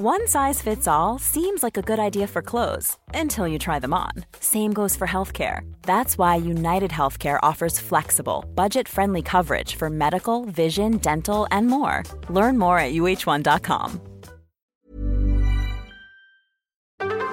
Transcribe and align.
One 0.00 0.26
size 0.26 0.60
fits 0.60 0.88
all 0.88 1.20
seems 1.20 1.62
like 1.62 1.76
a 1.76 1.80
good 1.80 2.00
idea 2.00 2.26
for 2.26 2.42
clothes 2.42 2.98
until 3.14 3.46
you 3.46 3.60
try 3.60 3.78
them 3.78 3.94
on. 3.94 4.10
Same 4.40 4.72
goes 4.72 4.96
for 4.96 5.06
healthcare. 5.06 5.60
That's 5.82 6.18
why 6.18 6.34
United 6.34 6.90
Healthcare 6.90 7.38
offers 7.44 7.78
flexible, 7.78 8.44
budget 8.56 8.88
friendly 8.88 9.22
coverage 9.22 9.76
for 9.76 9.88
medical, 9.88 10.46
vision, 10.46 10.96
dental, 10.98 11.46
and 11.52 11.68
more. 11.68 12.02
Learn 12.28 12.58
more 12.58 12.76
at 12.80 12.92
uh1.com. 12.92 14.00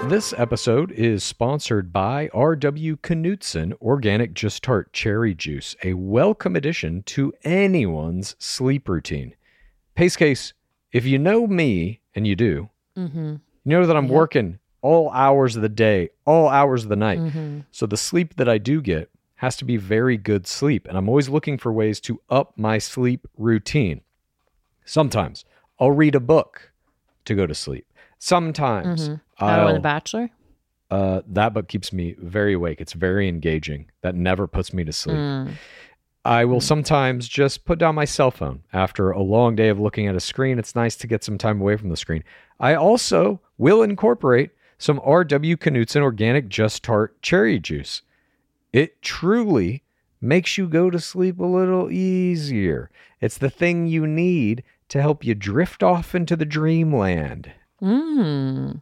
This 0.03 0.31
episode 0.37 0.91
is 0.91 1.23
sponsored 1.23 1.91
by 1.91 2.29
R.W. 2.31 2.95
Knudsen 2.97 3.73
Organic 3.81 4.35
Just 4.35 4.61
Tart 4.61 4.93
Cherry 4.93 5.33
Juice, 5.33 5.75
a 5.83 5.95
welcome 5.95 6.55
addition 6.55 7.01
to 7.07 7.33
anyone's 7.43 8.35
sleep 8.37 8.87
routine. 8.87 9.33
Pace 9.95 10.15
case, 10.15 10.53
if 10.91 11.05
you 11.05 11.17
know 11.19 11.47
me, 11.47 12.01
and 12.15 12.27
you 12.27 12.35
do, 12.35 12.69
Mm-hmm. 12.97 13.27
you 13.29 13.39
know 13.65 13.85
that 13.85 13.95
I'm 13.95 14.05
Yep. 14.05 14.13
working 14.13 14.59
all 14.81 15.09
hours 15.11 15.55
of 15.55 15.61
the 15.61 15.69
day, 15.69 16.09
all 16.25 16.49
hours 16.49 16.83
of 16.83 16.89
the 16.89 16.95
night. 16.95 17.19
Mm-hmm. 17.19 17.59
So 17.71 17.85
the 17.85 17.97
sleep 17.97 18.35
that 18.35 18.49
I 18.49 18.57
do 18.57 18.81
get 18.81 19.09
has 19.35 19.55
to 19.57 19.65
be 19.65 19.77
very 19.77 20.17
good 20.17 20.45
sleep. 20.47 20.87
And 20.87 20.97
I'm 20.97 21.07
always 21.07 21.29
looking 21.29 21.57
for 21.57 21.71
ways 21.71 21.99
to 22.01 22.19
up 22.29 22.53
my 22.57 22.77
sleep 22.79 23.27
routine. 23.37 24.01
Sometimes 24.85 25.45
I'll 25.79 25.91
read 25.91 26.15
a 26.15 26.19
book 26.19 26.71
to 27.25 27.35
go 27.35 27.45
to 27.47 27.55
sleep. 27.55 27.85
Sometimes 28.19 29.09
Mm-hmm. 29.09 29.15
Oh, 29.43 29.73
The 29.73 29.79
Bachelor. 29.79 30.29
uh, 30.91 31.21
that 31.27 31.53
book 31.53 31.67
keeps 31.67 31.91
me 31.93 32.15
very 32.19 32.53
awake. 32.53 32.79
It's 32.81 32.93
very 32.93 33.27
engaging. 33.27 33.89
That 34.01 34.13
never 34.15 34.45
puts 34.47 34.73
me 34.73 34.83
to 34.83 34.91
sleep. 34.93 35.17
Mm. 35.17 35.53
I 36.23 36.45
will 36.45 36.61
sometimes 36.61 37.27
just 37.27 37.65
put 37.65 37.79
down 37.79 37.95
my 37.95 38.05
cell 38.05 38.29
phone 38.29 38.63
after 38.71 39.09
a 39.09 39.21
long 39.21 39.55
day 39.55 39.69
of 39.69 39.79
looking 39.79 40.07
at 40.07 40.15
a 40.15 40.19
screen. 40.19 40.59
It's 40.59 40.75
nice 40.75 40.95
to 40.97 41.07
get 41.07 41.23
some 41.23 41.37
time 41.37 41.59
away 41.59 41.77
from 41.77 41.89
the 41.89 41.97
screen. 41.97 42.23
I 42.59 42.75
also 42.75 43.41
will 43.57 43.81
incorporate 43.81 44.51
some 44.77 45.01
R.W. 45.03 45.57
Knudsen 45.57 46.03
organic 46.03 46.47
Just 46.47 46.83
Tart 46.83 47.19
cherry 47.21 47.59
juice. 47.59 48.03
It 48.71 49.01
truly 49.01 49.83
makes 50.21 50.57
you 50.57 50.67
go 50.67 50.91
to 50.91 50.99
sleep 50.99 51.39
a 51.39 51.45
little 51.45 51.91
easier. 51.91 52.91
It's 53.19 53.37
the 53.37 53.49
thing 53.49 53.87
you 53.87 54.05
need 54.05 54.63
to 54.89 55.01
help 55.01 55.23
you 55.23 55.33
drift 55.33 55.81
off 55.81 56.13
into 56.13 56.35
the 56.35 56.45
dreamland. 56.45 57.51
Mm. 57.81 58.81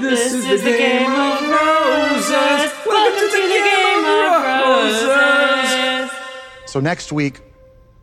This 0.00 0.32
is 0.32 0.62
the 0.62 0.70
game 0.70 1.10
of 1.10 1.42
roses. 1.42 2.72
Welcome 2.86 3.28
to 3.28 3.48
the 3.48 3.60
game 3.68 4.04
of 4.06 4.42
roses. 4.42 6.10
So 6.64 6.80
next 6.80 7.12
week, 7.12 7.42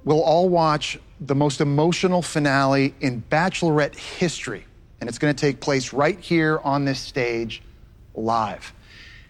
we'll 0.04 0.22
all 0.22 0.48
watch 0.48 1.00
the 1.20 1.34
most 1.34 1.60
emotional 1.60 2.22
finale 2.22 2.94
in 3.02 3.24
Bachelorette 3.32 3.96
history. 3.96 4.64
And 5.02 5.10
it's 5.10 5.18
going 5.18 5.34
to 5.34 5.42
take 5.42 5.60
place 5.60 5.92
right 5.92 6.20
here 6.20 6.60
on 6.64 6.86
this 6.86 7.00
stage, 7.00 7.64
live. 8.14 8.74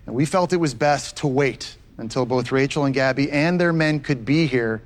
And 0.06 0.14
we 0.14 0.26
felt 0.26 0.52
it 0.52 0.58
was 0.58 0.74
best 0.74 1.16
to 1.18 1.28
wait 1.28 1.78
until 1.98 2.26
both 2.26 2.52
Rachel 2.52 2.84
and 2.84 2.94
Gabby 2.94 3.32
and 3.32 3.62
their 3.62 3.72
men 3.72 4.02
could 4.02 4.26
be 4.26 4.46
here 4.46 4.82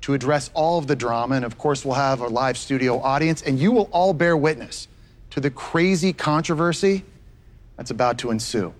to 0.00 0.14
address 0.14 0.50
all 0.54 0.78
of 0.78 0.86
the 0.86 0.96
drama. 0.96 1.34
And 1.34 1.44
of 1.44 1.58
course, 1.58 1.84
we'll 1.84 1.94
have 1.94 2.22
a 2.22 2.28
live 2.28 2.56
studio 2.56 2.98
audience, 3.00 3.42
and 3.42 3.58
you 3.58 3.70
will 3.70 3.90
all 3.92 4.14
bear 4.14 4.34
witness 4.34 4.88
to 5.28 5.40
the 5.40 5.50
crazy 5.50 6.14
controversy 6.14 7.04
that's 7.78 7.92
about 7.92 8.18
to 8.18 8.30
ensue. 8.30 8.74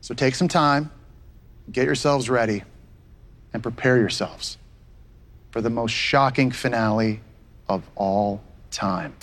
So 0.00 0.12
take 0.12 0.34
some 0.34 0.48
time, 0.48 0.90
get 1.70 1.86
yourselves 1.86 2.28
ready, 2.28 2.64
and 3.54 3.62
prepare 3.62 3.96
yourselves 3.96 4.58
for 5.52 5.60
the 5.60 5.70
most 5.70 5.92
shocking 5.92 6.50
finale 6.50 7.20
of 7.68 7.88
all 7.94 8.42
time. 8.72 9.14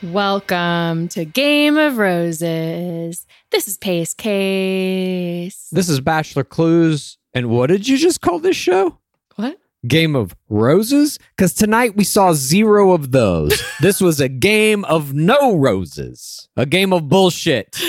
Welcome 0.00 1.08
to 1.08 1.24
Game 1.24 1.76
of 1.76 1.98
Roses. 1.98 3.26
This 3.50 3.66
is 3.66 3.76
Pace 3.76 4.14
Case. 4.14 5.68
This 5.72 5.88
is 5.88 6.00
Bachelor 6.00 6.44
Clues. 6.44 7.18
And 7.32 7.48
what 7.48 7.66
did 7.66 7.88
you 7.88 7.98
just 7.98 8.20
call 8.20 8.38
this 8.38 8.56
show? 8.56 8.98
Game 9.86 10.16
of 10.16 10.34
Roses? 10.48 11.18
Because 11.36 11.54
tonight 11.54 11.96
we 11.96 12.04
saw 12.04 12.32
zero 12.32 12.92
of 12.92 13.12
those. 13.12 13.62
this 13.80 14.00
was 14.00 14.20
a 14.20 14.28
game 14.28 14.84
of 14.86 15.12
no 15.12 15.56
roses, 15.56 16.48
a 16.56 16.66
game 16.66 16.92
of 16.92 17.08
bullshit. 17.08 17.76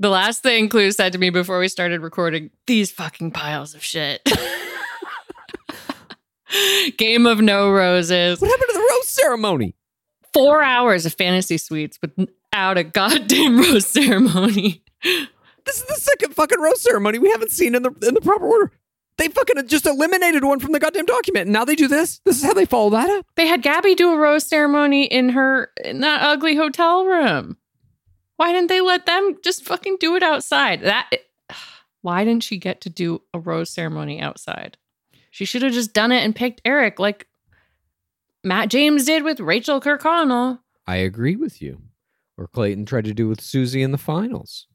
The 0.00 0.10
last 0.10 0.44
thing 0.44 0.68
Clue 0.68 0.92
said 0.92 1.12
to 1.14 1.18
me 1.18 1.30
before 1.30 1.58
we 1.58 1.66
started 1.66 2.02
recording 2.02 2.50
these 2.68 2.92
fucking 2.92 3.32
piles 3.32 3.74
of 3.74 3.82
shit. 3.82 4.22
Game 6.96 7.26
of 7.26 7.40
no 7.40 7.70
roses. 7.70 8.40
What 8.40 8.48
happened 8.48 8.68
to 8.68 8.74
the 8.74 8.88
rose 8.92 9.08
ceremony? 9.08 9.74
Four 10.32 10.62
hours 10.62 11.04
of 11.04 11.14
fantasy 11.14 11.58
suites 11.58 11.98
without 12.00 12.78
a 12.78 12.84
goddamn 12.84 13.58
rose 13.58 13.86
ceremony. 13.86 14.82
This 15.02 15.80
is 15.80 15.84
the 15.84 15.94
second 15.94 16.34
fucking 16.34 16.60
rose 16.60 16.80
ceremony 16.80 17.18
we 17.18 17.30
haven't 17.30 17.50
seen 17.50 17.74
in 17.74 17.82
the 17.82 17.90
in 18.06 18.14
the 18.14 18.20
proper 18.20 18.46
order. 18.46 18.72
They 19.18 19.28
fucking 19.28 19.66
just 19.66 19.84
eliminated 19.84 20.44
one 20.44 20.60
from 20.60 20.72
the 20.72 20.78
goddamn 20.78 21.06
document. 21.06 21.46
And 21.46 21.52
now 21.52 21.64
they 21.64 21.74
do 21.74 21.88
this. 21.88 22.20
This 22.24 22.38
is 22.38 22.44
how 22.44 22.54
they 22.54 22.64
follow 22.64 22.90
that 22.90 23.10
up. 23.10 23.26
They 23.34 23.48
had 23.48 23.62
Gabby 23.62 23.96
do 23.96 24.12
a 24.12 24.16
rose 24.16 24.44
ceremony 24.44 25.04
in 25.04 25.30
her 25.30 25.72
in 25.84 26.00
that 26.00 26.22
ugly 26.22 26.54
hotel 26.54 27.04
room. 27.04 27.56
Why 28.36 28.52
didn't 28.52 28.68
they 28.68 28.80
let 28.80 29.06
them 29.06 29.36
just 29.42 29.64
fucking 29.64 29.96
do 29.98 30.14
it 30.14 30.22
outside? 30.22 30.82
That 30.82 31.10
why 32.02 32.24
didn't 32.24 32.44
she 32.44 32.58
get 32.58 32.80
to 32.82 32.90
do 32.90 33.22
a 33.34 33.40
rose 33.40 33.70
ceremony 33.70 34.20
outside? 34.20 34.78
She 35.30 35.44
should 35.44 35.62
have 35.62 35.72
just 35.72 35.92
done 35.92 36.12
it 36.12 36.24
and 36.24 36.34
picked 36.34 36.62
Eric 36.64 37.00
like 37.00 37.26
Matt 38.44 38.70
James 38.70 39.04
did 39.04 39.24
with 39.24 39.40
Rachel 39.40 39.80
Kirkconnell. 39.80 40.60
I 40.86 40.96
agree 40.96 41.34
with 41.36 41.60
you. 41.60 41.82
Or 42.36 42.46
Clayton 42.46 42.86
tried 42.86 43.04
to 43.06 43.14
do 43.14 43.28
with 43.28 43.40
Susie 43.40 43.82
in 43.82 43.90
the 43.90 43.98
finals. 43.98 44.68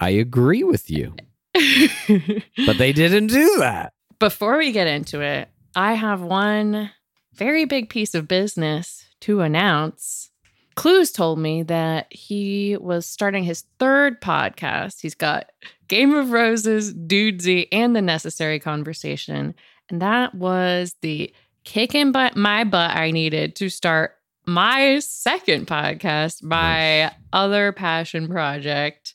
I 0.00 0.10
agree 0.10 0.64
with 0.64 0.90
you. 0.90 1.14
But 2.66 2.78
they 2.78 2.92
didn't 2.92 3.28
do 3.28 3.56
that. 3.58 3.92
Before 4.18 4.58
we 4.58 4.72
get 4.72 4.86
into 4.86 5.20
it, 5.20 5.48
I 5.74 5.94
have 5.94 6.20
one 6.20 6.90
very 7.34 7.64
big 7.64 7.88
piece 7.88 8.14
of 8.14 8.28
business 8.28 9.06
to 9.20 9.40
announce. 9.40 10.30
Clues 10.74 11.12
told 11.12 11.38
me 11.38 11.62
that 11.64 12.12
he 12.12 12.76
was 12.78 13.04
starting 13.06 13.44
his 13.44 13.64
third 13.78 14.20
podcast. 14.20 15.00
He's 15.00 15.14
got 15.14 15.50
Game 15.88 16.14
of 16.14 16.30
Roses, 16.30 16.94
Dudesy, 16.94 17.68
and 17.72 17.94
The 17.94 18.02
Necessary 18.02 18.58
Conversation. 18.58 19.54
And 19.90 20.00
that 20.00 20.34
was 20.34 20.94
the 21.02 21.34
kick 21.64 21.90
kicking 21.90 22.10
butt 22.12 22.36
my 22.36 22.64
butt 22.64 22.90
I 22.90 23.10
needed 23.10 23.54
to 23.56 23.68
start 23.68 24.16
my 24.46 24.98
second 24.98 25.66
podcast, 25.66 26.42
my 26.42 27.12
other 27.32 27.72
passion 27.72 28.28
project. 28.28 29.14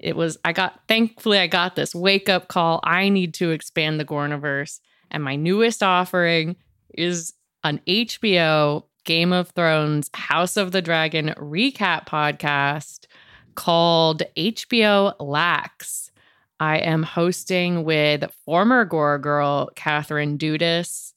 It 0.00 0.16
was, 0.16 0.38
I 0.44 0.52
got, 0.52 0.80
thankfully, 0.88 1.38
I 1.38 1.46
got 1.46 1.76
this 1.76 1.94
wake 1.94 2.28
up 2.28 2.48
call. 2.48 2.80
I 2.82 3.08
need 3.08 3.34
to 3.34 3.50
expand 3.50 4.00
the 4.00 4.04
Gorniverse. 4.04 4.80
And 5.10 5.22
my 5.22 5.36
newest 5.36 5.82
offering 5.82 6.56
is 6.94 7.34
an 7.64 7.80
HBO 7.86 8.84
Game 9.04 9.32
of 9.32 9.50
Thrones 9.50 10.10
House 10.14 10.56
of 10.56 10.72
the 10.72 10.82
Dragon 10.82 11.34
recap 11.36 12.06
podcast 12.06 13.06
called 13.54 14.22
HBO 14.36 15.14
Lax. 15.18 16.10
I 16.58 16.78
am 16.78 17.02
hosting 17.02 17.84
with 17.84 18.30
former 18.44 18.84
Gore 18.84 19.18
Girl 19.18 19.70
Catherine 19.74 20.38
Dudas, 20.38 21.12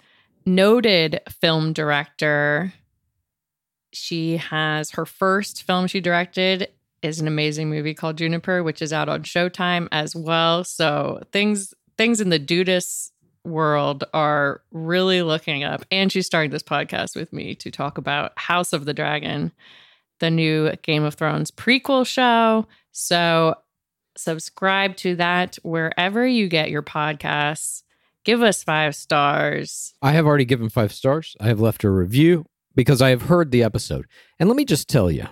noted 0.45 1.21
film 1.41 1.73
director. 1.73 2.73
She 3.91 4.37
has 4.37 4.91
her 4.91 5.05
first 5.05 5.63
film 5.63 5.87
she 5.87 5.99
directed 5.99 6.69
is 7.03 7.19
an 7.19 7.27
amazing 7.27 7.69
movie 7.69 7.93
called 7.93 8.17
Juniper, 8.17 8.63
which 8.63 8.81
is 8.81 8.93
out 8.93 9.09
on 9.09 9.23
Showtime 9.23 9.87
as 9.91 10.15
well. 10.15 10.63
So 10.63 11.21
things 11.31 11.73
things 11.97 12.19
in 12.19 12.29
the 12.29 12.39
Dudas 12.39 13.11
world 13.45 14.05
are 14.13 14.61
really 14.71 15.21
looking 15.21 15.63
up. 15.63 15.85
And 15.91 16.11
she's 16.11 16.25
starting 16.25 16.51
this 16.51 16.63
podcast 16.63 17.15
with 17.15 17.31
me 17.33 17.55
to 17.55 17.69
talk 17.69 17.97
about 17.97 18.31
House 18.37 18.73
of 18.73 18.85
the 18.85 18.93
Dragon, 18.93 19.51
the 20.19 20.31
new 20.31 20.71
Game 20.81 21.03
of 21.03 21.15
Thrones 21.15 21.51
prequel 21.51 22.05
show. 22.05 22.65
So 22.91 23.55
subscribe 24.15 24.95
to 24.97 25.15
that 25.17 25.57
wherever 25.63 26.25
you 26.25 26.47
get 26.47 26.71
your 26.71 26.83
podcasts. 26.83 27.83
Give 28.23 28.41
us 28.41 28.63
five 28.63 28.95
stars. 28.95 29.93
I 30.01 30.13
have 30.13 30.25
already 30.25 30.45
given 30.45 30.69
five 30.69 30.93
stars. 30.93 31.35
I 31.41 31.47
have 31.47 31.59
left 31.59 31.83
a 31.83 31.89
review 31.89 32.45
because 32.73 33.01
I 33.01 33.09
have 33.09 33.23
heard 33.23 33.51
the 33.51 33.63
episode. 33.63 34.05
And 34.39 34.47
let 34.47 34.55
me 34.55 34.63
just 34.63 34.87
tell 34.87 35.11
you, 35.11 35.27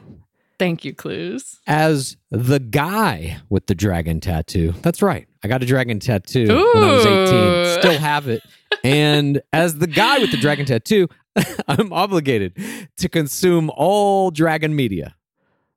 Thank 0.62 0.86
you, 0.86 0.94
Clues. 0.94 1.60
as 1.66 2.18
the 2.30 2.60
guy 2.60 3.40
with 3.50 3.66
the 3.66 3.74
dragon 3.74 4.19
tattoo, 4.19 4.75
that's 4.84 5.02
right. 5.02 5.28
I 5.44 5.48
got 5.48 5.63
a 5.63 5.66
dragon 5.66 6.00
tattoo 6.00 6.46
when 6.50 6.84
I 6.84 6.92
was 6.94 7.04
18. 7.04 7.80
Still 7.80 7.98
have 7.98 8.28
it. 8.28 8.44
And 8.84 9.42
as 9.52 9.80
the 9.80 9.88
guy 9.88 10.19
with 10.19 10.30
the 10.30 10.38
dragon 10.38 10.68
tattoo, 10.68 11.08
I'm 11.68 11.92
obligated 11.92 12.56
to 12.98 13.10
consume 13.10 13.72
all 13.74 14.30
dragon 14.30 14.75
media. 14.75 15.16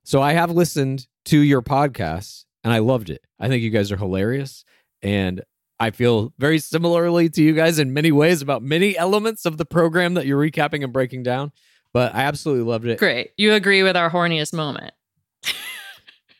So 0.02 0.20
I 0.20 0.34
have 0.34 0.50
listened 0.50 1.06
to 1.24 1.38
your 1.38 1.62
podcasts 1.62 2.44
and 2.62 2.70
I 2.70 2.80
loved 2.80 3.08
it. 3.08 3.24
I 3.40 3.48
think 3.48 3.62
you 3.62 3.70
guys 3.70 3.90
are 3.90 3.96
hilarious. 3.96 4.66
And 5.00 5.42
I 5.80 5.92
feel 5.92 6.34
very 6.38 6.58
similarly 6.58 7.30
to 7.30 7.42
you 7.42 7.54
guys 7.54 7.78
in 7.78 7.94
many 7.94 8.12
ways 8.12 8.42
about 8.42 8.62
many 8.62 8.98
elements 8.98 9.46
of 9.46 9.56
the 9.56 9.64
program 9.64 10.12
that 10.12 10.26
you're 10.26 10.38
recapping 10.38 10.84
and 10.84 10.92
breaking 10.92 11.22
down. 11.22 11.52
But 11.94 12.14
I 12.14 12.24
absolutely 12.24 12.64
loved 12.64 12.86
it. 12.86 12.98
Great. 12.98 13.30
You 13.38 13.54
agree 13.54 13.82
with 13.82 13.96
our 13.96 14.10
horniest 14.10 14.52
moment. 14.52 14.92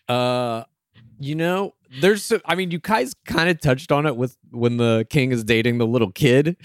Uh, 0.08 0.64
you 1.18 1.34
know, 1.34 1.72
there's, 2.00 2.30
I 2.44 2.54
mean, 2.56 2.70
you 2.70 2.78
guys 2.78 3.14
kind 3.24 3.48
of 3.48 3.58
touched 3.60 3.90
on 3.90 4.04
it 4.04 4.16
with 4.16 4.36
when 4.50 4.76
the 4.76 5.06
king 5.08 5.32
is 5.32 5.44
dating 5.44 5.78
the 5.78 5.86
little 5.86 6.10
kid 6.12 6.56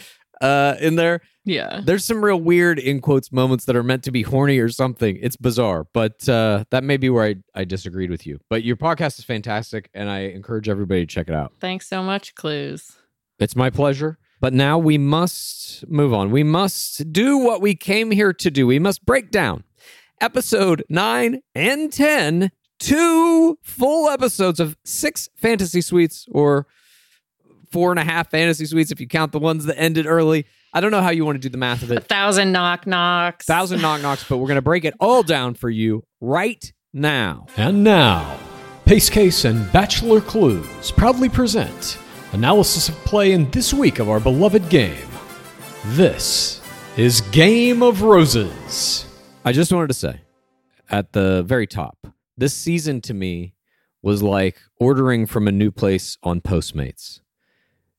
uh 0.41 0.75
in 0.79 0.95
there. 0.95 1.21
Yeah. 1.45 1.81
There's 1.83 2.05
some 2.05 2.23
real 2.23 2.39
weird 2.39 2.79
in 2.79 3.01
quotes 3.01 3.31
moments 3.31 3.65
that 3.65 3.75
are 3.75 3.83
meant 3.83 4.03
to 4.03 4.11
be 4.11 4.21
horny 4.21 4.57
or 4.59 4.69
something. 4.69 5.17
It's 5.21 5.35
bizarre, 5.35 5.85
but 5.93 6.27
uh 6.29 6.63
that 6.71 6.83
may 6.83 6.95
be 6.97 7.09
where 7.09 7.25
I, 7.25 7.35
I 7.53 7.65
disagreed 7.65 8.09
with 8.09 8.25
you. 8.25 8.39
But 8.49 8.63
your 8.63 8.77
podcast 8.77 9.19
is 9.19 9.25
fantastic 9.25 9.89
and 9.93 10.09
I 10.09 10.19
encourage 10.19 10.69
everybody 10.69 11.01
to 11.01 11.07
check 11.07 11.27
it 11.27 11.35
out. 11.35 11.53
Thanks 11.59 11.87
so 11.87 12.01
much, 12.01 12.35
Clues. 12.35 12.93
It's 13.37 13.55
my 13.55 13.69
pleasure. 13.69 14.17
But 14.41 14.53
now 14.53 14.77
we 14.77 14.97
must 14.97 15.87
move 15.89 16.13
on. 16.13 16.31
We 16.31 16.43
must 16.43 17.11
do 17.11 17.37
what 17.37 17.61
we 17.61 17.75
came 17.75 18.11
here 18.11 18.33
to 18.33 18.51
do. 18.51 18.65
We 18.67 18.79
must 18.79 19.05
break 19.05 19.31
down 19.31 19.63
episode 20.21 20.83
9 20.89 21.41
and 21.55 21.91
10, 21.91 22.51
two 22.79 23.57
full 23.63 24.09
episodes 24.09 24.59
of 24.59 24.77
six 24.83 25.29
fantasy 25.37 25.81
suites, 25.81 26.25
or 26.31 26.67
four 27.71 27.91
and 27.91 27.99
a 27.99 28.03
half 28.03 28.29
fantasy 28.31 28.65
suites 28.65 28.91
if 28.91 28.99
you 28.99 29.07
count 29.07 29.31
the 29.31 29.39
ones 29.39 29.65
that 29.65 29.79
ended 29.79 30.05
early. 30.05 30.45
I 30.73 30.81
don't 30.81 30.91
know 30.91 31.01
how 31.01 31.09
you 31.09 31.25
want 31.25 31.35
to 31.35 31.39
do 31.39 31.49
the 31.49 31.57
math 31.57 31.81
of 31.83 31.91
it. 31.91 31.97
A 31.97 32.01
thousand 32.01 32.51
knock 32.51 32.85
knocks. 32.85 33.45
Thousand 33.45 33.81
knock 33.81 34.01
knocks, 34.01 34.23
but 34.27 34.37
we're 34.37 34.47
going 34.47 34.55
to 34.55 34.61
break 34.61 34.85
it 34.85 34.93
all 34.99 35.23
down 35.23 35.55
for 35.55 35.69
you 35.69 36.03
right 36.21 36.71
now. 36.93 37.47
And 37.57 37.83
now, 37.83 38.37
Pace 38.85 39.09
Case 39.09 39.45
and 39.45 39.71
Bachelor 39.71 40.21
Clues 40.21 40.91
proudly 40.91 41.29
present 41.29 41.97
analysis 42.33 42.89
of 42.89 42.95
play 43.05 43.31
in 43.31 43.49
this 43.51 43.73
week 43.73 43.99
of 43.99 44.09
our 44.09 44.19
beloved 44.19 44.69
game. 44.69 45.07
This 45.85 46.61
is 46.97 47.21
Game 47.21 47.81
of 47.81 48.01
Roses. 48.01 49.05
I 49.43 49.51
just 49.51 49.71
wanted 49.71 49.87
to 49.87 49.93
say 49.93 50.21
at 50.89 51.13
the 51.13 51.43
very 51.43 51.65
top, 51.65 51.97
this 52.37 52.53
season 52.53 53.01
to 53.01 53.13
me 53.13 53.53
was 54.01 54.21
like 54.21 54.59
ordering 54.79 55.25
from 55.25 55.47
a 55.47 55.51
new 55.51 55.71
place 55.71 56.17
on 56.23 56.41
Postmates. 56.41 57.21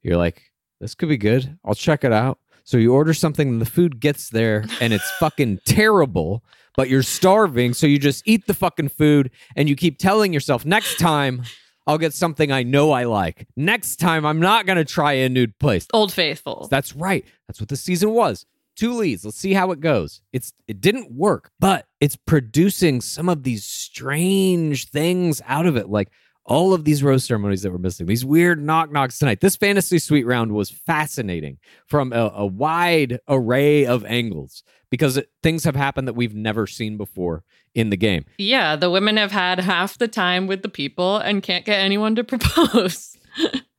You're 0.03 0.17
like, 0.17 0.53
this 0.81 0.95
could 0.95 1.09
be 1.09 1.19
good. 1.19 1.59
I'll 1.65 1.75
check 1.75 2.05
it 2.05 2.13
out. 2.13 2.39
So 2.65 2.77
you 2.77 2.95
order 2.95 3.13
something 3.13 3.49
and 3.49 3.61
the 3.61 3.67
food 3.67 4.01
gets 4.01 4.31
there 4.31 4.65
and 4.81 4.93
it's 4.93 5.11
fucking 5.19 5.61
terrible, 5.67 6.45
but 6.77 6.89
you're 6.89 7.03
starving. 7.03 7.75
So 7.75 7.87
you 7.87 7.99
just 7.99 8.23
eat 8.27 8.47
the 8.47 8.55
fucking 8.55 8.91
food 8.91 9.31
and 9.57 9.69
you 9.69 9.75
keep 9.75 9.99
telling 9.99 10.33
yourself, 10.33 10.65
next 10.65 10.99
time 10.99 11.43
I'll 11.91 11.99
get 11.99 12.15
something 12.15 12.53
I 12.53 12.63
know 12.63 12.93
I 12.93 13.03
like. 13.03 13.49
Next 13.57 13.97
time 13.97 14.25
I'm 14.25 14.39
not 14.39 14.65
going 14.65 14.79
to 14.79 14.85
try 14.85 15.15
a 15.15 15.29
new 15.29 15.49
place. 15.49 15.89
Old 15.93 16.13
Faithful. 16.13 16.69
That's 16.71 16.95
right. 16.95 17.25
That's 17.49 17.59
what 17.59 17.69
the 17.69 17.77
season 17.77 18.13
was. 18.13 18.47
Two 18.77 18.95
leads. 18.95 19.25
Let's 19.25 19.37
see 19.37 19.55
how 19.55 19.73
it 19.73 19.81
goes. 19.81 20.23
It's 20.33 20.53
it 20.69 20.81
didn't 20.81 21.11
work, 21.11 21.51
but 21.59 21.87
it's 21.99 22.15
producing 22.15 23.01
some 23.01 23.29
of 23.29 23.43
these 23.43 23.65
strange 23.65 24.89
things 24.89 25.43
out 25.47 25.67
of 25.67 25.77
it, 25.77 25.89
like 25.89 26.13
all 26.45 26.73
of 26.75 26.85
these 26.85 27.03
rose 27.03 27.25
ceremonies 27.25 27.63
that 27.63 27.71
we're 27.71 27.79
missing. 27.79 28.07
These 28.07 28.25
weird 28.25 28.63
knock 28.63 28.91
knocks 28.91 29.19
tonight. 29.19 29.41
This 29.41 29.57
fantasy 29.57 29.99
suite 29.99 30.27
round 30.27 30.53
was 30.53 30.71
fascinating 30.71 31.59
from 31.87 32.13
a, 32.13 32.33
a 32.35 32.47
wide 32.47 33.21
array 33.29 33.87
of 33.87 34.05
angles 34.05 34.63
because 34.91 35.17
it, 35.17 35.31
things 35.43 35.65
have 35.65 35.77
happened 35.77 36.09
that 36.09 36.15
we've 36.15 36.35
never 36.35 36.67
seen 36.67 36.97
before 36.97 37.45
in 37.75 37.91
the 37.91 37.97
game. 37.97 38.25
yeah, 38.39 38.75
the 38.75 38.91
women 38.91 39.17
have 39.17 39.31
had 39.31 39.61
half 39.61 39.97
the 39.97 40.09
time 40.09 40.49
with 40.49 40.63
the 40.63 40.69
people 40.69 41.19
and 41.19 41.43
can't 41.43 41.65
get 41.65 41.79
anyone 41.79 42.17
to 42.17 42.25
propose. 42.33 43.17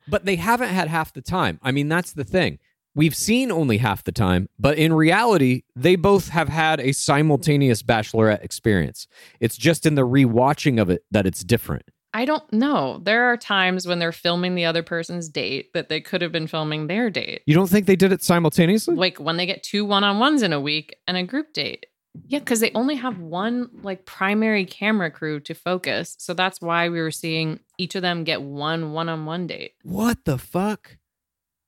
but 0.08 0.24
they 0.26 0.38
haven't 0.38 0.70
had 0.70 0.88
half 0.88 1.12
the 1.14 1.22
time. 1.22 1.60
I 1.62 1.72
mean, 1.72 1.90
that's 1.90 2.14
the 2.14 2.24
thing. 2.24 2.60
We've 2.94 3.16
seen 3.16 3.52
only 3.52 3.78
half 3.78 4.04
the 4.04 4.12
time, 4.12 4.50
but 4.60 4.78
in 4.78 4.94
reality, 4.94 5.64
they 5.76 5.96
both 5.96 6.30
have 6.30 6.50
had 6.50 6.80
a 6.82 6.92
simultaneous 6.92 7.82
bachelorette 7.84 8.44
experience. 8.44 9.08
It's 9.40 9.58
just 9.58 9.86
in 9.86 9.96
the 9.96 10.06
rewatching 10.06 10.82
of 10.82 10.90
it 10.90 11.04
that 11.10 11.26
it's 11.26 11.44
different. 11.44 11.84
I 12.14 12.26
don't 12.26 12.52
know. 12.52 13.00
There 13.04 13.26
are 13.26 13.38
times 13.38 13.88
when 13.88 14.00
they're 14.00 14.12
filming 14.12 14.56
the 14.56 14.66
other 14.66 14.84
person's 14.84 15.30
date 15.30 15.74
that 15.74 15.88
they 15.90 16.02
could 16.02 16.22
have 16.22 16.32
been 16.32 16.48
filming 16.48 16.88
their 16.88 17.10
date. 17.10 17.42
You 17.46 17.54
don't 17.56 17.70
think 17.70 17.86
they 17.86 17.96
did 17.96 18.12
it 18.12 18.22
simultaneously? 18.24 18.96
Like 18.96 19.18
when 19.20 19.38
they 19.38 19.46
get 19.46 19.64
two 19.64 19.86
one 19.86 20.04
on 20.04 20.20
ones 20.20 20.42
in 20.44 20.52
a 20.54 20.60
week 20.60 20.96
and 21.08 21.16
a 21.16 21.24
group 21.24 21.54
date. 21.54 21.86
Yeah, 22.28 22.40
because 22.40 22.60
they 22.60 22.72
only 22.76 22.96
have 22.96 23.20
one 23.20 23.70
like 23.84 24.06
primary 24.06 24.66
camera 24.66 25.10
crew 25.10 25.40
to 25.42 25.54
focus. 25.54 26.18
So 26.20 26.34
that's 26.34 26.60
why 26.60 26.90
we 26.90 27.00
were 27.00 27.12
seeing 27.12 27.62
each 27.78 27.96
of 27.96 28.02
them 28.02 28.26
get 28.26 28.42
one 28.42 28.92
one 28.92 29.08
on 29.08 29.26
one 29.26 29.48
date. 29.48 29.76
What 29.84 30.26
the 30.26 30.38
fuck? 30.38 30.98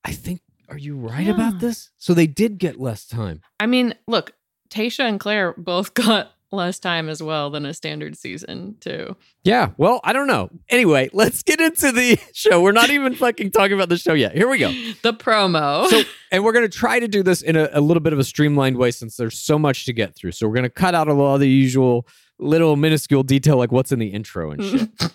I 0.03 0.11
think, 0.11 0.41
are 0.67 0.77
you 0.77 0.97
right 0.97 1.25
Yeah. 1.27 1.31
about 1.33 1.59
this? 1.59 1.91
So 1.97 2.13
they 2.13 2.27
did 2.27 2.57
get 2.57 2.77
less 2.77 3.05
time. 3.07 3.39
I 3.57 3.67
mean, 3.67 3.95
look, 4.05 4.33
Tasha 4.69 5.07
and 5.07 5.17
Claire 5.21 5.53
both 5.57 5.93
got 5.93 6.33
less 6.53 6.79
time 6.79 7.09
as 7.09 7.21
well 7.21 7.49
than 7.49 7.65
a 7.65 7.73
standard 7.73 8.17
season, 8.17 8.75
too. 8.79 9.17
Yeah, 9.43 9.71
well, 9.77 9.99
I 10.03 10.13
don't 10.13 10.27
know. 10.27 10.49
Anyway, 10.69 11.09
let's 11.11 11.43
get 11.43 11.59
into 11.59 11.91
the 11.91 12.17
show. 12.33 12.61
We're 12.61 12.71
not 12.71 12.89
even 12.89 13.15
fucking 13.15 13.51
talking 13.51 13.73
about 13.73 13.89
the 13.89 13.97
show 13.97 14.13
yet. 14.13 14.35
Here 14.35 14.47
we 14.47 14.59
go. 14.59 14.71
The 15.01 15.13
promo. 15.13 15.87
So, 15.89 16.03
and 16.31 16.43
we're 16.43 16.53
going 16.53 16.69
to 16.69 16.77
try 16.77 16.99
to 16.99 17.07
do 17.07 17.23
this 17.23 17.41
in 17.41 17.55
a, 17.55 17.69
a 17.73 17.81
little 17.81 18.01
bit 18.01 18.13
of 18.13 18.19
a 18.19 18.23
streamlined 18.23 18.77
way 18.77 18.91
since 18.91 19.17
there's 19.17 19.37
so 19.37 19.59
much 19.59 19.85
to 19.85 19.93
get 19.93 20.15
through. 20.15 20.31
So, 20.31 20.47
we're 20.47 20.53
going 20.53 20.63
to 20.63 20.69
cut 20.69 20.95
out 20.95 21.07
a 21.07 21.13
lot 21.13 21.33
of 21.35 21.39
the 21.41 21.49
usual 21.49 22.07
little 22.39 22.75
minuscule 22.75 23.23
detail, 23.23 23.57
like 23.57 23.71
what's 23.71 23.91
in 23.91 23.99
the 23.99 24.07
intro 24.07 24.51
and 24.51 24.63
shit. 24.63 24.89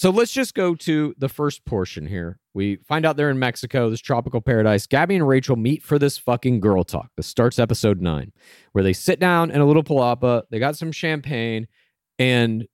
so, 0.00 0.08
let's 0.08 0.32
just 0.32 0.54
go 0.54 0.74
to 0.76 1.14
the 1.18 1.28
first 1.28 1.66
portion 1.66 2.06
here. 2.06 2.38
We 2.54 2.76
find 2.76 3.04
out 3.04 3.18
they're 3.18 3.28
in 3.28 3.38
Mexico, 3.38 3.90
this 3.90 4.00
tropical 4.00 4.40
paradise. 4.40 4.86
Gabby 4.86 5.16
and 5.16 5.28
Rachel 5.28 5.56
meet 5.56 5.82
for 5.82 5.98
this 5.98 6.16
fucking 6.16 6.60
girl 6.60 6.84
talk. 6.84 7.10
This 7.18 7.26
starts 7.26 7.58
episode 7.58 8.00
nine, 8.00 8.32
where 8.72 8.82
they 8.82 8.94
sit 8.94 9.20
down 9.20 9.50
in 9.50 9.60
a 9.60 9.66
little 9.66 9.84
palapa. 9.84 10.44
They 10.50 10.58
got 10.58 10.74
some 10.74 10.90
champagne. 10.90 11.68
And 12.18 12.66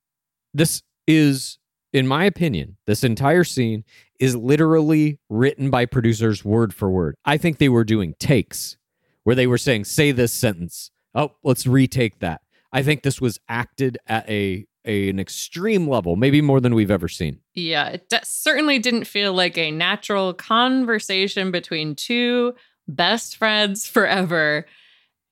this 0.54 0.84
is, 1.08 1.58
in 1.92 2.06
my 2.06 2.26
opinion, 2.26 2.76
this 2.86 3.02
entire 3.02 3.42
scene 3.42 3.82
is 4.20 4.36
literally 4.36 5.18
written 5.28 5.68
by 5.68 5.84
producers 5.84 6.44
word 6.44 6.72
for 6.72 6.88
word. 6.88 7.16
I 7.24 7.38
think 7.38 7.58
they 7.58 7.68
were 7.68 7.82
doing 7.82 8.14
takes 8.20 8.76
where 9.24 9.34
they 9.34 9.48
were 9.48 9.58
saying, 9.58 9.86
say 9.86 10.12
this 10.12 10.32
sentence. 10.32 10.92
Oh, 11.12 11.32
let's 11.42 11.66
retake 11.66 12.20
that. 12.20 12.42
I 12.72 12.84
think 12.84 13.02
this 13.02 13.20
was 13.20 13.40
acted 13.48 13.98
at 14.06 14.30
a, 14.30 14.66
a 14.86 15.08
an 15.08 15.18
extreme 15.18 15.88
level, 15.88 16.16
maybe 16.16 16.40
more 16.40 16.60
than 16.60 16.74
we've 16.74 16.90
ever 16.90 17.08
seen. 17.08 17.40
yeah, 17.54 17.88
it 17.88 18.06
certainly 18.24 18.78
didn't 18.78 19.04
feel 19.06 19.32
like 19.34 19.58
a 19.58 19.70
natural 19.70 20.32
conversation 20.34 21.50
between 21.50 21.94
two 21.94 22.54
best 22.88 23.36
friends 23.36 23.86
forever. 23.94 24.64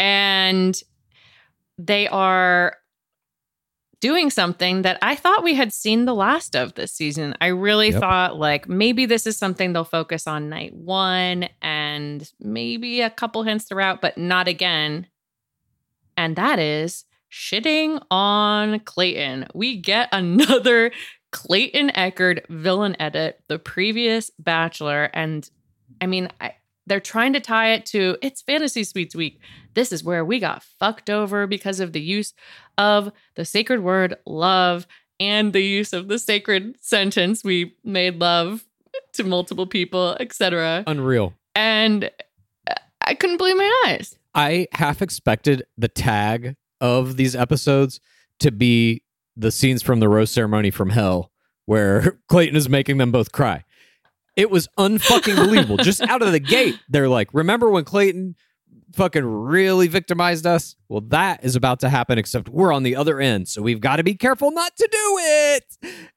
And 0.01 0.81
they 1.79 2.09
are 2.09 2.77
doing 4.01 4.29
something 4.29 4.83
that 4.83 4.99
I 5.01 5.15
thought 5.15 5.43
we 5.43 5.55
had 5.55 5.73
seen 5.73 6.05
the 6.05 6.15
last 6.15 6.55
of 6.55 6.75
this 6.75 6.93
season. 6.93 7.35
I 7.41 7.47
really 7.47 7.91
Yep. 7.91 8.01
thought 8.01 8.37
like 8.39 8.69
maybe 8.69 9.07
this 9.07 9.27
is 9.27 9.37
something 9.39 9.73
they'll 9.73 9.85
focus 9.85 10.27
on 10.27 10.51
night 10.51 10.75
one 10.75 11.49
and 11.63 12.31
maybe 12.39 13.01
a 13.01 13.09
couple 13.09 13.45
hints 13.45 13.65
throughout, 13.65 14.03
but 14.03 14.19
not 14.19 14.47
again. 14.47 15.07
And 16.17 16.37
that 16.37 16.59
is 16.59 17.05
shitting 17.35 18.01
on 18.11 18.81
Clayton. 18.81 19.47
We 19.55 19.77
get 19.77 20.09
another 20.13 20.93
Clayton 21.33 21.91
Echard 21.91 22.47
villain 22.49 22.97
edit, 23.01 23.41
the 23.49 23.59
previous 23.59 24.31
Bachelor. 24.39 25.11
And 25.13 25.49
I 26.01 26.07
mean, 26.07 26.29
I, 26.41 26.55
they're 26.87 27.01
trying 27.01 27.33
to 27.33 27.41
tie 27.41 27.73
it 27.73 27.87
to 27.87 28.17
it's 28.23 28.43
Fantasy 28.43 28.85
Suites 28.85 29.17
Week. 29.17 29.41
This 29.75 29.91
is 29.91 30.05
where 30.05 30.25
we 30.25 30.39
got 30.39 30.63
fucked 30.63 31.11
over 31.11 31.47
because 31.47 31.81
of 31.81 31.93
the 31.93 32.01
use 32.01 32.35
of 32.79 33.11
the 33.35 33.45
sacred 33.45 33.83
word 33.83 34.17
love 34.27 34.87
and 35.19 35.53
the 35.53 35.63
use 35.63 35.93
of 35.93 36.07
the 36.07 36.19
sacred 36.19 36.77
sentence. 36.81 37.43
We 37.43 37.75
made 37.83 38.21
love 38.21 38.65
to 39.15 39.25
multiple 39.25 39.67
people, 39.67 40.17
etc. 40.21 40.85
Unreal. 40.87 41.35
And 41.57 42.11
uh, 42.69 42.75
I 43.01 43.15
couldn't 43.15 43.39
believe 43.39 43.57
my 43.57 43.83
eyes. 43.87 44.17
I 44.37 44.69
half 44.73 45.03
expected 45.03 45.65
the 45.77 45.89
tag 45.89 46.57
of 46.85 47.17
these 47.17 47.35
episodes 47.35 47.99
to 48.41 48.53
be 48.53 49.03
the 49.35 49.51
scenes 49.51 49.83
from 49.83 50.01
the 50.01 50.09
rose 50.09 50.31
ceremony 50.31 50.71
from 50.71 50.91
hell 50.91 51.33
where 51.65 52.19
Clayton 52.29 52.57
is 52.57 52.69
making 52.69 52.99
them 52.99 53.11
both 53.11 53.33
cry. 53.33 53.65
It 54.37 54.51
was 54.51 54.69
unfucking 54.79 55.37
believable. 55.37 55.79
Just 55.79 56.03
out 56.03 56.21
of 56.21 56.31
the 56.31 56.41
gate, 56.41 56.79
they're 56.91 57.09
like, 57.09 57.33
remember 57.33 57.71
when 57.71 57.85
Clayton 57.85 58.35
fucking 58.95 59.25
really 59.25 59.89
victimized 59.89 60.47
us? 60.47 60.77
Well, 60.89 61.01
that 61.09 61.43
is 61.43 61.57
about 61.57 61.81
to 61.81 61.89
happen, 61.89 62.19
except 62.19 62.51
we're 62.51 62.73
on 62.73 62.83
the 62.83 62.97
other 62.97 63.19
end. 63.19 63.49
So 63.49 63.63
we've 63.63 63.81
got 63.81 63.97
to 63.97 64.03
be 64.03 64.15
careful 64.15 64.51
not 64.51 64.77
to 64.77 64.89
do 64.91 65.19
it. 65.21 65.65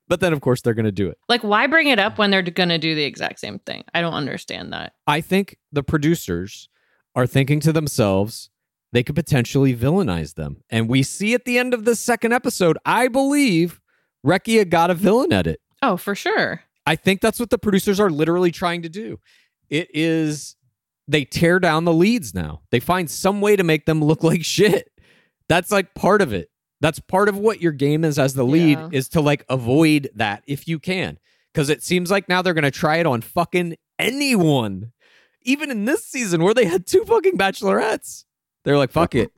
But 0.09 0.19
then, 0.19 0.33
of 0.33 0.41
course, 0.41 0.62
they're 0.62 0.74
going 0.74 0.86
to 0.86 0.91
do 0.91 1.07
it. 1.07 1.17
Like, 1.29 1.43
why 1.43 1.67
bring 1.67 1.88
it 1.88 2.00
up 2.00 2.17
when 2.17 2.29
they're 2.29 2.41
going 2.41 2.69
to 2.69 2.77
do 2.77 2.93
the 2.93 3.03
exact 3.03 3.39
same 3.39 3.59
thing? 3.59 3.83
I 3.93 4.01
don't 4.01 4.13
understand 4.13 4.74
that. 4.74 4.93
I 5.05 5.21
think 5.21 5.57
the 5.71 5.83
producers 5.83 6.67
are 7.15 7.27
thinking 7.27 7.59
to 7.62 7.71
themselves, 7.71 8.50
they 8.94 9.03
could 9.03 9.15
potentially 9.15 9.75
villainize 9.75 10.36
them. 10.36 10.63
And 10.70 10.88
we 10.89 11.03
see 11.03 11.34
at 11.34 11.46
the 11.46 11.58
end 11.58 11.74
of 11.74 11.86
the 11.86 11.96
second 11.96 12.34
episode, 12.34 12.77
I 12.86 13.08
believe 13.08 13.79
Recchia 14.25 14.67
got 14.70 14.89
a 14.89 14.94
villain 14.94 15.32
edit. 15.34 15.60
Oh, 15.82 15.98
for 15.98 16.15
sure. 16.15 16.62
I 16.86 16.96
think 16.96 17.22
that's 17.22 17.39
what 17.39 17.50
the 17.50 17.58
producers 17.58 18.00
are 18.00 18.10
literally 18.10 18.51
trying 18.51 18.82
to 18.84 18.89
do. 18.89 19.20
It 19.70 19.89
is 19.94 20.56
they 21.08 21.25
tear 21.25 21.60
down 21.60 21.86
the 21.86 21.94
leads 21.94 22.34
now. 22.34 22.62
They 22.72 22.79
find 22.79 23.10
some 23.10 23.41
way 23.41 23.56
to 23.56 23.63
make 23.63 23.86
them 23.86 24.03
look 24.03 24.24
like 24.24 24.44
shit. 24.46 24.89
That's 25.50 25.72
like 25.72 25.94
part 25.94 26.22
of 26.22 26.34
it. 26.34 26.50
That's 26.79 27.00
part 27.00 27.27
of 27.29 27.38
what 27.38 27.62
your 27.62 27.72
game 27.72 28.06
is 28.06 28.20
as 28.20 28.34
the 28.36 28.44
lead 28.46 28.77
Yeah. 28.77 28.89
is 28.91 29.10
to 29.10 29.22
like 29.22 29.44
avoid 29.50 30.10
that 30.15 30.44
if 30.48 30.67
you 30.67 30.79
can. 30.79 31.17
Cuz 31.53 31.70
it 31.70 31.82
seems 31.84 32.12
like 32.12 32.29
now 32.29 32.41
they're 32.41 32.53
going 32.53 32.63
to 32.63 32.72
try 32.72 32.98
it 32.98 33.06
on 33.08 33.22
fucking 33.22 33.75
anyone. 33.98 34.91
Even 35.44 35.72
in 35.72 35.86
this 35.86 36.06
season 36.06 36.44
where 36.44 36.53
they 36.53 36.65
had 36.65 36.86
two 36.86 37.03
fucking 37.06 37.38
bachelorettes. 37.38 38.25
They're 38.67 38.77
like 38.77 38.91
fuck 38.91 39.15
it. 39.15 39.31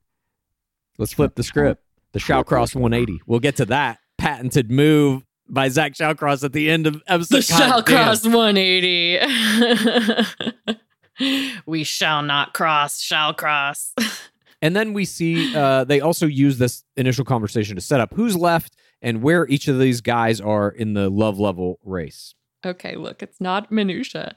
Let's 0.97 1.13
flip 1.13 1.35
the 1.35 1.43
script. 1.43 1.83
The 2.13 2.19
Shallcross 2.19 2.73
180. 2.73 3.21
We'll 3.27 3.39
get 3.39 3.57
to 3.57 3.65
that 3.65 3.99
patented 4.17 4.71
move 4.71 5.23
by 5.47 5.69
Zach 5.69 5.93
Shallcross 5.93 6.43
at 6.43 6.51
the 6.51 6.67
end 6.67 6.87
of 6.87 7.03
episode. 7.05 7.35
The 7.35 7.41
shall 7.43 7.83
cross 7.83 8.25
180. 8.25 9.19
we 11.67 11.83
shall 11.83 12.23
not 12.23 12.55
cross, 12.55 12.99
shall 12.99 13.35
cross. 13.35 13.93
And 14.61 14.75
then 14.75 14.91
we 14.91 15.05
see 15.05 15.55
uh, 15.55 15.85
they 15.85 16.01
also 16.01 16.25
use 16.25 16.57
this 16.57 16.83
initial 16.97 17.23
conversation 17.23 17.75
to 17.75 17.81
set 17.81 18.01
up 18.01 18.13
who's 18.13 18.35
left 18.35 18.75
and 19.01 19.21
where 19.23 19.47
each 19.47 19.69
of 19.69 19.79
these 19.79 20.01
guys 20.01 20.41
are 20.41 20.69
in 20.69 20.95
the 20.95 21.09
love 21.09 21.39
level 21.39 21.79
race. 21.81 22.35
okay, 22.65 22.97
look, 22.97 23.23
it's 23.23 23.39
not 23.39 23.71
minutia. 23.71 24.35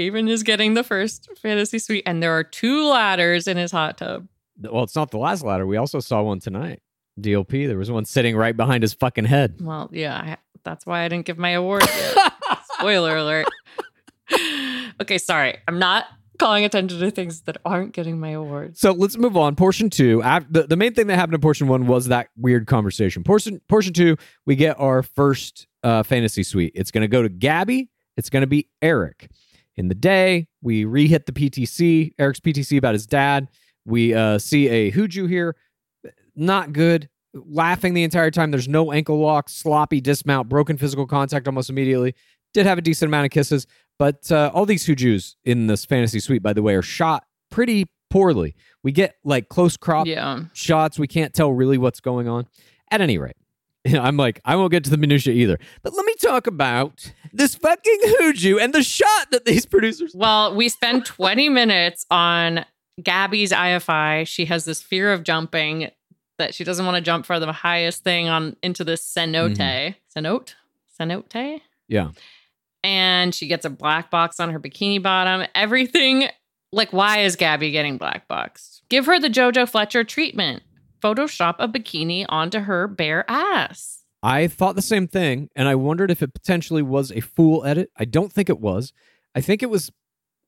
Aven 0.00 0.28
is 0.28 0.42
getting 0.42 0.74
the 0.74 0.84
first 0.84 1.28
fantasy 1.38 1.78
suite, 1.78 2.04
and 2.06 2.22
there 2.22 2.32
are 2.32 2.44
two 2.44 2.86
ladders 2.88 3.46
in 3.46 3.56
his 3.56 3.70
hot 3.72 3.98
tub. 3.98 4.26
Well, 4.60 4.82
it's 4.84 4.96
not 4.96 5.10
the 5.10 5.18
last 5.18 5.42
ladder. 5.42 5.66
We 5.66 5.76
also 5.76 6.00
saw 6.00 6.22
one 6.22 6.40
tonight. 6.40 6.82
DLP, 7.20 7.66
there 7.66 7.78
was 7.78 7.90
one 7.90 8.04
sitting 8.04 8.36
right 8.36 8.56
behind 8.56 8.82
his 8.82 8.94
fucking 8.94 9.26
head. 9.26 9.56
Well, 9.60 9.90
yeah, 9.92 10.16
I, 10.16 10.36
that's 10.64 10.86
why 10.86 11.02
I 11.02 11.08
didn't 11.08 11.26
give 11.26 11.38
my 11.38 11.50
award 11.50 11.82
yet. 11.86 12.32
Spoiler 12.78 13.16
alert. 13.16 13.46
okay, 15.00 15.18
sorry. 15.18 15.58
I'm 15.68 15.78
not 15.78 16.06
calling 16.38 16.64
attention 16.64 16.98
to 16.98 17.10
things 17.10 17.42
that 17.42 17.58
aren't 17.64 17.92
getting 17.92 18.18
my 18.18 18.30
awards. 18.30 18.80
So 18.80 18.92
let's 18.92 19.18
move 19.18 19.36
on. 19.36 19.54
Portion 19.54 19.90
two. 19.90 20.22
The, 20.50 20.66
the 20.68 20.76
main 20.76 20.94
thing 20.94 21.06
that 21.08 21.16
happened 21.16 21.34
in 21.34 21.40
portion 21.40 21.68
one 21.68 21.86
was 21.86 22.08
that 22.08 22.28
weird 22.36 22.66
conversation. 22.66 23.22
Portion 23.22 23.60
portion 23.68 23.92
two, 23.92 24.16
we 24.46 24.56
get 24.56 24.80
our 24.80 25.02
first 25.02 25.66
uh, 25.82 26.02
fantasy 26.02 26.42
suite. 26.42 26.72
It's 26.74 26.90
going 26.90 27.02
to 27.02 27.08
go 27.08 27.22
to 27.22 27.28
Gabby. 27.28 27.90
It's 28.16 28.30
going 28.30 28.40
to 28.42 28.46
be 28.46 28.68
Eric. 28.82 29.30
In 29.76 29.88
the 29.88 29.94
day, 29.94 30.46
we 30.62 30.84
re-hit 30.84 31.26
the 31.26 31.32
PTC, 31.32 32.12
Eric's 32.18 32.40
PTC 32.40 32.76
about 32.76 32.94
his 32.94 33.06
dad. 33.06 33.48
We 33.86 34.12
uh, 34.14 34.38
see 34.38 34.68
a 34.68 34.92
Huju 34.92 35.28
here. 35.28 35.56
Not 36.36 36.72
good. 36.72 37.08
Laughing 37.34 37.94
the 37.94 38.02
entire 38.02 38.30
time. 38.30 38.50
There's 38.50 38.68
no 38.68 38.92
ankle 38.92 39.18
lock, 39.20 39.48
sloppy 39.48 40.00
dismount, 40.00 40.48
broken 40.48 40.76
physical 40.76 41.06
contact 41.06 41.46
almost 41.46 41.70
immediately. 41.70 42.14
Did 42.52 42.66
have 42.66 42.78
a 42.78 42.82
decent 42.82 43.08
amount 43.08 43.26
of 43.26 43.30
kisses, 43.30 43.66
but 43.98 44.30
uh, 44.32 44.50
all 44.52 44.66
these 44.66 44.84
Hujus 44.86 45.36
in 45.44 45.68
this 45.68 45.84
fantasy 45.84 46.18
suite, 46.18 46.42
by 46.42 46.52
the 46.52 46.62
way, 46.62 46.74
are 46.74 46.82
shot 46.82 47.24
pretty 47.50 47.86
poorly. 48.10 48.56
We 48.82 48.90
get 48.90 49.14
like 49.22 49.48
close 49.48 49.76
crop 49.76 50.06
Yeah. 50.08 50.40
shots. 50.52 50.98
We 50.98 51.06
can't 51.06 51.32
tell 51.32 51.52
really 51.52 51.78
what's 51.78 52.00
going 52.00 52.26
on. 52.28 52.48
At 52.90 53.00
any 53.00 53.18
rate, 53.18 53.36
I'm 53.86 54.16
like, 54.16 54.40
I 54.44 54.56
won't 54.56 54.70
get 54.70 54.84
to 54.84 54.90
the 54.90 54.96
minutia 54.96 55.32
either. 55.32 55.58
But 55.82 55.94
let 55.94 56.04
me 56.04 56.14
talk 56.22 56.46
about 56.46 57.12
this 57.32 57.54
fucking 57.54 57.98
Huju 58.04 58.60
and 58.60 58.74
the 58.74 58.82
shot 58.82 59.30
that 59.30 59.44
these 59.44 59.66
producers. 59.66 60.12
Well, 60.14 60.54
we 60.54 60.68
spend 60.68 61.06
20 61.06 61.48
minutes 61.48 62.04
on 62.10 62.64
Gabby's 63.02 63.52
IFI. 63.52 64.26
She 64.26 64.44
has 64.46 64.64
this 64.64 64.82
fear 64.82 65.12
of 65.12 65.22
jumping 65.22 65.90
that 66.38 66.54
she 66.54 66.64
doesn't 66.64 66.84
want 66.84 66.96
to 66.96 67.02
jump 67.02 67.26
for 67.26 67.38
the 67.38 67.52
highest 67.52 68.02
thing 68.02 68.28
on 68.28 68.56
into 68.62 68.84
this 68.84 69.02
cenote. 69.02 69.56
Mm-hmm. 69.56 70.18
Cenote? 70.18 70.54
Cenote? 70.98 71.60
Yeah. 71.88 72.10
And 72.82 73.34
she 73.34 73.46
gets 73.46 73.64
a 73.64 73.70
black 73.70 74.10
box 74.10 74.40
on 74.40 74.50
her 74.50 74.60
bikini 74.60 75.02
bottom. 75.02 75.46
Everything 75.54 76.28
like 76.72 76.92
why 76.92 77.18
is 77.18 77.36
Gabby 77.36 77.70
getting 77.70 77.96
black 77.98 78.28
boxed? 78.28 78.82
Give 78.88 79.06
her 79.06 79.18
the 79.18 79.28
Jojo 79.28 79.68
Fletcher 79.68 80.04
treatment. 80.04 80.62
Photoshop 81.00 81.56
a 81.58 81.68
bikini 81.68 82.26
onto 82.28 82.60
her 82.60 82.86
bare 82.88 83.24
ass. 83.30 84.04
I 84.22 84.48
thought 84.48 84.76
the 84.76 84.82
same 84.82 85.08
thing, 85.08 85.48
and 85.56 85.66
I 85.68 85.74
wondered 85.76 86.10
if 86.10 86.22
it 86.22 86.34
potentially 86.34 86.82
was 86.82 87.10
a 87.10 87.20
fool 87.20 87.64
edit. 87.64 87.90
I 87.96 88.04
don't 88.04 88.30
think 88.32 88.50
it 88.50 88.60
was. 88.60 88.92
I 89.34 89.40
think 89.40 89.62
it 89.62 89.70
was 89.70 89.90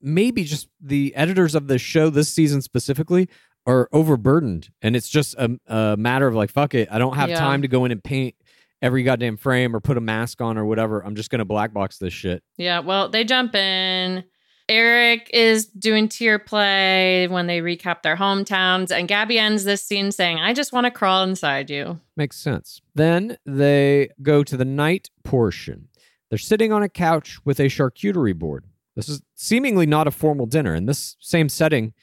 maybe 0.01 0.43
just 0.43 0.67
the 0.81 1.15
editors 1.15 1.55
of 1.55 1.67
the 1.67 1.77
show 1.79 2.09
this 2.09 2.29
season 2.29 2.61
specifically 2.61 3.29
are 3.65 3.89
overburdened, 3.93 4.69
and 4.81 4.95
it's 4.95 5.09
just 5.09 5.33
a, 5.35 5.57
a 5.67 5.95
matter 5.97 6.27
of 6.27 6.35
like, 6.35 6.51
fuck 6.51 6.75
it, 6.75 6.87
I 6.91 6.99
don't 6.99 7.15
have 7.15 7.29
Yeah. 7.29 7.39
time 7.39 7.61
to 7.63 7.67
go 7.67 7.85
in 7.85 7.91
and 7.91 8.03
paint 8.03 8.35
every 8.81 9.01
goddamn 9.03 9.37
frame 9.37 9.73
or 9.73 9.79
put 9.79 9.97
a 9.97 10.01
mask 10.01 10.41
on 10.41 10.57
or 10.57 10.65
whatever. 10.65 10.99
I'm 11.03 11.15
just 11.15 11.29
gonna 11.29 11.45
black 11.45 11.73
box 11.73 11.97
this 11.97 12.13
shit. 12.13 12.43
Yeah, 12.57 12.79
well, 12.79 13.07
they 13.09 13.23
jump 13.23 13.55
in. 13.55 14.25
Eric 14.69 15.29
is 15.33 15.65
doing 15.65 16.07
tier 16.07 16.39
play 16.39 17.27
when 17.27 17.47
they 17.47 17.59
recap 17.59 18.01
their 18.01 18.15
hometowns, 18.15 18.91
and 18.91 19.07
Gabby 19.07 19.37
ends 19.37 19.65
this 19.65 19.83
scene 19.83 20.11
saying, 20.11 20.39
I 20.39 20.53
just 20.53 20.71
want 20.71 20.85
to 20.85 20.91
crawl 20.91 21.23
inside 21.23 21.69
you. 21.69 21.99
Makes 22.15 22.37
sense. 22.37 22.81
Then 22.95 23.37
they 23.45 24.09
go 24.21 24.43
to 24.43 24.55
the 24.55 24.65
night 24.65 25.09
portion. 25.23 25.89
They're 26.29 26.37
sitting 26.37 26.71
on 26.71 26.81
a 26.81 26.89
couch 26.89 27.39
with 27.45 27.59
a 27.59 27.63
charcuterie 27.63 28.37
board. 28.37 28.65
This 28.95 29.09
is 29.09 29.21
seemingly 29.35 29.85
not 29.85 30.07
a 30.07 30.11
formal 30.11 30.45
dinner, 30.45 30.73
and 30.73 30.87
this 30.87 31.17
same 31.19 31.49
setting 31.49 31.93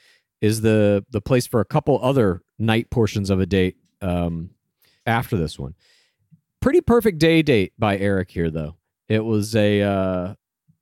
is 0.40 0.60
the 0.60 1.04
the 1.10 1.20
place 1.20 1.46
for 1.46 1.60
a 1.60 1.64
couple 1.64 1.98
other 2.02 2.42
night 2.58 2.90
portions 2.90 3.30
of 3.30 3.40
a 3.40 3.46
date 3.46 3.76
um, 4.02 4.50
after 5.06 5.36
this 5.36 5.58
one. 5.58 5.74
Pretty 6.60 6.80
perfect 6.80 7.18
day 7.18 7.42
date 7.42 7.72
by 7.78 7.96
Eric 7.96 8.30
here, 8.30 8.50
though. 8.50 8.76
It 9.08 9.24
was 9.24 9.56
a 9.56 9.82
uh, 9.82 10.34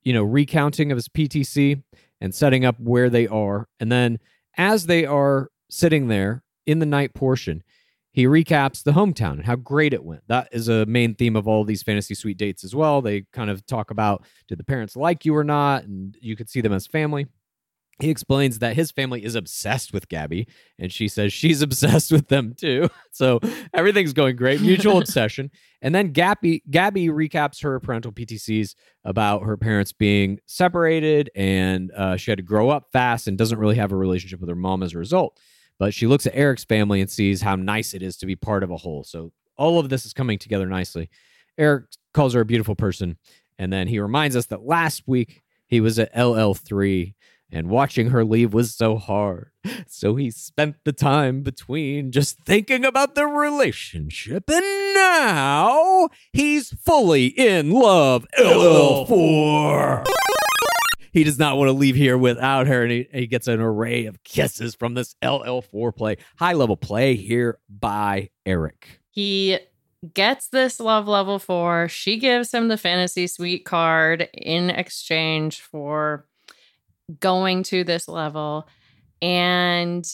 you 0.09 0.15
know 0.15 0.25
recounting 0.25 0.91
of 0.91 0.97
his 0.97 1.07
PTC 1.07 1.83
and 2.19 2.35
setting 2.35 2.65
up 2.65 2.81
where 2.81 3.11
they 3.11 3.29
are, 3.29 3.69
and 3.79 3.93
then 3.93 4.19
as 4.57 4.87
they 4.87 5.05
are 5.05 5.50
sitting 5.69 6.09
there 6.09 6.43
in 6.65 6.79
the 6.79 6.87
night 6.87 7.12
portion, 7.12 7.62
he 8.11 8.25
recaps 8.25 8.83
the 8.83 8.93
hometown 8.93 9.33
and 9.33 9.45
how 9.45 9.57
great 9.57 9.93
it 9.93 10.03
went. 10.03 10.23
That 10.27 10.49
is 10.50 10.67
a 10.67 10.87
main 10.87 11.15
theme 11.15 11.37
of 11.37 11.47
all 11.47 11.62
these 11.62 11.83
fantasy 11.83 12.15
suite 12.15 12.38
dates 12.38 12.65
as 12.65 12.75
well. 12.75 13.03
They 13.03 13.27
kind 13.35 13.50
of 13.50 13.67
talk 13.67 13.91
about 13.91 14.25
did 14.49 14.59
the 14.59 14.65
parents 14.65 14.97
like 14.97 15.27
you 15.27 15.37
or 15.37 15.45
not, 15.45 15.85
and 15.85 16.17
you 16.23 16.37
could 16.37 16.49
see 16.49 16.62
them 16.62 16.73
as 16.73 16.87
family. 16.87 17.27
He 18.00 18.11
explains 18.11 18.61
that 18.61 18.76
his 18.76 18.93
family 18.93 19.25
is 19.25 19.35
obsessed 19.35 19.93
with 19.93 20.09
Gabby, 20.09 20.47
and 20.78 20.93
she 20.93 21.09
says 21.09 21.33
she's 21.33 21.62
obsessed 21.62 22.12
with 22.12 22.28
them 22.28 22.55
too. 22.57 22.88
So 23.11 23.40
everything's 23.75 24.12
going 24.12 24.37
great, 24.37 24.61
mutual 24.61 24.99
obsession. 25.02 25.50
And 25.83 25.93
then 25.93 26.12
Gabby, 26.12 26.62
Gabby 26.71 27.09
recaps 27.09 27.64
her 27.64 27.81
parental 27.81 28.12
PTCs 28.12 28.76
about 29.02 29.43
her 29.43 29.57
parents 29.57 29.93
being 29.93 30.38
separated, 30.47 31.28
and 31.35 31.90
uh, 31.97 32.17
she 32.17 32.31
had 32.31 32.38
to 32.38 32.45
grow 32.45 32.71
up 32.71 32.93
fast 32.93 33.26
and 33.26 33.37
doesn't 33.37 33.59
really 33.59 33.75
have 33.75 33.90
a 33.90 33.97
relationship 33.97 34.38
with 34.38 34.49
her 34.49 34.55
mom 34.55 34.85
as 34.85 34.95
a 34.95 34.99
result. 34.99 35.37
But 35.81 35.95
she 35.95 36.07
looks 36.07 36.28
at 36.28 36.37
Eric's 36.37 36.62
family 36.62 37.00
and 37.00 37.11
sees 37.11 37.43
how 37.43 37.57
nice 37.57 37.93
it 37.93 38.05
is 38.05 38.17
to 38.19 38.26
be 38.26 38.37
part 38.37 38.62
of 38.62 38.71
a 38.71 38.76
whole. 38.76 39.02
So 39.02 39.33
all 39.57 39.81
of 39.81 39.88
this 39.88 40.07
is 40.07 40.12
coming 40.12 40.38
together 40.38 40.67
nicely. 40.67 41.11
Eric 41.59 41.87
calls 42.14 42.35
her 42.35 42.40
a 42.40 42.47
beautiful 42.47 42.76
person. 42.76 43.19
And 43.59 43.73
then 43.73 43.88
he 43.88 43.99
reminds 43.99 44.37
us 44.37 44.47
that 44.47 44.62
last 44.62 45.02
week 45.07 45.43
he 45.67 45.81
was 45.81 45.99
at 45.99 46.14
LL3 46.14 47.14
and 47.50 47.69
watching 47.69 48.11
her 48.11 48.25
leave 48.25 48.52
was 48.52 48.75
so 48.75 48.97
hard. 48.97 49.50
So 49.87 50.17
he 50.17 50.31
spent 50.31 50.76
the 50.85 50.93
time 50.93 51.43
between 51.43 52.12
just 52.12 52.38
thinking 52.45 52.85
about 52.85 53.14
the 53.14 53.26
relationship. 53.26 54.49
And 54.50 54.95
now 54.95 56.09
he's 56.33 56.71
fully 56.71 57.26
in 57.26 57.71
love. 57.71 58.26
LL4. 58.38 60.07
He 61.12 61.25
does 61.25 61.38
not 61.38 61.57
want 61.57 61.69
to 61.69 61.73
leave 61.73 61.97
here 61.97 62.19
without 62.19 62.67
her, 62.67 62.83
and 62.83 62.93
he, 62.93 63.09
he 63.12 63.26
gets 63.26 63.49
an 63.49 63.61
array 63.61 64.07
of 64.07 64.23
kisses 64.25 64.75
from 64.75 64.95
this 64.95 65.17
LL4 65.23 65.97
play. 65.97 66.17
High 66.38 66.52
level 66.52 66.76
play 66.76 67.17
here 67.17 67.59
by 67.69 68.31
Eric. 68.45 69.00
He 69.11 69.59
gets 70.14 70.49
this 70.49 70.78
love 70.78 71.09
level 71.09 71.38
four. 71.38 71.88
She 71.88 72.19
gives 72.19 72.52
him 72.52 72.69
the 72.69 72.76
fantasy 72.76 73.26
suite 73.26 73.64
card 73.64 74.28
in 74.33 74.71
exchange 74.71 75.61
for 75.61 76.26
going 77.21 77.62
to 77.65 77.85
this 77.85 78.09
level. 78.09 78.69
And 79.23 80.07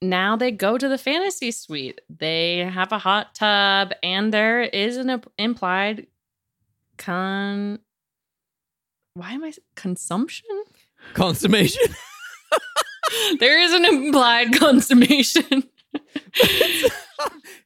now 0.00 0.36
they 0.36 0.50
go 0.50 0.78
to 0.78 0.88
the 0.88 0.98
fantasy 0.98 1.50
suite. 1.50 2.00
They 2.08 2.58
have 2.58 2.92
a 2.92 2.98
hot 2.98 3.34
tub, 3.34 3.92
and 4.02 4.32
there 4.32 4.62
is 4.62 4.96
an 4.96 5.10
imp- 5.10 5.32
implied 5.38 6.06
con. 6.98 7.78
Why 9.14 9.32
am 9.32 9.44
I 9.44 9.52
consumption? 9.74 10.48
Consummation. 11.14 11.82
there 13.40 13.60
is 13.60 13.72
an 13.72 13.84
implied 13.84 14.58
consummation. 14.58 15.64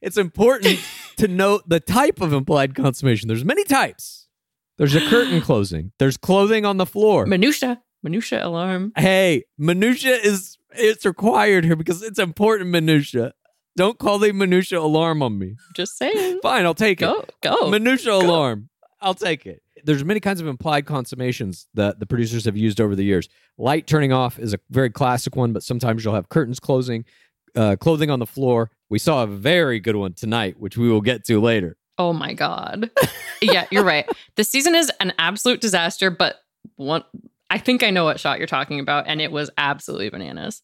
it's 0.01 0.17
important 0.17 0.79
to 1.17 1.27
note 1.27 1.67
the 1.67 1.79
type 1.79 2.21
of 2.21 2.33
implied 2.33 2.75
consummation. 2.75 3.27
There's 3.27 3.45
many 3.45 3.63
types. 3.63 4.26
There's 4.77 4.95
a 4.95 5.01
curtain 5.09 5.41
closing. 5.41 5.91
There's 5.99 6.17
clothing 6.17 6.65
on 6.65 6.77
the 6.77 6.85
floor. 6.85 7.25
minutia, 7.25 7.81
minutia 8.03 8.45
alarm. 8.45 8.93
hey, 8.97 9.43
minutia 9.57 10.15
is 10.15 10.57
it's 10.71 11.05
required 11.05 11.65
here 11.65 11.75
because 11.75 12.03
it's 12.03 12.19
important 12.19 12.69
minutia. 12.69 13.33
Don't 13.75 13.97
call 13.99 14.17
the 14.19 14.31
minutia 14.31 14.79
alarm 14.79 15.21
on 15.21 15.37
me. 15.37 15.55
Just 15.75 15.97
saying. 15.97 16.39
Fine, 16.41 16.65
I'll 16.65 16.73
take 16.73 16.99
Go, 16.99 17.19
it. 17.21 17.33
go. 17.41 17.69
minutia 17.69 18.13
alarm. 18.13 18.69
I'll 19.01 19.13
take 19.13 19.45
it. 19.45 19.61
There's 19.83 20.03
many 20.03 20.19
kinds 20.19 20.41
of 20.41 20.47
implied 20.47 20.85
consummations 20.85 21.67
that 21.75 21.99
the 21.99 22.05
producers 22.07 22.45
have 22.45 22.57
used 22.57 22.81
over 22.81 22.95
the 22.95 23.03
years. 23.03 23.29
Light 23.57 23.85
turning 23.87 24.11
off 24.11 24.37
is 24.39 24.53
a 24.53 24.59
very 24.71 24.89
classic 24.89 25.35
one, 25.35 25.53
but 25.53 25.63
sometimes 25.63 26.03
you'll 26.03 26.15
have 26.15 26.29
curtains 26.29 26.59
closing, 26.59 27.05
uh, 27.55 27.75
clothing 27.79 28.09
on 28.09 28.17
the 28.19 28.25
floor. 28.25 28.71
We 28.89 28.99
saw 28.99 29.23
a 29.23 29.27
very 29.27 29.79
good 29.79 29.95
one 29.95 30.13
tonight, 30.13 30.59
which 30.59 30.77
we 30.77 30.89
will 30.89 31.01
get 31.01 31.23
to 31.25 31.39
later. 31.39 31.77
Oh 31.97 32.13
my 32.13 32.33
god. 32.33 32.89
yeah, 33.41 33.65
you're 33.71 33.83
right. 33.83 34.07
This 34.35 34.49
season 34.49 34.75
is 34.75 34.91
an 34.99 35.13
absolute 35.17 35.61
disaster, 35.61 36.09
but 36.11 36.37
one 36.75 37.03
I 37.49 37.57
think 37.57 37.81
I 37.83 37.89
know 37.91 38.03
what 38.03 38.19
shot 38.19 38.37
you're 38.39 38.47
talking 38.47 38.79
about, 38.79 39.05
and 39.07 39.21
it 39.21 39.31
was 39.31 39.49
absolutely 39.57 40.09
bananas. 40.09 40.61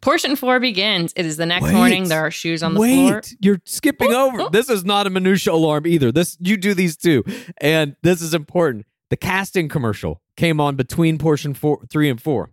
Portion 0.00 0.34
four 0.34 0.58
begins. 0.58 1.12
It 1.14 1.26
is 1.26 1.36
the 1.36 1.46
next 1.46 1.64
Wait. 1.66 1.74
morning. 1.74 2.08
There 2.08 2.20
are 2.20 2.30
shoes 2.30 2.62
on 2.62 2.74
the 2.74 2.80
Wait, 2.80 2.96
floor. 3.08 3.22
you're 3.40 3.60
skipping 3.64 4.12
Oh, 4.12 4.28
over. 4.28 4.40
oh. 4.42 4.48
This 4.48 4.68
is 4.68 4.84
not 4.84 5.06
a 5.06 5.10
minutia 5.10 5.52
alarm 5.52 5.86
either. 5.86 6.10
This 6.10 6.36
you 6.40 6.56
do 6.56 6.74
these 6.74 6.96
two, 6.96 7.22
and 7.60 7.94
this 8.02 8.20
is 8.22 8.34
important. 8.34 8.86
The 9.10 9.16
casting 9.16 9.68
commercial 9.68 10.20
came 10.36 10.58
on 10.60 10.74
between 10.74 11.18
portion 11.18 11.54
four, 11.54 11.84
three, 11.90 12.08
and 12.08 12.20
four. 12.20 12.50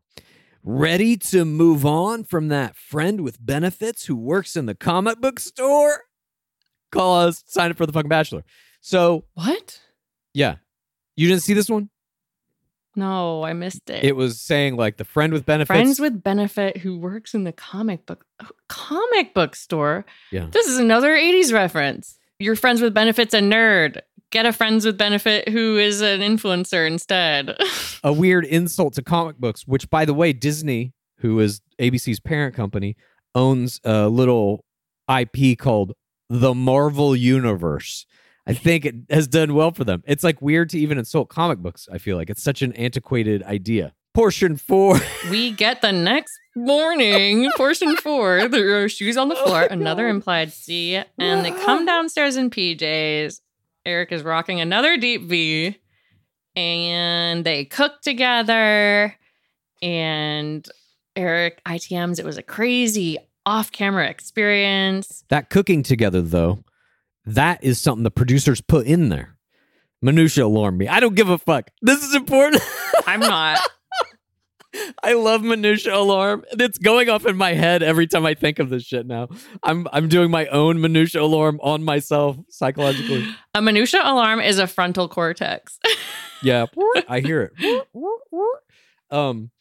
Ready 0.62 1.15
to 1.17 1.45
move 1.45 1.86
on 1.86 2.25
from 2.25 2.50
that 2.50 2.75
friend 2.75 3.21
with 3.21 3.43
benefits 3.43 4.05
who 4.05 4.15
works 4.15 4.55
in 4.57 4.65
the 4.65 4.75
comic 4.75 5.21
book 5.21 5.39
store? 5.39 6.01
Call 6.91 7.27
us. 7.27 7.43
Sign 7.48 7.72
up 7.72 7.77
for 7.77 7.86
the 7.86 7.93
fucking 7.93 8.10
Bachelor. 8.10 8.43
So 8.81 9.25
What? 9.33 9.79
yeah, 10.33 10.55
you 11.16 11.27
didn't 11.27 11.44
see 11.44 11.53
this 11.53 11.70
one. 11.70 11.90
No, 12.96 13.44
I 13.44 13.53
missed 13.53 13.90
it. 13.90 14.03
It 14.03 14.16
was 14.16 14.42
saying 14.42 14.75
like 14.75 14.98
the 14.98 15.05
friend 15.05 15.31
with 15.31 15.46
benefits. 15.46 15.75
Friends 15.75 16.00
with 16.00 16.22
benefit 16.24 16.77
who 16.77 16.98
works 16.98 17.33
in 17.33 17.44
the 17.44 17.51
comic 17.53 18.05
book 18.05 18.25
comic 18.68 19.33
book 19.33 19.55
store. 19.55 20.05
Yeah. 20.31 20.48
This 20.51 20.68
is 20.68 20.79
another 20.79 21.11
80s 21.16 21.53
reference. 21.53 22.18
Your 22.40 22.55
friends 22.55 22.81
with 22.81 22.94
benefits 22.94 23.33
a 23.33 23.40
nerd. 23.40 24.01
Get 24.31 24.46
a 24.46 24.53
friends 24.53 24.85
with 24.85 24.98
benefit 24.98 25.50
who 25.50 25.77
is 25.77 26.01
an 26.01 26.20
influencer 26.22 26.85
instead. 26.87 27.55
a 28.03 28.13
weird 28.13 28.46
insult 28.46 28.94
to 28.96 29.01
comic 29.01 29.37
books, 29.37 29.66
which, 29.68 29.90
by 29.90 30.05
the 30.05 30.13
way, 30.13 30.33
Disney, 30.33 30.94
who 31.18 31.40
is 31.40 31.61
ABC's 31.79 32.20
parent 32.20 32.53
company, 32.55 32.96
owns 33.33 33.79
a 33.83 34.07
little 34.07 34.66
IP 35.09 35.57
called 35.57 35.94
the 36.29 36.53
Marvel 36.53 37.15
Universe. 37.15 38.05
I 38.46 38.53
mm-hmm. 38.53 38.63
think 38.63 38.85
it 38.85 38.96
has 39.09 39.27
done 39.27 39.53
well 39.53 39.72
for 39.72 39.83
them. 39.83 40.03
It's 40.07 40.24
like 40.24 40.42
weird 40.42 40.70
to 40.70 40.79
even 40.79 40.98
insult 40.98 41.29
comic 41.29 41.59
books, 41.59 41.87
I 41.92 41.98
feel 41.98 42.18
like. 42.18 42.29
It's 42.29 42.44
such 42.44 42.61
an 42.61 42.74
antiquated 42.74 43.44
idea. 43.44 43.94
Portion 44.13 44.57
four. 44.57 45.00
we 45.29 45.51
get 45.51 45.81
the 45.81 45.92
next 45.92 46.33
morning, 46.55 47.50
portion 47.55 47.96
four. 47.98 48.48
There 48.48 48.83
are 48.83 48.89
shoes 48.89 49.18
on 49.18 49.29
the 49.29 49.35
oh 49.39 49.46
floor, 49.46 49.63
another 49.63 50.07
implied 50.07 50.51
C, 50.51 51.01
and 51.18 51.46
they 51.46 51.51
come 51.51 51.85
downstairs 51.85 52.35
in 52.35 52.50
PJs. 52.50 53.39
Eric 53.85 54.11
is 54.11 54.24
rocking 54.24 54.59
another 54.59 54.98
deep 54.98 55.24
V, 55.24 55.77
and 56.55 57.46
they 57.46 57.65
cook 57.65 58.01
together. 58.01 59.15
And 59.81 60.68
Eric 61.15 61.61
ITMs, 61.65 62.20
it 62.20 62.25
was 62.25 62.37
a 62.37 62.44
crazy 62.44 63.18
off 63.45 63.71
camera 63.71 64.07
experience. 64.07 65.23
that 65.29 65.49
cooking 65.49 65.83
together, 65.83 66.21
though, 66.21 66.63
that 67.25 67.63
is 67.63 67.79
something 67.79 68.03
the 68.03 68.11
producers 68.11 68.61
put 68.61 68.85
in 68.87 69.09
there. 69.09 69.35
Minutia 70.01 70.45
alarm 70.45 70.77
me. 70.77 70.87
I 70.87 70.99
don't 70.99 71.15
give 71.15 71.29
a 71.29 71.37
fuck. 71.37 71.69
This 71.81 72.03
is 72.03 72.15
important. 72.15 72.61
I'm 73.07 73.19
not. 73.19 73.59
I 75.03 75.13
love 75.13 75.41
minutia 75.41 75.95
alarm. 75.95 76.45
It's 76.51 76.77
going 76.77 77.09
off 77.09 77.25
in 77.25 77.35
my 77.35 77.53
head 77.53 77.81
every 77.81 78.05
time 78.07 78.25
I 78.25 78.35
think 78.35 78.59
of 78.59 78.69
this 78.69 78.83
shit 78.83 79.07
now. 79.07 79.27
I'm 79.63 79.87
I'm 79.91 80.07
doing 80.07 80.29
my 80.29 80.45
own 80.47 80.79
minutia 80.79 81.21
alarm 81.21 81.59
on 81.63 81.83
myself 81.83 82.37
psychologically. 82.49 83.25
A 83.55 83.61
minutia 83.63 84.01
alarm 84.03 84.39
is 84.39 84.59
a 84.59 84.67
frontal 84.67 85.07
cortex. 85.09 85.79
Yeah, 86.41 86.67
I 87.09 87.19
hear 87.19 87.51
it. 87.53 87.87
Um 89.11 89.51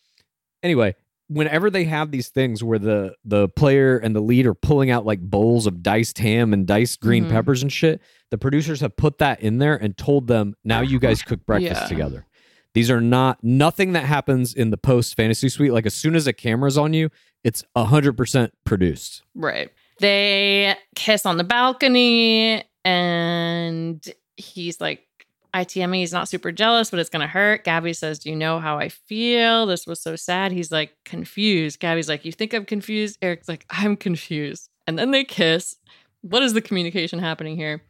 anyway, 0.63 0.95
whenever 1.29 1.71
they 1.71 1.85
have 1.85 2.11
these 2.11 2.29
things 2.29 2.65
where 2.65 2.79
the 2.79 3.15
the 3.25 3.49
player 3.51 3.99
and 3.99 4.15
the 4.17 4.21
lead 4.21 4.47
are 4.47 4.55
pulling 4.55 4.91
out 4.91 5.05
like 5.07 5.21
bowls 5.21 5.67
of 5.67 5.83
diced 5.83 6.19
ham 6.19 6.53
and 6.53 6.67
diced 6.67 7.01
green 7.01 7.27
Mhm. 7.27 7.31
peppers 7.31 7.63
and 7.63 7.73
shit, 7.73 8.01
the 8.31 8.39
producers 8.39 8.81
have 8.81 8.97
put 8.97 9.19
that 9.19 9.41
in 9.41 9.59
there 9.59 9.77
and 9.77 9.97
told 9.97 10.27
them, 10.27 10.55
"Now 10.65 10.81
you 10.81 10.99
guys 10.99 11.23
cook 11.23 11.45
breakfast 11.47 11.83
Yeah. 11.83 11.89
together." 11.89 12.27
These 12.75 12.91
are 12.91 13.01
not 13.01 13.43
nothing 13.43 13.93
that 13.93 14.05
happens 14.05 14.55
in 14.55 14.71
the 14.71 14.77
post 14.77 15.17
fantasy 15.17 15.49
suite. 15.49 15.73
Like 15.73 15.87
as 15.87 15.95
soon 15.95 16.15
as 16.15 16.27
a 16.27 16.33
camera's 16.33 16.77
on 16.79 16.93
you, 16.93 17.11
it's 17.45 17.65
hundred 17.77 18.17
percent 18.17 18.53
produced. 18.65 19.23
Right. 19.35 19.71
They 20.01 20.77
kiss 20.95 21.27
on 21.27 21.39
the 21.39 21.45
balcony, 21.45 22.63
and 22.85 24.07
he's 24.37 24.81
like, 24.81 25.08
ITM, 25.55 25.95
he's 25.97 26.13
not 26.13 26.29
super 26.29 26.53
jealous, 26.53 26.91
but 26.91 27.01
it's 27.01 27.09
going 27.11 27.23
to 27.23 27.27
hurt. 27.27 27.65
Gabby 27.65 27.93
says, 27.93 28.19
Do 28.19 28.31
you 28.31 28.37
know 28.37 28.59
how 28.61 28.79
I 28.79 28.89
feel? 28.89 29.67
This 29.67 29.87
was 29.87 30.01
so 30.01 30.15
sad. 30.17 30.53
He's 30.53 30.71
like, 30.71 30.93
confused. 31.05 31.81
Gabby's 31.81 32.09
like, 32.09 32.25
You 32.25 32.33
think 32.33 32.53
I'm 32.55 32.65
confused? 32.65 33.19
Eric's 33.23 33.49
like, 33.49 33.65
I'm 33.71 33.97
confused. 33.97 34.69
And 34.87 34.99
then 34.99 35.11
they 35.11 35.25
kiss. 35.25 35.77
What 36.23 36.43
is 36.43 36.53
the 36.53 36.61
communication 36.61 37.19
happening 37.19 37.57
here? 37.57 37.83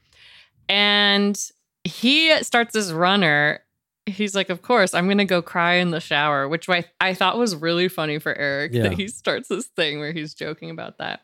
And 0.69 1.41
he 1.85 2.37
starts 2.43 2.73
this 2.75 2.91
runner. 2.93 3.61
He's 4.07 4.35
like, 4.35 4.51
Of 4.51 4.63
course, 4.63 4.95
I'm 4.95 5.07
going 5.07 5.19
to 5.19 5.25
go 5.25 5.43
cry 5.43 5.75
in 5.75 5.91
the 5.91 6.01
shower, 6.01 6.49
which 6.49 6.69
I, 6.69 6.85
I 7.01 7.15
thought 7.15 7.39
was 7.39 7.55
really 7.57 7.89
funny 7.89 8.19
for 8.19 8.37
Eric 8.37 8.73
Yeah. 8.75 8.85
that 8.85 8.93
he 8.93 9.09
starts 9.09 9.49
this 9.49 9.67
thing 9.67 9.99
where 9.99 10.13
he's 10.13 10.35
joking 10.35 10.71
about 10.71 10.99
that. 10.99 11.21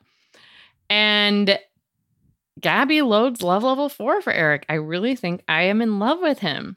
And 0.91 1.59
Gabby 2.61 3.03
loads 3.03 3.43
love 3.43 3.63
level 3.65 3.89
four 3.89 4.21
for 4.21 4.33
Eric. 4.33 4.65
I 4.69 4.75
really 4.75 5.17
think 5.17 5.43
I 5.49 5.63
am 5.63 5.83
in 5.83 5.99
love 5.99 6.21
with 6.21 6.39
him. 6.39 6.77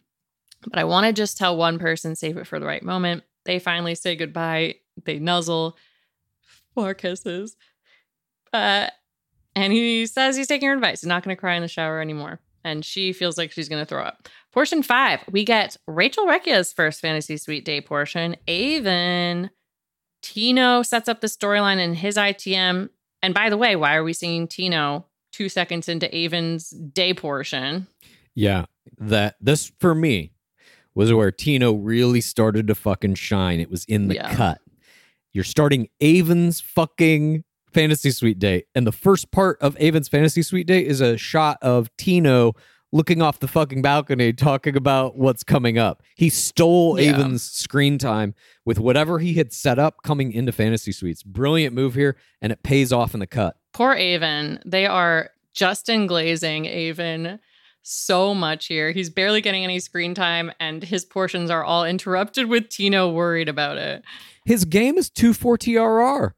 But 0.68 0.80
I 0.80 0.84
want 0.86 1.06
to 1.06 1.13
just 1.13 1.38
tell 1.38 1.56
one 1.56 1.80
person, 1.80 2.16
save 2.16 2.38
it 2.38 2.48
for 2.48 2.60
the 2.60 2.66
right 2.66 2.84
moment. 2.84 3.24
They 3.46 3.60
finally 3.60 3.96
say 3.96 4.16
goodbye. 4.16 4.76
They 5.06 5.20
nuzzle, 5.20 5.78
four 6.74 6.94
kisses. 6.94 7.56
Uh, 8.52 8.88
and 9.56 9.74
he 9.74 10.06
says 10.06 10.36
he's 10.36 10.48
taking 10.48 10.68
her 10.68 10.76
advice. 10.76 11.02
He's 11.02 11.08
not 11.08 11.24
going 11.24 11.36
to 11.36 11.40
cry 11.40 11.56
in 11.56 11.62
the 11.63 11.68
shower 11.68 12.00
anymore. 12.00 12.40
And 12.63 12.86
she 12.86 13.13
feels 13.13 13.38
like 13.38 13.52
she's 13.52 13.70
going 13.70 13.82
to 13.82 13.86
throw 13.86 14.04
up. 14.04 14.28
Portion 14.52 14.84
five, 14.84 15.22
we 15.32 15.44
get 15.44 15.78
Rachel 15.88 16.26
Recchia's 16.26 16.74
first 16.74 17.02
fantasy 17.02 17.38
suite 17.38 17.66
day 17.66 17.82
portion. 17.82 18.36
Aven, 18.48 19.50
Tino 20.22 20.84
sets 20.84 21.08
up 21.10 21.22
the 21.22 21.28
storyline 21.28 21.80
in 21.80 21.96
his 21.96 22.18
ITM. 22.18 22.90
And 23.24 23.34
by 23.34 23.50
the 23.50 23.58
way, 23.58 23.76
why 23.76 23.96
are 23.96 24.04
we 24.04 24.13
seeing 24.13 24.48
Tino 24.48 25.07
two 25.38 25.50
seconds 25.50 25.88
into 25.88 26.13
Aven's 26.15 26.71
day 26.71 27.13
portion? 27.13 27.88
Yeah, 28.36 28.65
that 28.97 29.36
this 29.39 29.71
for 29.80 29.93
me 29.93 30.32
was 30.95 31.13
where 31.13 31.32
Tino 31.32 31.73
really 31.73 32.21
started 32.21 32.67
to 32.67 32.76
fucking 32.76 33.15
shine. 33.15 33.60
It 33.60 33.69
was 33.69 33.86
in 33.86 34.08
the 34.08 34.15
Yeah. 34.15 34.34
cut. 34.34 34.60
You're 35.32 35.43
starting 35.43 35.89
Aven's 36.02 36.60
fucking 36.60 37.43
fantasy 37.71 38.10
suite 38.10 38.39
date. 38.39 38.65
And 38.73 38.88
the 38.88 38.91
first 38.91 39.30
part 39.32 39.60
of 39.62 39.78
Aven's 39.80 40.08
fantasy 40.08 40.41
suite 40.41 40.65
date 40.65 40.88
is 40.88 41.00
a 41.02 41.15
shot 41.17 41.60
of 41.62 41.95
Tino 41.97 42.54
looking 42.91 43.21
off 43.21 43.39
the 43.39 43.47
fucking 43.47 43.82
balcony 43.82 44.32
talking 44.34 44.76
about 44.76 45.17
what's 45.17 45.43
coming 45.43 45.78
up. 45.78 46.02
He 46.15 46.30
stole 46.30 47.00
Yeah. 47.00 47.12
Aven's 47.12 47.43
screen 47.43 47.97
time 48.00 48.34
with 48.65 48.80
whatever 48.80 49.19
he 49.19 49.34
had 49.34 49.52
set 49.54 49.78
up 49.78 49.97
coming 50.04 50.32
into 50.32 50.52
fantasy 50.52 50.91
suites. 50.93 51.21
Brilliant 51.21 51.76
move 51.76 51.93
here, 51.95 52.15
and 52.41 52.52
it 52.52 52.63
pays 52.63 52.91
off 52.93 53.13
in 53.13 53.19
the 53.19 53.28
cut. 53.28 53.58
Poor 53.78 53.94
Aven. 53.94 54.60
They 54.66 54.88
are 54.88 55.30
Justin 55.54 56.08
glazing 56.08 56.68
Aven 56.68 57.40
so 57.84 58.34
much 58.34 58.66
here. 58.66 58.92
He's 58.92 59.12
barely 59.12 59.40
getting 59.40 59.63
any 59.63 59.78
screen 59.78 60.16
time, 60.16 60.52
and 60.60 60.82
his 60.82 61.06
portions 61.06 61.52
are 61.52 61.63
all 61.63 61.86
interrupted 61.86 62.50
with 62.50 62.70
Tino 62.70 63.12
worried 63.12 63.48
about 63.48 63.78
it. 63.78 64.02
His 64.46 64.66
game 64.66 64.98
is 64.98 65.12
2 65.12 65.32
4 65.32 65.60
TRR. 65.60 66.32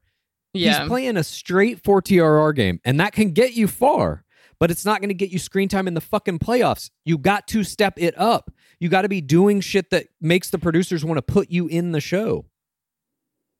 Yeah. 0.52 0.80
He's 0.80 0.88
playing 0.88 1.16
a 1.16 1.24
straight 1.24 1.82
4 1.82 2.02
TRR 2.02 2.54
game, 2.54 2.78
and 2.84 3.00
that 3.00 3.14
can 3.14 3.30
get 3.30 3.54
you 3.54 3.66
far, 3.66 4.22
but 4.58 4.70
it's 4.70 4.84
not 4.84 5.00
going 5.00 5.08
to 5.08 5.14
get 5.14 5.30
you 5.30 5.38
screen 5.38 5.70
time 5.70 5.88
in 5.88 5.94
the 5.94 6.02
fucking 6.02 6.40
playoffs. 6.40 6.90
You 7.06 7.16
got 7.16 7.48
to 7.48 7.64
step 7.64 7.94
it 7.96 8.12
up. 8.18 8.52
You 8.80 8.90
got 8.90 9.02
to 9.02 9.08
be 9.08 9.22
doing 9.22 9.62
shit 9.62 9.88
that 9.92 10.08
makes 10.20 10.50
the 10.50 10.58
producers 10.58 11.06
want 11.06 11.16
to 11.16 11.22
put 11.22 11.50
you 11.50 11.68
in 11.68 11.92
the 11.92 12.02
show. 12.02 12.49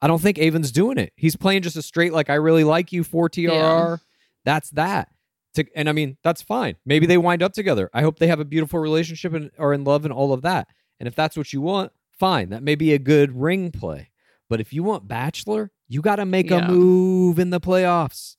I 0.02 0.06
don't 0.06 0.20
think 0.20 0.38
Aven's 0.38 0.72
doing 0.72 0.98
it. 0.98 1.12
He's 1.16 1.36
playing 1.36 1.62
just 1.62 1.76
a 1.76 1.82
straight, 1.82 2.12
like, 2.12 2.30
I 2.30 2.34
really 2.34 2.64
like 2.64 2.92
you 2.92 3.04
4 3.04 3.28
TRR. 3.28 3.48
Yeah. 3.48 3.96
That's 4.44 4.70
that. 4.70 5.08
To, 5.54 5.64
and 5.74 5.88
I 5.88 5.92
mean, 5.92 6.16
that's 6.22 6.42
fine. 6.42 6.76
Maybe 6.86 7.06
they 7.06 7.18
wind 7.18 7.42
up 7.42 7.52
together. 7.52 7.90
I 7.92 8.02
hope 8.02 8.18
they 8.18 8.28
have 8.28 8.40
a 8.40 8.44
beautiful 8.44 8.78
relationship 8.78 9.34
and 9.34 9.50
are 9.58 9.72
in 9.72 9.84
love 9.84 10.04
and 10.04 10.12
all 10.12 10.32
of 10.32 10.42
that. 10.42 10.68
And 10.98 11.06
if 11.06 11.14
that's 11.14 11.36
what 11.36 11.52
you 11.52 11.60
want, 11.60 11.92
fine. 12.12 12.50
That 12.50 12.62
may 12.62 12.76
be 12.76 12.92
a 12.92 12.98
good 12.98 13.38
ring 13.38 13.72
play. 13.72 14.10
But 14.48 14.60
if 14.60 14.72
you 14.72 14.82
want 14.82 15.08
Bachelor, 15.08 15.70
you 15.88 16.00
got 16.00 16.16
to 16.16 16.24
make 16.24 16.50
a 16.50 16.62
move 16.62 17.38
in 17.38 17.50
the 17.50 17.60
playoffs. 17.60 18.36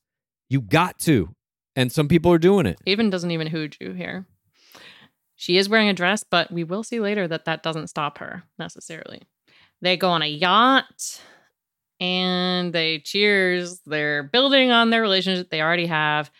You 0.50 0.62
got 0.62 1.00
to. 1.00 1.36
And 1.76 1.92
some 1.92 2.08
people 2.08 2.32
are 2.32 2.38
doing 2.38 2.66
it. 2.66 2.80
Aven 2.88 3.10
doesn't 3.10 3.32
even 3.32 3.48
hooge 3.48 3.78
you 3.80 3.94
here. 3.94 4.26
She 5.36 5.58
is 5.58 5.70
wearing 5.70 5.90
a 5.90 5.94
dress, 5.94 6.24
but 6.24 6.52
we 6.52 6.64
will 6.64 6.84
see 6.84 7.00
later 7.00 7.28
that 7.28 7.46
that 7.46 7.64
doesn't 7.64 7.88
stop 7.88 8.18
her 8.20 8.44
necessarily. 8.60 9.22
They 9.82 9.98
go 9.98 10.10
on 10.10 10.22
a 10.22 10.28
yacht 10.28 11.22
and 12.02 12.74
they 12.74 13.00
cheers. 13.00 13.80
They're 13.86 14.24
building 14.24 14.72
on 14.72 14.90
their 14.90 15.02
relationship 15.02 15.50
they 15.50 15.62
already 15.62 15.86
have. 15.86 16.32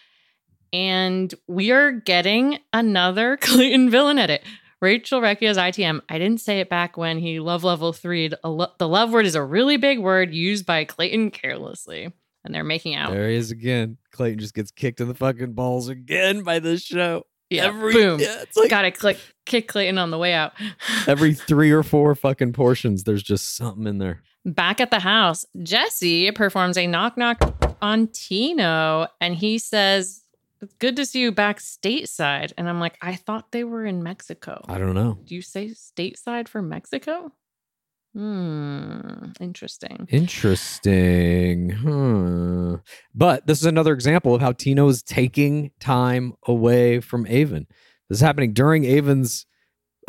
And 0.74 1.34
we 1.48 1.72
are 1.72 1.92
getting 1.92 2.58
another 2.74 3.38
Clayton 3.42 3.90
villain 3.90 4.18
edit. 4.18 4.42
Rachel 4.82 5.22
Recchia's 5.22 5.58
ITM. 5.58 6.02
I 6.10 6.18
didn't 6.18 6.42
say 6.42 6.60
it 6.60 6.70
back 6.70 6.98
when 6.98 7.20
he 7.20 7.40
love 7.40 7.64
level 7.64 7.94
three. 7.94 8.30
The 8.30 8.88
love 8.88 9.14
word 9.14 9.28
is 9.28 9.36
a 9.36 9.44
really 9.44 9.78
big 9.78 10.00
word 10.00 10.34
used 10.34 10.66
by 10.66 10.86
Clayton 10.86 11.30
carelessly. 11.30 12.12
And 12.44 12.56
they're 12.56 12.64
making 12.64 12.96
out. 12.96 13.12
There 13.12 13.30
he 13.30 13.36
is 13.36 13.52
again. 13.52 13.98
Clayton 14.12 14.40
just 14.40 14.56
gets 14.56 14.72
kicked 14.72 15.00
in 15.00 15.08
the 15.08 15.14
fucking 15.14 15.54
balls 15.54 15.90
again 15.90 16.42
by 16.42 16.58
this 16.58 16.82
show. 16.82 17.28
Yeah, 17.52 17.66
every, 17.66 17.94
boom. 17.94 18.20
yeah, 18.20 18.42
it's 18.42 18.58
like 18.58 18.70
Gotta 18.70 18.92
click 18.92 19.20
kick 19.46 19.68
Clayton 19.68 19.98
on 20.00 20.10
the 20.10 20.18
way 20.18 20.34
out. 20.34 20.54
every 21.08 21.34
three 21.34 21.70
or 21.70 21.84
four 21.84 22.16
fucking 22.16 22.54
portions, 22.54 23.04
there's 23.04 23.22
just 23.22 23.56
something 23.56 23.86
in 23.86 24.00
there. 24.00 24.24
Back 24.46 24.82
at 24.82 24.90
the 24.90 25.00
house, 25.00 25.46
Jesse 25.62 26.32
performs 26.32 26.78
a 26.78 26.88
knock 26.88 27.18
knock 27.18 27.78
on 27.82 28.08
Tino 28.08 29.08
and 29.20 29.36
he 29.36 29.60
says, 29.60 30.24
It's 30.62 30.74
good 30.76 30.96
to 30.96 31.06
see 31.06 31.22
you 31.22 31.32
back 31.32 31.60
stateside. 31.60 32.52
And 32.58 32.68
I'm 32.68 32.80
like, 32.80 32.98
I 33.02 33.16
thought 33.16 33.52
they 33.52 33.64
were 33.64 33.86
in 33.86 34.02
Mexico. 34.02 34.64
I 34.68 34.80
don't 34.80 34.96
know. 34.96 35.20
Do 35.24 35.36
you 35.36 35.44
say 35.44 35.68
stateside 35.68 36.48
for 36.48 36.62
Mexico? 36.62 37.32
Hmm, 38.14 39.32
interesting. 39.40 40.08
Interesting. 40.10 41.70
Hmm. 41.70 42.76
But 43.16 43.48
this 43.48 43.60
is 43.60 43.66
another 43.66 43.94
example 43.94 44.36
of 44.36 44.42
how 44.42 44.52
Tino 44.52 44.88
is 44.90 45.02
taking 45.02 45.72
time 45.80 46.34
away 46.46 47.00
from 47.00 47.26
Aven. 47.28 47.68
This 48.10 48.18
is 48.18 48.22
happening 48.22 48.54
during 48.54 48.86
Aven's 48.86 49.46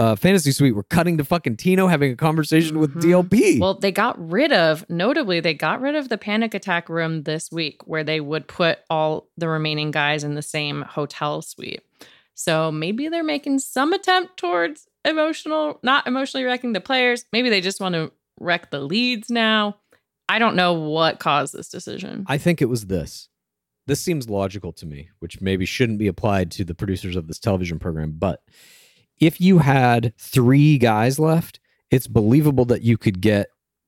uh, 0.03 0.17
fantasy 0.17 0.51
suite. 0.53 0.75
We're 0.75 0.83
cutting 0.85 1.17
to 1.19 1.25
fucking 1.25 1.57
Tino 1.59 1.87
having 1.87 2.13
a 2.13 2.17
conversation 2.17 2.79
with 2.79 2.95
Mhm. 2.95 3.01
DLP. 3.03 3.59
Well, 3.61 3.75
they 3.75 3.93
got 3.93 4.17
rid 4.31 4.53
of, 4.53 4.85
notably, 4.91 5.41
they 5.41 5.55
got 5.55 5.81
rid 5.81 5.95
of 5.95 6.09
the 6.09 6.19
panic 6.19 6.55
attack 6.55 6.89
room 6.89 7.23
this 7.23 7.53
week 7.53 7.87
where 7.87 8.03
they 8.05 8.21
would 8.21 8.49
put 8.49 8.81
all 8.91 9.29
the 9.37 9.49
remaining 9.49 9.91
guys 9.91 10.25
in 10.25 10.35
the 10.35 10.43
same 10.43 10.83
hotel 10.83 11.43
suite. 11.43 11.83
So 12.35 12.73
maybe 12.73 13.09
they're 13.09 13.23
making 13.23 13.61
some 13.61 13.93
attempt 13.93 14.37
towards 14.39 14.89
emotional, 15.05 15.79
not 15.83 16.07
emotionally 16.07 16.45
wrecking 16.45 16.73
the 16.73 16.81
players. 16.81 17.25
Maybe 17.33 17.49
they 17.51 17.61
just 17.61 17.81
want 17.81 17.95
to 17.95 18.11
wreck 18.41 18.71
the 18.71 18.81
leads 18.81 19.31
now. 19.31 19.77
I 20.29 20.39
don't 20.39 20.57
know 20.57 20.73
what 20.73 21.21
caused 21.21 21.53
this 21.55 21.69
decision. 21.69 22.25
I 22.27 22.39
think 22.39 22.63
it 22.63 22.67
was 22.69 22.87
this. 22.87 23.29
This 23.87 24.01
seems 24.01 24.31
logical 24.31 24.73
to 24.75 24.87
me, 24.87 25.11
which 25.19 25.41
maybe 25.41 25.67
shouldn't 25.67 25.99
be 25.99 26.07
applied 26.07 26.51
to 26.53 26.65
the 26.65 26.75
producers 26.75 27.17
of 27.17 27.27
this 27.27 27.39
television 27.39 27.79
program. 27.79 28.13
But 28.19 28.43
if 29.23 29.41
you 29.41 29.59
had 29.59 30.13
three 30.19 30.79
guys 30.79 31.21
left, 31.21 31.61
it's 31.93 32.09
believable 32.09 32.65
that 32.65 32.83
you 32.83 32.99
could 32.99 33.21
get 33.21 33.47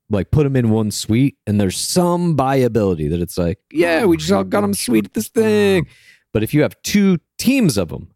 like 0.08 0.30
put 0.30 0.44
them 0.44 0.54
in 0.54 0.70
one 0.70 0.92
suite, 0.92 1.36
and 1.44 1.60
there's 1.60 1.76
some 1.76 2.36
viability 2.36 3.08
that 3.08 3.20
it's 3.20 3.36
like, 3.36 3.58
yeah, 3.72 4.04
we 4.04 4.16
just 4.16 4.30
all 4.30 4.44
got 4.44 4.60
them 4.60 4.74
sweet 4.74 5.06
at 5.06 5.14
this 5.14 5.28
thing. 5.28 5.88
But 6.32 6.44
if 6.44 6.54
you 6.54 6.62
have 6.62 6.80
two 6.82 7.18
teams 7.36 7.76
of 7.76 7.88
them, 7.88 8.12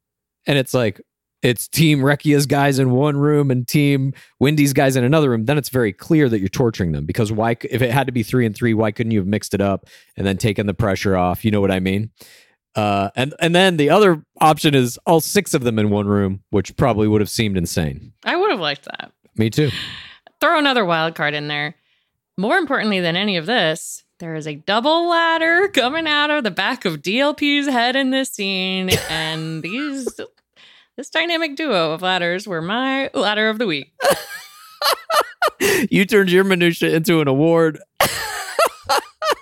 and 0.46 0.58
it's 0.58 0.72
like 0.72 1.00
it's 1.42 1.66
Team 1.66 2.00
Recchia's 2.00 2.46
guys 2.46 2.78
in 2.78 2.92
one 2.92 3.16
room 3.16 3.50
and 3.50 3.66
Team 3.66 4.12
Windey's 4.40 4.72
guys 4.72 4.94
in 4.94 5.02
another 5.02 5.30
room, 5.30 5.46
then 5.46 5.58
it's 5.58 5.70
very 5.70 5.92
clear 5.92 6.28
that 6.28 6.38
you're 6.38 6.48
torturing 6.48 6.92
them. 6.92 7.04
Because 7.04 7.32
why, 7.32 7.56
if 7.68 7.82
it 7.82 7.90
had 7.90 8.06
to 8.06 8.12
be 8.12 8.22
three 8.22 8.46
and 8.46 8.54
three, 8.54 8.74
why 8.74 8.92
couldn't 8.92 9.10
you 9.10 9.18
have 9.18 9.26
mixed 9.26 9.54
it 9.54 9.60
up 9.60 9.86
and 10.16 10.24
then 10.24 10.36
taken 10.36 10.66
the 10.66 10.74
pressure 10.74 11.16
off? 11.16 11.44
You 11.44 11.50
know 11.50 11.60
what 11.60 11.72
I 11.72 11.80
mean? 11.80 12.10
Uh, 12.74 13.10
and 13.16 13.34
and 13.40 13.54
then 13.54 13.76
the 13.76 13.90
other 13.90 14.22
option 14.40 14.74
is 14.74 14.98
all 15.06 15.20
six 15.20 15.54
of 15.54 15.64
them 15.64 15.78
in 15.78 15.90
one 15.90 16.06
room, 16.06 16.42
which 16.50 16.76
probably 16.76 17.08
would 17.08 17.20
have 17.20 17.30
seemed 17.30 17.56
insane. 17.56 18.12
I 18.24 18.36
would 18.36 18.50
have 18.50 18.60
liked 18.60 18.84
that. 18.84 19.12
Me 19.36 19.50
too. 19.50 19.70
throw 20.40 20.58
another 20.58 20.84
wild 20.84 21.14
card 21.14 21.34
in 21.34 21.48
there. 21.48 21.74
More 22.36 22.56
importantly 22.56 23.00
than 23.00 23.16
any 23.16 23.36
of 23.36 23.46
this, 23.46 24.04
there 24.20 24.34
is 24.34 24.46
a 24.46 24.54
double 24.54 25.08
ladder 25.08 25.68
coming 25.74 26.06
out 26.06 26.30
of 26.30 26.44
the 26.44 26.50
back 26.50 26.84
of 26.84 27.02
DLP's 27.02 27.68
head 27.68 27.96
in 27.96 28.10
this 28.10 28.30
scene, 28.30 28.90
and 29.10 29.62
these 29.62 30.08
this 30.96 31.10
dynamic 31.10 31.56
duo 31.56 31.92
of 31.92 32.02
ladders 32.02 32.46
were 32.46 32.62
my 32.62 33.10
ladder 33.14 33.48
of 33.48 33.58
the 33.58 33.66
week. 33.66 33.92
you 35.90 36.04
turned 36.04 36.30
your 36.30 36.44
minutia 36.44 36.94
into 36.94 37.20
an 37.20 37.28
award. 37.28 37.78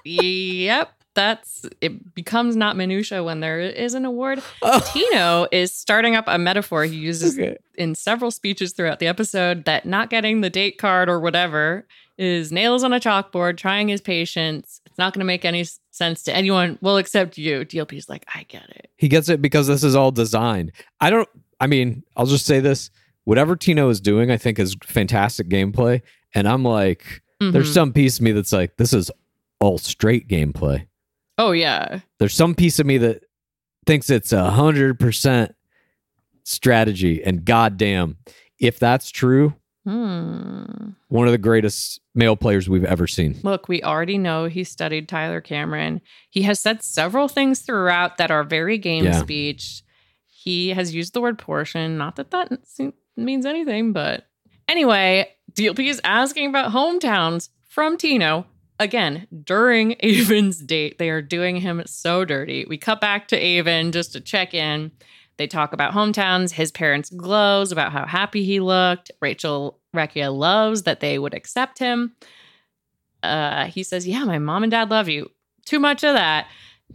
yep, 0.05 0.93
that's 1.17 1.67
it 1.81 2.15
becomes 2.15 2.55
not 2.55 2.77
minutia 2.77 3.25
when 3.25 3.41
there 3.41 3.59
is 3.59 3.95
an 3.95 4.05
award. 4.05 4.41
Oh, 4.63 4.81
Tino 4.93 5.49
is 5.51 5.75
starting 5.77 6.15
up 6.15 6.25
a 6.29 6.39
metaphor 6.39 6.85
he 6.85 6.95
uses 6.97 7.37
okay. 7.39 7.57
in 7.75 7.95
several 7.97 8.31
speeches 8.31 8.73
throughout 8.73 9.01
the 9.01 9.09
episode 9.09 9.65
that 9.65 9.85
not 9.87 10.09
getting 10.11 10.41
the 10.43 10.51
date 10.51 10.79
card 10.79 11.09
or 11.09 11.19
whatever 11.19 11.87
is 12.19 12.51
nails 12.53 12.83
on 12.85 12.93
a 12.93 13.01
chalkboard, 13.01 13.57
trying 13.57 13.89
his 13.89 14.01
patience. 14.01 14.81
It's 14.87 14.97
not 14.99 15.13
going 15.13 15.21
to 15.21 15.27
make 15.27 15.45
any 15.45 15.65
sense 15.91 16.23
to 16.23 16.35
anyone. 16.35 16.79
Well, 16.81 16.97
except 16.97 17.37
you. 17.37 17.61
DLP's 17.65 18.09
like, 18.09 18.25
I 18.35 18.45
get 18.45 18.69
it. 18.71 18.91
He 18.97 19.09
gets 19.09 19.29
it 19.29 19.43
because 19.43 19.67
this 19.67 19.83
is 19.85 19.95
all 19.95 20.11
designed. 20.13 20.73
I 21.01 21.11
don't. 21.11 21.29
I 21.61 21.67
mean, 21.67 22.03
I'll 22.17 22.27
just 22.27 22.47
say 22.47 22.61
this: 22.61 22.91
whatever 23.25 23.57
Tino 23.57 23.89
is 23.91 24.01
doing, 24.01 24.31
I 24.31 24.37
think 24.39 24.59
is 24.59 24.77
fantastic 24.85 25.49
gameplay. 25.49 26.01
And 26.35 26.49
I'm 26.49 26.65
like, 26.65 27.23
there's 27.41 27.71
Mhm. 27.71 27.75
some 27.75 27.93
piece 27.93 28.17
of 28.17 28.23
me 28.23 28.33
that's 28.33 28.53
like, 28.53 28.77
this 28.79 28.93
is 28.93 29.11
all 29.61 29.79
straight 29.79 30.29
gameplay. 30.29 30.87
Oh 31.39 31.53
yeah. 31.53 32.01
There's 32.19 32.35
some 32.35 32.55
piece 32.55 32.79
of 32.79 32.87
me 32.87 32.99
that 32.99 33.25
thinks 33.87 34.11
it's 34.11 34.33
a 34.33 34.51
hundred 34.51 34.99
percent 34.99 35.55
strategy. 36.45 37.23
And 37.23 37.45
goddamn, 37.45 38.17
if 38.59 38.79
that's 38.79 39.11
true, 39.11 39.55
Hmm. 39.85 40.65
one 41.07 41.29
of 41.29 41.33
the 41.33 41.39
greatest 41.39 42.01
male 42.13 42.35
players 42.35 42.69
we've 42.69 42.85
ever 42.85 43.07
seen. 43.07 43.39
Look, 43.45 43.69
we 43.69 43.85
already 43.85 44.19
know 44.19 44.47
he 44.47 44.65
studied 44.65 45.09
Tyler 45.09 45.41
Cameron. 45.41 46.01
He 46.29 46.43
has 46.43 46.59
said 46.59 46.83
several 46.83 47.29
things 47.29 47.61
throughout 47.61 48.17
that 48.17 48.33
are 48.33 48.43
very 48.43 48.79
game 48.79 49.05
Yeah. 49.05 49.21
speech. 49.21 49.83
He 50.27 50.71
has 50.71 50.93
used 50.93 51.15
the 51.15 51.21
word 51.21 51.39
portion. 51.39 51.97
Not 51.99 52.17
that 52.17 52.33
that 52.33 52.51
means 53.17 53.47
anything, 53.47 53.93
but 53.93 54.27
anyway, 54.67 55.29
DLP 55.55 55.87
is 55.89 56.01
asking 56.03 56.49
about 56.49 56.73
hometowns 56.73 57.51
from 57.69 57.97
Tino. 57.97 58.45
Again, 58.79 59.27
during 59.45 60.01
Aven's 60.05 60.59
date, 60.59 60.99
they 60.99 61.11
are 61.11 61.23
doing 61.23 61.57
him 61.57 61.83
so 61.87 62.25
dirty. 62.25 62.65
We 62.69 62.79
cut 62.79 63.01
back 63.01 63.29
to 63.29 63.37
Aven 63.37 63.93
just 63.93 64.13
to 64.13 64.21
check 64.21 64.55
in. 64.55 64.93
They 65.39 65.47
talk 65.47 65.73
about 65.73 65.93
hometowns. 65.93 66.53
His 66.53 66.73
parents 66.73 67.11
glows 67.11 67.73
about 67.73 67.93
how 67.93 68.07
happy 68.07 68.45
he 68.45 68.61
looked. 68.61 69.11
Rachel 69.21 69.79
Recchia 69.95 70.35
loves 70.35 70.85
that 70.85 71.01
they 71.01 71.19
would 71.19 71.35
accept 71.35 71.79
him. 71.79 72.15
Uh, 73.23 73.67
he 73.67 73.83
says, 73.83 74.07
"Yeah, 74.07 74.25
my 74.25 74.39
mom 74.39 74.63
and 74.63 74.71
dad 74.71 74.91
love 74.91 75.09
you." 75.09 75.31
Too 75.67 75.79
much 75.79 76.05
of 76.05 76.15
that. 76.15 76.47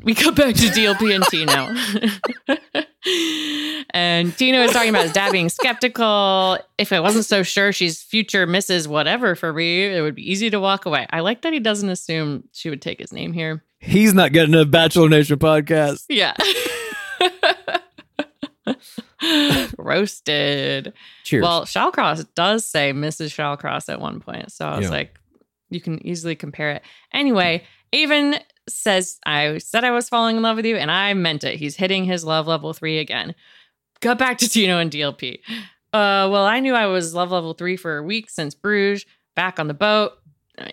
We 0.03 0.13
go 0.15 0.31
back 0.31 0.55
to 0.55 0.61
DLP 0.67 1.15
and 1.15 1.23
Tino. 1.25 2.77
And 3.93 4.37
Tino 4.37 4.59
is 4.61 4.71
talking 4.71 4.89
about 4.91 5.03
his 5.03 5.11
dad 5.11 5.31
being 5.31 5.49
skeptical. 5.49 6.57
If 6.77 6.93
I 6.93 6.99
wasn't 6.99 7.25
so 7.25 7.41
sure 7.43 7.73
she's 7.73 8.01
future 8.01 8.45
Mrs. 8.47 8.87
Whatever 8.87 9.35
for 9.35 9.51
me, 9.51 9.83
it 9.85 10.01
would 10.01 10.13
be 10.15 10.31
easy 10.31 10.49
to 10.51 10.59
walk 10.59 10.85
away. 10.85 11.07
I 11.09 11.19
like 11.21 11.41
that 11.41 11.51
he 11.51 11.59
doesn't 11.59 11.89
assume 11.89 12.47
she 12.51 12.69
would 12.69 12.81
take 12.81 12.99
his 12.99 13.11
name 13.11 13.33
here. 13.33 13.63
He's 13.79 14.13
not 14.13 14.31
getting 14.33 14.53
a 14.55 14.65
Bachelor 14.65 15.09
Nation 15.09 15.39
podcast. 15.39 16.05
Yeah. 16.09 16.35
Roasted. 19.77 20.93
Cheers. 21.23 21.41
Well, 21.43 21.65
Shallcross 21.65 22.25
does 22.35 22.65
say 22.65 22.93
Mrs. 22.93 23.27
Shallcross 23.29 23.89
at 23.89 23.99
one 23.99 24.19
point. 24.19 24.51
So 24.51 24.65
I 24.67 24.77
was 24.77 24.85
Yeah. 24.85 24.91
like, 24.91 25.19
you 25.69 25.81
can 25.81 26.05
easily 26.05 26.35
compare 26.35 26.71
it. 26.71 26.83
Anyway, 27.13 27.63
Aven 27.93 28.35
says, 28.71 29.19
I 29.25 29.57
said 29.59 29.83
I 29.83 29.91
was 29.91 30.09
falling 30.09 30.37
in 30.37 30.43
love 30.43 30.57
with 30.57 30.65
you, 30.65 30.77
and 30.77 30.91
I 30.91 31.13
meant 31.13 31.43
it. 31.43 31.57
He's 31.57 31.75
hitting 31.75 32.05
his 32.05 32.23
love 32.23 32.47
level 32.47 32.73
three 32.73 32.99
again. 32.99 33.35
Got 33.99 34.17
back 34.17 34.37
to 34.39 34.49
Tino 34.49 34.79
and 34.79 34.91
DLP. 34.91 35.39
Uh, 35.93 36.27
well, 36.31 36.45
I 36.45 36.59
knew 36.59 36.73
I 36.73 36.85
was 36.87 37.13
love 37.13 37.31
level 37.31 37.53
three 37.53 37.77
for 37.77 37.97
a 37.97 38.03
week 38.03 38.29
since 38.29 38.55
Bruges, 38.55 39.05
back 39.35 39.59
on 39.59 39.67
the 39.67 39.73
boat, 39.73 40.13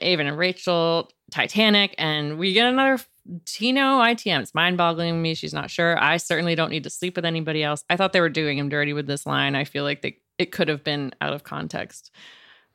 Aven 0.01 0.27
and 0.27 0.39
Rachel, 0.39 1.11
Titanic, 1.31 1.95
and 1.99 2.39
we 2.39 2.53
get 2.53 2.67
another 2.67 3.03
Tino 3.45 4.01
ITM. 4.01 4.41
It's 4.41 4.55
mind 4.55 4.79
boggling 4.79 5.21
me. 5.21 5.35
She's 5.35 5.53
not 5.53 5.71
sure. 5.71 6.03
I 6.03 6.17
certainly 6.17 6.55
don't 6.55 6.71
need 6.71 6.85
to 6.85 6.91
sleep 6.91 7.17
with 7.17 7.25
anybody 7.25 7.63
else. 7.63 7.85
I 7.91 7.97
thought 7.97 8.13
they 8.13 8.21
were 8.21 8.29
doing 8.29 8.59
him 8.59 8.69
dirty 8.69 8.93
with 8.93 9.07
this 9.07 9.27
line. 9.27 9.55
I 9.55 9.65
feel 9.65 9.85
like 9.85 10.03
they, 10.03 10.19
it 10.39 10.53
could 10.53 10.69
have 10.69 10.83
been 10.83 11.13
out 11.21 11.33
of 11.33 11.45
context 11.45 12.11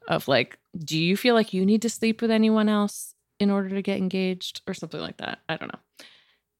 of 0.08 0.28
like, 0.28 0.60
do 0.78 0.98
you 0.98 1.18
feel 1.18 1.34
like 1.34 1.54
you 1.54 1.66
need 1.66 1.82
to 1.82 1.90
sleep 1.90 2.22
with 2.22 2.30
anyone 2.30 2.70
else 2.70 3.16
in 3.44 3.52
order 3.52 3.70
to 3.70 3.82
get 3.82 3.98
engaged 3.98 4.62
or 4.68 4.74
something 4.74 5.00
like 5.00 5.18
that? 5.18 5.40
I 5.48 5.58
don't 5.58 5.72
know. 5.72 5.80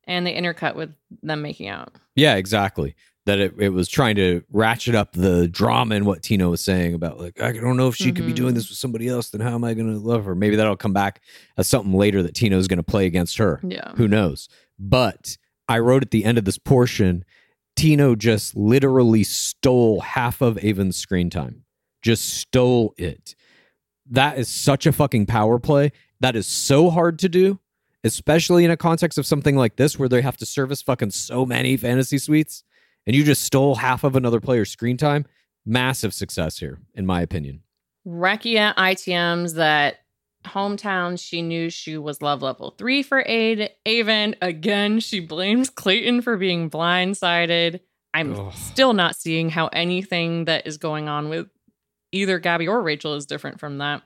And 0.06 0.28
they 0.28 0.36
intercut 0.36 0.76
with 0.76 0.94
them 1.22 1.42
making 1.42 1.70
out. 1.70 1.94
Yeah, 2.16 2.36
exactly. 2.36 2.96
That 3.26 3.40
it, 3.40 3.54
it 3.58 3.70
was 3.70 3.88
trying 3.88 4.18
to 4.18 4.44
ratchet 4.52 4.96
up 4.96 5.14
the 5.14 5.48
drama 5.48 5.96
and 5.96 6.06
what 6.06 6.22
Tino 6.22 6.50
was 6.50 6.60
saying 6.60 6.94
about 6.94 7.22
like 7.22 7.42
I 7.42 7.54
don't 7.54 7.78
know 7.78 7.88
if 7.88 7.96
she 7.96 8.12
could 8.12 8.28
be 8.28 8.34
doing 8.34 8.50
mm-hmm. 8.50 8.56
this 8.56 8.70
with 8.70 8.78
somebody 8.78 9.08
else. 9.08 9.30
Then 9.30 9.40
how 9.40 9.56
am 9.56 9.64
I 9.64 9.74
going 9.74 9.92
to 9.92 9.98
love 9.98 10.26
her? 10.26 10.36
Maybe 10.36 10.58
that'll 10.58 10.76
come 10.76 10.92
back 10.92 11.22
as 11.58 11.68
something 11.68 11.94
later 11.94 12.22
that 12.22 12.36
Tino's 12.36 12.68
going 12.68 12.78
to 12.78 12.84
play 12.84 13.06
against 13.06 13.38
her. 13.38 13.62
Yeah. 13.64 13.94
Who 13.96 14.10
knows? 14.10 14.50
But 14.78 15.38
I 15.70 15.80
wrote 15.80 16.04
at 16.04 16.12
the 16.12 16.26
end 16.26 16.38
of 16.38 16.44
this 16.44 16.58
portion, 16.58 17.24
Tino 17.78 18.16
just 18.16 18.56
literally 18.58 19.24
stole 19.24 20.02
half 20.02 20.42
of 20.42 20.58
Aven's 20.64 20.98
screen 20.98 21.30
time. 21.30 21.64
Just 22.02 22.30
stole 22.30 22.94
it. 22.98 23.36
That 24.10 24.38
is 24.38 24.50
such 24.50 24.86
a 24.86 24.92
fucking 24.92 25.26
power 25.26 25.60
play. 25.60 25.92
That 26.24 26.38
is 26.38 26.48
so 26.48 26.90
hard 26.90 27.20
to 27.20 27.28
do, 27.28 27.60
especially 28.06 28.64
in 28.64 28.72
a 28.72 28.78
context 28.78 29.18
of 29.18 29.26
something 29.26 29.58
like 29.58 29.76
this 29.76 30.00
where 30.00 30.08
they 30.08 30.22
have 30.22 30.38
to 30.38 30.46
service 30.46 30.82
fucking 30.82 31.12
so 31.12 31.46
many 31.46 31.76
fantasy 31.76 32.18
suites. 32.18 32.64
And 33.06 33.14
you 33.14 33.26
just 33.26 33.44
stole 33.44 33.76
half 33.76 34.06
of 34.06 34.16
another 34.16 34.40
player's 34.40 34.72
screen 34.72 34.96
time. 34.96 35.26
Massive 35.66 36.14
success 36.14 36.60
here, 36.60 36.80
in 36.96 37.06
my 37.06 37.22
opinion. 37.22 37.64
Recchia 38.08 38.74
ITMs 38.76 39.56
that 39.56 39.98
hometown 40.46 41.20
she 41.20 41.42
knew 41.42 41.70
she 41.70 41.98
was 41.98 42.22
love 42.22 42.42
level 42.42 42.74
three 42.78 43.04
for 43.04 43.26
aid. 43.28 43.72
Aven 43.86 44.38
again, 44.42 45.02
she 45.02 45.20
blames 45.20 45.70
Clayton 45.70 46.22
for 46.22 46.38
being 46.38 46.70
blindsided. 46.70 47.82
I'm 48.14 48.34
Ugh. 48.34 48.54
still 48.54 48.94
not 48.94 49.18
seeing 49.18 49.50
how 49.50 49.68
anything 49.74 50.46
that 50.46 50.68
is 50.68 50.78
going 50.78 51.10
on 51.10 51.28
with 51.28 51.50
either 52.14 52.40
Gabby 52.40 52.70
or 52.70 52.82
Rachel 52.82 53.16
is 53.16 53.26
different 53.26 53.60
from 53.60 53.80
that. 53.80 54.04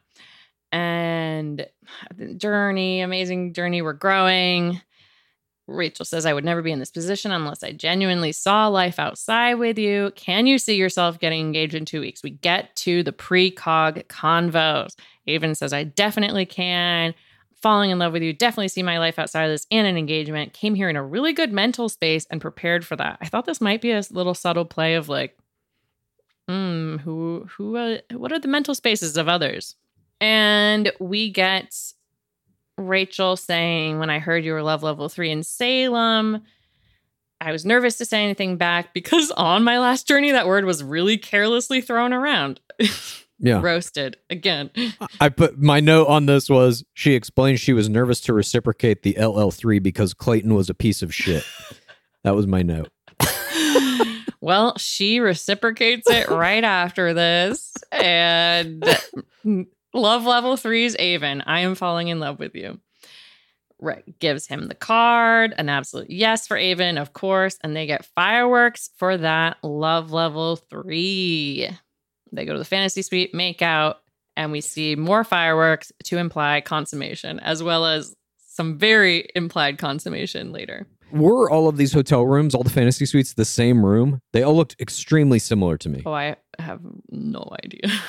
And 0.71 1.67
journey, 2.37 3.01
amazing 3.01 3.53
journey, 3.53 3.81
we're 3.81 3.93
growing. 3.93 4.81
Rachel 5.67 6.05
says, 6.05 6.25
I 6.25 6.33
would 6.33 6.45
never 6.45 6.61
be 6.61 6.71
in 6.71 6.79
this 6.79 6.91
position 6.91 7.31
unless 7.31 7.61
I 7.61 7.73
genuinely 7.73 8.31
saw 8.31 8.67
life 8.67 8.99
outside 8.99 9.55
with 9.55 9.77
you. 9.77 10.11
Can 10.15 10.47
you 10.47 10.57
see 10.57 10.75
yourself 10.75 11.19
getting 11.19 11.41
engaged 11.41 11.75
in 11.75 11.83
two 11.83 11.99
weeks? 11.99 12.23
We 12.23 12.29
get 12.29 12.75
to 12.77 13.03
the 13.03 13.11
pre-cog 13.11 14.07
convos. 14.07 14.95
Aven 15.27 15.55
says, 15.55 15.73
I 15.73 15.83
definitely 15.83 16.45
can. 16.45 17.13
Falling 17.61 17.89
in 17.89 17.99
love 17.99 18.13
with 18.13 18.21
you, 18.21 18.33
definitely 18.33 18.67
see 18.67 18.83
my 18.83 18.99
life 18.99 19.19
outside 19.19 19.45
of 19.45 19.51
this 19.51 19.65
and 19.71 19.87
an 19.87 19.97
engagement. 19.97 20.53
Came 20.53 20.75
here 20.75 20.89
in 20.89 20.95
a 20.95 21.03
really 21.03 21.33
good 21.33 21.51
mental 21.51 21.89
space 21.89 22.25
and 22.29 22.39
prepared 22.39 22.85
for 22.85 22.95
that. 22.95 23.17
I 23.19 23.27
thought 23.27 23.45
this 23.45 23.59
might 23.59 23.81
be 23.81 23.91
a 23.91 24.03
little 24.11 24.35
subtle 24.35 24.63
play 24.63 24.93
of 24.93 25.09
like, 25.09 25.37
hmm, 26.47 26.97
who, 26.97 27.47
who, 27.57 27.75
uh, 27.75 27.97
what 28.13 28.31
are 28.31 28.39
the 28.39 28.47
mental 28.47 28.75
spaces 28.75 29.17
of 29.17 29.27
others? 29.27 29.75
And 30.19 30.91
we 30.99 31.31
get 31.31 31.75
Rachel 32.77 33.35
saying, 33.35 33.99
When 33.99 34.09
I 34.09 34.19
heard 34.19 34.43
you 34.43 34.53
were 34.53 34.63
love 34.63 34.83
level 34.83 35.09
three 35.09 35.31
in 35.31 35.43
Salem, 35.43 36.43
I 37.39 37.51
was 37.51 37.65
nervous 37.65 37.97
to 37.97 38.05
say 38.05 38.23
anything 38.23 38.57
back 38.57 38.93
because 38.93 39.31
on 39.31 39.63
my 39.63 39.79
last 39.79 40.07
journey, 40.07 40.31
that 40.31 40.47
word 40.47 40.65
was 40.65 40.83
really 40.83 41.17
carelessly 41.17 41.81
thrown 41.81 42.13
around. 42.13 42.59
Yeah. 43.39 43.61
Roasted 43.61 44.17
again. 44.29 44.71
I 45.21 45.29
put 45.29 45.59
my 45.59 45.79
note 45.79 46.07
on 46.07 46.25
this 46.25 46.49
was 46.49 46.83
she 46.93 47.13
explained 47.13 47.59
she 47.59 47.73
was 47.73 47.87
nervous 47.87 48.19
to 48.21 48.33
reciprocate 48.33 49.03
the 49.03 49.13
LL3 49.13 49.81
because 49.81 50.13
Clayton 50.15 50.55
was 50.55 50.69
a 50.69 50.73
piece 50.73 51.03
of 51.03 51.13
shit. 51.13 51.43
that 52.23 52.35
was 52.35 52.47
my 52.47 52.63
note. 52.63 52.89
well, 54.41 54.75
she 54.77 55.19
reciprocates 55.19 56.09
it 56.09 56.29
right 56.29 56.63
after 56.63 57.13
this. 57.13 57.73
And 57.91 58.83
love 59.97 60.25
level 60.25 60.57
three's 60.57 60.95
Aven. 60.95 61.41
I 61.45 61.61
am 61.61 61.75
falling 61.75 62.07
in 62.07 62.19
love 62.19 62.39
with 62.39 62.55
you. 62.55 62.79
Right. 63.79 64.03
Gives 64.19 64.47
him 64.47 64.67
the 64.67 64.75
card, 64.75 65.53
an 65.57 65.69
absolute 65.69 66.09
yes 66.09 66.47
for 66.47 66.57
Aven, 66.57 66.97
of 66.97 67.13
course. 67.13 67.57
And 67.63 67.75
they 67.75 67.85
get 67.85 68.05
fireworks 68.15 68.89
for 68.97 69.17
that 69.17 69.57
love 69.63 70.11
level 70.11 70.55
three. 70.55 71.69
They 72.31 72.45
go 72.45 72.53
to 72.53 72.59
the 72.59 72.65
fantasy 72.65 73.01
suite, 73.01 73.33
make 73.33 73.61
out, 73.61 73.97
and 74.35 74.51
we 74.51 74.61
see 74.61 74.95
more 74.95 75.23
fireworks 75.23 75.91
to 76.05 76.17
imply 76.17 76.61
consummation, 76.61 77.39
as 77.39 77.61
well 77.61 77.85
as 77.85 78.15
some 78.47 78.77
very 78.77 79.27
implied 79.35 79.77
consummation 79.77 80.51
later. 80.51 80.87
Were 81.11 81.49
all 81.49 81.67
of 81.67 81.77
these 81.77 81.93
hotel 81.93 82.25
rooms, 82.25 82.53
all 82.53 82.63
the 82.63 82.69
fantasy 82.69 83.05
suites, 83.05 83.33
the 83.33 83.45
same 83.45 83.85
room? 83.85 84.19
They 84.33 84.43
all 84.43 84.55
looked 84.55 84.75
extremely 84.79 85.39
similar 85.39 85.77
to 85.77 85.89
me. 85.89 86.03
Oh, 86.05 86.13
I 86.13 86.35
have 86.59 86.81
no 87.09 87.49
idea. 87.63 87.81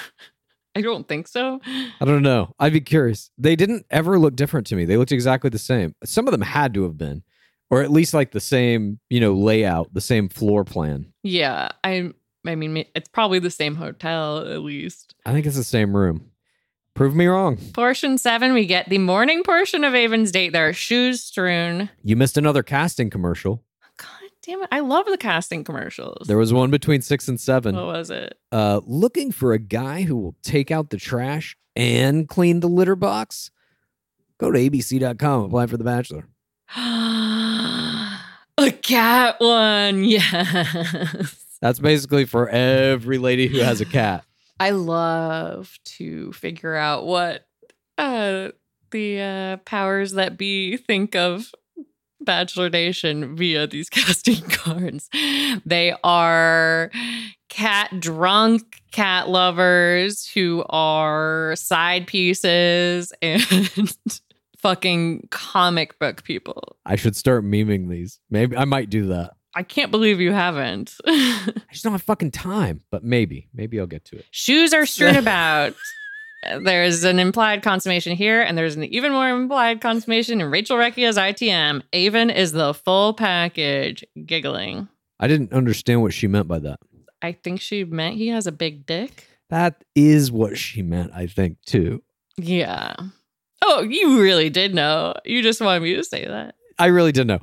I 0.79 0.81
don't 0.81 1.09
think 1.09 1.27
so. 1.27 1.61
I 2.01 2.05
don't 2.05 2.23
know. 2.23 2.55
I'd 2.61 2.73
be 2.73 2.81
curious. 2.81 3.31
They 3.37 3.57
didn't 3.57 3.85
ever 3.91 4.17
look 4.17 4.37
different 4.37 4.69
to 4.69 4.77
me. 4.77 4.85
They 4.85 4.97
looked 4.97 5.11
exactly 5.11 5.51
the 5.51 5.59
same. 5.59 5.97
Some 6.05 6.29
of 6.29 6.33
them 6.33 6.41
had 6.41 6.73
to 6.75 6.85
have 6.85 6.97
been, 6.97 7.25
or 7.69 7.83
at 7.83 7.91
least 7.91 8.15
like 8.15 8.31
the 8.31 8.39
same, 8.39 9.01
you 9.11 9.19
know, 9.19 9.35
layout, 9.35 9.93
the 9.93 10.01
same 10.01 10.29
floor 10.29 10.65
plan. 10.65 11.13
Yeah, 11.25 11.71
I 11.83 12.13
I 12.47 12.55
mean 12.55 12.85
it's 12.95 13.09
probably 13.09 13.41
the 13.41 13.51
same 13.51 13.75
hotel 13.75 14.39
at 14.47 14.61
least. 14.61 15.17
I 15.27 15.33
think 15.33 15.47
it's 15.47 15.57
the 15.57 15.65
same 15.65 15.97
room. 15.97 16.31
Prove 16.95 17.17
me 17.17 17.27
wrong. 17.27 17.57
Portion 17.75 18.17
7 18.17 18.53
we 18.53 18.65
get 18.65 18.89
the 18.89 18.99
morning 18.99 19.43
portion 19.43 19.83
of 19.83 19.97
Aven's 19.97 20.31
date. 20.31 20.53
There 20.53 20.69
are 20.69 20.73
shoes 20.73 21.25
strewn. 21.25 21.91
You 22.05 22.15
missed 22.15 22.37
another 22.37 22.63
casting 22.63 23.11
commercial. 23.11 23.65
Damn 24.49 24.63
it. 24.63 24.69
I 24.73 24.81
love 24.81 25.05
the 25.05 25.19
casting 25.19 25.63
commercials. 25.63 26.27
There 26.27 26.39
was 26.39 26.55
one 26.55 26.71
between 26.71 27.03
six 27.03 27.29
and 27.29 27.39
seven. 27.39 27.77
what 27.77 27.85
was 27.85 28.11
it? 28.11 28.39
Uh, 28.51 28.81
looking 28.87 29.31
for 29.31 29.53
a 29.53 29.59
guy 29.59 30.03
who 30.03 30.17
will 30.17 30.37
take 30.43 30.71
out 30.71 30.89
the 30.89 30.97
trash 30.97 31.55
and 31.77 32.27
clean 32.27 32.61
the 32.61 32.69
litter 32.69 32.97
box? 32.97 33.51
Go 34.39 34.51
to 34.51 34.59
abc.com, 34.59 35.43
apply 35.45 35.67
for 35.67 35.77
The 35.77 35.85
Bachelor. 35.85 36.29
a 36.77 38.71
cat 38.83 39.37
one. 39.39 40.05
Yes. 40.05 41.45
That's 41.61 41.81
basically 41.81 42.25
for 42.25 42.49
every 42.49 43.19
lady 43.19 43.49
who 43.49 43.59
has 43.59 43.83
a 43.83 43.85
cat. 44.01 44.25
I 44.59 44.71
love 44.71 45.79
to 45.99 46.33
figure 46.33 46.75
out 46.75 47.05
what 47.05 47.47
uh, 47.99 48.51
the 48.93 49.21
uh, 49.21 49.57
powers 49.59 50.13
that 50.13 50.39
be 50.39 50.79
think 50.79 51.15
of 51.17 51.53
Bachelor 52.29 52.69
Nation 52.69 53.37
via 53.37 53.67
these 53.67 53.89
casting 53.91 54.43
cards. 54.43 55.09
They 55.65 55.95
are 56.05 56.91
cat 57.49 57.99
drunk 58.01 58.83
cat 58.93 59.31
lovers 59.31 60.29
who 60.29 60.63
are 60.69 61.55
side 61.57 62.07
pieces 62.07 63.15
and 63.23 63.97
fucking 64.59 65.29
comic 65.31 65.99
book 65.99 66.23
people. 66.23 66.77
I 66.85 66.97
should 66.97 67.17
start 67.17 67.47
memeing 67.47 67.89
these. 67.89 68.21
Maybe 68.29 68.59
I 68.59 68.67
might 68.67 68.91
do 68.91 69.07
that. 69.07 69.33
I 69.55 69.63
can't 69.63 69.91
believe 69.91 70.21
you 70.21 70.33
haven't. 70.33 70.97
I 71.07 71.53
just 71.73 71.83
don't 71.83 71.93
have 71.93 72.03
fucking 72.03 72.33
time, 72.33 72.83
but 72.91 73.03
maybe, 73.03 73.49
maybe 73.55 73.81
I'll 73.81 73.87
get 73.87 74.05
to 74.07 74.19
it. 74.19 74.27
Shoes 74.33 74.75
are 74.75 74.85
strewn 74.85 75.17
about. 75.17 75.75
There's 76.43 77.05
an 77.05 77.19
implied 77.19 77.63
consummation 77.63 78.17
here, 78.17 78.41
and 78.41 78.57
there's 78.57 78.77
an 78.77 78.85
even 78.85 79.13
more 79.13 79.29
implied 79.29 79.81
consummation 79.81 80.41
in 80.41 80.51
Rachel 80.51 80.77
Recchia's 80.77 81.17
ITM. 81.17 81.83
Aven 81.93 82.31
is 82.31 82.53
the 82.53 82.73
full 82.75 83.13
package. 83.15 84.05
Giggling. 84.25 84.89
I 85.19 85.27
didn't 85.27 85.53
understand 85.53 86.03
what 86.03 86.15
she 86.15 86.29
meant 86.29 86.47
by 86.47 86.61
that. 86.61 86.79
I 87.21 87.33
think 87.33 87.61
she 87.61 87.85
meant 87.85 88.17
he 88.17 88.29
has 88.29 88.47
a 88.47 88.53
big 88.53 88.87
dick. 88.87 89.27
That 89.51 89.83
is 89.97 90.31
what 90.31 90.57
she 90.57 90.83
meant, 90.83 91.11
I 91.13 91.27
think, 91.27 91.59
too. 91.67 92.03
Yeah. 92.37 92.95
Oh, 93.65 93.83
you 93.83 94.21
really 94.23 94.49
did 94.51 94.75
know. 94.75 95.15
You 95.25 95.43
just 95.43 95.61
wanted 95.61 95.83
me 95.83 95.97
to 95.97 96.05
say 96.05 96.25
that. 96.25 96.55
I 96.79 96.87
really 96.87 97.11
didn't 97.11 97.27
know. 97.29 97.41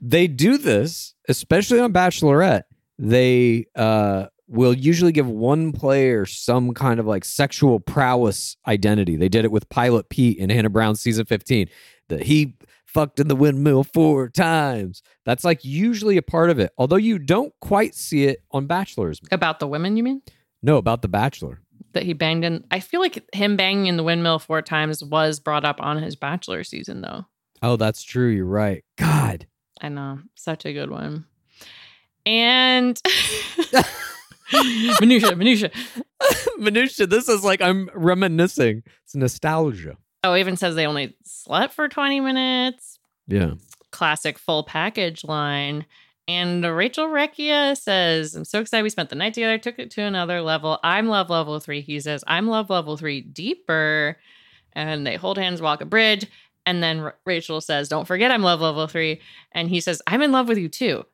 They 0.00 0.28
do 0.28 0.56
this, 0.58 1.14
especially 1.28 1.80
on 1.80 1.92
Bachelorette. 1.92 2.62
they 2.98 3.66
uh, 3.74 4.26
will 4.54 4.74
usually 4.74 5.12
give 5.12 5.28
one 5.28 5.72
player 5.72 6.24
some 6.24 6.72
kind 6.72 7.00
of 7.00 7.06
like 7.06 7.24
sexual 7.24 7.80
prowess 7.80 8.56
identity. 8.66 9.16
They 9.16 9.28
did 9.28 9.44
it 9.44 9.52
with 9.52 9.68
Pilot 9.68 10.08
Pete 10.08 10.38
in 10.38 10.50
Hannah 10.50 10.70
Brown 10.70 10.96
season 10.96 11.26
15. 11.26 11.68
That 12.08 12.22
he 12.22 12.56
fucked 12.86 13.18
in 13.18 13.28
the 13.28 13.36
windmill 13.36 13.82
four 13.82 14.28
times. 14.28 15.02
That's 15.24 15.42
like 15.44 15.64
usually 15.64 16.16
a 16.16 16.22
part 16.22 16.50
of 16.50 16.58
it. 16.58 16.72
Although 16.78 16.96
you 16.96 17.18
don't 17.18 17.52
quite 17.60 17.94
see 17.94 18.24
it 18.24 18.42
on 18.52 18.66
Bachelors. 18.66 19.20
About 19.32 19.58
the 19.58 19.66
women, 19.66 19.96
you 19.96 20.02
mean? 20.02 20.22
No, 20.62 20.76
about 20.76 21.02
the 21.02 21.08
Bachelor. 21.08 21.60
That 21.92 22.04
he 22.04 22.12
banged 22.12 22.44
in. 22.44 22.64
I 22.70 22.80
feel 22.80 23.00
like 23.00 23.24
him 23.34 23.56
banging 23.56 23.86
in 23.86 23.96
the 23.96 24.02
windmill 24.02 24.38
four 24.38 24.62
times 24.62 25.02
was 25.02 25.40
brought 25.40 25.64
up 25.64 25.80
on 25.80 26.02
his 26.02 26.14
Bachelor 26.16 26.62
season, 26.64 27.00
though. 27.00 27.24
Oh, 27.62 27.76
that's 27.76 28.02
true. 28.02 28.28
You're 28.28 28.44
right. 28.44 28.84
God. 28.96 29.46
I 29.80 29.88
know. 29.88 30.20
Such 30.34 30.64
a 30.64 30.72
good 30.72 30.90
one. 30.90 31.24
And 32.26 33.00
minutia, 35.00 35.36
minutia. 35.36 35.70
Minutia, 36.58 37.06
this 37.06 37.28
is 37.28 37.44
like 37.44 37.60
I'm 37.60 37.90
reminiscing. 37.94 38.82
It's 39.04 39.14
nostalgia. 39.14 39.96
Oh, 40.22 40.34
Aven 40.34 40.56
says 40.56 40.74
they 40.74 40.86
only 40.86 41.16
slept 41.24 41.74
for 41.74 41.88
20 41.88 42.20
minutes. 42.20 42.98
Yeah. 43.26 43.54
Classic 43.90 44.38
full 44.38 44.62
package 44.62 45.24
line. 45.24 45.84
And 46.26 46.64
Rachel 46.64 47.08
Recchia 47.08 47.76
says, 47.76 48.34
I'm 48.34 48.44
so 48.44 48.60
excited 48.60 48.82
we 48.82 48.88
spent 48.88 49.10
the 49.10 49.16
night 49.16 49.34
together, 49.34 49.58
took 49.58 49.78
it 49.78 49.90
to 49.92 50.02
another 50.02 50.40
level. 50.40 50.78
I'm 50.82 51.08
love 51.08 51.28
level 51.28 51.60
three. 51.60 51.82
He 51.82 52.00
says, 52.00 52.24
I'm 52.26 52.46
love 52.46 52.70
level 52.70 52.96
three 52.96 53.20
deeper. 53.20 54.18
And 54.72 55.06
they 55.06 55.16
hold 55.16 55.36
hands, 55.36 55.60
walk 55.60 55.82
a 55.82 55.84
bridge. 55.84 56.26
And 56.66 56.82
then 56.82 57.12
Rachel 57.26 57.60
says, 57.60 57.88
Don't 57.88 58.06
forget 58.06 58.30
I'm 58.30 58.42
love 58.42 58.60
level 58.60 58.86
three. 58.86 59.20
And 59.52 59.68
he 59.68 59.80
says, 59.80 60.00
I'm 60.06 60.22
in 60.22 60.32
love 60.32 60.48
with 60.48 60.56
you 60.56 60.68
too. 60.68 61.04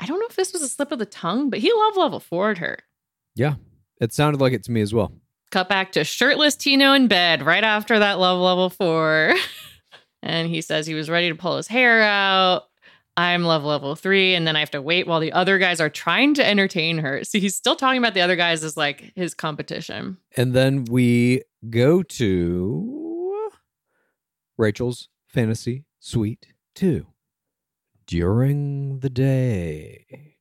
I 0.00 0.06
don't 0.06 0.18
know 0.18 0.26
if 0.28 0.36
this 0.36 0.52
was 0.52 0.62
a 0.62 0.68
slip 0.68 0.92
of 0.92 0.98
the 0.98 1.06
tongue, 1.06 1.50
but 1.50 1.58
he 1.58 1.72
love 1.72 1.96
level 1.96 2.20
forward 2.20 2.58
her. 2.58 2.78
Yeah. 3.34 3.54
It 4.00 4.14
sounded 4.14 4.40
like 4.40 4.54
it 4.54 4.64
to 4.64 4.72
me 4.72 4.80
as 4.80 4.94
well. 4.94 5.12
Cut 5.50 5.68
back 5.68 5.92
to 5.92 6.04
shirtless 6.04 6.56
Tino 6.56 6.94
in 6.94 7.06
bed 7.06 7.42
right 7.42 7.62
after 7.62 7.98
that 7.98 8.18
love 8.18 8.40
level 8.40 8.70
four. 8.70 9.34
and 10.22 10.48
he 10.48 10.62
says 10.62 10.86
he 10.86 10.94
was 10.94 11.10
ready 11.10 11.28
to 11.28 11.34
pull 11.34 11.58
his 11.58 11.68
hair 11.68 12.02
out. 12.02 12.64
I'm 13.16 13.42
love 13.42 13.62
level 13.62 13.94
three. 13.94 14.34
And 14.34 14.46
then 14.46 14.56
I 14.56 14.60
have 14.60 14.70
to 14.70 14.80
wait 14.80 15.06
while 15.06 15.20
the 15.20 15.32
other 15.32 15.58
guys 15.58 15.80
are 15.80 15.90
trying 15.90 16.32
to 16.34 16.46
entertain 16.46 16.98
her. 16.98 17.22
So 17.24 17.38
he's 17.38 17.54
still 17.54 17.76
talking 17.76 17.98
about 17.98 18.14
the 18.14 18.22
other 18.22 18.36
guys 18.36 18.64
as 18.64 18.78
like 18.78 19.12
his 19.14 19.34
competition. 19.34 20.16
And 20.34 20.54
then 20.54 20.84
we 20.84 21.42
go 21.68 22.02
to 22.02 23.50
Rachel's 24.56 25.08
fantasy 25.28 25.84
suite 25.98 26.46
2. 26.76 27.06
During 28.10 28.98
the 28.98 29.08
day, 29.08 30.34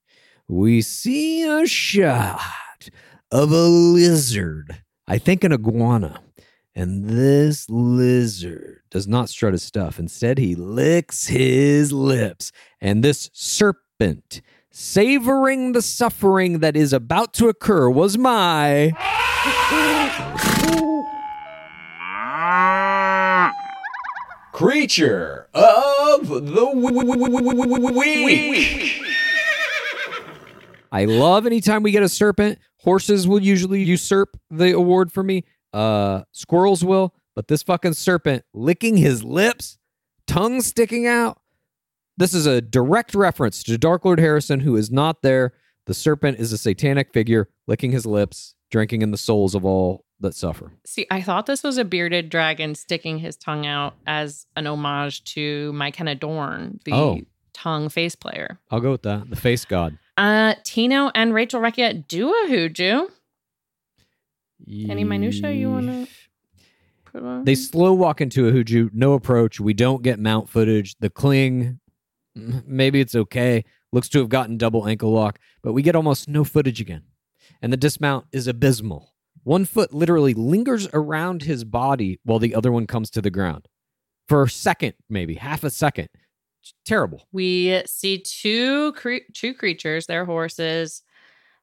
we 0.47 0.82
see 0.82 1.43
a 1.43 1.67
shot 1.67 2.89
of 3.29 3.51
a 3.51 3.67
lizard, 3.67 4.82
I 5.08 5.19
think 5.19 5.43
an 5.43 5.53
iguana. 5.53 6.19
And 6.73 7.08
this 7.08 7.69
lizard 7.69 8.79
does 8.89 9.08
not 9.08 9.29
strut 9.29 9.53
his 9.53 9.62
stuff. 9.62 9.99
Instead, 9.99 10.39
he 10.39 10.55
licks 10.55 11.27
his 11.27 11.91
lips. 11.91 12.51
And 12.82 13.03
this 13.03 13.29
serpent, 13.34 14.41
savoring 14.71 15.73
the 15.73 15.84
suffering 15.84 16.62
that 16.62 16.75
is 16.75 16.91
about 16.91 17.36
to 17.36 17.49
occur, 17.49 17.88
was 17.88 18.17
my. 18.17 18.93
Creature 24.60 25.48
of 25.54 26.28
the 26.28 26.65
week. 28.26 29.02
I 30.91 31.06
love 31.06 31.45
anytime 31.45 31.82
we 31.82 31.91
get 31.91 32.04
a 32.04 32.10
serpent. 32.10 32.60
Horses 32.82 33.26
will 33.26 33.41
usually 33.41 33.82
usurp 33.84 34.38
the 34.52 34.74
award 34.74 35.13
for 35.13 35.24
me. 35.24 35.45
Uh, 35.72 36.24
squirrels 36.34 36.84
will, 36.84 37.15
but 37.38 37.48
this 37.48 37.63
fucking 37.63 37.93
serpent 37.93 38.43
licking 38.54 38.98
his 38.98 39.24
lips, 39.24 39.78
tongue 40.28 40.60
sticking 40.60 41.08
out. 41.08 41.39
This 42.17 42.34
is 42.34 42.45
a 42.45 42.60
direct 42.60 43.15
reference 43.15 43.63
to 43.63 43.78
Dark 43.78 44.04
Lord 44.04 44.19
Harrison, 44.19 44.60
who 44.60 44.76
is 44.76 44.91
not 44.91 45.22
there. 45.22 45.54
The 45.86 45.93
serpent 45.93 46.38
is 46.38 46.52
a 46.52 46.58
satanic 46.58 47.13
figure 47.13 47.48
licking 47.65 47.93
his 47.93 48.06
lips, 48.06 48.56
drinking 48.69 49.04
in 49.04 49.12
the 49.12 49.17
souls 49.17 49.56
of 49.56 49.63
all 49.63 50.04
that 50.21 50.36
suffer. 50.36 50.71
See, 50.86 51.05
I 51.10 51.21
thought 51.21 51.45
this 51.45 51.63
was 51.63 51.77
a 51.77 51.86
bearded 51.86 52.29
dragon 52.29 52.75
sticking 52.75 53.19
his 53.19 53.36
tongue 53.38 53.65
out 53.65 53.95
as 54.05 54.45
an 54.55 54.67
homage 54.67 55.23
to 55.36 55.71
Mike 55.73 55.93
Kenna 55.95 56.15
Dorn, 56.15 56.79
the 56.86 56.93
Oh. 56.93 57.21
tongue 57.53 57.89
face 57.89 58.15
player. 58.15 58.60
I'll 58.71 58.79
go 58.82 58.91
with 58.91 59.03
that. 59.03 59.29
The 59.29 59.36
face 59.36 59.65
god. 59.65 59.97
Uh, 60.17 60.55
Tino 60.63 61.10
and 61.15 61.34
Rachel 61.34 61.62
Recchia 61.62 62.05
do 62.08 62.29
a 62.34 62.47
hooju. 62.49 63.08
Any 64.67 65.03
minutia 65.03 65.51
you 65.51 65.69
wanna 65.71 66.08
put 67.05 67.23
on? 67.23 67.45
They 67.45 67.55
slow 67.55 67.93
walk 67.93 68.21
into 68.21 68.47
a 68.47 68.51
hooju, 68.51 68.91
no 68.93 69.13
approach. 69.13 69.60
We 69.60 69.73
don't 69.73 70.03
get 70.03 70.19
mount 70.19 70.49
footage. 70.49 70.95
The 70.99 71.10
cling, 71.10 71.79
maybe 72.36 72.99
it's 72.99 73.15
okay. 73.15 73.63
Looks 73.91 74.10
to 74.10 74.19
have 74.19 74.29
gotten 74.29 74.58
double 74.58 74.88
ankle 74.88 75.12
lock, 75.12 75.39
but 75.63 75.73
we 75.73 75.82
get 75.82 75.95
almost 75.95 76.27
no 76.27 76.43
footage 76.43 76.79
again. 76.82 77.03
And 77.62 77.73
the 77.73 77.77
dismount 77.77 78.25
is 78.32 78.47
abysmal. 78.47 79.13
One 79.49 79.65
foot 79.65 79.91
literally 79.91 80.35
lingers 80.35 80.88
around 80.93 81.41
his 81.41 81.63
body 81.63 82.19
while 82.23 82.38
the 82.38 82.53
other 82.53 82.71
one 82.71 82.85
comes 82.85 83.09
to 83.09 83.19
the 83.19 83.31
ground 83.31 83.67
for 84.27 84.43
a 84.43 84.47
second, 84.47 84.93
maybe 85.09 85.33
half 85.33 85.63
a 85.63 85.71
second. 85.71 86.09
It's 86.62 86.75
terrible. 86.85 87.25
we 87.31 87.81
see 87.88 88.19
two 88.19 88.93
cre- 88.93 89.25
two 89.33 89.55
creatures. 89.55 90.05
They're 90.05 90.25
horses. 90.25 91.01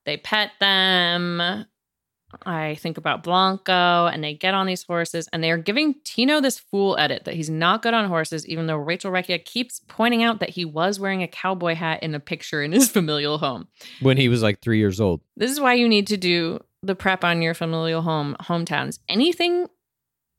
They 0.05 0.17
pet 0.17 0.51
them. 0.59 1.65
I 2.45 2.75
think 2.75 2.99
about 2.99 3.23
Blanco, 3.23 4.07
and 4.07 4.23
they 4.25 4.35
get 4.35 4.53
on 4.53 4.67
these 4.67 4.83
horses, 4.83 5.29
and 5.33 5.45
they 5.45 5.53
are 5.53 5.57
giving 5.57 5.95
Tino 6.03 6.41
this 6.41 6.59
fool 6.59 6.97
edit 6.99 7.25
that 7.25 7.35
he's 7.35 7.49
not 7.49 7.83
good 7.83 7.95
on 7.95 8.09
horses, 8.09 8.45
even 8.49 8.67
though 8.67 8.77
Rachel 8.77 9.13
Recchia 9.13 9.43
keeps 9.43 9.81
pointing 9.87 10.25
out 10.25 10.41
that 10.41 10.51
he 10.51 10.65
was 10.65 10.99
wearing 10.99 11.23
a 11.23 11.29
cowboy 11.29 11.77
hat 11.77 12.03
in 12.03 12.17
a 12.17 12.21
picture 12.21 12.65
in 12.65 12.73
his 12.73 12.91
familial 12.91 13.39
home. 13.39 13.69
When 14.01 14.17
he 14.17 14.29
was 14.29 14.43
like 14.43 14.61
three 14.61 14.79
years 14.79 15.01
old. 15.01 15.21
This 15.37 15.53
is 15.53 15.61
why 15.61 15.75
you 15.75 15.89
need 15.89 16.09
to 16.09 16.17
do 16.17 16.59
the 16.83 16.95
prep 16.95 17.25
on 17.25 17.43
your 17.43 17.55
familial 17.55 18.03
home 18.03 18.37
hometowns. 18.43 18.99
Anything 19.09 19.69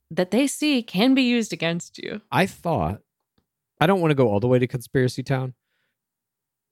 that 0.09 0.31
they 0.31 0.47
see 0.47 0.81
can 0.81 1.13
be 1.13 1.23
used 1.23 1.51
against 1.51 1.97
you. 1.97 2.21
I 2.31 2.45
thought, 2.45 3.01
I 3.79 3.87
don't 3.87 3.99
want 3.99 4.11
to 4.11 4.15
go 4.15 4.29
all 4.29 4.39
the 4.39 4.47
way 4.47 4.59
to 4.59 4.67
Conspiracy 4.67 5.23
Town, 5.23 5.53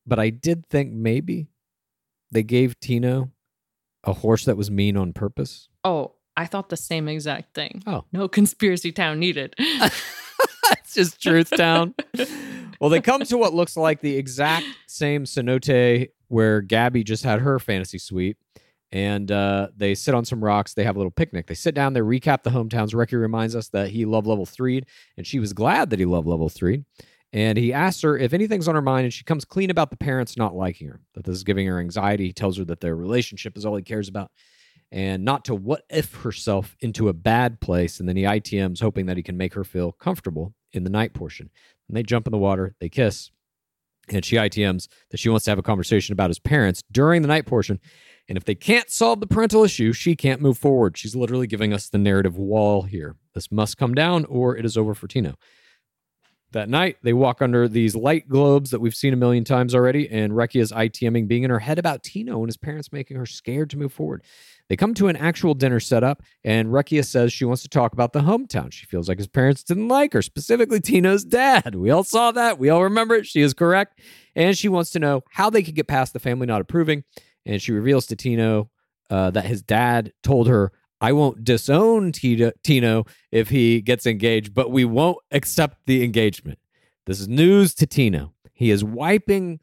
but 0.05 0.19
I 0.19 0.29
did 0.29 0.65
think 0.67 0.93
maybe 0.93 1.47
they 2.31 2.43
gave 2.43 2.79
Tino 2.79 3.31
a 4.03 4.13
horse 4.13 4.45
that 4.45 4.57
was 4.57 4.71
mean 4.71 4.97
on 4.97 5.13
purpose. 5.13 5.69
Oh, 5.83 6.13
I 6.37 6.45
thought 6.45 6.69
the 6.69 6.77
same 6.77 7.07
exact 7.07 7.53
thing. 7.53 7.83
Oh. 7.87 8.05
No 8.11 8.27
conspiracy 8.27 8.91
town 8.91 9.19
needed. 9.19 9.55
it's 9.59 10.93
just 10.93 11.21
Truth 11.21 11.51
Town. 11.55 11.95
well, 12.79 12.89
they 12.89 13.01
come 13.01 13.23
to 13.23 13.37
what 13.37 13.53
looks 13.53 13.77
like 13.77 14.01
the 14.01 14.17
exact 14.17 14.65
same 14.87 15.23
cenote 15.23 16.09
where 16.27 16.61
Gabby 16.61 17.03
just 17.03 17.23
had 17.23 17.39
her 17.41 17.59
fantasy 17.59 17.97
suite. 17.97 18.37
And 18.95 19.29
uh, 19.29 19.67
they 19.75 19.93
sit 19.93 20.15
on 20.15 20.23
some 20.23 20.41
rocks. 20.41 20.73
They 20.73 20.85
have 20.85 20.95
a 20.95 20.99
little 20.99 21.11
picnic. 21.11 21.47
They 21.47 21.53
sit 21.53 21.75
down. 21.75 21.91
They 21.91 21.99
recap 21.99 22.43
the 22.43 22.49
hometowns. 22.49 22.93
Recky 22.93 23.19
reminds 23.19 23.53
us 23.53 23.67
that 23.69 23.89
he 23.89 24.05
loved 24.05 24.25
level 24.25 24.45
three, 24.45 24.83
and 25.17 25.27
she 25.27 25.37
was 25.37 25.51
glad 25.51 25.89
that 25.89 25.99
he 25.99 26.05
loved 26.05 26.25
level 26.25 26.47
three. 26.47 26.85
And 27.33 27.57
he 27.57 27.73
asks 27.73 28.03
her 28.03 28.17
if 28.17 28.31
anything's 28.31 28.69
on 28.69 28.75
her 28.75 28.81
mind, 28.81 29.03
and 29.03 29.13
she 29.13 29.25
comes 29.25 29.43
clean 29.43 29.69
about 29.69 29.89
the 29.89 29.97
parents 29.97 30.37
not 30.37 30.55
liking 30.55 30.87
her, 30.87 31.01
that 31.13 31.25
this 31.25 31.35
is 31.35 31.43
giving 31.43 31.67
her 31.67 31.77
anxiety. 31.77 32.27
He 32.27 32.31
tells 32.31 32.57
her 32.57 32.63
that 32.63 32.79
their 32.79 32.95
relationship 32.95 33.57
is 33.57 33.65
all 33.65 33.75
he 33.75 33.83
cares 33.83 34.07
about, 34.07 34.31
and 34.93 35.25
not 35.25 35.43
to 35.45 35.55
what 35.55 35.83
if 35.89 36.15
herself 36.15 36.77
into 36.79 37.09
a 37.09 37.13
bad 37.13 37.59
place. 37.59 37.99
And 37.99 38.07
then 38.07 38.15
he 38.15 38.23
ITMs, 38.23 38.79
hoping 38.79 39.07
that 39.07 39.17
he 39.17 39.23
can 39.23 39.35
make 39.35 39.55
her 39.55 39.65
feel 39.65 39.91
comfortable 39.91 40.53
in 40.71 40.85
the 40.85 40.89
night 40.89 41.13
portion. 41.13 41.49
And 41.89 41.97
they 41.97 42.03
jump 42.03 42.27
in 42.27 42.31
the 42.31 42.37
water, 42.37 42.75
they 42.79 42.87
kiss, 42.87 43.29
and 44.09 44.23
she 44.23 44.35
ITMs 44.35 44.87
that 45.09 45.19
she 45.19 45.29
wants 45.29 45.45
to 45.45 45.51
have 45.51 45.59
a 45.59 45.63
conversation 45.63 46.13
about 46.13 46.29
his 46.29 46.39
parents 46.39 46.83
during 46.91 47.21
the 47.21 47.27
night 47.27 47.45
portion. 47.45 47.79
And 48.27 48.37
if 48.37 48.45
they 48.45 48.55
can't 48.55 48.89
solve 48.89 49.19
the 49.19 49.27
parental 49.27 49.63
issue, 49.63 49.93
she 49.93 50.15
can't 50.15 50.41
move 50.41 50.57
forward. 50.57 50.97
She's 50.97 51.15
literally 51.15 51.47
giving 51.47 51.73
us 51.73 51.89
the 51.89 51.97
narrative 51.97 52.37
wall 52.37 52.83
here. 52.83 53.15
This 53.33 53.51
must 53.51 53.77
come 53.77 53.93
down 53.93 54.25
or 54.25 54.57
it 54.57 54.65
is 54.65 54.77
over 54.77 54.95
for 54.95 55.07
Tino. 55.07 55.35
That 56.51 56.69
night, 56.69 56.97
they 57.03 57.11
walk 57.11 57.41
under 57.41 57.67
these 57.67 57.97
light 57.97 58.29
globes 58.29 58.69
that 58.71 58.79
we've 58.79 58.95
seen 58.95 59.11
a 59.11 59.17
million 59.17 59.43
times 59.43 59.75
already, 59.75 60.09
and 60.09 60.31
Reki 60.31 60.61
is 60.61 60.71
ITMing, 60.71 61.27
being 61.27 61.43
in 61.43 61.49
her 61.49 61.59
head 61.59 61.77
about 61.77 62.01
Tino 62.01 62.39
and 62.39 62.47
his 62.47 62.55
parents 62.55 62.93
making 62.93 63.17
her 63.17 63.25
scared 63.25 63.69
to 63.71 63.77
move 63.77 63.91
forward. 63.91 64.23
They 64.69 64.77
come 64.77 64.93
to 64.93 65.09
an 65.09 65.17
actual 65.17 65.53
dinner 65.53 65.81
setup, 65.81 66.23
and 66.45 66.69
Recchia 66.69 67.03
says 67.03 67.33
she 67.33 67.43
wants 67.43 67.61
to 67.63 67.67
talk 67.67 67.91
about 67.91 68.13
the 68.13 68.21
hometown. 68.21 68.71
She 68.71 68.85
feels 68.85 69.09
like 69.09 69.17
his 69.17 69.27
parents 69.27 69.63
didn't 69.63 69.89
like 69.89 70.13
her, 70.13 70.21
specifically 70.21 70.79
Tino's 70.79 71.25
dad. 71.25 71.75
We 71.75 71.89
all 71.89 72.05
saw 72.05 72.31
that. 72.31 72.57
We 72.57 72.69
all 72.69 72.83
remember 72.83 73.15
it. 73.15 73.27
She 73.27 73.41
is 73.41 73.53
correct. 73.53 73.99
And 74.33 74.57
she 74.57 74.69
wants 74.69 74.91
to 74.91 74.99
know 74.99 75.23
how 75.31 75.49
they 75.49 75.61
could 75.61 75.75
get 75.75 75.87
past 75.87 76.13
the 76.13 76.19
family 76.19 76.47
not 76.47 76.61
approving. 76.61 77.03
And 77.45 77.61
she 77.61 77.71
reveals 77.71 78.05
to 78.07 78.15
Tino 78.15 78.69
uh, 79.09 79.31
that 79.31 79.45
his 79.45 79.61
dad 79.61 80.13
told 80.23 80.47
her, 80.47 80.71
I 81.01 81.11
won't 81.11 81.43
disown 81.43 82.11
Tito, 82.11 82.51
Tino 82.63 83.05
if 83.31 83.49
he 83.49 83.81
gets 83.81 84.05
engaged, 84.05 84.53
but 84.53 84.71
we 84.71 84.85
won't 84.85 85.17
accept 85.31 85.79
the 85.85 86.03
engagement. 86.03 86.57
This 87.05 87.19
is 87.19 87.27
news 87.27 87.75
to 87.75 87.85
Tino. 87.85 88.33
He 88.53 88.71
is 88.71 88.83
wiping 88.83 89.59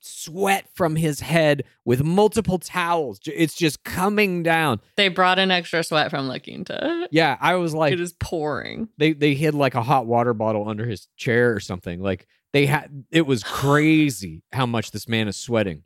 sweat 0.00 0.66
from 0.74 0.96
his 0.96 1.20
head 1.20 1.64
with 1.84 2.02
multiple 2.02 2.58
towels. 2.58 3.20
It's 3.26 3.54
just 3.54 3.84
coming 3.84 4.42
down. 4.42 4.80
They 4.96 5.08
brought 5.08 5.38
in 5.38 5.50
extra 5.50 5.82
sweat 5.82 6.10
from 6.10 6.28
La 6.28 6.38
Quinta. 6.38 7.08
Yeah, 7.10 7.36
I 7.40 7.56
was 7.56 7.74
like, 7.74 7.92
it 7.92 8.00
is 8.00 8.12
pouring. 8.14 8.88
they 8.98 9.12
they 9.12 9.34
hid 9.34 9.54
like 9.54 9.74
a 9.74 9.82
hot 9.82 10.06
water 10.06 10.34
bottle 10.34 10.68
under 10.68 10.86
his 10.86 11.08
chair 11.16 11.54
or 11.54 11.60
something. 11.60 12.00
Like 12.00 12.26
they 12.52 12.66
had 12.66 13.04
it 13.10 13.26
was 13.26 13.42
crazy 13.44 14.42
how 14.52 14.66
much 14.66 14.90
this 14.90 15.08
man 15.08 15.28
is 15.28 15.36
sweating. 15.36 15.82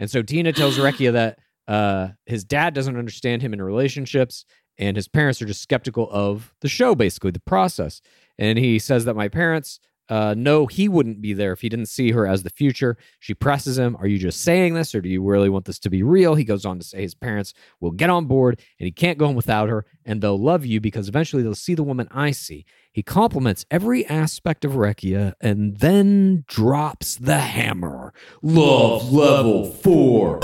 And 0.00 0.10
so 0.10 0.22
Tino 0.22 0.50
tells 0.50 0.78
Recchia 0.78 1.12
that 1.12 1.38
uh 1.68 2.08
his 2.26 2.42
dad 2.42 2.74
doesn't 2.74 2.96
understand 2.96 3.42
him 3.42 3.52
in 3.52 3.62
relationships 3.62 4.44
and 4.78 4.96
his 4.96 5.06
parents 5.06 5.40
are 5.40 5.46
just 5.46 5.62
skeptical 5.62 6.08
of 6.10 6.52
the 6.62 6.68
show 6.68 6.96
basically 6.96 7.30
the 7.30 7.40
process. 7.40 8.00
And 8.38 8.58
he 8.58 8.78
says 8.80 9.04
that 9.04 9.14
my 9.14 9.28
parents 9.28 9.78
uh, 10.10 10.34
know 10.36 10.66
he 10.66 10.88
wouldn't 10.88 11.22
be 11.22 11.32
there 11.32 11.52
if 11.52 11.60
he 11.60 11.68
didn't 11.68 11.86
see 11.86 12.10
her 12.10 12.26
as 12.26 12.42
the 12.42 12.50
future. 12.50 12.98
She 13.20 13.32
presses 13.32 13.78
him, 13.78 13.96
Are 14.00 14.08
you 14.08 14.18
just 14.18 14.42
saying 14.42 14.74
this 14.74 14.94
or 14.94 15.00
do 15.00 15.08
you 15.08 15.22
really 15.22 15.48
want 15.48 15.64
this 15.64 15.78
to 15.80 15.90
be 15.90 16.02
real? 16.02 16.34
He 16.34 16.44
goes 16.44 16.66
on 16.66 16.80
to 16.80 16.84
say 16.84 17.00
his 17.00 17.14
parents 17.14 17.54
will 17.80 17.92
get 17.92 18.10
on 18.10 18.26
board 18.26 18.60
and 18.78 18.84
he 18.84 18.90
can't 18.90 19.18
go 19.18 19.26
home 19.26 19.36
without 19.36 19.68
her 19.68 19.86
and 20.04 20.20
they'll 20.20 20.38
love 20.38 20.66
you 20.66 20.80
because 20.80 21.08
eventually 21.08 21.44
they'll 21.44 21.54
see 21.54 21.74
the 21.74 21.84
woman 21.84 22.08
I 22.10 22.32
see. 22.32 22.66
He 22.92 23.04
compliments 23.04 23.64
every 23.70 24.04
aspect 24.06 24.64
of 24.64 24.72
Recchia 24.72 25.34
and 25.40 25.78
then 25.78 26.44
drops 26.48 27.14
the 27.14 27.38
hammer. 27.38 28.12
Love 28.42 29.12
level 29.12 29.70
four. 29.70 30.40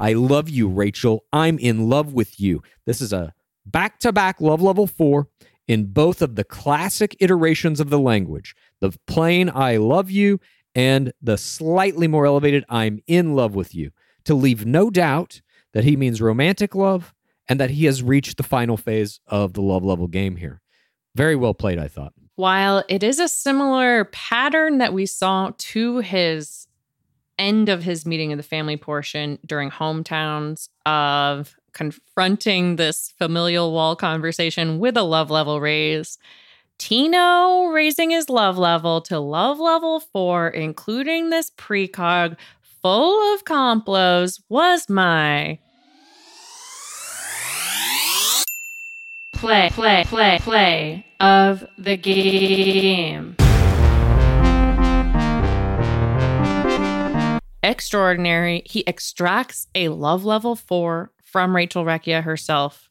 I 0.00 0.14
love 0.14 0.48
you, 0.48 0.68
Rachel. 0.68 1.24
I'm 1.32 1.58
in 1.60 1.88
love 1.88 2.12
with 2.12 2.40
you. 2.40 2.62
This 2.84 3.00
is 3.00 3.12
a 3.12 3.32
back 3.64 4.00
to 4.00 4.12
back 4.12 4.40
love 4.40 4.60
level 4.60 4.88
four 4.88 5.28
in 5.66 5.86
both 5.86 6.20
of 6.20 6.34
the 6.34 6.44
classic 6.44 7.16
iterations 7.20 7.80
of 7.80 7.90
the 7.90 7.98
language 7.98 8.54
the 8.80 8.92
plain 9.06 9.50
I 9.52 9.76
love 9.76 10.10
you 10.10 10.40
and 10.74 11.12
the 11.22 11.38
slightly 11.38 12.08
more 12.08 12.26
elevated 12.26 12.64
I'm 12.68 13.00
in 13.06 13.34
love 13.34 13.54
with 13.54 13.74
you. 13.74 13.90
To 14.24 14.34
leave 14.34 14.66
no 14.66 14.90
doubt 14.90 15.40
that 15.72 15.84
he 15.84 15.96
means 15.96 16.20
romantic 16.20 16.74
love 16.74 17.14
and 17.48 17.60
that 17.60 17.70
he 17.70 17.84
has 17.84 18.02
reached 18.02 18.36
the 18.36 18.42
final 18.42 18.76
phase 18.76 19.20
of 19.26 19.52
the 19.52 19.62
love 19.62 19.84
level 19.84 20.06
game 20.06 20.36
here. 20.36 20.60
Very 21.14 21.36
well 21.36 21.54
played, 21.54 21.78
I 21.78 21.88
thought. 21.88 22.12
While 22.36 22.84
it 22.88 23.02
is 23.02 23.20
a 23.20 23.28
similar 23.28 24.06
pattern 24.06 24.78
that 24.78 24.92
we 24.92 25.06
saw 25.06 25.52
to 25.56 25.98
his 25.98 26.66
end 27.38 27.68
of 27.68 27.82
his 27.82 28.06
meeting 28.06 28.32
of 28.32 28.38
the 28.38 28.42
family 28.42 28.76
portion 28.76 29.38
during 29.46 29.70
hometowns 29.70 30.68
of 30.86 31.54
confronting 31.74 32.76
this 32.76 33.12
familial 33.18 33.72
wall 33.72 33.96
conversation 33.96 34.78
with 34.78 34.96
a 34.96 35.02
love 35.02 35.30
level 35.30 35.60
raise. 35.60 36.16
Tino 36.78 37.66
raising 37.66 38.10
his 38.10 38.28
love 38.28 38.56
level 38.56 39.00
to 39.02 39.18
love 39.18 39.60
level 39.60 40.00
four, 40.00 40.48
including 40.48 41.30
this 41.30 41.50
precog 41.50 42.36
full 42.82 43.34
of 43.34 43.44
complos, 43.44 44.40
was 44.48 44.88
my 44.88 45.58
play, 49.32 49.68
play, 49.72 50.04
play, 50.06 50.38
play 50.40 51.06
of 51.20 51.66
the 51.76 51.96
game. 51.96 53.36
Extraordinary. 57.62 58.62
He 58.66 58.86
extracts 58.86 59.68
a 59.74 59.88
love 59.88 60.24
level 60.24 60.56
four 60.56 61.10
from 61.34 61.56
Rachel 61.56 61.84
Recchia 61.84 62.22
herself, 62.22 62.88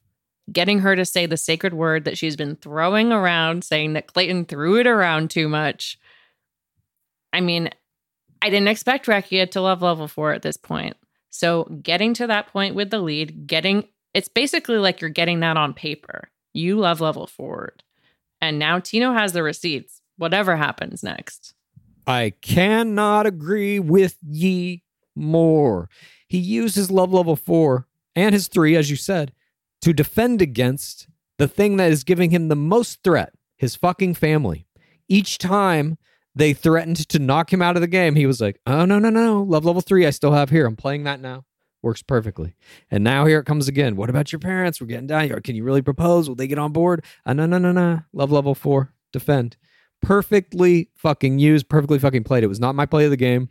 getting 0.52 0.80
her 0.80 0.98
to 0.98 1.06
say 1.06 1.26
the 1.26 1.38
sacred 1.38 1.74
word 1.74 2.04
that 2.04 2.18
she's 2.18 2.36
been 2.36 2.58
throwing 2.58 3.14
around, 3.14 3.64
saying 3.64 3.94
that 3.94 4.08
Clayton 4.08 4.44
threw 4.44 4.82
it 4.82 4.86
around 4.86 5.30
too 5.30 5.48
much. 5.48 5.98
I 7.32 7.40
mean, 7.40 7.70
I 8.42 8.50
didn't 8.50 8.68
expect 8.68 9.06
Recchia 9.06 9.50
to 9.52 9.62
love 9.62 9.82
level 9.82 10.10
four 10.10 10.34
at 10.34 10.42
this 10.42 10.58
point. 10.58 10.98
So 11.30 11.64
getting 11.82 12.14
to 12.16 12.28
that 12.28 12.48
point 12.48 12.76
with 12.76 12.90
the 12.90 13.00
lead, 13.00 13.48
getting 13.48 13.88
it's 14.14 14.28
basically 14.28 14.78
like 14.78 15.00
you're 15.00 15.10
getting 15.10 15.40
that 15.40 15.56
on 15.56 15.74
paper. 15.74 16.28
You 16.52 16.78
love 16.78 17.00
level 17.00 17.28
forward. 17.28 17.82
And 18.42 18.60
now 18.60 18.80
Tino 18.80 19.14
has 19.14 19.32
the 19.32 19.42
receipts, 19.42 20.02
whatever 20.18 20.58
happens 20.58 21.02
next. 21.02 21.54
I 22.06 22.34
cannot 22.42 23.26
agree 23.26 23.80
with 23.80 24.18
ye 24.22 24.84
more. 25.16 25.88
He 26.28 26.40
uses 26.40 26.92
love 26.92 27.14
level 27.14 27.38
four 27.38 27.88
and 28.16 28.34
his 28.34 28.48
three, 28.48 28.76
as 28.76 28.90
you 28.90 28.96
said, 28.96 29.34
to 29.82 29.94
defend 29.94 30.42
against 30.42 31.08
the 31.38 31.48
thing 31.48 31.78
that 31.78 31.92
is 31.92 32.04
giving 32.04 32.32
him 32.32 32.48
the 32.48 32.56
most 32.56 33.04
threat 33.04 33.34
his 33.58 33.76
fucking 33.76 34.14
family. 34.16 34.66
Each 35.08 35.38
time 35.38 35.98
they 36.36 36.54
threatened 36.54 37.08
to 37.10 37.20
knock 37.20 37.52
him 37.52 37.62
out 37.62 37.76
of 37.76 37.82
the 37.82 37.88
game, 37.88 38.16
he 38.16 38.26
was 38.26 38.42
like, 38.42 38.60
oh, 38.66 38.86
no, 38.86 39.00
no, 39.00 39.10
no. 39.10 39.44
Love 39.44 39.66
level 39.66 39.82
three, 39.82 40.06
I 40.06 40.10
still 40.10 40.34
have 40.34 40.50
here. 40.50 40.66
I'm 40.66 40.76
playing 40.76 41.04
that 41.04 41.20
now. 41.20 41.46
Works 41.82 42.02
perfectly. 42.02 42.56
And 42.90 43.04
now 43.04 43.26
here 43.26 43.40
it 43.40 43.46
comes 43.46 43.68
again. 43.68 43.96
What 43.96 44.10
about 44.10 44.32
your 44.32 44.40
parents? 44.40 44.80
We're 44.80 44.88
getting 44.88 45.08
down 45.08 45.26
here. 45.26 45.42
Can 45.42 45.56
you 45.56 45.64
really 45.64 45.82
propose? 45.82 46.30
Will 46.30 46.36
they 46.36 46.48
get 46.48 46.58
on 46.58 46.72
board? 46.72 47.04
Uh, 47.26 47.34
no, 47.34 47.46
no, 47.46 47.58
no, 47.58 47.72
no. 47.72 48.02
Love 48.14 48.32
level 48.32 48.56
four. 48.56 48.94
Defend 49.12 49.58
perfectly 50.04 50.90
fucking 50.96 51.40
used, 51.40 51.70
perfectly 51.70 51.98
fucking 51.98 52.24
played. 52.24 52.44
It 52.44 52.48
was 52.48 52.60
not 52.60 52.76
my 52.76 52.86
play 52.86 53.06
of 53.06 53.12
the 53.12 53.18
game. 53.18 53.50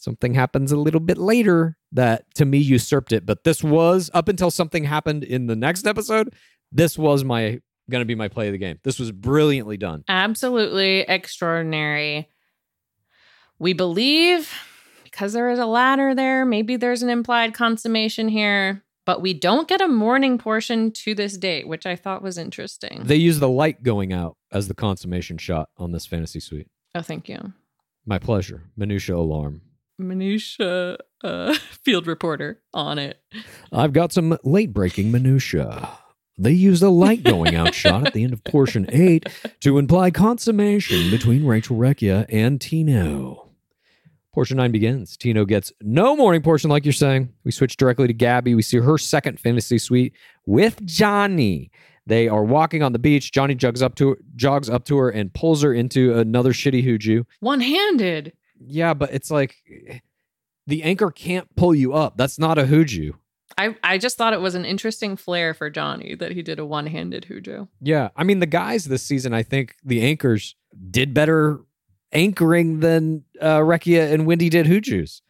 Something 0.00 0.32
happens 0.32 0.72
a 0.72 0.78
little 0.78 0.98
bit 0.98 1.18
later 1.18 1.76
that 1.92 2.24
to 2.36 2.46
me 2.46 2.56
usurped 2.56 3.12
it, 3.12 3.26
but 3.26 3.44
this 3.44 3.62
was 3.62 4.10
up 4.14 4.28
until 4.28 4.50
something 4.50 4.84
happened 4.84 5.24
in 5.24 5.46
the 5.46 5.54
next 5.54 5.86
episode. 5.86 6.34
This 6.72 6.96
was 6.96 7.22
my 7.22 7.60
going 7.90 8.00
to 8.00 8.06
be 8.06 8.14
my 8.14 8.28
play 8.28 8.46
of 8.48 8.52
the 8.52 8.58
game. 8.58 8.78
This 8.82 8.98
was 8.98 9.12
brilliantly 9.12 9.76
done. 9.76 10.04
Absolutely 10.08 11.00
extraordinary. 11.00 12.30
We 13.58 13.74
believe 13.74 14.50
because 15.04 15.34
there 15.34 15.50
is 15.50 15.58
a 15.58 15.66
ladder 15.66 16.14
there, 16.14 16.46
maybe 16.46 16.76
there's 16.76 17.02
an 17.02 17.10
implied 17.10 17.52
consummation 17.52 18.28
here, 18.28 18.82
but 19.04 19.20
we 19.20 19.34
don't 19.34 19.68
get 19.68 19.82
a 19.82 19.88
morning 19.88 20.38
portion 20.38 20.92
to 20.92 21.14
this 21.14 21.36
date, 21.36 21.68
which 21.68 21.84
I 21.84 21.94
thought 21.94 22.22
was 22.22 22.38
interesting. 22.38 23.02
They 23.04 23.16
use 23.16 23.38
the 23.38 23.48
light 23.50 23.82
going 23.82 24.14
out 24.14 24.38
as 24.50 24.68
the 24.68 24.74
consummation 24.74 25.36
shot 25.36 25.68
on 25.76 25.92
this 25.92 26.06
fantasy 26.06 26.40
suite. 26.40 26.68
oh, 26.94 27.02
thank 27.02 27.28
you. 27.28 27.52
My 28.06 28.18
pleasure. 28.18 28.62
Minutia 28.78 29.16
alarm. 29.16 29.60
Minutia 30.08 30.98
uh, 31.22 31.54
field 31.84 32.06
reporter 32.06 32.60
on 32.72 32.98
it. 32.98 33.20
I've 33.72 33.92
got 33.92 34.12
some 34.12 34.38
late 34.44 34.72
breaking 34.72 35.10
minutia. 35.12 35.90
They 36.38 36.52
use 36.52 36.80
the 36.80 36.90
light 36.90 37.22
going 37.22 37.54
out 37.54 37.74
shot 37.74 38.06
at 38.06 38.14
the 38.14 38.24
end 38.24 38.32
of 38.32 38.42
portion 38.44 38.86
eight 38.90 39.28
to 39.60 39.78
imply 39.78 40.10
consummation 40.10 41.10
between 41.10 41.44
Rachel 41.44 41.76
Recchia 41.76 42.24
and 42.30 42.60
Tino. 42.60 43.50
Portion 44.32 44.56
nine 44.56 44.70
begins. 44.70 45.16
Tino 45.16 45.44
gets 45.44 45.72
no 45.82 46.16
morning 46.16 46.40
portion, 46.40 46.70
like 46.70 46.84
you're 46.84 46.92
saying. 46.92 47.32
We 47.44 47.50
switch 47.50 47.76
directly 47.76 48.06
to 48.06 48.12
Gabby. 48.14 48.54
We 48.54 48.62
see 48.62 48.78
her 48.78 48.96
second 48.96 49.40
fantasy 49.40 49.76
suite 49.78 50.14
with 50.46 50.84
Johnny. 50.86 51.70
They 52.06 52.28
are 52.28 52.44
walking 52.44 52.82
on 52.82 52.92
the 52.92 52.98
beach. 52.98 53.32
Johnny 53.32 53.54
jogs 53.54 53.82
up 53.82 53.94
to 53.96 54.16
jogs 54.36 54.70
up 54.70 54.84
to 54.86 54.96
her 54.96 55.10
and 55.10 55.32
pulls 55.34 55.62
her 55.62 55.74
into 55.74 56.16
another 56.16 56.52
shitty 56.52 56.84
hooju. 56.84 57.24
One 57.40 57.60
handed. 57.60 58.32
Yeah, 58.60 58.94
but 58.94 59.12
it's 59.12 59.30
like 59.30 59.56
the 60.66 60.82
anchor 60.82 61.10
can't 61.10 61.54
pull 61.56 61.74
you 61.74 61.94
up. 61.94 62.16
That's 62.16 62.38
not 62.38 62.58
a 62.58 62.64
hooju. 62.64 63.12
I, 63.58 63.74
I 63.82 63.98
just 63.98 64.16
thought 64.16 64.32
it 64.32 64.40
was 64.40 64.54
an 64.54 64.64
interesting 64.64 65.16
flair 65.16 65.54
for 65.54 65.68
Johnny 65.70 66.14
that 66.14 66.32
he 66.32 66.42
did 66.42 66.58
a 66.58 66.64
one 66.64 66.86
handed 66.86 67.26
hooju. 67.28 67.68
Yeah. 67.80 68.10
I 68.16 68.24
mean, 68.24 68.38
the 68.38 68.46
guys 68.46 68.84
this 68.84 69.02
season, 69.02 69.34
I 69.34 69.42
think 69.42 69.74
the 69.84 70.02
anchors 70.02 70.54
did 70.90 71.12
better 71.12 71.60
anchoring 72.12 72.80
than 72.80 73.24
uh, 73.40 73.58
Recchia 73.58 74.12
and 74.12 74.26
Windey 74.26 74.50
did 74.50 74.66
hoojus. 74.66 75.20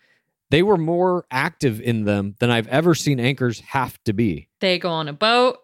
They 0.50 0.62
were 0.62 0.76
more 0.76 1.24
active 1.30 1.80
in 1.80 2.04
them 2.04 2.34
than 2.40 2.50
I've 2.50 2.68
ever 2.68 2.94
seen 2.94 3.20
anchors 3.20 3.60
have 3.60 4.02
to 4.04 4.12
be. 4.12 4.48
They 4.60 4.78
go 4.78 4.90
on 4.90 5.08
a 5.08 5.12
boat. 5.12 5.58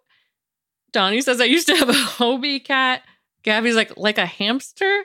Johnny 0.92 1.20
says, 1.20 1.40
I 1.40 1.44
used 1.44 1.66
to 1.66 1.76
have 1.76 1.88
a 1.88 1.92
Hobie 1.92 2.64
cat. 2.64 3.02
Gabby's 3.42 3.76
like, 3.76 3.96
like 3.96 4.18
a 4.18 4.26
hamster? 4.26 5.02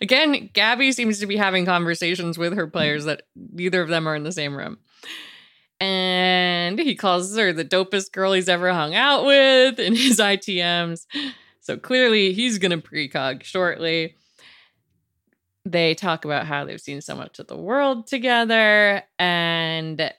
Again, 0.00 0.50
Gabby 0.52 0.92
seems 0.92 1.20
to 1.20 1.26
be 1.26 1.36
having 1.36 1.64
conversations 1.64 2.38
with 2.38 2.54
her 2.54 2.66
players 2.66 3.04
that 3.04 3.22
neither 3.34 3.80
of 3.80 3.88
them 3.88 4.08
are 4.08 4.16
in 4.16 4.24
the 4.24 4.32
same 4.32 4.56
room. 4.56 4.78
And 5.80 6.78
he 6.78 6.94
calls 6.94 7.36
her 7.36 7.52
the 7.52 7.64
dopest 7.64 8.12
girl 8.12 8.32
he's 8.32 8.48
ever 8.48 8.72
hung 8.72 8.94
out 8.94 9.24
with 9.24 9.78
in 9.78 9.94
his 9.96 10.18
ITMs. 10.18 11.06
So 11.60 11.76
clearly 11.76 12.32
he's 12.32 12.58
going 12.58 12.70
to 12.70 12.78
precog 12.78 13.44
shortly. 13.44 14.16
They 15.64 15.94
talk 15.94 16.24
about 16.24 16.46
how 16.46 16.64
they've 16.64 16.80
seen 16.80 17.00
so 17.00 17.14
much 17.14 17.38
of 17.38 17.46
the 17.46 17.56
world 17.56 18.06
together 18.06 19.02
and 19.18 20.12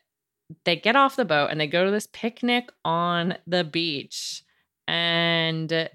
they 0.63 0.75
get 0.75 0.95
off 0.95 1.15
the 1.15 1.25
boat 1.25 1.49
and 1.49 1.59
they 1.59 1.67
go 1.67 1.85
to 1.85 1.91
this 1.91 2.07
picnic 2.11 2.71
on 2.85 3.35
the 3.47 3.63
beach. 3.63 4.43
And 4.87 5.89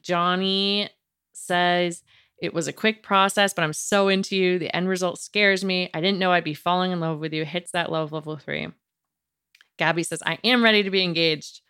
Johnny 0.00 0.90
says, 1.32 2.02
It 2.40 2.54
was 2.54 2.68
a 2.68 2.72
quick 2.72 3.02
process, 3.02 3.52
but 3.52 3.62
I'm 3.62 3.72
so 3.72 4.08
into 4.08 4.36
you. 4.36 4.58
The 4.58 4.74
end 4.74 4.88
result 4.88 5.18
scares 5.18 5.64
me. 5.64 5.90
I 5.92 6.00
didn't 6.00 6.18
know 6.18 6.32
I'd 6.32 6.44
be 6.44 6.54
falling 6.54 6.92
in 6.92 7.00
love 7.00 7.18
with 7.18 7.32
you. 7.32 7.44
Hits 7.44 7.72
that 7.72 7.90
love 7.90 8.12
level 8.12 8.36
three. 8.36 8.68
Gabby 9.76 10.02
says, 10.02 10.22
I 10.24 10.38
am 10.44 10.62
ready 10.62 10.82
to 10.82 10.90
be 10.90 11.02
engaged. 11.02 11.60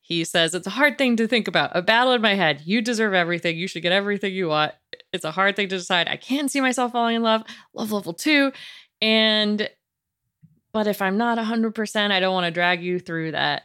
He 0.00 0.24
says, 0.24 0.54
It's 0.54 0.66
a 0.66 0.70
hard 0.70 0.96
thing 0.96 1.16
to 1.16 1.26
think 1.26 1.48
about. 1.48 1.72
A 1.74 1.82
battle 1.82 2.14
in 2.14 2.22
my 2.22 2.34
head. 2.34 2.62
You 2.64 2.80
deserve 2.80 3.12
everything. 3.12 3.58
You 3.58 3.68
should 3.68 3.82
get 3.82 3.92
everything 3.92 4.32
you 4.32 4.48
want. 4.48 4.72
It's 5.12 5.24
a 5.24 5.30
hard 5.30 5.56
thing 5.56 5.68
to 5.68 5.76
decide. 5.76 6.08
I 6.08 6.16
can 6.16 6.48
see 6.48 6.62
myself 6.62 6.92
falling 6.92 7.16
in 7.16 7.22
love. 7.22 7.42
Love 7.74 7.92
level 7.92 8.14
two. 8.14 8.52
And, 9.02 9.68
but 10.72 10.86
if 10.86 11.02
I'm 11.02 11.18
not 11.18 11.36
100%, 11.36 12.10
I 12.10 12.20
don't 12.20 12.32
want 12.32 12.46
to 12.46 12.50
drag 12.50 12.82
you 12.82 12.98
through 12.98 13.32
that. 13.32 13.64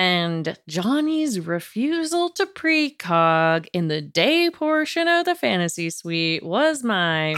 And 0.00 0.56
Johnny's 0.66 1.40
refusal 1.40 2.30
to 2.30 2.46
precog 2.46 3.66
in 3.74 3.88
the 3.88 4.00
day 4.00 4.48
portion 4.48 5.06
of 5.06 5.26
the 5.26 5.34
fantasy 5.34 5.90
suite 5.90 6.42
was 6.42 6.82
my 6.82 7.34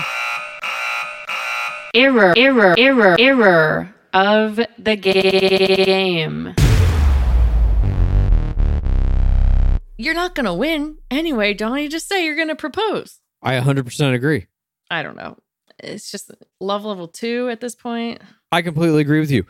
error, 1.93 2.33
error, 2.37 2.77
error, 2.79 3.17
error 3.19 3.95
of 4.13 4.61
the 4.79 4.95
game. 4.95 6.55
You're 9.99 10.15
not 10.15 10.37
going 10.37 10.47
to 10.47 10.55
win 10.55 10.99
anyway, 11.11 11.55
Johnny. 11.55 11.89
Just 11.89 12.09
say 12.09 12.25
you're 12.25 12.37
going 12.37 12.47
to 12.47 12.55
propose. 12.55 13.19
I 13.43 13.59
100% 13.59 14.15
agree. 14.15 14.47
I 14.89 15.03
don't 15.03 15.17
know. 15.17 15.37
It's 15.81 16.13
just 16.13 16.31
love 16.61 16.85
level 16.85 17.09
two 17.09 17.49
at 17.49 17.61
this 17.61 17.75
point. 17.75 18.23
I 18.53 18.63
completely 18.63 19.01
agree 19.01 19.19
with 19.19 19.33
you. 19.33 19.47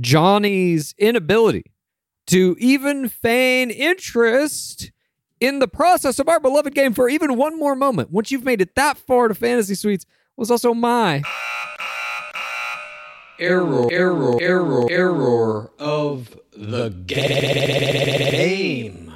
Johnny's 0.00 0.96
inability 0.98 1.75
to 2.26 2.56
even 2.58 3.08
feign 3.08 3.70
interest 3.70 4.90
in 5.40 5.58
the 5.58 5.68
process 5.68 6.18
of 6.18 6.28
our 6.28 6.40
beloved 6.40 6.74
game 6.74 6.94
for 6.94 7.08
even 7.08 7.36
one 7.36 7.58
more 7.58 7.76
moment, 7.76 8.10
once 8.10 8.30
you've 8.30 8.44
made 8.44 8.60
it 8.60 8.74
that 8.74 8.98
far 8.98 9.28
to 9.28 9.34
Fantasy 9.34 9.74
Suites, 9.74 10.06
was 10.36 10.50
also 10.50 10.74
my 10.74 11.22
Error, 13.38 13.86
error, 13.92 14.38
error, 14.40 14.86
error 14.90 15.70
of 15.78 16.38
the 16.56 16.88
game. 17.06 19.12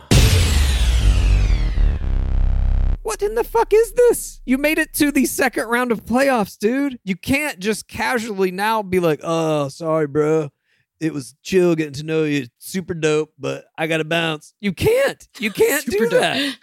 What 3.03 3.23
in 3.23 3.35
the 3.35 3.45
fuck 3.45 3.73
is 3.73 3.95
this? 3.95 4.43
You 4.45 4.59
made 4.59 4.79
it 4.79 4.93
to 4.95 5.11
the 5.11 5.25
second 5.25 5.69
round 5.69 5.91
of 5.91 6.05
playoffs, 6.05 6.59
dude. 6.59 6.99
You 7.03 7.17
can't 7.17 7.59
just 7.59 7.89
casually 7.89 8.51
now 8.51 8.83
be 8.83 9.01
like, 9.01 9.21
oh, 9.23 9.71
sorry, 9.71 10.07
bro. 10.07 10.51
It 11.01 11.15
was 11.15 11.35
chill 11.43 11.75
getting 11.75 11.95
to 11.95 12.03
know 12.05 12.25
you. 12.25 12.47
Super 12.59 12.95
dope, 12.95 13.33
but 13.39 13.65
I 13.79 13.87
got 13.87 13.99
to 13.99 14.05
bounce. 14.05 14.55
You 14.61 14.73
can't. 14.73 15.27
You 15.39 15.51
can't 15.51 15.87
do 15.87 16.09
that. 16.11 16.57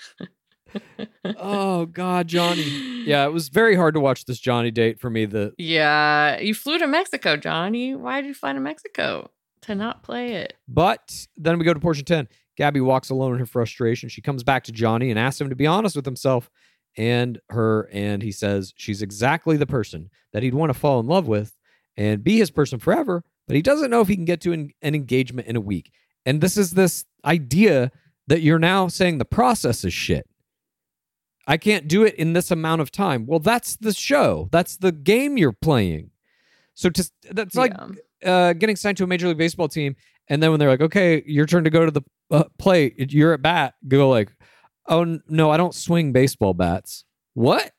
oh, 1.37 1.85
God, 1.87 2.27
Johnny. 2.27 3.03
Yeah, 3.05 3.25
it 3.25 3.33
was 3.33 3.49
very 3.49 3.75
hard 3.75 3.95
to 3.95 3.99
watch 3.99 4.25
this 4.25 4.39
Johnny 4.39 4.69
date 4.69 4.99
for 4.99 5.09
me. 5.09 5.25
The 5.25 5.53
Yeah, 5.57 6.39
you 6.39 6.53
flew 6.53 6.77
to 6.77 6.87
Mexico, 6.87 7.35
Johnny. 7.35 7.95
Why 7.95 8.21
did 8.21 8.27
you 8.27 8.33
fly 8.33 8.53
to 8.53 8.59
Mexico 8.59 9.31
to 9.61 9.75
not 9.75 10.03
play 10.03 10.33
it? 10.33 10.53
But 10.67 11.27
then 11.35 11.57
we 11.57 11.65
go 11.65 11.73
to 11.73 11.79
portion 11.79 12.05
10. 12.05 12.27
Gabby 12.57 12.81
walks 12.81 13.09
alone 13.09 13.33
in 13.33 13.39
her 13.39 13.45
frustration. 13.45 14.09
She 14.09 14.21
comes 14.21 14.43
back 14.43 14.63
to 14.65 14.71
Johnny 14.71 15.09
and 15.09 15.19
asks 15.19 15.39
him 15.39 15.49
to 15.49 15.55
be 15.55 15.67
honest 15.67 15.95
with 15.95 16.05
himself 16.05 16.49
and 16.97 17.39
her. 17.49 17.87
And 17.91 18.21
he 18.21 18.31
says 18.31 18.73
she's 18.75 19.01
exactly 19.01 19.57
the 19.57 19.67
person 19.67 20.09
that 20.33 20.43
he'd 20.43 20.55
want 20.55 20.71
to 20.71 20.79
fall 20.79 20.99
in 20.99 21.07
love 21.07 21.27
with 21.27 21.55
and 21.95 22.23
be 22.23 22.37
his 22.37 22.51
person 22.51 22.79
forever. 22.79 23.23
But 23.47 23.55
he 23.55 23.61
doesn't 23.61 23.89
know 23.89 24.01
if 24.01 24.07
he 24.07 24.15
can 24.15 24.25
get 24.25 24.41
to 24.41 24.51
an, 24.53 24.71
an 24.81 24.93
engagement 24.93 25.47
in 25.47 25.55
a 25.55 25.61
week. 25.61 25.91
And 26.25 26.41
this 26.41 26.57
is 26.57 26.71
this 26.71 27.05
idea 27.23 27.91
that 28.27 28.41
you're 28.41 28.59
now 28.59 28.87
saying 28.89 29.17
the 29.17 29.25
process 29.25 29.85
is 29.85 29.93
shit. 29.93 30.27
I 31.47 31.55
can't 31.55 31.87
do 31.87 32.03
it 32.03 32.15
in 32.15 32.33
this 32.33 32.51
amount 32.51 32.81
of 32.81 32.91
time. 32.91 33.25
Well, 33.25 33.39
that's 33.39 33.77
the 33.77 33.93
show. 33.93 34.49
That's 34.51 34.75
the 34.77 34.91
game 34.91 35.37
you're 35.37 35.53
playing. 35.53 36.11
So 36.73 36.89
to 36.89 37.09
that's 37.31 37.55
like 37.55 37.73
Yeah. 38.21 38.29
uh, 38.49 38.53
getting 38.53 38.75
signed 38.75 38.97
to 38.97 39.05
a 39.05 39.07
major 39.07 39.29
league 39.29 39.37
baseball 39.37 39.69
team, 39.69 39.95
and 40.27 40.43
then 40.43 40.51
when 40.51 40.59
they're 40.59 40.69
like, 40.69 40.81
"Okay, 40.81 41.23
your 41.25 41.45
turn 41.45 41.63
to 41.63 41.69
go 41.69 41.85
to 41.85 41.91
the 41.91 42.01
uh, 42.29 42.43
plate, 42.59 43.13
you're 43.13 43.33
at 43.33 43.41
bat," 43.41 43.75
go 43.87 44.09
like, 44.09 44.29
"Oh 44.87 45.19
no, 45.29 45.49
I 45.49 45.55
don't 45.57 45.73
swing 45.73 46.11
baseball 46.11 46.53
bats." 46.53 47.05
What? 47.33 47.71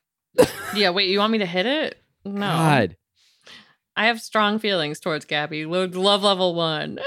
Yeah, 0.75 0.89
wait, 0.89 1.09
you 1.09 1.19
want 1.19 1.31
me 1.31 1.37
to 1.37 1.45
hit 1.45 1.65
it? 1.65 2.01
No. 2.25 2.39
God, 2.39 2.97
I 3.99 4.05
have 4.05 4.21
strong 4.21 4.59
feelings 4.59 5.01
towards 5.01 5.25
Gabby. 5.25 5.65
Love 5.65 6.23
level 6.23 6.55
one. 6.55 6.99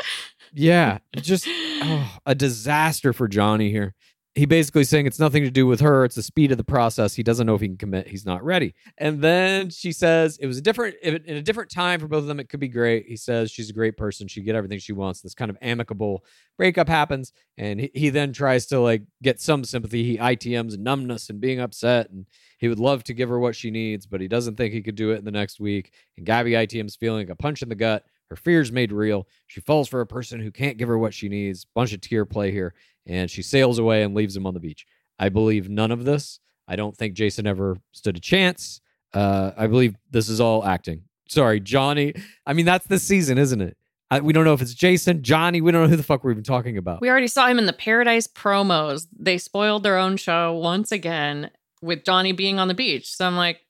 yeah, 0.53 0.99
just 1.17 1.47
oh, 1.49 2.19
a 2.27 2.35
disaster 2.35 3.15
for 3.15 3.29
Johnny 3.29 3.71
here. 3.71 3.95
He 4.35 4.47
basically 4.47 4.85
saying 4.85 5.07
it's 5.07 5.19
nothing 5.19 5.43
to 5.43 5.51
do 5.51 5.67
with 5.67 5.81
her. 5.81 6.07
It's 6.07 6.15
the 6.15 6.23
speed 6.23 6.53
of 6.53 6.57
the 6.57 6.65
process. 6.65 7.15
He 7.15 7.23
doesn't 7.23 7.47
know 7.47 7.55
if 7.55 7.61
he 7.61 7.69
can 7.69 7.77
commit. 7.77 8.09
He's 8.09 8.25
not 8.25 8.43
ready. 8.43 8.75
And 8.97 9.21
then 9.21 9.69
she 9.69 9.93
says 9.93 10.39
it 10.39 10.47
was 10.47 10.57
a 10.57 10.63
different 10.63 10.97
in 11.03 11.37
a 11.37 11.43
different 11.43 11.71
time 11.71 12.01
for 12.01 12.09
both 12.09 12.21
of 12.23 12.29
them. 12.29 12.41
It 12.41 12.49
could 12.49 12.59
be 12.59 12.69
great. 12.69 13.05
He 13.07 13.17
says 13.17 13.51
she's 13.51 13.69
a 13.69 13.75
great 13.75 13.99
person. 13.99 14.29
She 14.29 14.41
get 14.41 14.57
everything 14.57 14.79
she 14.79 14.95
wants. 14.95 15.21
This 15.21 15.35
kind 15.35 15.51
of 15.51 15.59
amicable 15.61 16.25
breakup 16.57 16.89
happens, 16.89 17.35
and 17.59 17.79
he, 17.79 17.91
he 17.95 18.09
then 18.09 18.33
tries 18.33 18.65
to 18.69 18.81
like 18.81 19.03
get 19.23 19.39
some 19.39 19.65
sympathy. 19.65 20.03
He 20.03 20.17
ITMs 20.17 20.79
numbness 20.79 21.29
and 21.29 21.39
being 21.39 21.61
upset, 21.61 22.09
and 22.09 22.25
he 22.57 22.69
would 22.69 22.81
love 22.81 23.05
to 23.05 23.15
give 23.15 23.29
her 23.29 23.39
what 23.39 23.55
she 23.55 23.71
needs, 23.71 24.07
but 24.07 24.23
he 24.23 24.29
doesn't 24.29 24.57
think 24.57 24.73
he 24.73 24.81
could 24.81 24.95
do 24.95 25.11
it 25.11 25.19
in 25.19 25.27
the 25.27 25.31
next 25.31 25.61
week. 25.61 25.93
And 26.17 26.25
Gabby 26.25 26.53
ITM's 26.53 26.97
feeling 26.97 27.27
like 27.27 27.35
a 27.35 27.37
punch 27.37 27.61
in 27.61 27.69
the 27.69 27.75
gut. 27.75 28.07
Her 28.31 28.37
fears 28.37 28.73
made 28.73 28.93
real. 28.93 29.29
She 29.47 29.61
falls 29.61 29.89
for 29.89 30.01
a 30.01 30.07
person 30.07 30.41
who 30.41 30.51
can't 30.51 30.79
give 30.79 30.89
her 30.89 30.97
what 30.97 31.13
she 31.13 31.29
needs. 31.29 31.67
Bunch 31.75 31.93
of 31.93 32.01
tear 32.01 32.25
play 32.25 32.51
here 32.51 32.73
and 33.07 33.31
she 33.31 33.43
sails 33.43 33.79
away 33.79 34.03
and 34.03 34.15
leaves 34.15 34.37
him 34.37 34.47
on 34.47 34.55
the 34.55 34.61
beach. 34.61 34.87
I 35.19 35.29
believe 35.29 35.69
none 35.69 35.91
of 35.91 36.05
this. 36.05 36.41
I 36.69 36.77
don't 36.77 36.97
think 36.97 37.15
Jason 37.15 37.47
ever 37.47 37.79
stood 37.93 38.17
a 38.17 38.21
chance. 38.21 38.81
Uh, 39.13 39.53
I 39.57 39.67
believe 39.67 39.97
this 40.11 40.29
is 40.29 40.41
all 40.41 40.65
acting. 40.65 41.03
Sorry, 41.29 41.61
Johnny. 41.61 42.15
I 42.47 42.53
mean, 42.53 42.67
that's 42.67 42.87
this 42.87 43.03
season, 43.03 43.39
isn't 43.39 43.61
it? 43.61 43.77
I, 44.11 44.21
we 44.21 44.33
don't 44.33 44.45
know 44.45 44.53
if 44.53 44.61
it's 44.61 44.75
Jason, 44.75 45.23
Johnny. 45.23 45.61
We 45.63 45.73
don't 45.73 45.83
know 45.83 45.89
who 45.89 45.97
the 45.97 46.03
fuck 46.03 46.23
we're 46.23 46.33
even 46.33 46.45
talking 46.45 46.77
about. 46.77 47.01
We 47.01 47.09
already 47.09 47.29
saw 47.29 47.47
him 47.47 47.59
in 47.59 47.65
the 47.65 47.73
Paradise 47.73 48.27
promos. 48.27 49.07
They 49.19 49.39
spoiled 49.39 49.83
their 49.83 49.97
own 49.97 50.19
show 50.19 50.53
once 50.55 50.93
again 50.93 51.51
with 51.81 52.05
Johnny 52.05 52.33
being 52.33 52.59
on 52.59 52.69
the 52.69 52.75
beach. 52.75 53.15
So 53.15 53.27
I'm 53.27 53.37
like, 53.37 53.61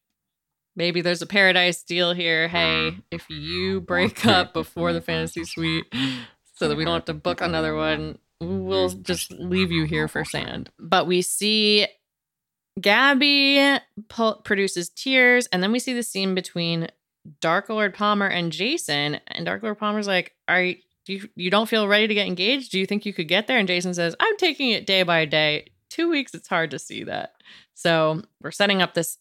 maybe 0.75 1.01
there's 1.01 1.23
a 1.23 1.27
Paradise 1.27 1.83
deal 1.85 2.13
here. 2.13 2.49
Hey, 2.49 2.97
if 3.13 3.31
you 3.31 3.81
break 3.81 4.27
up 4.27 4.53
before 4.53 4.93
the 4.93 5.01
fantasy 5.01 5.45
suite 5.45 5.85
so 6.55 6.69
that 6.69 6.77
we 6.77 6.85
don't 6.85 6.95
have 6.95 7.05
to 7.05 7.15
book 7.15 7.41
another 7.41 7.77
one, 7.77 8.19
we'll 8.43 8.89
just 8.91 9.31
leave 9.31 9.71
you 9.71 9.85
here 9.85 10.09
for 10.09 10.25
sand. 10.25 10.71
But 10.79 11.07
we 11.07 11.23
see 11.23 11.87
Gabby 12.81 13.79
pu- 14.09 14.41
produces 14.45 14.89
tears, 14.91 15.47
and 15.53 15.63
then 15.63 15.73
we 15.73 15.79
see 15.79 15.93
the 15.93 16.03
scene 16.03 16.35
between 16.35 16.89
Dark 17.41 17.69
Lord 17.69 17.95
Palmer 17.95 18.27
and 18.27 18.51
Jason. 18.51 19.21
And 19.29 19.47
Dark 19.47 19.63
Lord 19.63 19.79
Palmer's 19.79 20.07
like, 20.07 20.35
"Are 20.49 20.63
you, 20.63 20.77
you 21.07 21.29
you 21.37 21.51
don't 21.51 21.69
feel 21.69 21.89
ready 21.89 22.09
to 22.09 22.15
get 22.15 22.27
engaged? 22.27 22.73
Do 22.73 22.79
you 22.79 22.87
think 22.87 23.07
you 23.07 23.13
could 23.13 23.29
get 23.29 23.47
there?" 23.47 23.59
And 23.59 23.69
Jason 23.69 23.95
says, 23.95 24.17
"I'm 24.19 24.37
taking 24.37 24.71
it 24.71 24.87
day 24.87 25.03
by 25.03 25.25
day. 25.25 25.67
Two 25.91 26.11
weeks, 26.11 26.35
it's 26.35 26.49
hard 26.49 26.71
to 26.71 26.79
see 26.79 27.05
that." 27.05 27.35
So 27.75 28.23
we're 28.41 28.51
setting 28.51 28.83
up 28.83 28.95
this 28.95 29.19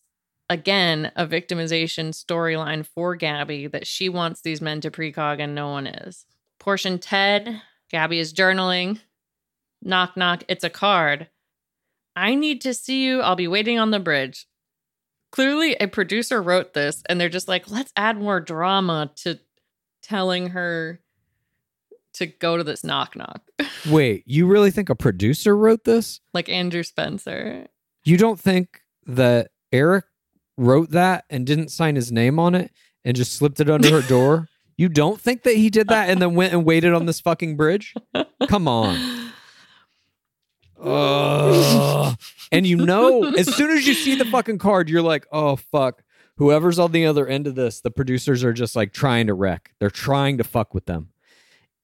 again 0.49 1.11
a 1.15 1.25
victimization 1.25 2.09
storyline 2.09 2.85
for 2.85 3.15
Gabby 3.15 3.67
that 3.67 3.87
she 3.87 4.09
wants 4.09 4.41
these 4.41 4.61
men 4.61 4.81
to 4.81 4.91
precog 4.91 5.39
and 5.39 5.55
no 5.55 5.69
one 5.69 5.87
is. 5.87 6.25
Portion 6.59 6.99
Ted, 6.99 7.61
Gabby 7.89 8.19
is 8.19 8.33
journaling. 8.33 8.99
Knock 9.81 10.15
knock, 10.15 10.43
it's 10.47 10.63
a 10.63 10.69
card. 10.69 11.27
I 12.15 12.35
need 12.35 12.61
to 12.61 12.73
see 12.73 13.05
you. 13.05 13.21
I'll 13.21 13.35
be 13.35 13.47
waiting 13.47 13.79
on 13.79 13.91
the 13.91 13.99
bridge. 13.99 14.45
Clearly, 15.31 15.75
a 15.79 15.87
producer 15.87 16.41
wrote 16.41 16.73
this, 16.73 17.01
and 17.07 17.19
they're 17.19 17.29
just 17.29 17.47
like, 17.47 17.71
let's 17.71 17.93
add 17.95 18.17
more 18.17 18.41
drama 18.41 19.11
to 19.17 19.39
telling 20.03 20.49
her 20.49 20.99
to 22.13 22.25
go 22.27 22.57
to 22.57 22.63
this 22.63 22.83
knock 22.83 23.15
knock. 23.15 23.41
Wait, 23.89 24.23
you 24.25 24.45
really 24.45 24.71
think 24.71 24.89
a 24.89 24.95
producer 24.95 25.55
wrote 25.55 25.85
this? 25.85 26.19
like 26.33 26.49
Andrew 26.49 26.83
Spencer. 26.83 27.67
You 28.03 28.17
don't 28.17 28.39
think 28.39 28.81
that 29.05 29.51
Erich 29.71 30.05
wrote 30.57 30.91
that 30.91 31.23
and 31.29 31.45
didn't 31.45 31.69
sign 31.69 31.95
his 31.95 32.11
name 32.11 32.37
on 32.37 32.53
it 32.53 32.71
and 33.05 33.15
just 33.15 33.33
slipped 33.33 33.59
it 33.61 33.69
under 33.69 33.89
her 33.89 34.01
door? 34.07 34.49
You 34.75 34.89
don't 34.89 35.21
think 35.21 35.43
that 35.43 35.55
he 35.55 35.69
did 35.69 35.87
that 35.89 36.09
and 36.09 36.21
then 36.21 36.33
went 36.35 36.53
and 36.53 36.65
waited 36.65 36.93
on 36.93 37.05
this 37.05 37.21
fucking 37.21 37.55
bridge? 37.55 37.93
Come 38.49 38.67
on. 38.67 39.20
Ugh. 40.81 42.17
and 42.51 42.65
you 42.67 42.77
know, 42.77 43.23
as 43.23 43.53
soon 43.55 43.71
as 43.71 43.87
you 43.87 43.93
see 43.93 44.15
the 44.15 44.25
fucking 44.25 44.57
card, 44.57 44.89
you're 44.89 45.01
like, 45.01 45.25
oh, 45.31 45.55
fuck. 45.55 46.03
Whoever's 46.37 46.79
on 46.79 46.91
the 46.91 47.05
other 47.05 47.27
end 47.27 47.45
of 47.47 47.55
this, 47.55 47.81
the 47.81 47.91
producers 47.91 48.43
are 48.43 48.53
just 48.53 48.75
like 48.75 48.93
trying 48.93 49.27
to 49.27 49.33
wreck. 49.33 49.73
They're 49.79 49.89
trying 49.91 50.37
to 50.39 50.43
fuck 50.43 50.73
with 50.73 50.85
them. 50.85 51.09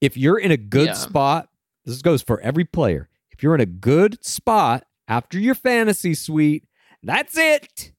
If 0.02 0.18
you're 0.18 0.40
in 0.40 0.52
a 0.52 0.58
good 0.58 0.88
Yeah. 0.88 0.94
spot, 0.94 1.50
this 1.86 2.02
goes 2.02 2.22
for 2.24 2.40
every 2.42 2.66
player. 2.66 3.10
If 3.32 3.44
you're 3.44 3.56
in 3.56 3.62
a 3.62 3.66
good 3.68 4.24
spot 4.26 4.86
after 5.08 5.40
your 5.40 5.54
fantasy 5.56 6.14
suite, 6.16 6.66
that's 7.04 7.38
it. 7.38 7.92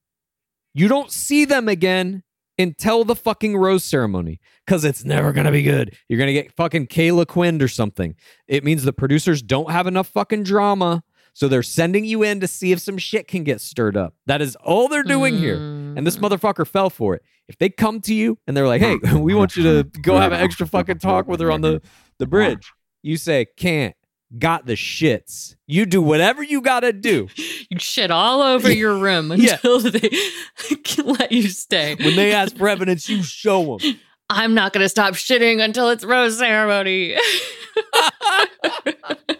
You 0.73 0.87
don't 0.87 1.11
see 1.11 1.45
them 1.45 1.69
again 1.69 2.23
until 2.59 3.05
the 3.05 3.15
fucking 3.15 3.57
rose 3.57 3.85
ceremony 3.85 4.39
because 4.65 4.83
it's 4.83 5.05
never 5.05 5.31
going 5.31 5.45
to 5.45 5.51
be 5.51 5.63
good. 5.63 5.95
You're 6.07 6.17
going 6.17 6.27
to 6.27 6.33
get 6.33 6.51
fucking 6.51 6.87
Kayla 6.87 7.25
Quinn 7.25 7.61
or 7.61 7.69
something. 7.69 8.15
It 8.47 8.63
means 8.63 8.83
the 8.83 8.93
producers 8.93 9.41
don't 9.41 9.71
have 9.71 9.87
enough 9.87 10.07
fucking 10.09 10.43
drama. 10.43 11.03
So 11.33 11.47
they're 11.47 11.63
sending 11.63 12.03
you 12.03 12.21
in 12.21 12.41
to 12.41 12.47
see 12.47 12.73
if 12.73 12.79
some 12.79 12.97
shit 12.97 13.27
can 13.27 13.45
get 13.45 13.61
stirred 13.61 13.95
up. 13.95 14.13
That 14.25 14.41
is 14.41 14.57
all 14.57 14.89
they're 14.89 15.03
doing 15.03 15.37
here. 15.37 15.55
And 15.55 16.05
this 16.05 16.17
mm. 16.17 16.27
motherfucker 16.27 16.67
fell 16.67 16.89
for 16.89 17.15
it. 17.15 17.23
If 17.47 17.57
they 17.57 17.69
come 17.69 18.01
to 18.01 18.13
you 18.13 18.37
and 18.45 18.57
they're 18.57 18.67
like, 18.67 18.81
hey, 18.81 18.97
we 19.15 19.33
want 19.33 19.55
you 19.55 19.63
to 19.63 19.83
go 20.01 20.17
have 20.17 20.33
an 20.33 20.41
extra 20.41 20.67
fucking 20.67 20.99
talk 20.99 21.27
with 21.27 21.39
her 21.39 21.49
on 21.49 21.61
the, 21.61 21.81
the 22.17 22.27
bridge, 22.27 22.73
you 23.03 23.15
say, 23.15 23.45
can't. 23.55 23.95
Got 24.37 24.65
the 24.65 24.73
shits. 24.73 25.55
You 25.65 25.85
do 25.85 26.01
whatever 26.01 26.43
you 26.43 26.61
gotta 26.61 26.93
do. 26.93 27.27
You 27.69 27.79
shit 27.79 28.11
all 28.11 28.41
over 28.41 28.71
your 28.71 28.97
room 28.97 29.31
Yeah. 29.35 29.53
until 29.53 29.79
they 29.79 30.09
can 30.83 31.05
let 31.19 31.31
you 31.31 31.49
stay. 31.49 31.95
When 31.95 32.15
they 32.15 32.33
ask 32.33 32.55
for 32.57 32.67
evidence, 32.67 33.09
you 33.09 33.23
show 33.23 33.77
them. 33.77 33.99
I'm 34.31 34.53
not 34.53 34.73
going 34.73 34.83
to 34.83 34.89
stop 34.89 35.15
shitting 35.15 35.59
until 35.59 35.89
it's 35.89 36.03
rose 36.05 36.37
ceremony. 36.37 37.15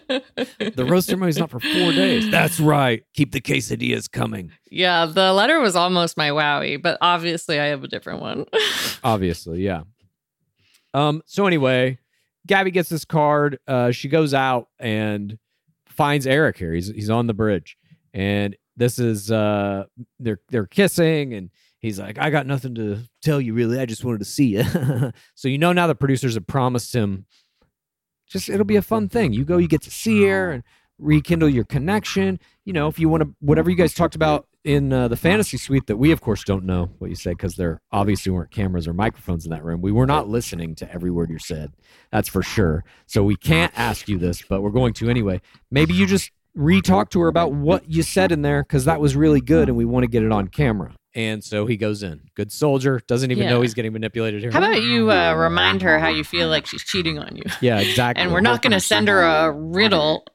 The 0.08 0.84
roast 0.88 1.12
is 1.12 1.38
not 1.38 1.48
for 1.48 1.60
four 1.60 1.92
days. 1.92 2.28
That's 2.28 2.58
right. 2.58 3.04
Keep 3.14 3.30
the 3.30 3.40
quesadillas 3.40 4.10
coming. 4.10 4.50
yeah, 4.68 5.06
the 5.06 5.32
letter 5.32 5.60
was 5.60 5.76
almost 5.76 6.16
my 6.16 6.30
wowie, 6.30 6.82
but 6.82 6.98
obviously 7.00 7.60
I 7.60 7.66
have 7.66 7.84
a 7.84 7.88
different 7.88 8.20
one. 8.20 8.46
Obviously, 9.04 9.62
yeah. 9.62 9.82
Um. 10.92 11.22
So 11.26 11.46
anyway, 11.46 11.99
Gabby 12.46 12.70
gets 12.70 12.88
this 12.88 13.04
card. 13.04 13.58
Uh, 13.66 13.90
she 13.90 14.08
goes 14.08 14.34
out 14.34 14.68
and 14.78 15.38
finds 15.86 16.26
Erich 16.26 16.56
here. 16.56 16.72
He's 16.72 16.88
he's 16.88 17.10
on 17.10 17.26
the 17.26 17.34
bridge, 17.34 17.76
and 18.14 18.56
this 18.76 18.98
is 18.98 19.30
uh 19.30 19.84
they're 20.18 20.40
they're 20.48 20.66
kissing, 20.66 21.34
and 21.34 21.50
he's 21.78 21.98
like, 21.98 22.18
"I 22.18 22.30
got 22.30 22.46
nothing 22.46 22.74
to 22.76 23.00
tell 23.22 23.40
you, 23.40 23.54
really. 23.54 23.78
I 23.78 23.86
just 23.86 24.04
wanted 24.04 24.18
to 24.18 24.24
see 24.24 24.56
you." 24.56 25.12
so 25.34 25.48
you 25.48 25.58
know 25.58 25.72
now 25.72 25.86
the 25.86 25.94
producers 25.94 26.34
have 26.34 26.46
promised 26.46 26.94
him. 26.94 27.26
Just 28.26 28.48
it'll 28.48 28.64
be 28.64 28.76
a 28.76 28.82
fun 28.82 29.08
thing. 29.08 29.32
You 29.32 29.44
go, 29.44 29.58
you 29.58 29.68
get 29.68 29.82
to 29.82 29.90
see 29.90 30.24
her 30.24 30.52
and 30.52 30.62
rekindle 30.98 31.48
your 31.48 31.64
connection. 31.64 32.38
You 32.64 32.72
know, 32.72 32.88
if 32.88 32.98
you 32.98 33.08
want 33.08 33.22
to, 33.22 33.34
whatever 33.40 33.70
you 33.70 33.76
guys 33.76 33.92
talked 33.92 34.14
about 34.14 34.46
in 34.64 34.92
uh, 34.92 35.08
the 35.08 35.16
fantasy 35.16 35.56
suite 35.56 35.86
that 35.86 35.96
we 35.96 36.10
of 36.12 36.20
course 36.20 36.44
don't 36.44 36.64
know 36.64 36.90
what 36.98 37.08
you 37.08 37.16
said 37.16 37.30
because 37.36 37.56
there 37.56 37.80
obviously 37.92 38.30
weren't 38.30 38.50
cameras 38.50 38.86
or 38.86 38.92
microphones 38.92 39.44
in 39.46 39.50
that 39.50 39.64
room. 39.64 39.80
We 39.80 39.92
were 39.92 40.06
not 40.06 40.28
listening 40.28 40.74
to 40.76 40.92
every 40.92 41.10
word 41.10 41.30
you 41.30 41.38
said 41.38 41.72
that's 42.12 42.28
for 42.28 42.42
sure. 42.42 42.84
So 43.06 43.22
we 43.24 43.36
can't 43.36 43.72
ask 43.76 44.08
you 44.08 44.18
this 44.18 44.42
but 44.42 44.60
we're 44.62 44.70
going 44.70 44.92
to 44.94 45.08
anyway. 45.08 45.40
Maybe 45.70 45.94
you 45.94 46.06
just 46.06 46.30
re-talk 46.54 47.10
to 47.10 47.20
her 47.20 47.28
about 47.28 47.52
what 47.52 47.88
you 47.90 48.02
said 48.02 48.32
in 48.32 48.42
there 48.42 48.62
because 48.62 48.84
that 48.84 49.00
was 49.00 49.16
really 49.16 49.40
good 49.40 49.68
and 49.68 49.78
we 49.78 49.84
want 49.84 50.02
to 50.04 50.08
get 50.08 50.22
it 50.22 50.32
on 50.32 50.48
camera. 50.48 50.94
And 51.14 51.42
so 51.42 51.66
he 51.66 51.76
goes 51.76 52.02
in. 52.02 52.20
Good 52.34 52.52
soldier 52.52 53.00
doesn't 53.08 53.30
even 53.30 53.44
Yeah. 53.44 53.50
know 53.50 53.62
he's 53.62 53.74
getting 53.74 53.92
manipulated 53.92 54.42
here. 54.42 54.50
How 54.52 54.58
about 54.58 54.82
you 54.82 55.10
uh, 55.10 55.34
remind 55.34 55.82
her 55.82 55.98
how 55.98 56.08
you 56.08 56.22
feel 56.22 56.48
like 56.48 56.66
she's 56.66 56.84
cheating 56.84 57.18
on 57.18 57.34
you? 57.36 57.42
yeah 57.60 57.80
exactly. 57.80 58.22
And 58.22 58.32
we're 58.32 58.40
not 58.40 58.60
going 58.62 58.72
to 58.72 58.80
send 58.80 59.08
her 59.08 59.22
a 59.22 59.50
riddle, 59.50 60.26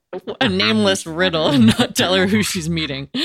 a 0.42 0.50
nameless 0.50 1.06
riddle, 1.06 1.48
and 1.50 1.68
not 1.68 1.96
tell 1.96 2.16
her 2.16 2.26
who 2.28 2.42
she's 2.42 2.70
meeting. 2.70 3.10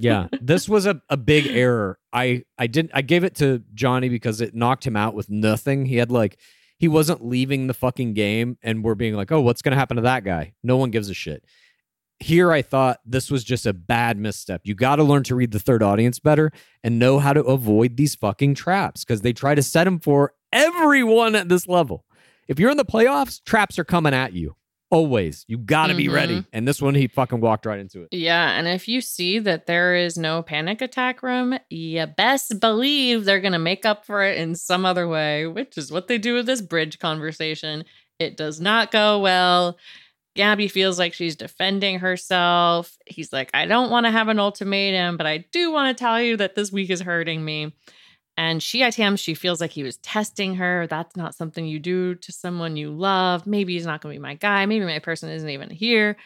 yeah. 0.00 0.28
This 0.40 0.68
was 0.68 0.86
a, 0.86 1.00
a 1.08 1.16
big 1.16 1.46
error. 1.46 1.98
I 2.12 2.44
i 2.58 2.66
didn't 2.66 2.90
i 2.94 3.02
gave 3.02 3.24
it 3.24 3.36
to 3.36 3.62
johnny 3.74 4.08
because 4.08 4.40
it 4.40 4.54
knocked 4.54 4.86
him 4.86 4.96
out 4.96 5.14
with 5.14 5.30
nothing. 5.30 5.86
He 5.86 5.96
had 5.96 6.10
like 6.10 6.38
he 6.78 6.88
wasn't 6.88 7.24
leaving 7.24 7.66
the 7.66 7.74
fucking 7.74 8.14
game 8.14 8.58
and 8.62 8.82
we're 8.82 8.94
being 8.94 9.14
like 9.14 9.30
oh 9.30 9.40
what's 9.40 9.62
gonna 9.62 9.76
happen 9.76 9.96
to 9.96 10.02
that 10.02 10.24
guy? 10.24 10.54
No 10.62 10.76
one 10.76 10.90
gives 10.90 11.10
a 11.10 11.14
shit. 11.14 11.44
Here 12.18 12.52
i 12.52 12.62
thought 12.62 13.00
this 13.06 13.30
was 13.30 13.44
just 13.44 13.66
a 13.66 13.72
bad 13.72 14.18
misstep. 14.18 14.62
You 14.64 14.74
got 14.74 14.96
to 14.96 15.04
learn 15.04 15.22
to 15.24 15.34
read 15.34 15.52
the 15.52 15.60
third 15.60 15.82
audience 15.82 16.18
better 16.18 16.52
and 16.82 16.98
know 16.98 17.18
how 17.18 17.32
to 17.32 17.42
avoid 17.44 17.96
these 17.96 18.14
fucking 18.14 18.54
traps 18.54 19.04
because 19.04 19.22
they 19.22 19.32
try 19.32 19.54
to 19.54 19.62
set 19.62 19.84
them 19.84 20.00
for 20.00 20.34
everyone 20.52 21.34
at 21.34 21.48
this 21.48 21.66
level. 21.68 22.04
If 22.48 22.58
you're 22.58 22.70
in 22.70 22.76
the 22.76 22.84
playoffs 22.84 23.42
traps 23.44 23.78
are 23.78 23.84
coming 23.84 24.14
at 24.14 24.32
you 24.32 24.56
always 24.90 25.44
you 25.48 25.56
got 25.56 25.86
to 25.86 25.94
be 25.94 26.08
ready 26.08 26.38
mm-hmm. 26.38 26.48
and 26.52 26.66
this 26.66 26.82
one 26.82 26.94
he 26.94 27.06
fucking 27.06 27.40
walked 27.40 27.64
right 27.64 27.78
into 27.78 28.02
it 28.02 28.08
Yeah, 28.12 28.58
and 28.58 28.66
if 28.66 28.88
you 28.88 29.00
see 29.00 29.38
that 29.38 29.66
there 29.66 29.94
is 29.94 30.18
no 30.18 30.42
panic 30.42 30.82
attack 30.82 31.22
room, 31.22 31.58
you 31.68 32.06
best 32.06 32.60
believe 32.60 33.24
they're 33.24 33.40
going 33.40 33.52
to 33.52 33.58
make 33.58 33.86
up 33.86 34.04
for 34.04 34.22
it 34.22 34.38
in 34.38 34.54
some 34.54 34.84
other 34.84 35.06
way, 35.08 35.46
which 35.46 35.78
is 35.78 35.92
what 35.92 36.08
they 36.08 36.18
do 36.18 36.34
with 36.34 36.46
this 36.46 36.60
bridge 36.60 36.98
conversation. 36.98 37.84
It 38.18 38.36
does 38.36 38.60
not 38.60 38.90
go 38.90 39.18
well. 39.18 39.78
Gabby 40.36 40.68
feels 40.68 40.98
like 40.98 41.12
she's 41.12 41.36
defending 41.36 41.98
herself. 41.98 42.96
He's 43.06 43.32
like, 43.32 43.50
I 43.52 43.66
don't 43.66 43.90
want 43.90 44.06
to 44.06 44.12
have 44.12 44.28
an 44.28 44.38
ultimatum, 44.38 45.16
but 45.16 45.26
I 45.26 45.38
do 45.52 45.72
want 45.72 45.96
to 45.96 46.00
tell 46.04 46.20
you 46.20 46.36
that 46.36 46.54
this 46.54 46.70
week 46.70 46.90
is 46.90 47.00
hurting 47.00 47.44
me. 47.44 47.72
And 48.40 48.62
she 48.62 48.80
ITMs, 48.80 49.18
she 49.18 49.34
feels 49.34 49.60
like 49.60 49.70
he 49.70 49.82
was 49.82 49.98
testing 49.98 50.54
her. 50.54 50.86
That's 50.86 51.14
not 51.14 51.34
something 51.34 51.66
you 51.66 51.78
do 51.78 52.14
to 52.14 52.32
someone 52.32 52.74
you 52.74 52.90
love. 52.90 53.46
Maybe 53.46 53.74
he's 53.74 53.84
not 53.84 54.00
going 54.00 54.14
to 54.14 54.18
be 54.18 54.22
my 54.22 54.32
guy. 54.32 54.64
Maybe 54.64 54.86
my 54.86 54.98
person 54.98 55.28
isn't 55.28 55.50
even 55.50 55.68
here. 55.68 56.16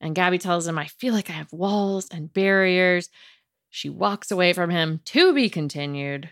And 0.00 0.12
Gabby 0.12 0.38
tells 0.38 0.66
him, 0.66 0.76
I 0.76 0.86
feel 0.86 1.14
like 1.14 1.30
I 1.30 1.34
have 1.34 1.52
walls 1.52 2.08
and 2.10 2.32
barriers. 2.32 3.10
She 3.70 3.88
walks 3.88 4.32
away 4.32 4.54
from 4.54 4.70
him 4.70 5.02
to 5.04 5.32
be 5.32 5.48
continued. 5.48 6.28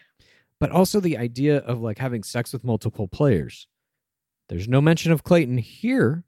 but 0.59 0.73
also 0.73 0.99
the 0.99 1.17
idea 1.17 1.59
of 1.59 1.81
like 1.81 1.99
having 1.99 2.25
sex 2.25 2.53
with 2.53 2.65
multiple 2.65 3.07
players. 3.07 3.69
There's 4.49 4.69
no 4.69 4.81
mention 4.81 5.13
of 5.13 5.23
Clayton 5.23 5.59
here. 5.59 6.25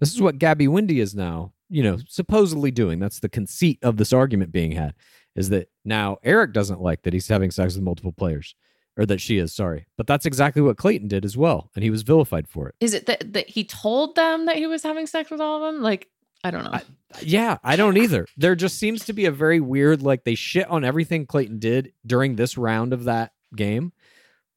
This 0.00 0.12
is 0.12 0.20
what 0.20 0.38
Gabby 0.38 0.66
Windey 0.66 1.00
is 1.00 1.14
now, 1.14 1.52
you 1.70 1.84
know, 1.84 1.98
supposedly 2.08 2.72
doing. 2.72 2.98
That's 2.98 3.20
the 3.20 3.28
conceit 3.28 3.78
of 3.82 3.98
this 3.98 4.12
argument 4.12 4.50
being 4.50 4.72
had 4.72 4.94
is 5.36 5.48
that 5.50 5.70
now 5.84 6.18
Erich 6.22 6.52
doesn't 6.52 6.80
like 6.80 7.02
that 7.02 7.12
he's 7.12 7.28
having 7.28 7.50
sex 7.50 7.74
with 7.74 7.82
multiple 7.84 8.12
players 8.12 8.54
or 8.96 9.06
that 9.06 9.20
she 9.20 9.38
is, 9.38 9.54
sorry. 9.54 9.86
But 9.96 10.06
that's 10.06 10.26
exactly 10.26 10.60
what 10.62 10.76
Clayton 10.76 11.08
did 11.08 11.24
as 11.24 11.36
well. 11.36 11.70
And 11.74 11.82
he 11.82 11.90
was 11.90 12.02
vilified 12.02 12.46
for 12.48 12.68
it. 12.68 12.74
Is 12.80 12.92
it 12.92 13.06
that, 13.06 13.32
that 13.32 13.48
he 13.48 13.64
told 13.64 14.14
them 14.16 14.46
that 14.46 14.56
he 14.56 14.66
was 14.66 14.82
having 14.82 15.06
sex 15.06 15.30
with 15.30 15.40
all 15.40 15.64
of 15.64 15.72
them? 15.74 15.82
Like, 15.82 16.08
I 16.44 16.50
don't 16.50 16.64
know. 16.64 16.70
I- 16.72 16.82
Yeah, 17.22 17.56
I 17.64 17.76
don't 17.76 17.96
either. 17.96 18.26
There 18.36 18.54
just 18.54 18.78
seems 18.78 19.04
to 19.06 19.12
be 19.14 19.24
a 19.26 19.30
very 19.30 19.60
weird, 19.60 20.02
like 20.02 20.24
they 20.24 20.34
shit 20.34 20.66
on 20.68 20.84
everything 20.84 21.24
Clayton 21.26 21.58
did 21.58 21.92
during 22.06 22.36
this 22.36 22.58
round 22.58 22.92
of 22.92 23.04
that 23.04 23.32
game. 23.56 23.92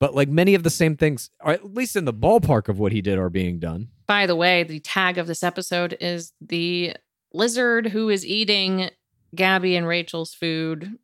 But 0.01 0.13
like 0.13 0.27
many 0.27 0.55
of 0.55 0.63
the 0.63 0.69
same 0.69 0.97
things, 0.97 1.29
or 1.41 1.53
at 1.53 1.73
least 1.73 1.95
in 1.95 2.03
the 2.03 2.13
ballpark 2.13 2.67
of 2.67 2.77
what 2.79 2.91
he 2.91 3.01
did, 3.01 3.17
are 3.17 3.29
being 3.29 3.59
done. 3.59 3.87
By 4.07 4.25
the 4.25 4.35
way, 4.35 4.63
the 4.63 4.81
tag 4.81 5.17
of 5.17 5.27
this 5.27 5.41
episode 5.43 5.95
is 6.01 6.33
the 6.41 6.95
lizard 7.33 7.87
who 7.87 8.09
is 8.09 8.25
eating 8.25 8.89
Gabby 9.33 9.75
and 9.75 9.87
Rachel's 9.87 10.33
food 10.33 10.97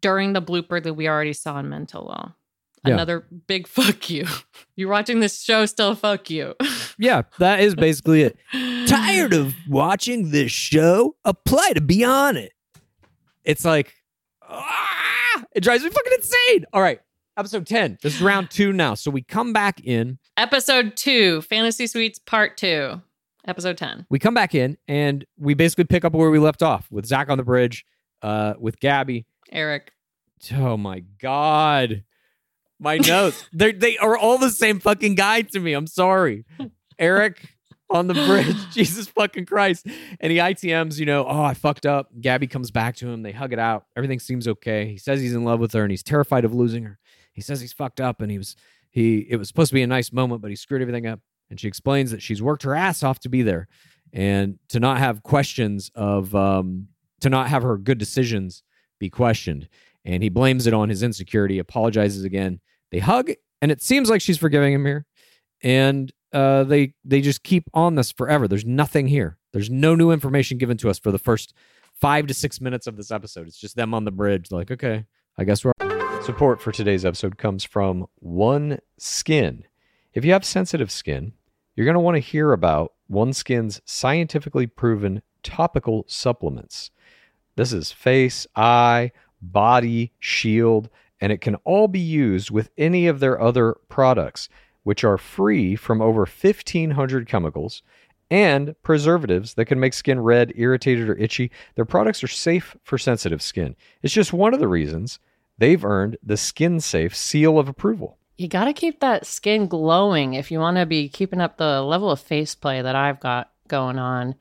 during 0.00 0.32
the 0.32 0.42
blooper 0.42 0.82
that 0.82 0.94
we 0.94 1.08
already 1.08 1.32
saw 1.32 1.58
in 1.58 1.68
Men 1.68 1.86
Tell 1.86 2.06
All. 2.06 2.34
Yeah. 2.84 2.94
Another 2.94 3.26
big 3.46 3.66
fuck 3.68 4.08
you. 4.10 4.26
You're 4.76 4.90
watching 4.90 5.20
this 5.20 5.42
show, 5.42 5.66
still 5.66 5.94
fuck 5.94 6.30
you. 6.30 6.54
Yeah, 7.00 7.22
that 7.38 7.60
is 7.60 7.76
basically 7.76 8.22
it. 8.22 8.36
Tired 8.88 9.32
of 9.32 9.54
watching 9.68 10.32
this 10.32 10.50
show? 10.50 11.14
Apply 11.24 11.70
to 11.74 11.80
be 11.80 12.02
on 12.02 12.36
it. 12.36 12.50
It's 13.44 13.64
like, 13.64 13.94
ah, 14.42 15.44
it 15.54 15.60
drives 15.62 15.84
me 15.84 15.90
fucking 15.90 16.12
insane. 16.12 16.64
All 16.72 16.82
right, 16.82 16.98
episode 17.36 17.68
10. 17.68 17.98
This 18.02 18.16
is 18.16 18.20
round 18.20 18.50
two 18.50 18.72
now. 18.72 18.94
So 18.94 19.12
we 19.12 19.22
come 19.22 19.52
back 19.52 19.78
in. 19.84 20.18
Episode 20.36 20.96
two, 20.96 21.40
Fantasy 21.42 21.86
Suites 21.86 22.18
Part 22.18 22.56
Two, 22.56 23.00
Episode 23.48 23.78
10. 23.78 24.06
We 24.10 24.18
come 24.18 24.34
back 24.34 24.54
in 24.54 24.76
and 24.86 25.24
we 25.38 25.54
basically 25.54 25.84
pick 25.84 26.04
up 26.04 26.12
where 26.12 26.30
we 26.30 26.38
left 26.38 26.62
off 26.62 26.86
with 26.90 27.06
Zach 27.06 27.30
on 27.30 27.38
the 27.38 27.44
bridge, 27.44 27.86
uh, 28.20 28.52
with 28.58 28.78
Gabby. 28.78 29.24
Erich. 29.50 29.90
Oh 30.52 30.76
my 30.76 31.00
God. 31.18 32.04
My 32.78 32.98
notes. 32.98 33.44
They 33.52 33.72
they 33.72 33.96
are 33.96 34.18
all 34.18 34.36
the 34.36 34.50
same 34.50 34.80
fucking 34.80 35.14
guy 35.14 35.42
to 35.42 35.60
me. 35.60 35.72
I'm 35.72 35.86
sorry. 35.86 36.44
Erich 36.98 37.56
on 37.88 38.06
the 38.06 38.12
bridge. 38.14 38.56
Jesus 38.72 39.08
fucking 39.08 39.46
Christ. 39.46 39.86
And 40.20 40.30
he 40.30 40.38
ITMs, 40.38 40.98
you 40.98 41.06
know, 41.06 41.24
oh, 41.26 41.42
I 41.42 41.54
fucked 41.54 41.86
up. 41.86 42.10
Gabby 42.20 42.48
comes 42.48 42.70
back 42.70 42.96
to 42.96 43.08
him. 43.08 43.22
They 43.22 43.32
hug 43.32 43.54
it 43.54 43.58
out. 43.58 43.86
Everything 43.96 44.20
seems 44.20 44.46
okay. 44.46 44.86
He 44.86 44.98
says 44.98 45.22
he's 45.22 45.34
in 45.34 45.44
love 45.44 45.58
with 45.58 45.72
her 45.72 45.82
and 45.82 45.90
he's 45.90 46.02
terrified 46.02 46.44
of 46.44 46.54
losing 46.54 46.84
her. 46.84 46.98
He 47.32 47.40
says 47.40 47.62
he's 47.62 47.72
fucked 47.72 48.00
up 48.00 48.20
and 48.20 48.30
he 48.30 48.36
was 48.36 48.56
he 48.90 49.26
it 49.30 49.36
was 49.36 49.48
supposed 49.48 49.70
to 49.70 49.74
be 49.74 49.82
a 49.82 49.86
nice 49.86 50.12
moment, 50.12 50.42
but 50.42 50.50
he 50.50 50.56
screwed 50.56 50.82
everything 50.82 51.06
up. 51.06 51.20
And 51.50 51.58
she 51.58 51.68
explains 51.68 52.10
that 52.10 52.22
she's 52.22 52.42
worked 52.42 52.62
her 52.62 52.74
ass 52.74 53.02
off 53.02 53.20
to 53.20 53.28
be 53.28 53.42
there 53.42 53.68
and 54.12 54.58
to 54.68 54.80
not 54.80 54.98
have 54.98 55.22
questions 55.22 55.90
of 55.94 56.34
um 56.34 56.88
to 57.20 57.28
not 57.28 57.48
have 57.48 57.62
her 57.62 57.76
good 57.76 57.98
decisions 57.98 58.62
be 58.98 59.10
questioned 59.10 59.68
and 60.08 60.22
he 60.22 60.30
blames 60.30 60.66
it 60.66 60.72
on 60.72 60.88
his 60.88 61.02
insecurity, 61.02 61.58
apologizes 61.58 62.24
again. 62.24 62.60
They 62.90 62.98
hug, 62.98 63.30
and 63.60 63.70
it 63.70 63.82
seems 63.82 64.08
like 64.08 64.22
she's 64.22 64.38
forgiving 64.38 64.72
him 64.72 64.86
here. 64.86 65.04
And 65.62 66.10
uh, 66.32 66.64
they 66.64 66.94
they 67.04 67.20
just 67.20 67.42
keep 67.42 67.64
on 67.74 67.94
this 67.94 68.10
forever. 68.12 68.48
There's 68.48 68.64
nothing 68.64 69.08
here. 69.08 69.36
There's 69.52 69.70
no 69.70 69.94
new 69.94 70.10
information 70.10 70.56
given 70.56 70.78
to 70.78 70.88
us 70.88 70.98
for 70.98 71.12
the 71.12 71.18
first 71.18 71.52
five 71.92 72.26
to 72.28 72.34
six 72.34 72.60
minutes 72.60 72.86
of 72.86 72.96
this 72.96 73.10
episode. 73.10 73.48
It's 73.48 73.58
just 73.58 73.76
them 73.76 73.92
on 73.92 74.04
the 74.04 74.10
bridge, 74.10 74.50
like, 74.50 74.70
okay, 74.70 75.04
I 75.36 75.44
guess 75.44 75.64
we're 75.64 75.72
Support 76.24 76.60
for 76.60 76.72
today's 76.72 77.04
episode 77.04 77.38
comes 77.38 77.64
from 77.64 78.06
One 78.16 78.78
Skin. 78.98 79.64
If 80.14 80.24
you 80.24 80.32
have 80.32 80.44
sensitive 80.44 80.90
skin, 80.90 81.32
you're 81.78 81.84
going 81.84 81.94
to 81.94 82.00
want 82.00 82.16
to 82.16 82.18
hear 82.18 82.52
about 82.52 82.92
OneSkin's 83.08 83.80
scientifically 83.84 84.66
proven 84.66 85.22
topical 85.44 86.04
supplements. 86.08 86.90
This 87.54 87.72
is 87.72 87.92
face, 87.92 88.48
eye, 88.56 89.12
body, 89.40 90.12
shield, 90.18 90.90
and 91.20 91.30
it 91.30 91.40
can 91.40 91.54
all 91.64 91.86
be 91.86 92.00
used 92.00 92.50
with 92.50 92.70
any 92.76 93.06
of 93.06 93.20
their 93.20 93.40
other 93.40 93.76
products, 93.88 94.48
which 94.82 95.04
are 95.04 95.16
free 95.16 95.76
from 95.76 96.02
over 96.02 96.22
1,500 96.22 97.28
chemicals 97.28 97.84
and 98.28 98.74
preservatives 98.82 99.54
that 99.54 99.66
can 99.66 99.78
make 99.78 99.94
skin 99.94 100.18
red, 100.18 100.52
irritated, 100.56 101.08
or 101.08 101.14
itchy. 101.14 101.48
Their 101.76 101.84
products 101.84 102.24
are 102.24 102.26
safe 102.26 102.76
for 102.82 102.98
sensitive 102.98 103.40
skin. 103.40 103.76
It's 104.02 104.12
just 104.12 104.32
one 104.32 104.52
of 104.52 104.58
the 104.58 104.66
reasons 104.66 105.20
they've 105.58 105.84
earned 105.84 106.16
the 106.24 106.36
Skin 106.36 106.80
Safe 106.80 107.14
seal 107.14 107.56
of 107.56 107.68
approval. 107.68 108.18
You 108.38 108.46
got 108.46 108.66
to 108.66 108.72
keep 108.72 109.00
that 109.00 109.26
skin 109.26 109.66
glowing 109.66 110.34
if 110.34 110.52
you 110.52 110.60
want 110.60 110.76
to 110.76 110.86
be 110.86 111.08
keeping 111.08 111.40
up 111.40 111.56
the 111.56 111.82
level 111.82 112.08
of 112.08 112.20
face 112.20 112.54
play 112.54 112.80
that 112.80 112.94
I've 112.94 113.18
got 113.18 113.50
going 113.66 113.98
on. 113.98 114.36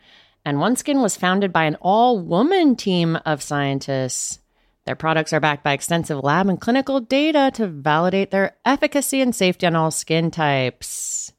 And 0.46 0.60
OneSkin 0.60 1.02
was 1.02 1.18
founded 1.18 1.52
by 1.52 1.64
an 1.64 1.78
all 1.82 2.20
woman 2.20 2.76
team 2.76 3.18
of 3.26 3.42
scientists. 3.42 4.38
Their 4.86 4.96
products 4.96 5.34
are 5.34 5.40
backed 5.40 5.64
by 5.64 5.74
extensive 5.74 6.24
lab 6.24 6.48
and 6.48 6.62
clinical 6.62 7.00
data 7.00 7.50
to 7.56 7.66
validate 7.66 8.30
their 8.30 8.56
efficacy 8.64 9.20
and 9.20 9.36
safety 9.36 9.66
on 9.66 9.76
all 9.76 9.90
skin 9.90 10.30
types. 10.30 11.34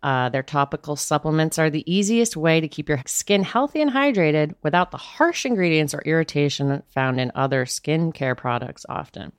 Uh, 0.00 0.28
their 0.28 0.44
topical 0.44 0.94
supplements 0.94 1.58
are 1.58 1.68
the 1.68 1.92
easiest 1.92 2.36
way 2.36 2.60
to 2.60 2.68
keep 2.68 2.88
your 2.88 3.02
skin 3.06 3.42
healthy 3.42 3.82
and 3.82 3.90
hydrated 3.90 4.54
without 4.62 4.92
the 4.92 4.96
harsh 4.96 5.44
ingredients 5.44 5.92
or 5.92 6.02
irritation 6.02 6.84
found 6.94 7.18
in 7.18 7.32
other 7.34 7.64
skincare 7.64 8.36
products 8.36 8.86
often. 8.88 9.32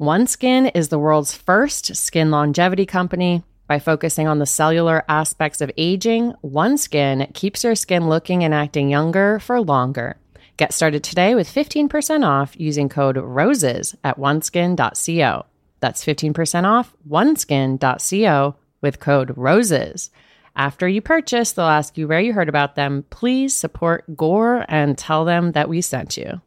OneSkin 0.00 0.70
is 0.74 0.88
the 0.88 0.98
world's 0.98 1.34
first 1.34 1.94
skin 1.94 2.30
longevity 2.30 2.86
company. 2.86 3.42
By 3.66 3.78
focusing 3.78 4.26
on 4.26 4.38
the 4.38 4.46
cellular 4.46 5.04
aspects 5.10 5.60
of 5.60 5.70
aging, 5.76 6.32
OneSkin 6.42 7.34
keeps 7.34 7.64
your 7.64 7.74
skin 7.74 8.08
looking 8.08 8.42
and 8.42 8.54
acting 8.54 8.88
younger 8.88 9.38
for 9.40 9.60
longer. 9.60 10.16
Get 10.56 10.72
started 10.72 11.04
today 11.04 11.34
with 11.34 11.52
15% 11.52 12.26
off 12.26 12.58
using 12.58 12.88
code 12.88 13.18
ROSES 13.18 13.94
at 14.02 14.16
oneskin.co. 14.16 15.44
That's 15.80 16.04
15% 16.04 16.64
off 16.64 16.94
oneskin.co 17.06 18.56
with 18.80 19.00
code 19.00 19.34
ROSES. 19.36 20.10
After 20.56 20.88
you 20.88 21.02
purchase, 21.02 21.52
they'll 21.52 21.66
ask 21.66 21.98
you 21.98 22.08
where 22.08 22.20
you 22.20 22.32
heard 22.32 22.48
about 22.48 22.74
them. 22.74 23.04
Please 23.10 23.54
support 23.54 24.16
Gore 24.16 24.64
and 24.66 24.96
tell 24.96 25.26
them 25.26 25.52
that 25.52 25.68
we 25.68 25.82
sent 25.82 26.16
you. 26.16 26.40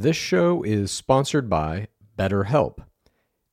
This 0.00 0.16
show 0.16 0.62
is 0.62 0.90
sponsored 0.90 1.50
by 1.50 1.88
BetterHelp. 2.18 2.78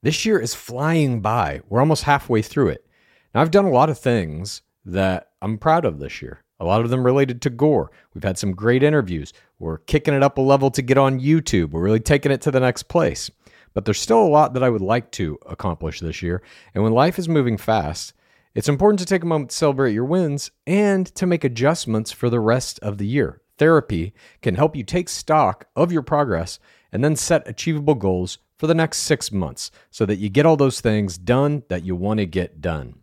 This 0.01 0.25
year 0.25 0.39
is 0.39 0.55
flying 0.55 1.19
by. 1.19 1.59
We're 1.67 1.81
almost 1.81 2.03
halfway 2.03 2.41
through 2.41 2.69
it. 2.69 2.87
Now, 3.35 3.41
I've 3.41 3.51
done 3.51 3.65
a 3.65 3.69
lot 3.69 3.89
of 3.89 3.99
things 3.99 4.61
that 4.85 5.31
I'm 5.41 5.57
proud 5.57 5.83
of 5.83 5.99
this 5.99 6.21
year. 6.21 6.45
A 6.61 6.65
lot 6.65 6.79
of 6.79 6.89
them 6.89 7.05
related 7.05 7.41
to 7.41 7.49
gore. 7.49 7.91
We've 8.13 8.23
had 8.23 8.37
some 8.37 8.53
great 8.53 8.81
interviews. 8.81 9.33
We're 9.59 9.79
kicking 9.79 10.13
it 10.13 10.23
up 10.23 10.37
a 10.37 10.41
level 10.41 10.71
to 10.71 10.81
get 10.81 10.97
on 10.97 11.19
YouTube. 11.19 11.71
We're 11.71 11.83
really 11.83 11.99
taking 11.99 12.31
it 12.31 12.39
to 12.43 12.51
the 12.51 12.61
next 12.61 12.83
place. 12.83 13.29
But 13.73 13.83
there's 13.83 13.99
still 13.99 14.23
a 14.23 14.29
lot 14.29 14.53
that 14.53 14.63
I 14.63 14.69
would 14.69 14.79
like 14.79 15.11
to 15.11 15.37
accomplish 15.47 15.99
this 15.99 16.21
year. 16.21 16.41
And 16.73 16.81
when 16.81 16.93
life 16.93 17.19
is 17.19 17.27
moving 17.27 17.57
fast, 17.57 18.13
it's 18.55 18.69
important 18.69 18.99
to 18.99 19.05
take 19.05 19.23
a 19.23 19.27
moment 19.27 19.49
to 19.49 19.55
celebrate 19.57 19.91
your 19.91 20.05
wins 20.05 20.51
and 20.65 21.07
to 21.15 21.25
make 21.25 21.43
adjustments 21.43 22.13
for 22.13 22.29
the 22.29 22.39
rest 22.39 22.79
of 22.79 22.99
the 22.99 23.05
year. 23.05 23.41
Therapy 23.57 24.13
can 24.41 24.55
help 24.55 24.75
you 24.75 24.83
take 24.83 25.09
stock 25.09 25.67
of 25.75 25.91
your 25.91 26.01
progress 26.01 26.59
and 26.91 27.03
then 27.03 27.15
set 27.15 27.47
achievable 27.47 27.95
goals 27.95 28.37
for 28.57 28.67
the 28.67 28.75
next 28.75 28.99
six 28.99 29.31
months 29.31 29.71
so 29.91 30.05
that 30.05 30.17
you 30.17 30.29
get 30.29 30.45
all 30.45 30.57
those 30.57 30.81
things 30.81 31.17
done 31.17 31.63
that 31.69 31.83
you 31.83 31.95
want 31.95 32.19
to 32.19 32.25
get 32.25 32.61
done. 32.61 32.95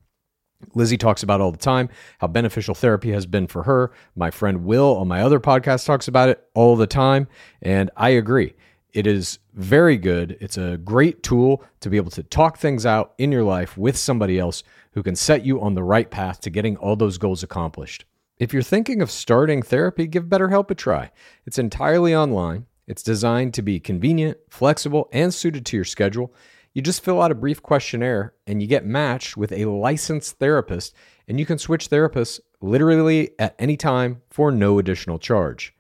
Lizzie 0.75 0.97
talks 0.97 1.23
about 1.23 1.41
all 1.41 1.53
the 1.53 1.59
time 1.59 1.89
how 2.19 2.27
beneficial 2.27 2.75
therapy 2.75 3.13
has 3.13 3.27
been 3.27 3.47
for 3.47 3.65
her. 3.65 3.93
My 4.17 4.31
friend 4.31 4.65
Will 4.65 4.97
on 4.97 5.09
my 5.09 5.21
other 5.21 5.41
podcast 5.41 5.85
talks 5.85 6.09
about 6.09 6.29
it 6.29 6.43
all 6.55 6.77
the 6.77 6.87
time. 6.87 7.29
And 7.61 7.91
I 7.97 8.11
agree. 8.11 8.55
It 8.93 9.07
is 9.07 9.41
very 9.55 9.97
good. 9.99 10.37
It's 10.41 10.57
a 10.57 10.79
great 10.79 11.23
tool 11.23 11.65
to 11.81 11.91
be 11.91 11.97
able 11.97 12.13
to 12.13 12.23
talk 12.23 12.59
things 12.59 12.87
out 12.87 13.13
in 13.19 13.33
your 13.33 13.43
life 13.43 13.77
with 13.77 13.97
somebody 13.97 14.39
else 14.39 14.63
who 14.93 15.03
can 15.03 15.17
set 15.17 15.45
you 15.45 15.61
on 15.61 15.75
the 15.75 15.83
right 15.83 16.11
path 16.11 16.41
to 16.43 16.51
getting 16.51 16.77
all 16.77 16.97
those 16.97 17.19
goals 17.19 17.43
accomplished. 17.43 18.05
If 18.39 18.53
you're 18.53 18.63
thinking 18.63 19.01
of 19.01 19.13
starting 19.13 19.63
therapy, 19.63 20.09
give 20.09 20.25
BetterHelp 20.25 20.71
a 20.71 20.75
try. 20.75 21.13
It's 21.47 21.59
entirely 21.59 22.15
online. 22.15 22.67
It's 22.87 23.03
designed 23.03 23.55
to 23.55 23.63
be 23.63 23.79
convenient, 23.79 24.39
flexible, 24.51 25.09
and 25.13 25.33
suited 25.33 25.65
to 25.67 25.77
your 25.77 25.85
schedule. 25.85 26.35
You 26.73 26.83
just 26.83 27.05
fill 27.05 27.23
out 27.23 27.31
a 27.31 27.37
brief 27.37 27.63
questionnaire 27.63 28.35
and 28.47 28.61
you 28.61 28.67
get 28.67 28.85
matched 28.85 29.37
with 29.37 29.53
a 29.53 29.67
licensed 29.67 30.39
therapist, 30.39 30.95
and 31.29 31.39
you 31.39 31.47
can 31.47 31.59
switch 31.59 31.89
therapists 31.89 32.41
literally 32.61 33.31
at 33.39 33.55
any 33.59 33.77
time 33.77 34.21
for 34.31 34.51
no 34.51 34.81
additional 34.81 35.21
charge. 35.21 35.73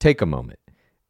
Take 0.00 0.22
a 0.22 0.26
moment. 0.26 0.58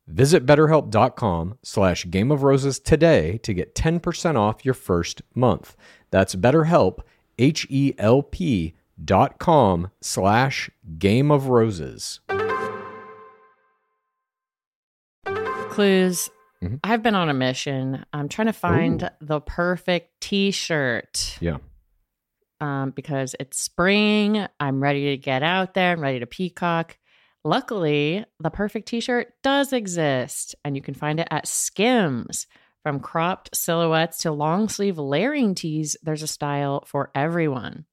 Visit 0.09 0.45
betterhelp.com 0.45 1.59
slash 1.63 2.11
game 2.11 2.33
of 2.33 2.43
roses 2.43 2.81
today 2.81 3.39
to 3.39 3.55
get 3.55 3.77
10% 3.77 4.37
off 4.37 4.65
your 4.65 4.75
first 4.75 5.23
month. 5.35 5.77
That's 6.11 6.35
betterhelp, 6.35 6.99
H-E-L-P 7.39 8.75
dot 9.03 9.39
com 9.39 9.91
slash 10.01 10.71
game 10.99 11.31
of 11.31 11.49
roses. 11.49 12.21
Clues. 15.71 16.31
Mhm. 16.63 16.79
I've 16.85 17.03
been 17.03 17.15
on 17.17 17.29
a 17.29 17.35
mission. 17.35 18.05
I'm 18.13 18.29
trying 18.29 18.47
to 18.47 18.53
find 18.53 19.11
the 19.21 19.41
perfect 19.41 20.21
t 20.21 20.51
shirt. 20.51 21.37
Yeah. 21.41 21.59
um, 22.61 22.91
because 22.93 23.35
it's 23.41 23.59
spring. 23.61 24.47
I'm 24.61 24.83
ready 24.83 25.11
to 25.11 25.17
get 25.19 25.43
out 25.43 25.75
there. 25.75 25.93
I'm 25.93 26.01
ready 26.01 26.21
to 26.21 26.27
peacock. 26.27 26.97
Luckily, 27.45 28.25
the 28.41 28.49
perfect 28.49 28.89
t 28.89 29.01
shirt 29.01 29.35
does 29.43 29.73
exist, 29.73 30.55
and 30.65 30.75
you 30.77 30.81
can 30.81 30.95
find 30.95 31.21
it 31.21 31.29
at 31.31 31.47
Skims. 31.49 32.47
From 32.83 33.01
cropped 33.01 33.55
silhouettes 33.55 34.19
to 34.19 34.31
long 34.31 34.69
sleeve 34.69 34.99
layering 34.99 35.55
tees, 35.55 35.97
there's 36.03 36.23
a 36.23 36.27
style 36.29 36.85
for 36.87 37.11
everyone. 37.15 37.85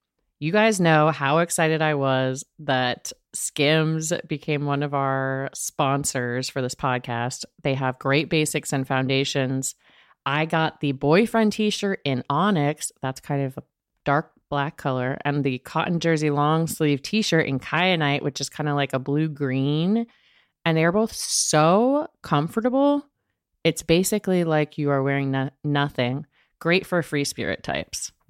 You 0.42 0.52
guys 0.52 0.80
know 0.80 1.12
how 1.12 1.38
excited 1.38 1.84
I 1.84 1.94
was 1.94 2.44
that 2.58 3.14
Skims 3.32 4.12
became 4.28 4.66
one 4.66 4.82
of 4.82 4.96
our 4.96 5.52
sponsors 5.54 6.50
for 6.50 6.64
this 6.64 6.74
podcast. 6.74 7.46
They 7.62 7.76
have 7.76 8.00
great 8.00 8.28
basics 8.28 8.74
and 8.74 8.88
foundations. 8.88 9.76
I 10.26 10.48
got 10.48 10.80
the 10.80 10.94
boyfriend 10.94 11.54
t 11.54 11.70
shirt 11.70 12.00
in 12.04 12.24
Onyx. 12.28 12.92
That's 13.04 13.22
kind 13.22 13.44
of 13.44 13.60
a 13.60 13.64
dark 14.04 14.32
black 14.50 14.78
color, 14.78 15.20
and 15.24 15.44
the 15.44 15.60
cotton 15.60 16.00
jersey 16.00 16.32
long 16.32 16.66
sleeve 16.66 17.04
t 17.04 17.22
shirt 17.22 17.46
in 17.46 17.60
Kyanite, 17.60 18.24
which 18.24 18.42
is 18.42 18.50
kind 18.50 18.68
of 18.68 18.76
like 18.76 18.94
a 18.94 19.00
blue 19.00 19.30
green. 19.30 20.08
And 20.66 20.76
they're 20.76 20.92
both 20.92 21.14
so 21.14 22.08
comfortable. 22.24 23.06
It's 23.64 23.84
basically 23.84 24.44
like 24.44 24.80
you 24.80 24.89
are 24.89 25.04
wearing 25.04 25.30
no- 25.30 25.52
nothing. 25.64 26.26
Great 26.58 26.88
for 26.88 27.04
free 27.04 27.26
spirit 27.26 27.62
types. 27.62 28.12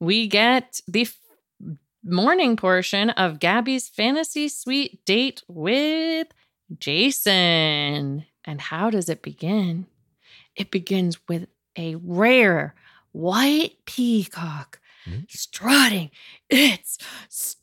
we 0.00 0.28
get 0.28 0.80
the 0.86 1.08
morning 2.04 2.56
portion 2.56 3.10
of 3.10 3.40
Gabby's 3.40 3.88
fantasy 3.88 4.48
suite 4.48 5.04
date 5.04 5.42
with 5.48 6.28
Jason. 6.78 8.24
And 8.44 8.60
how 8.60 8.90
does 8.90 9.08
it 9.08 9.22
begin? 9.22 9.86
It 10.54 10.70
begins 10.70 11.18
with 11.28 11.48
a 11.76 11.96
rare 11.96 12.74
white 13.12 13.76
peacock 13.86 14.80
mm-hmm. 15.08 15.20
strutting 15.28 16.10
its 16.48 16.98
stuff 17.28 17.56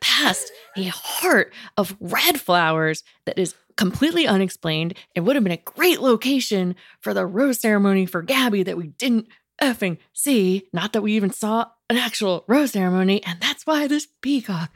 past 0.00 0.50
a 0.76 0.84
heart 0.84 1.52
of 1.76 1.96
red 2.00 2.40
flowers 2.40 3.04
that 3.26 3.38
is 3.38 3.54
completely 3.76 4.26
unexplained. 4.26 4.94
It 5.14 5.20
would 5.20 5.36
have 5.36 5.44
been 5.44 5.52
a 5.52 5.58
great 5.58 6.00
location 6.00 6.74
for 7.00 7.14
the 7.14 7.26
rose 7.26 7.60
ceremony 7.60 8.06
for 8.06 8.22
Gabby 8.22 8.62
that 8.62 8.76
we 8.76 8.88
didn't 8.88 9.28
effing 9.60 9.98
see. 10.12 10.68
Not 10.72 10.92
that 10.92 11.02
we 11.02 11.12
even 11.14 11.30
saw 11.30 11.66
an 11.88 11.96
actual 11.96 12.44
rose 12.48 12.72
ceremony, 12.72 13.22
and 13.24 13.40
that's 13.40 13.66
why 13.66 13.86
this 13.86 14.08
peacock 14.20 14.70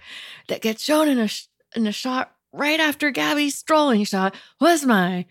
that 0.49 0.62
gets 0.62 0.83
shown 0.83 1.09
in 1.09 1.18
a 1.18 1.29
sh- 1.29 1.47
in 1.74 1.87
a 1.87 1.93
shot 1.93 2.35
right 2.53 2.81
after 2.81 3.11
Gabby's 3.11 3.55
strolling 3.57 4.05
shot 4.05 4.35
was 4.61 4.85
my 4.85 5.26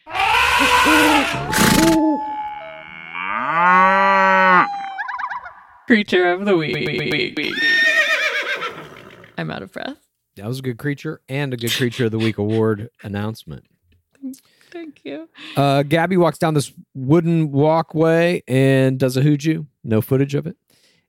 creature 5.87 6.29
of 6.29 6.45
the 6.45 6.55
week. 6.57 6.75
I'm 9.37 9.51
out 9.51 9.61
of 9.61 9.71
breath. 9.71 9.97
That 10.35 10.45
was 10.47 10.59
a 10.59 10.61
good 10.61 10.77
creature 10.77 11.21
and 11.27 11.53
a 11.53 11.57
good 11.57 11.71
creature 11.71 12.05
of 12.05 12.11
the 12.11 12.19
week 12.19 12.37
award 12.37 12.89
announcement. 13.03 13.65
Thank 14.71 15.01
you. 15.05 15.29
Uh, 15.55 15.83
Gabby 15.83 16.17
walks 16.17 16.37
down 16.37 16.53
this 16.53 16.71
wooden 16.93 17.51
walkway 17.51 18.43
and 18.47 18.99
does 18.99 19.15
a 19.17 19.21
hooju. 19.21 19.65
No 19.83 20.01
footage 20.01 20.35
of 20.35 20.45
it. 20.47 20.57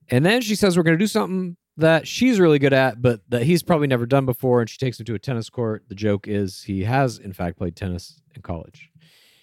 And 0.08 0.24
then 0.24 0.40
she 0.40 0.54
says, 0.54 0.76
We're 0.76 0.82
going 0.84 0.96
to 0.98 1.02
do 1.02 1.08
something 1.08 1.56
that 1.76 2.06
she's 2.08 2.40
really 2.40 2.58
good 2.58 2.72
at, 2.72 3.00
but 3.02 3.20
that 3.28 3.42
he's 3.42 3.62
probably 3.62 3.86
never 3.86 4.06
done 4.06 4.26
before. 4.26 4.60
And 4.60 4.68
she 4.70 4.78
takes 4.78 4.98
him 4.98 5.06
to 5.06 5.14
a 5.14 5.18
tennis 5.18 5.48
court. 5.50 5.84
The 5.88 5.94
joke 5.94 6.26
is 6.28 6.62
he 6.62 6.84
has, 6.84 7.18
in 7.18 7.32
fact, 7.32 7.58
played 7.58 7.76
tennis 7.76 8.20
in 8.34 8.42
college. 8.42 8.90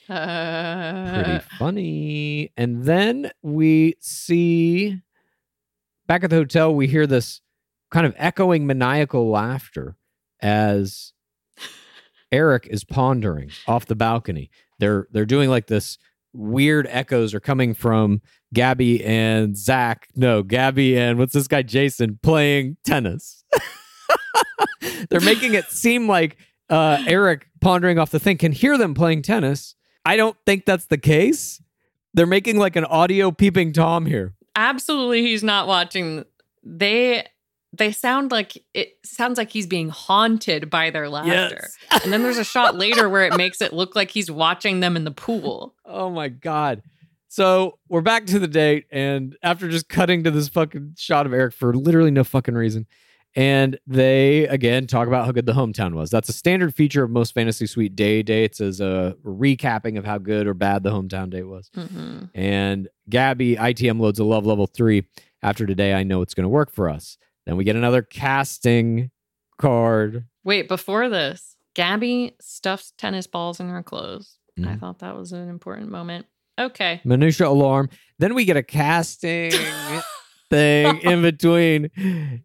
Pretty 0.07 0.19
Uh, 0.19 1.39
funny. 1.57 2.51
And 2.57 2.83
then 2.83 3.31
we 3.41 3.95
see 3.99 5.01
back 6.07 6.23
at 6.23 6.29
the 6.29 6.35
hotel, 6.35 6.73
we 6.75 6.87
hear 6.87 7.07
this 7.07 7.41
kind 7.91 8.05
of 8.05 8.13
echoing 8.17 8.67
maniacal 8.67 9.29
laughter 9.29 9.95
as 10.41 11.13
Erich 12.35 12.67
is 12.69 12.83
pondering 12.83 13.49
off 13.65 13.85
the 13.85 13.95
balcony. 13.95 14.51
They're 14.77 15.07
they're 15.11 15.25
doing 15.25 15.49
like 15.49 15.67
this 15.67 15.97
weird 16.33 16.85
echoes 16.89 17.33
are 17.33 17.39
coming 17.39 17.73
from 17.73 18.21
Gabby 18.53 19.03
and 19.05 19.55
Zach. 19.55 20.09
No, 20.15 20.43
Gabby 20.43 20.97
and 20.97 21.17
what's 21.17 21.31
this 21.31 21.47
guy 21.47 21.61
Jason 21.61 22.19
playing 22.21 22.75
tennis. 22.85 23.45
they're 25.09 25.21
making 25.21 25.53
it 25.53 25.65
seem 25.65 26.09
like 26.09 26.35
uh, 26.69 27.01
Eric 27.07 27.47
pondering 27.61 27.97
off 27.97 28.11
the 28.11 28.19
thing 28.19 28.37
can 28.37 28.51
hear 28.51 28.77
them 28.77 28.93
playing 28.93 29.21
tennis. 29.21 29.75
I 30.05 30.17
don't 30.17 30.35
think 30.45 30.65
that's 30.65 30.87
the 30.87 30.97
case. 30.97 31.61
They're 32.13 32.25
making 32.25 32.57
like 32.57 32.75
an 32.75 32.85
audio 32.85 33.31
peeping 33.31 33.71
Tom 33.71 34.05
here. 34.05 34.33
Absolutely, 34.57 35.21
he's 35.21 35.43
not 35.43 35.67
watching. 35.67 36.25
They 36.63 37.27
they 37.77 37.91
sound 37.91 38.31
like 38.31 38.63
it 38.73 38.97
sounds 39.03 39.37
like 39.37 39.49
he's 39.51 39.67
being 39.67 39.89
haunted 39.89 40.69
by 40.69 40.89
their 40.89 41.09
laughter. 41.09 41.67
and 42.03 42.13
then 42.13 42.23
there's 42.23 42.37
a 42.37 42.43
shot 42.43 42.75
later 42.75 43.09
where 43.09 43.23
it 43.25 43.35
makes 43.37 43.61
it 43.61 43.73
look 43.73 43.95
like 43.95 44.11
he's 44.11 44.29
watching 44.29 44.79
them 44.79 44.95
in 44.95 45.03
the 45.03 45.11
pool. 45.11 45.73
Oh 45.85 46.09
my 46.09 46.27
god. 46.29 46.81
So 47.27 47.79
we're 47.89 48.01
back 48.01 48.25
to 48.27 48.39
the 48.39 48.47
date, 48.47 48.85
and 48.91 49.35
after 49.43 49.67
just 49.67 49.89
cutting 49.89 50.23
to 50.23 50.31
this 50.31 50.47
fucking 50.47 50.95
shot 50.97 51.25
of 51.25 51.33
Erich 51.33 51.53
for 51.53 51.73
literally 51.73 52.11
no 52.11 52.23
fucking 52.23 52.53
reason, 52.55 52.85
and 53.35 53.77
they 53.85 54.47
again 54.47 54.87
talk 54.87 55.09
about 55.09 55.25
how 55.25 55.33
good 55.33 55.45
the 55.45 55.51
hometown 55.51 55.95
was. 55.95 56.09
That's 56.09 56.29
a 56.29 56.33
standard 56.33 56.73
feature 56.73 57.03
of 57.03 57.09
most 57.11 57.33
fantasy 57.33 57.67
suite 57.67 57.93
day 57.95 58.23
dates, 58.23 58.61
as 58.61 58.79
a 58.79 59.17
recapping 59.25 59.97
of 59.97 60.05
how 60.05 60.17
good 60.17 60.47
or 60.47 60.53
bad 60.53 60.83
the 60.83 60.91
hometown 60.91 61.29
date 61.29 61.43
was. 61.43 61.69
Mhm. 61.75 62.29
And 62.33 62.87
Gabby 63.09 63.57
ITM 63.57 63.99
loads 63.99 64.19
a 64.19 64.23
love 64.23 64.45
level 64.45 64.67
three. 64.67 65.03
After 65.43 65.65
today, 65.67 65.93
I 65.93 66.03
know 66.03 66.21
it's 66.21 66.33
going 66.33 66.45
to 66.45 66.49
work 66.49 66.71
for 66.71 66.89
us. 66.89 67.17
Then 67.45 67.57
we 67.57 67.63
get 67.63 67.75
another 67.75 68.01
casting 68.01 69.11
card. 69.59 70.25
Wait, 70.43 70.67
before 70.67 71.09
this, 71.09 71.55
Gabby 71.75 72.35
stuffs 72.41 72.93
tennis 72.97 73.27
balls 73.27 73.59
in 73.59 73.69
her 73.69 73.83
clothes. 73.83 74.37
I 74.57 74.61
Mhm. 74.61 74.79
thought 74.79 74.99
that 74.99 75.15
was 75.17 75.31
an 75.33 75.49
important 75.49 75.89
moment. 75.91 76.25
Okay. 76.57 77.01
Minutia 77.03 77.47
alarm. 77.49 77.89
Then 78.19 78.33
we 78.33 78.45
get 78.45 78.55
a 78.57 78.63
casting 78.63 79.51
thing 80.49 80.99
in 81.01 81.21
between. 81.21 81.89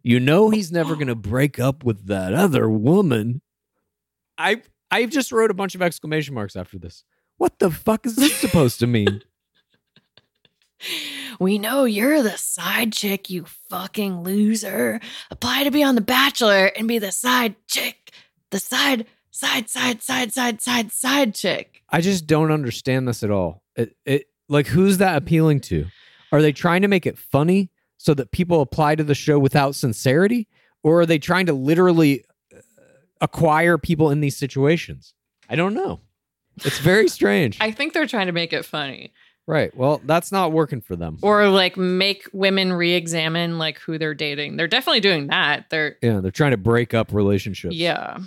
You 0.03 0.19
know 0.19 0.49
he's 0.49 0.71
never 0.71 0.95
gonna 0.97 1.15
break 1.15 1.59
up 1.59 1.83
with 1.85 2.07
that 2.07 2.33
other 2.33 2.69
woman. 2.69 3.41
I 4.37 4.61
I 4.91 5.05
just 5.05 5.31
wrote 5.31 5.51
a 5.51 5.53
bunch 5.53 5.73
of 5.75 5.81
exclamation 5.81 6.33
marks 6.33 6.55
after 6.57 6.77
this. 6.77 7.05
What 7.37 7.59
the 7.59 7.71
fuck 7.71 8.05
is 8.05 8.17
this 8.17 8.35
supposed 8.35 8.79
to 8.79 8.87
mean? 8.87 9.21
We 11.41 11.57
know 11.57 11.85
you're 11.85 12.21
the 12.21 12.37
side 12.37 12.93
chick, 12.93 13.31
you 13.31 13.45
fucking 13.67 14.21
loser. 14.21 14.99
Apply 15.31 15.63
to 15.63 15.71
be 15.71 15.81
on 15.81 15.95
The 15.95 16.01
Bachelor 16.01 16.67
and 16.77 16.87
be 16.87 16.99
the 16.99 17.11
side 17.11 17.55
chick. 17.67 18.11
The 18.51 18.59
side, 18.59 19.07
side, 19.31 19.67
side, 19.67 20.03
side, 20.03 20.31
side, 20.31 20.61
side, 20.61 20.91
side 20.91 21.33
chick. 21.33 21.81
I 21.89 21.99
just 21.99 22.27
don't 22.27 22.51
understand 22.51 23.07
this 23.07 23.23
at 23.23 23.31
all. 23.31 23.63
It 23.75 23.97
it 24.05 24.27
like 24.49 24.67
who's 24.67 24.99
that 24.99 25.17
appealing 25.17 25.61
to? 25.61 25.87
Are 26.31 26.43
they 26.43 26.51
trying 26.51 26.83
to 26.83 26.87
make 26.87 27.07
it 27.07 27.17
funny 27.17 27.71
so 27.97 28.13
that 28.13 28.29
people 28.29 28.61
apply 28.61 28.93
to 28.93 29.03
the 29.03 29.15
show 29.15 29.39
without 29.39 29.73
sincerity, 29.73 30.47
or 30.83 31.01
are 31.01 31.05
they 31.07 31.17
trying 31.17 31.47
to 31.47 31.53
literally 31.53 32.23
uh, 32.55 32.59
acquire 33.19 33.79
people 33.79 34.11
in 34.11 34.21
these 34.21 34.37
situations? 34.37 35.15
I 35.49 35.55
don't 35.55 35.73
know. 35.73 36.01
It's 36.63 36.77
very 36.77 37.07
strange. 37.07 37.57
I 37.59 37.71
think 37.71 37.93
they're 37.93 38.05
trying 38.05 38.27
to 38.27 38.31
make 38.31 38.53
it 38.53 38.63
funny. 38.63 39.11
Right. 39.51 39.75
Well, 39.75 40.01
that's 40.05 40.31
not 40.31 40.51
working 40.51 40.81
for 40.81 40.95
them. 40.95 41.17
Or 41.21 41.47
like 41.49 41.77
make 41.77 42.27
women 42.33 42.73
re-examine 42.73 43.57
like 43.59 43.77
who 43.79 43.97
they're 43.97 44.13
dating. 44.15 44.55
They're 44.57 44.67
definitely 44.67 45.01
doing 45.01 45.27
that. 45.27 45.69
They're 45.69 45.97
Yeah, 46.01 46.19
they're 46.21 46.31
trying 46.31 46.51
to 46.51 46.57
break 46.57 46.93
up 46.93 47.13
relationships. 47.13 47.75
yeah. 47.75 48.17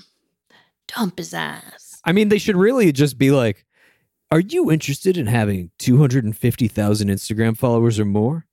Dump 0.87 1.19
his 1.19 1.33
ass. 1.35 2.01
I 2.05 2.13
mean, 2.13 2.29
they 2.29 2.39
should 2.39 2.57
really 2.57 2.93
just 2.93 3.17
be 3.17 3.31
like, 3.31 3.65
"Are 4.31 4.41
you 4.41 4.71
interested 4.71 5.17
in 5.17 5.27
having 5.27 5.71
250,000 5.79 7.09
Instagram 7.09 7.57
followers 7.57 7.99
or 7.99 8.05
more? 8.05 8.47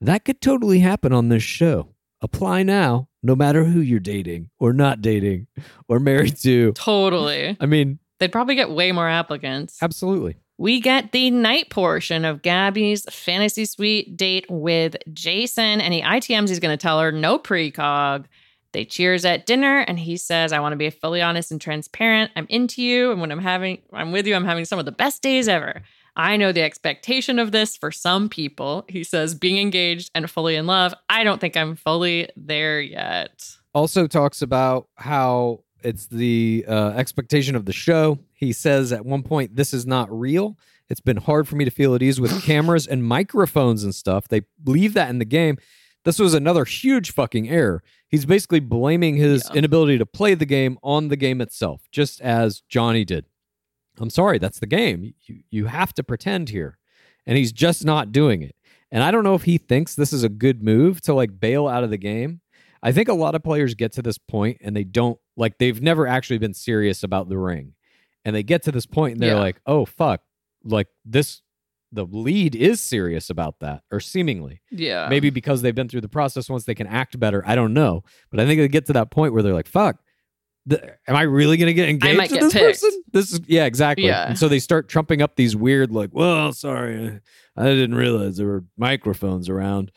That 0.00 0.24
could 0.24 0.40
totally 0.40 0.78
happen 0.78 1.12
on 1.12 1.28
this 1.28 1.42
show. 1.42 1.94
Apply 2.20 2.62
now, 2.62 3.08
no 3.22 3.34
matter 3.34 3.64
who 3.64 3.80
you're 3.80 3.98
dating 4.00 4.50
or 4.60 4.72
not 4.72 5.02
dating 5.02 5.48
or 5.88 5.98
married 5.98 6.36
to." 6.42 6.72
Totally. 6.74 7.56
I 7.60 7.66
mean, 7.66 7.98
They'd 8.20 8.30
probably 8.30 8.54
get 8.54 8.70
way 8.70 8.92
more 8.92 9.08
applicants. 9.08 9.82
absolutely. 9.82 10.36
We 10.62 10.80
get 10.80 11.10
the 11.10 11.32
night 11.32 11.70
portion 11.70 12.24
of 12.24 12.40
Gabby's 12.40 13.04
fantasy 13.10 13.64
suite 13.64 14.16
date 14.16 14.46
with 14.48 14.94
Jason, 15.12 15.80
and 15.80 15.92
he 15.92 16.02
ITMs 16.02 16.50
he's 16.50 16.60
going 16.60 16.72
to 16.72 16.80
tell 16.80 17.00
her 17.00 17.10
no 17.10 17.36
precog. 17.36 18.26
They 18.70 18.84
cheers 18.84 19.24
at 19.24 19.44
dinner, 19.44 19.80
and 19.80 19.98
he 19.98 20.16
says, 20.16 20.52
"I 20.52 20.60
want 20.60 20.72
to 20.72 20.76
be 20.76 20.88
fully 20.88 21.20
honest 21.20 21.50
and 21.50 21.60
transparent. 21.60 22.30
I'm 22.36 22.46
into 22.48 22.80
you, 22.80 23.10
and 23.10 23.20
when 23.20 23.32
I'm 23.32 23.40
having, 23.40 23.82
I'm 23.92 24.12
with 24.12 24.24
you. 24.24 24.36
I'm 24.36 24.44
having 24.44 24.64
some 24.64 24.78
of 24.78 24.84
the 24.84 24.92
best 24.92 25.20
days 25.20 25.48
ever. 25.48 25.82
I 26.14 26.36
know 26.36 26.52
the 26.52 26.62
expectation 26.62 27.40
of 27.40 27.50
this 27.50 27.76
for 27.76 27.90
some 27.90 28.28
people." 28.28 28.84
He 28.88 29.02
says, 29.02 29.34
"Being 29.34 29.58
engaged 29.58 30.12
and 30.14 30.30
fully 30.30 30.54
in 30.54 30.68
love. 30.68 30.94
I 31.08 31.24
don't 31.24 31.40
think 31.40 31.56
I'm 31.56 31.74
fully 31.74 32.28
there 32.36 32.80
yet." 32.80 33.56
also 33.74 34.06
talks 34.06 34.42
about 34.42 34.86
how 34.94 35.64
it's 35.82 36.06
the 36.06 36.64
uh, 36.68 36.90
expectation 36.90 37.56
of 37.56 37.64
the 37.64 37.72
show. 37.72 38.20
He 38.42 38.52
says 38.52 38.92
at 38.92 39.06
one 39.06 39.22
point, 39.22 39.54
This 39.54 39.72
is 39.72 39.86
not 39.86 40.08
real. 40.10 40.58
It's 40.88 41.00
been 41.00 41.18
hard 41.18 41.46
for 41.46 41.54
me 41.56 41.64
to 41.64 41.70
feel 41.70 41.94
at 41.94 42.02
ease 42.02 42.20
with 42.20 42.42
cameras 42.44 42.86
and 42.88 43.04
microphones 43.04 43.84
and 43.84 43.94
stuff. 43.94 44.26
They 44.26 44.42
leave 44.66 44.94
that 44.94 45.10
in 45.10 45.18
the 45.20 45.24
game. 45.24 45.58
This 46.04 46.18
was 46.18 46.34
another 46.34 46.64
huge 46.64 47.12
fucking 47.12 47.48
error. 47.48 47.84
He's 48.08 48.26
basically 48.26 48.58
blaming 48.58 49.14
his 49.16 49.44
Yeah. 49.48 49.58
inability 49.58 49.96
to 49.98 50.06
play 50.06 50.34
the 50.34 50.44
game 50.44 50.76
on 50.82 51.06
the 51.06 51.16
game 51.16 51.40
itself, 51.40 51.82
just 51.92 52.20
as 52.20 52.62
Johnny 52.68 53.04
did. 53.04 53.26
I'm 53.98 54.10
sorry, 54.10 54.38
that's 54.38 54.58
the 54.58 54.66
game. 54.66 55.14
You, 55.26 55.42
you 55.50 55.66
have 55.66 55.92
to 55.94 56.02
pretend 56.02 56.48
here. 56.48 56.78
And 57.26 57.38
he's 57.38 57.52
just 57.52 57.84
not 57.84 58.10
doing 58.10 58.42
it. 58.42 58.56
And 58.90 59.04
I 59.04 59.12
don't 59.12 59.22
know 59.22 59.36
if 59.36 59.44
he 59.44 59.56
thinks 59.58 59.94
this 59.94 60.12
is 60.12 60.24
a 60.24 60.28
good 60.28 60.64
move 60.64 61.00
to 61.02 61.14
like 61.14 61.38
bail 61.38 61.68
out 61.68 61.84
of 61.84 61.90
the 61.90 61.96
game. 61.96 62.40
I 62.82 62.90
think 62.90 63.06
a 63.08 63.14
lot 63.14 63.36
of 63.36 63.44
players 63.44 63.74
get 63.76 63.92
to 63.92 64.02
this 64.02 64.18
point 64.18 64.58
and 64.60 64.74
they 64.74 64.82
don't 64.82 65.20
like 65.36 65.58
they've 65.58 65.80
never 65.80 66.08
actually 66.08 66.38
been 66.38 66.54
serious 66.54 67.04
about 67.04 67.28
the 67.28 67.38
ring. 67.38 67.74
And 68.24 68.34
they 68.36 68.42
get 68.42 68.62
to 68.64 68.72
this 68.72 68.86
point 68.86 69.14
and 69.14 69.22
they're 69.22 69.34
Yeah. 69.34 69.40
like, 69.40 69.60
"Oh 69.66 69.84
fuck. 69.84 70.22
Like 70.64 70.88
this 71.04 71.42
the 71.94 72.04
lead 72.06 72.54
is 72.54 72.80
serious 72.80 73.28
about 73.28 73.60
that 73.60 73.82
or 73.90 74.00
seemingly. 74.00 74.62
Yeah, 74.70 75.08
Maybe 75.10 75.28
because 75.28 75.60
they've 75.60 75.74
been 75.74 75.88
through 75.90 76.00
the 76.00 76.08
process 76.08 76.48
once 76.48 76.64
they 76.64 76.74
can 76.74 76.86
act 76.86 77.20
better. 77.20 77.42
I 77.46 77.54
don't 77.54 77.74
know. 77.74 78.02
But 78.30 78.40
I 78.40 78.46
think 78.46 78.60
they 78.60 78.68
get 78.68 78.86
to 78.86 78.94
that 78.94 79.10
point 79.10 79.34
where 79.34 79.42
they're 79.42 79.52
like, 79.52 79.68
"Fuck. 79.68 79.98
The, 80.64 80.94
am 81.08 81.16
I 81.16 81.22
really 81.22 81.56
going 81.56 81.66
to 81.66 81.74
get 81.74 81.88
engaged 81.88 82.16
might 82.16 82.30
with 82.30 82.40
get 82.40 82.44
this 82.44 82.52
picked. 82.54 82.64
person?" 82.64 83.02
This 83.12 83.32
is 83.32 83.40
yeah, 83.46 83.64
exactly. 83.66 84.06
Yeah. 84.06 84.28
And 84.28 84.38
so 84.38 84.48
they 84.48 84.58
start 84.60 84.88
trumping 84.88 85.20
up 85.20 85.36
these 85.36 85.54
weird 85.56 85.90
like, 85.92 86.10
"Well, 86.12 86.52
sorry. 86.52 87.20
I 87.56 87.64
didn't 87.64 87.96
realize 87.96 88.36
there 88.38 88.46
were 88.46 88.64
microphones 88.78 89.48
around 89.50 89.90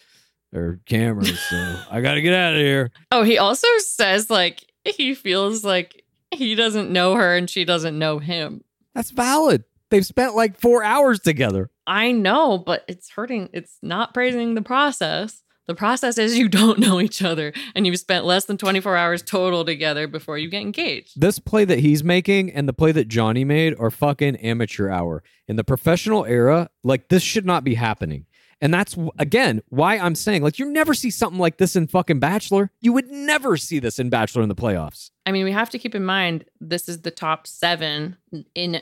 or 0.53 0.80
cameras, 0.88 1.39
so 1.39 1.80
I 1.91 2.01
got 2.01 2.15
to 2.15 2.21
get 2.21 2.34
out 2.34 2.55
of 2.55 2.59
here." 2.59 2.91
Oh, 3.11 3.23
he 3.23 3.38
also 3.38 3.67
says 3.78 4.30
like 4.30 4.65
he 4.84 5.13
feels 5.13 5.63
like 5.63 6.03
he 6.36 6.55
doesn't 6.55 6.91
know 6.91 7.15
her 7.15 7.36
and 7.36 7.49
she 7.49 7.65
doesn't 7.65 7.97
know 7.97 8.19
him. 8.19 8.63
That's 8.93 9.11
valid. 9.11 9.63
They've 9.89 10.05
spent 10.05 10.36
like 10.36 10.59
4 10.59 10.83
hours 10.83 11.19
together. 11.19 11.69
I 11.88 12.11
know, 12.11 12.57
but 12.57 12.83
it's 12.88 13.09
hurting. 13.09 13.49
It's 13.53 13.77
not 13.81 14.13
praising 14.13 14.55
the 14.55 14.61
process. 14.61 15.43
The 15.67 15.75
process 15.75 16.17
is 16.17 16.38
you 16.38 16.47
don't 16.49 16.79
know 16.79 16.99
each 16.99 17.21
other 17.21 17.53
and 17.75 17.86
you've 17.86 17.99
spent 17.99 18.25
less 18.25 18.45
than 18.45 18.57
24 18.57 18.95
hours 18.95 19.21
total 19.21 19.65
together 19.65 20.07
before 20.07 20.38
you 20.38 20.49
get 20.49 20.61
engaged. 20.61 21.19
This 21.19 21.39
play 21.39 21.65
that 21.65 21.79
he's 21.79 22.03
making 22.03 22.51
and 22.51 22.67
the 22.67 22.73
play 22.73 22.91
that 22.91 23.07
Johnny 23.07 23.43
made 23.43 23.75
are 23.79 23.91
fucking 23.91 24.38
amateur 24.38 24.89
hour. 24.89 25.23
In 25.47 25.55
the 25.55 25.63
professional 25.63 26.25
era, 26.25 26.69
like 26.83 27.09
this 27.09 27.23
should 27.23 27.45
not 27.45 27.63
be 27.63 27.75
happening. 27.75 28.25
And 28.62 28.74
that's 28.74 28.95
again 29.20 29.62
why 29.70 29.97
I'm 29.97 30.16
saying 30.16 30.41
like 30.41 30.58
you 30.60 30.66
never 30.72 30.93
see 30.93 31.12
something 31.12 31.39
like 31.39 31.58
this 31.58 31.76
in 31.76 31.88
fucking 31.88 32.20
Bachelor. 32.20 32.72
You 32.82 32.93
would 32.93 33.10
never 33.12 33.58
see 33.58 33.80
this 33.80 33.99
in 33.99 34.10
Bachelor 34.10 34.43
in 34.43 34.49
the 34.49 34.56
playoffs. 34.56 35.12
I 35.26 35.32
mean, 35.32 35.43
we 35.45 35.51
have 35.51 35.70
to 35.72 35.80
keep 35.80 35.93
in 35.95 36.06
mind 36.06 36.45
this 36.62 36.88
is 36.88 37.01
the 37.01 37.12
top 37.12 37.47
seven. 37.47 38.18
In 38.56 38.82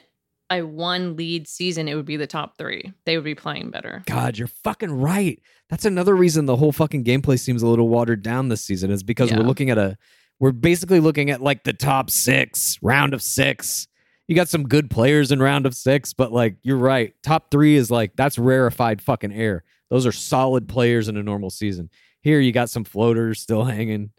a 0.52 0.62
one 0.62 1.16
lead 1.16 1.48
season, 1.48 1.88
it 1.88 1.96
would 1.96 2.06
be 2.06 2.18
the 2.18 2.28
top 2.28 2.58
three. 2.58 2.94
They 3.06 3.18
would 3.18 3.24
be 3.26 3.34
playing 3.34 3.72
better. 3.72 4.04
God, 4.06 4.38
you're 4.38 4.48
fucking 4.48 4.92
right. 4.92 5.42
That's 5.70 5.86
another 5.86 6.16
reason 6.16 6.46
the 6.46 6.58
whole 6.58 6.72
fucking 6.72 7.04
gameplay 7.04 7.40
seems 7.40 7.64
a 7.64 7.68
little 7.68 7.90
watered 7.90 8.22
down 8.22 8.50
this 8.50 8.62
season 8.62 8.92
is 8.92 9.02
because 9.02 9.32
Yeah. 9.32 9.38
we're 9.40 9.46
looking 9.46 9.70
at 9.72 9.78
a 9.80 9.98
we're 10.40 10.52
basically 10.52 11.00
looking 11.00 11.30
at 11.32 11.42
like 11.42 11.64
the 11.64 11.74
top 11.74 12.10
6, 12.12 12.78
round 12.82 13.14
of 13.14 13.22
6. 13.24 13.88
You 14.28 14.36
got 14.36 14.48
some 14.48 14.64
good 14.64 14.90
players 14.90 15.32
in 15.32 15.42
round 15.42 15.66
of 15.66 15.76
6, 15.76 16.14
but 16.14 16.32
like 16.32 16.56
you're 16.64 16.78
right. 16.78 17.14
Top 17.24 17.52
3 17.52 17.76
is 17.76 17.92
like 17.92 18.16
that's 18.16 18.38
rarefied 18.38 19.02
fucking 19.02 19.34
air. 19.34 19.64
Those 19.90 20.06
are 20.06 20.12
solid 20.12 20.68
players 20.68 21.08
in 21.08 21.18
a 21.18 21.24
normal 21.24 21.50
season. 21.50 21.90
Here 22.22 22.40
you 22.40 22.52
got 22.52 22.70
some 22.70 22.84
floaters 22.84 23.42
still 23.42 23.66
hanging. 23.66 24.12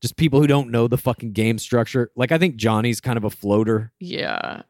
Just 0.00 0.16
people 0.16 0.40
who 0.40 0.46
don't 0.46 0.70
know 0.70 0.88
the 0.88 0.98
fucking 0.98 1.32
game 1.32 1.58
structure. 1.58 2.10
Like 2.16 2.32
I 2.32 2.38
think 2.38 2.56
Johnny's 2.56 3.00
kind 3.00 3.16
of 3.16 3.24
a 3.24 3.30
floater. 3.30 3.92
Yeah. 4.00 4.62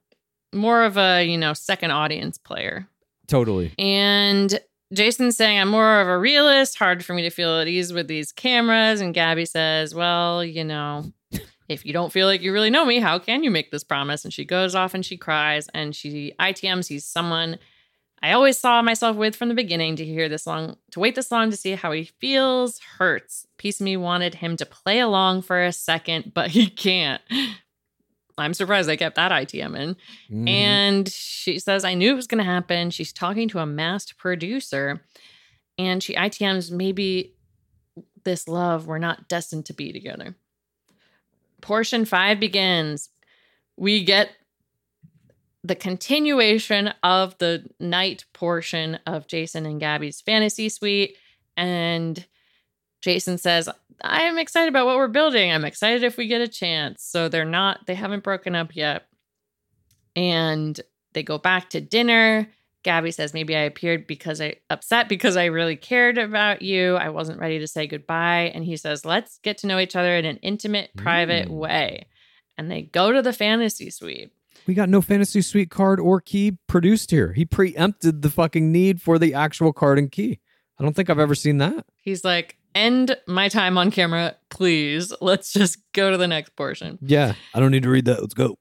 More 0.52 0.82
of 0.82 0.96
a, 0.96 1.24
you 1.24 1.38
know, 1.38 1.52
second 1.54 1.92
audience 1.92 2.38
player. 2.38 2.88
Totally. 3.26 3.72
And 3.78 4.60
Jason's 4.92 5.36
saying 5.36 5.58
I'm 5.58 5.68
more 5.68 6.00
of 6.00 6.08
a 6.08 6.18
realist, 6.18 6.78
hard 6.78 7.04
for 7.04 7.14
me 7.14 7.22
to 7.22 7.30
feel 7.30 7.58
at 7.60 7.68
ease 7.68 7.92
with 7.92 8.06
these 8.06 8.32
cameras. 8.32 9.00
And 9.00 9.14
Gabby 9.14 9.44
says, 9.44 9.94
Well, 9.94 10.44
you 10.44 10.64
know, 10.64 11.12
if 11.68 11.84
you 11.84 11.92
don't 11.92 12.12
feel 12.12 12.26
like 12.26 12.42
you 12.42 12.52
really 12.52 12.70
know 12.70 12.84
me, 12.84 12.98
how 13.00 13.18
can 13.18 13.42
you 13.42 13.50
make 13.50 13.70
this 13.70 13.84
promise? 13.84 14.24
And 14.24 14.32
she 14.32 14.44
goes 14.44 14.74
off 14.74 14.94
and 14.94 15.04
she 15.04 15.16
cries 15.16 15.68
and 15.74 15.94
she 15.94 16.32
ITM 16.38 16.84
sees 16.84 17.06
someone 17.06 17.58
I 18.24 18.32
always 18.32 18.56
saw 18.56 18.80
myself 18.80 19.18
with 19.18 19.36
from 19.36 19.50
the 19.50 19.54
beginning 19.54 19.96
to 19.96 20.04
hear 20.04 20.30
this 20.30 20.46
long, 20.46 20.78
to 20.92 21.00
wait 21.00 21.14
this 21.14 21.30
long 21.30 21.50
to 21.50 21.58
see 21.58 21.72
how 21.72 21.92
he 21.92 22.04
feels 22.04 22.80
hurts. 22.96 23.46
Piece 23.58 23.80
of 23.80 23.84
me 23.84 23.98
wanted 23.98 24.36
him 24.36 24.56
to 24.56 24.64
play 24.64 24.98
along 24.98 25.42
for 25.42 25.62
a 25.62 25.72
second, 25.72 26.32
but 26.34 26.50
he 26.50 26.70
can't. 26.70 27.20
I'm 28.38 28.54
surprised 28.54 28.88
they 28.88 28.96
kept 28.96 29.16
that 29.16 29.30
ITM 29.30 29.76
in. 29.76 29.96
Mhm. 30.30 30.48
And 30.48 31.08
she 31.08 31.58
says, 31.58 31.84
I 31.84 31.92
knew 31.92 32.12
it 32.12 32.16
was 32.16 32.26
going 32.26 32.42
to 32.42 32.50
happen. 32.50 32.88
She's 32.88 33.12
talking 33.12 33.46
to 33.50 33.58
a 33.58 33.66
masked 33.66 34.16
producer 34.16 35.02
and 35.76 36.02
she 36.02 36.14
ITMs, 36.14 36.70
maybe 36.70 37.34
this 38.24 38.48
love, 38.48 38.86
we're 38.86 38.96
not 38.96 39.28
destined 39.28 39.66
to 39.66 39.74
be 39.74 39.92
together. 39.92 40.34
Portion 41.64 42.04
five 42.04 42.38
begins. 42.38 43.08
We 43.78 44.04
get 44.04 44.28
the 45.62 45.74
continuation 45.74 46.92
of 47.02 47.38
the 47.38 47.66
night 47.80 48.26
portion 48.34 48.98
of 49.06 49.26
Jason 49.26 49.64
and 49.64 49.80
Gabby's 49.80 50.20
fantasy 50.20 50.68
suite. 50.68 51.16
And 51.56 52.22
Jason 53.00 53.38
says, 53.38 53.70
I 54.02 54.24
am 54.24 54.36
excited 54.36 54.68
about 54.68 54.84
what 54.84 54.96
we're 54.96 55.08
building. 55.08 55.50
I'm 55.50 55.64
excited 55.64 56.02
if 56.02 56.18
we 56.18 56.26
get 56.26 56.42
a 56.42 56.48
chance. 56.48 57.02
So 57.02 57.30
they're 57.30 57.46
not, 57.46 57.86
they 57.86 57.94
haven't 57.94 58.24
broken 58.24 58.54
up 58.54 58.76
yet. 58.76 59.06
And 60.14 60.78
they 61.14 61.22
go 61.22 61.38
back 61.38 61.70
to 61.70 61.80
dinner. 61.80 62.46
Gabby 62.84 63.10
says, 63.10 63.34
Maybe 63.34 63.56
I 63.56 63.60
appeared 63.62 64.06
because 64.06 64.40
I 64.40 64.56
upset 64.70 65.08
because 65.08 65.36
I 65.36 65.46
really 65.46 65.74
cared 65.76 66.16
about 66.18 66.62
you. 66.62 66.94
I 66.96 67.08
wasn't 67.08 67.40
ready 67.40 67.58
to 67.58 67.66
say 67.66 67.86
goodbye. 67.88 68.52
And 68.54 68.64
he 68.64 68.76
says, 68.76 69.04
Let's 69.04 69.38
get 69.42 69.58
to 69.58 69.66
know 69.66 69.78
each 69.80 69.96
other 69.96 70.14
in 70.16 70.24
an 70.24 70.36
intimate, 70.38 70.90
private 70.96 71.48
Mm. 71.48 71.56
way. 71.56 72.06
And 72.56 72.70
they 72.70 72.82
go 72.82 73.10
to 73.10 73.20
the 73.22 73.32
fantasy 73.32 73.90
suite. 73.90 74.30
We 74.66 74.74
got 74.74 74.88
no 74.88 75.02
fantasy 75.02 75.42
suite 75.42 75.70
card 75.70 75.98
or 75.98 76.20
key 76.20 76.56
produced 76.68 77.10
here. 77.10 77.32
He 77.32 77.44
preempted 77.44 78.22
the 78.22 78.30
fucking 78.30 78.70
need 78.70 79.02
for 79.02 79.18
the 79.18 79.34
actual 79.34 79.72
card 79.72 79.98
and 79.98 80.10
key. 80.12 80.38
I 80.78 80.82
don't 80.84 80.94
think 80.94 81.10
I've 81.10 81.18
ever 81.18 81.34
seen 81.34 81.58
that. 81.58 81.86
He's 81.96 82.24
like, 82.24 82.56
End 82.74 83.16
my 83.28 83.48
time 83.48 83.78
on 83.78 83.92
camera, 83.92 84.34
please. 84.50 85.12
Let's 85.20 85.52
just 85.52 85.78
go 85.92 86.10
to 86.10 86.16
the 86.16 86.26
next 86.26 86.56
portion. 86.56 86.98
Yeah, 87.02 87.34
I 87.54 87.60
don't 87.60 87.70
need 87.70 87.84
to 87.84 87.88
read 87.90 88.04
that. 88.06 88.20
Let's 88.20 88.34
go. 88.34 88.56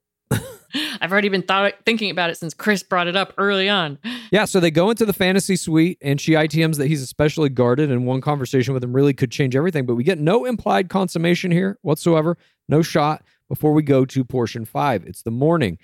I've 1.02 1.12
already 1.12 1.30
been 1.30 1.44
thought, 1.44 1.74
thinking 1.86 2.10
about 2.10 2.30
it 2.30 2.38
since 2.38 2.54
Chris 2.54 2.84
brought 2.84 3.08
it 3.08 3.16
up 3.16 3.34
early 3.38 3.70
on. 3.70 4.00
Yeah, 4.32 4.46
so 4.46 4.60
they 4.60 4.72
go 4.72 4.90
into 4.90 5.06
the 5.06 5.14
fantasy 5.14 5.56
suite 5.56 5.98
and 6.02 6.20
she 6.20 6.34
ITMs 6.34 6.78
that 6.78 6.88
he's 6.88 7.02
especially 7.02 7.50
guarded 7.50 7.92
and 7.92 8.06
one 8.06 8.22
conversation 8.22 8.74
with 8.74 8.84
him 8.84 8.94
really 8.94 9.14
could 9.14 9.32
change 9.32 9.56
everything, 9.56 9.86
but 9.86 9.96
we 9.96 10.04
get 10.04 10.20
no 10.20 10.46
implied 10.46 10.90
consummation 10.90 11.52
here 11.52 11.78
whatsoever. 11.82 12.38
No 12.68 12.82
shot 12.82 13.24
before 13.50 13.74
we 13.74 13.84
go 13.84 14.06
to 14.06 14.24
portion 14.24 14.66
5. 14.66 15.04
It's 15.06 15.22
the 15.22 15.32
morning. 15.32 15.78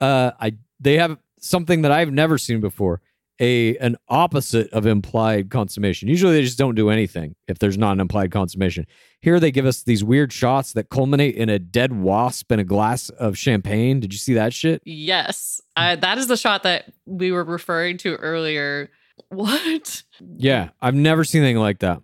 Uh 0.00 0.32
I 0.40 0.56
they 0.80 0.98
have 0.98 1.18
something 1.40 1.82
that 1.82 1.92
I've 1.92 2.10
never 2.10 2.38
seen 2.38 2.60
before. 2.60 3.00
A 3.40 3.76
an 3.78 3.96
opposite 4.08 4.70
of 4.72 4.86
implied 4.86 5.50
consummation. 5.50 6.08
Usually 6.08 6.34
they 6.34 6.42
just 6.42 6.58
don't 6.58 6.74
do 6.74 6.90
anything 6.90 7.34
if 7.48 7.58
there's 7.58 7.78
not 7.78 7.92
an 7.92 8.00
implied 8.00 8.30
consummation. 8.30 8.86
Here 9.20 9.40
they 9.40 9.50
give 9.50 9.66
us 9.66 9.82
these 9.82 10.04
weird 10.04 10.32
shots 10.32 10.72
that 10.74 10.90
culminate 10.90 11.34
in 11.34 11.48
a 11.48 11.58
dead 11.58 11.92
wasp 11.92 12.50
and 12.52 12.60
a 12.60 12.64
glass 12.64 13.08
of 13.08 13.36
champagne. 13.38 14.00
Did 14.00 14.12
you 14.12 14.18
see 14.18 14.34
that 14.34 14.52
shit? 14.52 14.82
Yes, 14.84 15.60
uh, 15.76 15.96
that 15.96 16.18
is 16.18 16.26
the 16.26 16.36
shot 16.36 16.62
that 16.64 16.92
we 17.06 17.32
were 17.32 17.44
referring 17.44 17.96
to 17.98 18.16
earlier. 18.16 18.90
What? 19.28 20.02
Yeah, 20.36 20.70
I've 20.80 20.94
never 20.94 21.24
seen 21.24 21.42
anything 21.42 21.58
like 21.58 21.78
that. 21.80 22.00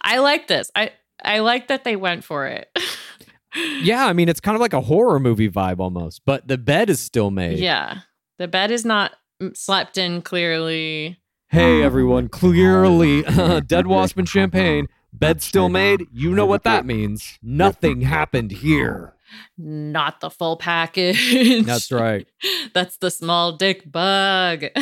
I 0.00 0.18
like 0.18 0.46
this. 0.48 0.70
I 0.74 0.92
I 1.22 1.40
like 1.40 1.68
that 1.68 1.84
they 1.84 1.96
went 1.96 2.24
for 2.24 2.46
it. 2.46 2.68
Yeah, 3.80 4.06
I 4.06 4.12
mean 4.12 4.28
it's 4.28 4.40
kind 4.40 4.54
of 4.54 4.60
like 4.60 4.74
a 4.74 4.80
horror 4.82 5.18
movie 5.18 5.48
vibe 5.48 5.78
almost, 5.80 6.20
but 6.26 6.46
the 6.46 6.58
bed 6.58 6.90
is 6.90 7.00
still 7.00 7.30
made. 7.30 7.58
yeah, 7.58 8.00
the 8.38 8.46
bed 8.46 8.70
is 8.70 8.84
not 8.84 9.12
Mm, 9.42 9.56
slept 9.56 9.96
in 9.98 10.22
clearly. 10.22 11.18
Hey 11.48 11.80
mm. 11.80 11.84
everyone, 11.84 12.28
clearly 12.28 13.22
dead 13.66 13.86
wasp 13.86 14.18
and 14.18 14.28
champagne, 14.28 14.88
bed 15.12 15.40
still 15.42 15.68
made. 15.68 16.06
You 16.12 16.34
know 16.34 16.46
what 16.46 16.64
that 16.64 16.84
means. 16.84 17.38
Nothing 17.42 18.00
happened 18.02 18.50
here. 18.50 19.14
Not 19.56 20.20
the 20.20 20.30
full 20.30 20.56
package. 20.56 21.64
That's 21.64 21.92
right. 21.92 22.26
That's 22.74 22.96
the 22.96 23.10
small 23.10 23.52
dick 23.52 23.90
bug. 23.90 24.64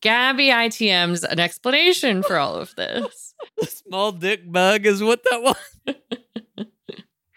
Gabby 0.00 0.48
ITM's 0.48 1.24
an 1.24 1.40
explanation 1.40 2.22
for 2.22 2.36
all 2.36 2.54
of 2.54 2.74
this. 2.76 3.34
the 3.56 3.66
small 3.66 4.12
dick 4.12 4.52
bug 4.52 4.86
is 4.86 5.02
what 5.02 5.24
that 5.24 5.42
was. 5.42 5.56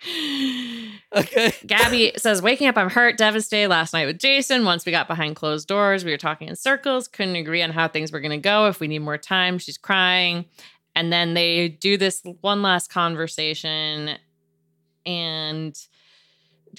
Okay. 1.16 1.54
Gabby 1.66 2.12
says, 2.18 2.42
Waking 2.42 2.68
up, 2.68 2.78
I'm 2.78 2.90
hurt, 2.90 3.18
devastated 3.18 3.70
last 3.70 3.94
night 3.94 4.06
with 4.08 4.20
Jason. 4.20 4.66
Once 4.66 4.86
we 4.86 4.92
got 4.92 5.08
behind 5.08 5.38
closed 5.38 5.68
doors, 5.68 6.04
we 6.04 6.12
were 6.12 6.18
talking 6.18 6.50
in 6.50 6.56
circles, 6.56 7.08
couldn't 7.08 7.38
agree 7.38 7.64
on 7.64 7.72
how 7.72 7.88
things 7.88 8.12
were 8.12 8.20
going 8.20 8.32
to 8.32 8.38
go. 8.38 8.68
If 8.68 8.82
we 8.82 8.90
need 8.90 9.00
more 9.00 9.18
time, 9.18 9.58
she's 9.58 9.78
crying. 9.78 10.46
And 10.96 11.12
then 11.12 11.34
they 11.34 11.70
do 11.70 11.96
this 11.96 12.22
one 12.42 12.62
last 12.62 12.90
conversation. 12.90 14.18
And 15.06 15.80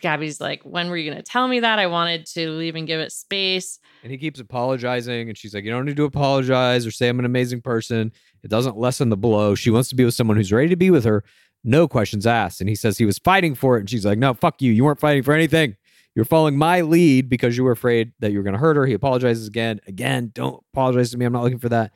Gabby's 0.00 0.40
like, 0.40 0.62
When 0.62 0.90
were 0.90 0.96
you 0.96 1.10
going 1.10 1.22
to 1.22 1.28
tell 1.28 1.48
me 1.48 1.60
that? 1.60 1.78
I 1.78 1.86
wanted 1.86 2.26
to 2.26 2.50
leave 2.50 2.76
and 2.76 2.86
give 2.86 3.00
it 3.00 3.12
space. 3.12 3.78
And 4.02 4.12
he 4.12 4.18
keeps 4.18 4.38
apologizing, 4.38 5.28
and 5.28 5.36
she's 5.36 5.54
like, 5.54 5.64
"You 5.64 5.70
don't 5.70 5.84
need 5.84 5.96
to 5.96 6.04
apologize 6.04 6.86
or 6.86 6.90
say 6.90 7.08
I'm 7.08 7.18
an 7.18 7.24
amazing 7.24 7.62
person. 7.62 8.12
It 8.44 8.48
doesn't 8.48 8.76
lessen 8.76 9.08
the 9.08 9.16
blow." 9.16 9.54
She 9.56 9.70
wants 9.70 9.88
to 9.88 9.96
be 9.96 10.04
with 10.04 10.14
someone 10.14 10.36
who's 10.36 10.52
ready 10.52 10.68
to 10.68 10.76
be 10.76 10.90
with 10.90 11.04
her, 11.04 11.24
no 11.64 11.88
questions 11.88 12.26
asked. 12.26 12.60
And 12.60 12.68
he 12.68 12.74
says 12.74 12.98
he 12.98 13.04
was 13.04 13.18
fighting 13.18 13.54
for 13.54 13.76
it, 13.76 13.80
and 13.80 13.90
she's 13.90 14.06
like, 14.06 14.18
"No, 14.18 14.34
fuck 14.34 14.62
you. 14.62 14.72
You 14.72 14.84
weren't 14.84 15.00
fighting 15.00 15.22
for 15.22 15.34
anything. 15.34 15.76
You're 16.14 16.24
following 16.24 16.56
my 16.56 16.80
lead 16.80 17.28
because 17.28 17.56
you 17.56 17.64
were 17.64 17.72
afraid 17.72 18.12
that 18.20 18.32
you 18.32 18.38
were 18.38 18.44
going 18.44 18.54
to 18.54 18.60
hurt 18.60 18.76
her." 18.76 18.86
He 18.86 18.94
apologizes 18.94 19.46
again. 19.46 19.80
Again, 19.86 20.30
don't 20.34 20.62
apologize 20.72 21.10
to 21.12 21.18
me. 21.18 21.24
I'm 21.24 21.32
not 21.32 21.42
looking 21.42 21.58
for 21.58 21.68
that. 21.68 21.92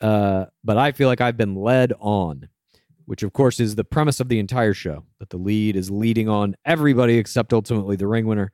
Uh, 0.00 0.46
but 0.62 0.76
I 0.78 0.92
feel 0.92 1.08
like 1.08 1.20
I've 1.20 1.36
been 1.36 1.56
led 1.56 1.92
on, 1.98 2.48
which 3.06 3.22
of 3.22 3.32
course 3.32 3.58
is 3.58 3.74
the 3.74 3.84
premise 3.84 4.20
of 4.20 4.28
the 4.28 4.38
entire 4.38 4.74
show 4.74 5.04
that 5.18 5.30
the 5.30 5.36
lead 5.36 5.76
is 5.76 5.90
leading 5.90 6.28
on 6.28 6.56
everybody 6.64 7.18
except 7.18 7.52
ultimately 7.52 7.96
the 7.96 8.06
ring 8.06 8.26
winner. 8.26 8.52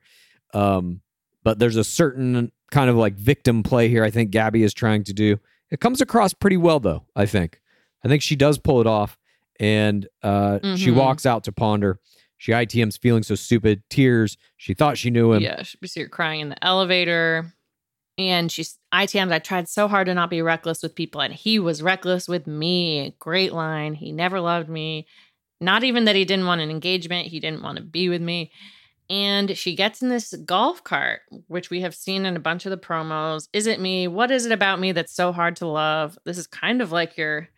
Um, 0.53 1.01
but 1.43 1.59
there's 1.59 1.75
a 1.75 1.83
certain 1.83 2.51
kind 2.71 2.89
of 2.89 2.95
like 2.95 3.15
victim 3.15 3.61
play 3.61 3.87
here. 3.89 4.03
I 4.03 4.09
think 4.09 4.31
Gabby 4.31 4.63
is 4.63 4.73
trying 4.73 5.03
to 5.03 5.13
do. 5.13 5.39
It 5.69 5.79
comes 5.79 6.01
across 6.01 6.33
pretty 6.33 6.57
well 6.57 6.79
though. 6.79 7.03
I 7.15 7.25
think. 7.25 7.61
I 8.03 8.07
think 8.07 8.21
she 8.21 8.35
does 8.35 8.57
pull 8.57 8.81
it 8.81 8.87
off, 8.87 9.17
and 9.59 10.07
uh, 10.23 10.59
she 10.75 10.89
Mhm. 10.91 10.95
walks 10.95 11.25
out 11.25 11.43
to 11.45 11.51
ponder. 11.51 11.99
She 12.37 12.51
ITM's 12.51 12.97
feeling 12.97 13.23
so 13.23 13.35
stupid, 13.35 13.81
tears. 13.89 14.37
She 14.57 14.73
thought 14.73 14.97
she 14.97 15.09
knew 15.09 15.33
him. 15.33 15.41
Yeah, 15.41 15.63
she- 15.63 15.77
we 15.81 15.87
see 15.87 16.01
her 16.01 16.09
crying 16.09 16.41
in 16.41 16.49
the 16.49 16.63
elevator. 16.65 17.53
And 18.17 18.49
she's 18.49 18.77
ITMs. 18.93 19.31
I 19.33 19.39
tried 19.39 19.67
so 19.67 19.89
hard 19.89 20.07
to 20.07 20.13
not 20.13 20.29
be 20.29 20.41
reckless 20.41 20.81
with 20.81 20.95
people, 20.95 21.19
and 21.19 21.33
he 21.33 21.59
was 21.59 21.81
reckless 21.83 22.29
with 22.29 22.47
me. 22.47 23.13
Great 23.19 23.51
line. 23.51 23.93
He 23.93 24.13
never 24.13 24.39
loved 24.39 24.69
me. 24.69 25.05
Not 25.59 25.83
even 25.83 26.05
that 26.05 26.15
he 26.15 26.23
didn't 26.23 26.45
want 26.45 26.61
an 26.61 26.69
engagement, 26.69 27.27
he 27.27 27.39
didn't 27.41 27.61
want 27.61 27.77
to 27.77 27.83
be 27.83 28.07
with 28.07 28.21
me. 28.21 28.51
And 29.09 29.57
she 29.57 29.75
gets 29.75 30.01
in 30.01 30.07
this 30.09 30.33
golf 30.45 30.83
cart, 30.83 31.21
which 31.47 31.69
we 31.69 31.81
have 31.81 31.93
seen 31.93 32.25
in 32.25 32.35
a 32.35 32.39
bunch 32.39 32.65
of 32.65 32.69
the 32.71 32.77
promos. 32.77 33.47
Is 33.53 33.67
it 33.67 33.79
me? 33.81 34.07
What 34.07 34.31
is 34.31 34.45
it 34.45 34.51
about 34.51 34.79
me 34.79 34.93
that's 34.93 35.13
so 35.13 35.31
hard 35.33 35.57
to 35.57 35.67
love? 35.67 36.17
This 36.25 36.37
is 36.37 36.47
kind 36.47 36.81
of 36.81 36.91
like 36.93 37.17
your 37.17 37.49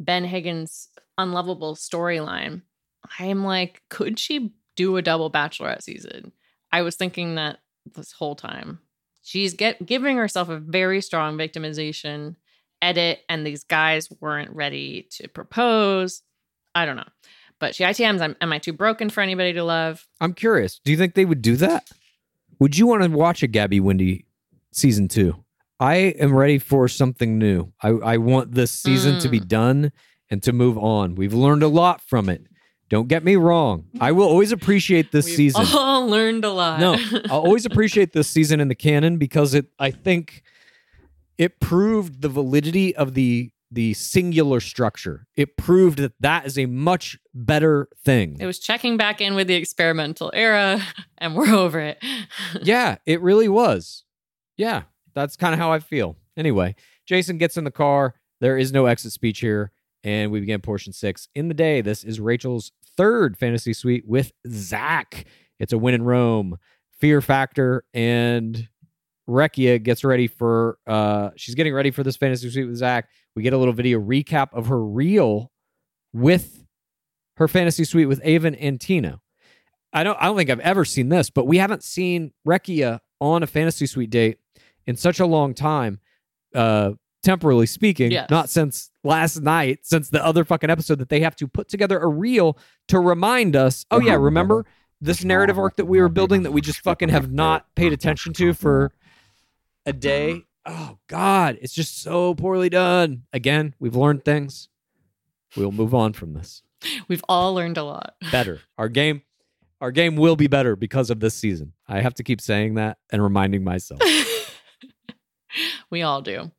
Ben 0.00 0.24
Higgins 0.24 0.88
unlovable 1.18 1.74
storyline. 1.74 2.62
I 3.18 3.26
am 3.26 3.44
like, 3.44 3.82
could 3.88 4.18
she 4.18 4.52
do 4.76 4.96
a 4.96 5.02
double 5.02 5.30
bachelorette 5.30 5.82
season? 5.82 6.32
I 6.72 6.82
was 6.82 6.96
thinking 6.96 7.36
that 7.36 7.58
this 7.94 8.12
whole 8.12 8.34
time. 8.34 8.80
She's 9.22 9.54
get 9.54 9.84
giving 9.84 10.16
herself 10.16 10.48
a 10.48 10.58
very 10.58 11.00
strong 11.00 11.36
victimization 11.36 12.36
edit, 12.82 13.20
and 13.28 13.46
these 13.46 13.64
guys 13.64 14.08
weren't 14.20 14.50
ready 14.50 15.08
to 15.12 15.28
propose. 15.28 16.22
I 16.74 16.84
don't 16.86 16.96
know. 16.96 17.08
But 17.58 17.74
she 17.74 17.84
ITMs, 17.84 18.20
am, 18.20 18.36
am 18.40 18.52
I 18.52 18.58
too 18.58 18.72
broken 18.72 19.08
for 19.08 19.22
anybody 19.22 19.52
to 19.54 19.64
love? 19.64 20.06
I'm 20.20 20.34
curious. 20.34 20.78
Do 20.84 20.92
you 20.92 20.98
think 20.98 21.14
they 21.14 21.24
would 21.24 21.42
do 21.42 21.56
that? 21.56 21.90
Would 22.58 22.76
you 22.76 22.86
want 22.86 23.02
to 23.02 23.10
watch 23.10 23.42
a 23.42 23.46
Gabby 23.46 23.80
Windey 23.80 24.24
season 24.72 25.08
two? 25.08 25.34
I 25.80 25.96
am 25.96 26.34
ready 26.34 26.58
for 26.58 26.88
something 26.88 27.38
new. 27.38 27.72
I, 27.82 27.88
I 27.88 28.16
want 28.18 28.52
this 28.52 28.70
season 28.70 29.18
to 29.20 29.28
be 29.28 29.40
mm. 29.40 29.48
done 29.48 29.92
and 30.30 30.42
to 30.42 30.52
move 30.52 30.76
on. 30.78 31.14
We've 31.14 31.34
learned 31.34 31.62
a 31.62 31.68
lot 31.68 32.00
from 32.00 32.28
it. 32.28 32.46
Don't 32.88 33.08
get 33.08 33.24
me 33.24 33.34
wrong. 33.36 33.86
I 34.00 34.12
will 34.12 34.28
always 34.28 34.52
appreciate 34.52 35.10
this 35.10 35.26
We've 35.26 35.36
season. 35.36 35.66
all 35.74 36.06
learned 36.06 36.44
a 36.44 36.50
lot. 36.52 36.78
No, 36.78 36.94
I'll 37.30 37.40
always 37.40 37.66
appreciate 37.66 38.12
this 38.12 38.28
season 38.28 38.60
in 38.60 38.68
the 38.68 38.74
canon 38.76 39.18
because 39.18 39.54
it 39.54 39.66
I 39.78 39.90
think 39.90 40.42
it 41.36 41.58
proved 41.60 42.22
the 42.22 42.28
validity 42.28 42.94
of 42.94 43.14
the 43.14 43.50
the 43.72 43.92
singular 43.94 44.60
structure. 44.60 45.26
It 45.36 45.56
proved 45.56 45.98
that 45.98 46.12
that 46.20 46.46
is 46.46 46.56
a 46.56 46.66
much 46.66 47.18
better 47.34 47.88
thing. 48.04 48.36
it 48.38 48.46
was 48.46 48.60
checking 48.60 48.96
back 48.96 49.20
in 49.20 49.34
with 49.34 49.48
the 49.48 49.54
experimental 49.56 50.30
era, 50.32 50.80
and 51.18 51.34
we're 51.34 51.52
over 51.54 51.80
it. 51.80 51.98
yeah, 52.62 52.98
it 53.04 53.20
really 53.20 53.48
was. 53.48 54.04
Yeah. 54.56 54.82
that's 55.14 55.36
kind 55.36 55.52
of 55.52 55.58
how 55.58 55.72
I 55.72 55.80
feel. 55.80 56.16
Anyway, 56.36 56.76
Jason 57.06 57.38
gets 57.38 57.56
in 57.56 57.64
the 57.64 57.70
car. 57.72 58.14
There 58.40 58.56
is 58.56 58.70
no 58.72 58.86
exit 58.86 59.10
speech 59.12 59.40
here, 59.40 59.72
and 60.04 60.30
we 60.30 60.40
begin 60.40 60.60
portion 60.60 60.92
six 60.92 61.28
in 61.34 61.48
the 61.48 61.54
day. 61.54 61.80
This 61.80 62.04
is 62.04 62.20
Rachel's 62.20 62.72
third 62.96 63.36
fantasy 63.36 63.72
suite 63.72 64.04
with 64.06 64.32
Zach. 64.48 65.26
It's 65.58 65.72
a 65.72 65.78
win 65.78 65.94
in 65.94 66.02
Rome. 66.02 66.58
Fear 67.00 67.20
Factor 67.20 67.84
and 67.92 68.68
Recchia 69.28 69.82
gets 69.82 70.04
ready 70.04 70.28
for 70.28 70.78
uh 70.86 71.30
she's 71.36 71.54
getting 71.54 71.74
ready 71.74 71.90
for 71.90 72.02
this 72.02 72.16
fantasy 72.16 72.48
suite 72.50 72.68
with 72.68 72.76
Zach. 72.76 73.08
We 73.34 73.42
get 73.42 73.52
a 73.52 73.58
little 73.58 73.74
video 73.74 74.00
recap 74.00 74.48
of 74.52 74.68
her 74.68 74.82
reel 74.82 75.50
with 76.12 76.64
her 77.36 77.48
fantasy 77.48 77.84
suite 77.84 78.08
with 78.08 78.20
Aven 78.24 78.54
and 78.54 78.80
Tino. 78.80 79.20
I 79.92 80.04
don't 80.04 80.16
I 80.20 80.26
don't 80.26 80.36
think 80.36 80.50
I've 80.50 80.60
ever 80.60 80.84
seen 80.84 81.08
this, 81.08 81.28
but 81.28 81.46
we 81.46 81.58
haven't 81.58 81.82
seen 81.82 82.32
Recchia 82.46 83.00
on 83.20 83.42
a 83.42 83.46
fantasy 83.46 83.86
suite 83.86 84.10
date 84.10 84.38
in 84.86 84.96
such 84.96 85.20
a 85.20 85.26
long 85.26 85.54
time, 85.54 86.00
uh 86.54 86.92
temporally 87.26 87.66
speaking, 87.66 88.12
Yes. 88.12 88.30
not 88.30 88.48
since 88.48 88.90
last 89.02 89.40
night, 89.42 89.80
since 89.82 90.08
the 90.10 90.24
other 90.24 90.44
fucking 90.44 90.70
episode 90.70 90.98
that 91.00 91.08
they 91.08 91.20
have 91.20 91.34
to 91.36 91.48
put 91.48 91.68
together 91.68 91.98
a 91.98 92.06
reel 92.06 92.56
to 92.88 93.00
remind 93.00 93.56
us, 93.56 93.84
oh 93.90 94.00
yeah, 94.00 94.14
remember 94.14 94.64
this 95.00 95.24
narrative 95.24 95.58
arc 95.58 95.76
that 95.76 95.86
we 95.86 96.00
were 96.00 96.08
building 96.08 96.44
that 96.44 96.52
we 96.52 96.60
just 96.60 96.80
fucking 96.80 97.08
have 97.08 97.30
not 97.32 97.66
paid 97.74 97.92
attention 97.92 98.32
to 98.34 98.54
for 98.54 98.92
a 99.84 99.92
day. 99.92 100.44
Oh 100.64 100.98
God, 101.08 101.58
it's 101.60 101.74
just 101.74 102.00
so 102.00 102.34
poorly 102.34 102.68
done. 102.68 103.24
Again, 103.32 103.74
we've 103.80 103.96
learned 103.96 104.24
things. 104.24 104.68
We'll 105.56 105.72
move 105.72 105.94
on 105.94 106.12
from 106.12 106.32
this. 106.34 106.62
We've 107.08 107.24
all 107.28 107.54
learned 107.54 107.76
a 107.76 107.82
lot. 107.84 108.14
Better. 108.30 108.60
Our 108.78 108.88
game, 108.88 109.22
our 109.80 109.90
game 109.90 110.14
will 110.14 110.36
be 110.36 110.46
better 110.46 110.76
because 110.76 111.10
of 111.10 111.18
this 111.20 111.34
season. 111.34 111.72
I 111.88 112.00
have 112.00 112.14
to 112.14 112.22
keep 112.22 112.40
saying 112.40 112.74
that 112.74 112.98
and 113.10 113.22
reminding 113.22 113.64
myself. 113.64 114.00
we 115.90 116.02
all 116.02 116.22
do. 116.22 116.50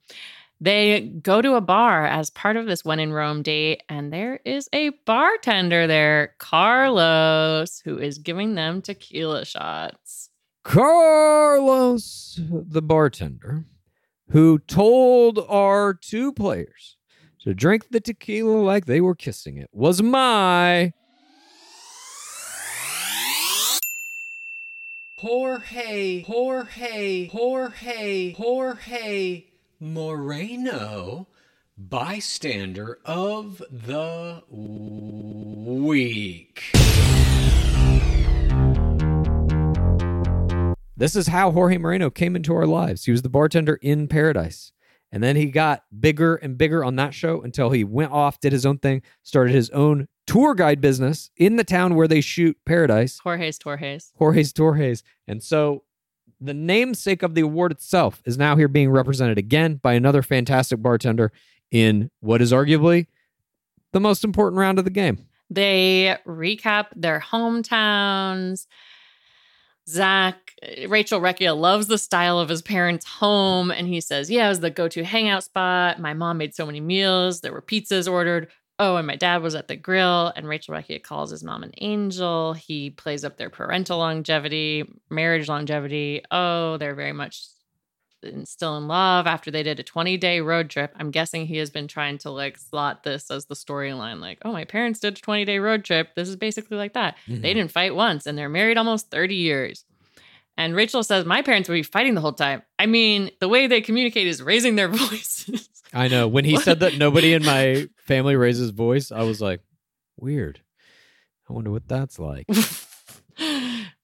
They 0.59 1.01
go 1.01 1.41
to 1.43 1.53
a 1.53 1.61
bar 1.61 2.07
as 2.07 2.31
part 2.31 2.57
of 2.57 2.65
this 2.65 2.83
one 2.83 2.99
in 2.99 3.13
Rome 3.13 3.43
date, 3.43 3.83
and 3.89 4.11
there 4.11 4.39
is 4.43 4.67
a 4.73 4.89
bartender 5.05 5.85
there, 5.85 6.33
Carlos, 6.39 7.79
who 7.85 7.99
is 7.99 8.17
giving 8.17 8.55
them 8.55 8.81
tequila 8.81 9.45
shots. 9.45 10.31
Carlos, 10.63 12.39
the 12.49 12.81
bartender, 12.81 13.65
who 14.31 14.57
told 14.57 15.45
our 15.47 15.93
two 15.93 16.33
players 16.33 16.97
to 17.41 17.53
drink 17.53 17.91
the 17.91 17.99
tequila 17.99 18.57
like 18.57 18.87
they 18.87 18.99
were 18.99 19.15
kissing 19.15 19.57
it, 19.57 19.69
was 19.71 20.01
my 20.01 20.91
Jorge, 25.19 26.23
Jorge, 26.23 27.27
Jorge, 27.27 28.33
Jorge 28.33 29.45
Moreno, 29.79 31.27
bystander 31.77 32.97
of 33.05 33.61
the 33.69 34.41
week. 34.49 36.63
This 40.95 41.15
is 41.15 41.27
how 41.27 41.51
Jorge 41.51 41.77
Moreno 41.77 42.09
came 42.09 42.35
into 42.35 42.55
our 42.55 42.65
lives. 42.65 43.05
He 43.05 43.11
was 43.11 43.21
the 43.21 43.29
bartender 43.29 43.75
in 43.75 44.07
Paradise. 44.07 44.71
And 45.11 45.23
then 45.23 45.35
he 45.35 45.45
got 45.45 45.83
bigger 45.97 46.35
and 46.35 46.57
bigger 46.57 46.83
on 46.83 46.95
that 46.95 47.13
show 47.13 47.41
until 47.41 47.69
he 47.69 47.83
went 47.83 48.11
off, 48.11 48.39
did 48.39 48.51
his 48.51 48.65
own 48.65 48.79
thing, 48.79 49.03
started 49.21 49.53
his 49.53 49.69
own 49.69 50.07
tour 50.25 50.55
guide 50.55 50.81
business 50.81 51.29
in 51.37 51.55
the 51.55 51.63
town 51.63 51.93
where 51.93 52.07
they 52.07 52.19
shoot 52.19 52.57
Paradise, 52.65 53.19
Jorge's 53.19 53.59
Torres. 53.59 54.11
Jorge's 54.17 54.51
Torres. 54.51 55.03
And 55.27 55.41
so 55.41 55.83
the 56.39 56.53
namesake 56.53 57.23
of 57.23 57.35
the 57.35 57.41
award 57.41 57.71
itself 57.71 58.21
is 58.25 58.37
now 58.37 58.55
here 58.55 58.67
being 58.67 58.89
represented 58.89 59.37
again 59.37 59.75
by 59.75 59.93
another 59.93 60.21
fantastic 60.21 60.81
bartender 60.81 61.31
in 61.71 62.09
what 62.19 62.41
is 62.41 62.51
arguably 62.51 63.07
the 63.93 63.99
most 63.99 64.23
important 64.23 64.59
round 64.59 64.79
of 64.79 64.85
the 64.85 64.91
game. 64.91 65.25
They 65.49 66.17
recap 66.25 66.87
their 66.95 67.19
hometowns. 67.19 68.67
Zach, 69.89 70.53
Rachel 70.87 71.21
Recchia 71.21 71.57
loves 71.57 71.87
the 71.87 71.97
style 71.97 72.39
of 72.39 72.49
his 72.49 72.61
parents' 72.61 73.05
home. 73.05 73.71
And 73.71 73.87
he 73.87 74.01
says, 74.01 74.29
Yeah, 74.29 74.47
it 74.47 74.49
was 74.49 74.59
the 74.59 74.69
go 74.69 74.87
to 74.89 75.03
hangout 75.03 75.45
spot. 75.45 75.99
My 75.99 76.13
mom 76.13 76.37
made 76.37 76.53
so 76.53 76.65
many 76.65 76.81
meals. 76.81 77.41
There 77.41 77.53
were 77.53 77.61
pizzas 77.61 78.11
ordered. 78.11 78.49
Oh, 78.79 78.95
and 78.95 79.07
my 79.07 79.15
dad 79.15 79.41
was 79.41 79.55
at 79.55 79.67
the 79.67 79.75
grill. 79.75 80.31
And 80.35 80.47
Rachel 80.47 80.75
Recchia 80.75 81.01
calls 81.01 81.31
his 81.31 81.43
mom 81.43 81.63
an 81.63 81.73
angel. 81.79 82.53
He 82.53 82.91
plays 82.91 83.23
up 83.23 83.37
their 83.37 83.49
parental 83.49 83.97
longevity, 83.97 84.83
marriage 85.09 85.47
longevity. 85.47 86.23
Oh, 86.29 86.77
they're 86.77 86.95
very 86.95 87.13
much 87.13 87.47
still 88.43 88.77
in 88.77 88.87
love 88.87 89.27
after 89.27 89.51
they 89.51 89.63
did 89.63 89.79
a 89.79 89.83
20 89.83 90.17
day 90.17 90.41
road 90.41 90.69
trip. 90.69 90.93
I'm 90.99 91.11
guessing 91.11 91.45
he 91.45 91.57
has 91.57 91.69
been 91.69 91.87
trying 91.87 92.17
to 92.19 92.31
like 92.31 92.57
slot 92.57 93.03
this 93.03 93.31
as 93.31 93.45
the 93.45 93.55
storyline. 93.55 94.19
Like, 94.19 94.39
oh, 94.43 94.51
my 94.51 94.65
parents 94.65 94.99
did 94.99 95.17
a 95.17 95.21
20 95.21 95.45
day 95.45 95.59
road 95.59 95.83
trip. 95.83 96.15
This 96.15 96.29
is 96.29 96.35
basically 96.35 96.77
like 96.77 96.93
that. 96.93 97.15
They 97.27 97.33
mm-hmm. 97.33 97.41
didn't 97.41 97.71
fight 97.71 97.95
once 97.95 98.25
and 98.25 98.37
they're 98.37 98.49
married 98.49 98.77
almost 98.77 99.09
30 99.11 99.35
years. 99.35 99.85
And 100.57 100.75
Rachel 100.75 101.03
says, 101.03 101.25
My 101.25 101.43
parents 101.43 101.69
would 101.69 101.75
be 101.75 101.83
fighting 101.83 102.15
the 102.15 102.21
whole 102.21 102.33
time. 102.33 102.63
I 102.79 102.87
mean, 102.87 103.29
the 103.39 103.47
way 103.47 103.67
they 103.67 103.81
communicate 103.81 104.27
is 104.27 104.41
raising 104.41 104.75
their 104.75 104.87
voices. 104.87 105.69
I 105.93 106.07
know. 106.07 106.27
When 106.27 106.45
he 106.45 106.57
said 106.57 106.79
that 106.81 106.97
nobody 106.97 107.33
in 107.33 107.43
my 107.45 107.87
family 107.97 108.35
raises 108.35 108.71
voice, 108.71 109.11
I 109.11 109.23
was 109.23 109.41
like, 109.41 109.61
weird. 110.17 110.61
I 111.49 111.53
wonder 111.53 111.71
what 111.71 111.87
that's 111.87 112.19
like. 112.19 112.47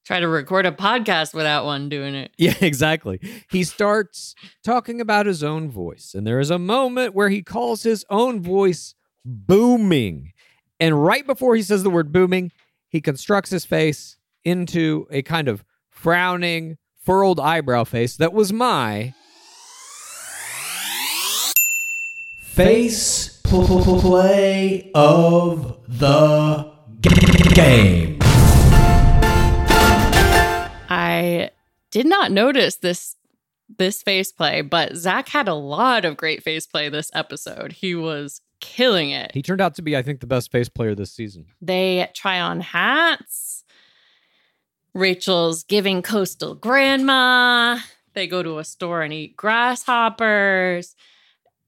Try 0.06 0.20
to 0.20 0.28
record 0.28 0.66
a 0.66 0.72
podcast 0.72 1.34
without 1.34 1.66
one 1.66 1.88
doing 1.88 2.14
it. 2.14 2.32
yeah, 2.38 2.56
exactly. 2.60 3.20
He 3.50 3.64
starts 3.64 4.36
talking 4.64 5.00
about 5.00 5.26
his 5.26 5.44
own 5.44 5.70
voice, 5.70 6.14
and 6.14 6.28
there 6.28 6.40
is 6.40 6.50
a 6.50 6.60
moment 6.60 7.14
where 7.14 7.30
he 7.30 7.42
calls 7.42 7.84
his 7.84 8.06
own 8.10 8.42
voice 8.42 8.96
booming. 9.26 10.34
And 10.80 11.04
right 11.04 11.26
before 11.26 11.56
he 11.56 11.62
says 11.62 11.84
the 11.84 11.90
word 11.90 12.12
booming, 12.12 12.52
he 12.90 13.00
constructs 13.00 13.50
his 13.50 13.66
face 13.66 14.18
into 14.44 15.08
a 15.10 15.22
kind 15.22 15.48
of 15.48 15.64
frowning, 15.90 16.78
furrowed 17.02 17.40
eyebrow 17.40 17.84
face 17.84 18.18
that 18.18 18.34
was 18.34 18.52
my 18.52 19.14
Face 22.54 23.40
pl- 23.42 23.66
pl- 23.66 23.84
pl- 23.84 24.00
play 24.00 24.92
of 24.94 25.76
the 25.88 26.72
g- 27.02 27.56
game. 27.56 28.20
I 30.88 31.50
did 31.90 32.06
not 32.06 32.32
notice 32.32 32.76
this 32.76 33.16
this 33.80 34.04
face 34.04 34.32
play, 34.32 34.62
but 34.62 34.96
Zach 34.96 35.30
had 35.30 35.48
a 35.48 35.56
lot 35.56 36.06
of 36.06 36.16
great 36.16 36.44
face 36.44 36.68
play 36.68 36.90
this 36.90 37.10
episode. 37.16 37.72
He 37.72 37.96
was 37.96 38.40
killing 38.60 39.10
it. 39.10 39.32
He 39.34 39.42
turned 39.42 39.60
out 39.62 39.74
to 39.76 39.82
be, 39.82 39.98
I 39.98 40.04
think, 40.04 40.20
the 40.20 40.28
best 40.28 40.52
face 40.52 40.70
player 40.70 40.94
this 40.94 41.12
season. 41.12 41.48
They 41.60 42.08
try 42.14 42.40
on 42.40 42.60
hats. 42.60 43.64
Rachel's 44.94 45.64
giving 45.64 46.04
coastal 46.04 46.54
grandma. 46.54 47.80
They 48.14 48.28
go 48.28 48.44
to 48.44 48.60
a 48.60 48.64
store 48.64 49.02
and 49.02 49.12
eat 49.12 49.36
grasshoppers. 49.36 50.96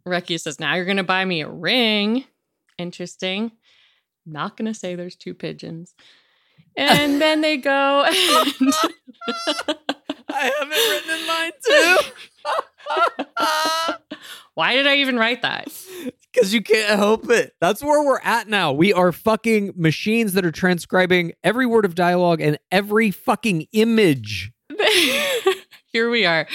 Recky 0.08 0.40
says, 0.40 0.60
Now 0.60 0.76
you're 0.76 0.86
going 0.86 0.98
to 0.98 1.04
buy 1.04 1.26
me 1.26 1.42
a 1.42 1.50
ring. 1.50 2.26
Interesting. 2.78 3.52
Not 4.26 4.58
going 4.58 4.72
to 4.72 4.78
say 4.78 4.96
there's 4.96 5.16
two 5.16 5.34
pigeons. 5.34 5.96
And 6.76 7.22
then 7.22 7.42
they 7.42 7.58
go. 7.58 8.08
And 10.28 10.38
I 10.38 10.52
have 10.60 10.70
it 10.70 10.92
written 10.92 11.20
in 11.20 11.28
mine 11.28 11.52
too. 11.66 11.98
Why 14.54 14.74
did 14.76 14.86
I 14.86 14.98
even 14.98 15.18
write 15.18 15.42
that? 15.44 15.70
Because 16.34 16.54
you 16.54 16.62
can't 16.62 17.00
help 17.00 17.30
it. 17.30 17.54
That's 17.62 17.82
where 17.82 18.04
we're 18.04 18.20
at 18.20 18.50
now. 18.50 18.74
We 18.74 18.92
are 18.92 19.14
fucking 19.14 19.74
machines 19.78 20.34
that 20.34 20.46
are 20.46 20.52
transcribing 20.52 21.32
every 21.44 21.66
word 21.66 21.86
of 21.86 21.96
dialogue 21.96 22.42
and 22.42 22.60
every 22.70 23.12
fucking 23.12 23.68
image. 23.72 24.52
Here 25.86 26.10
we 26.10 26.26
are. 26.26 26.46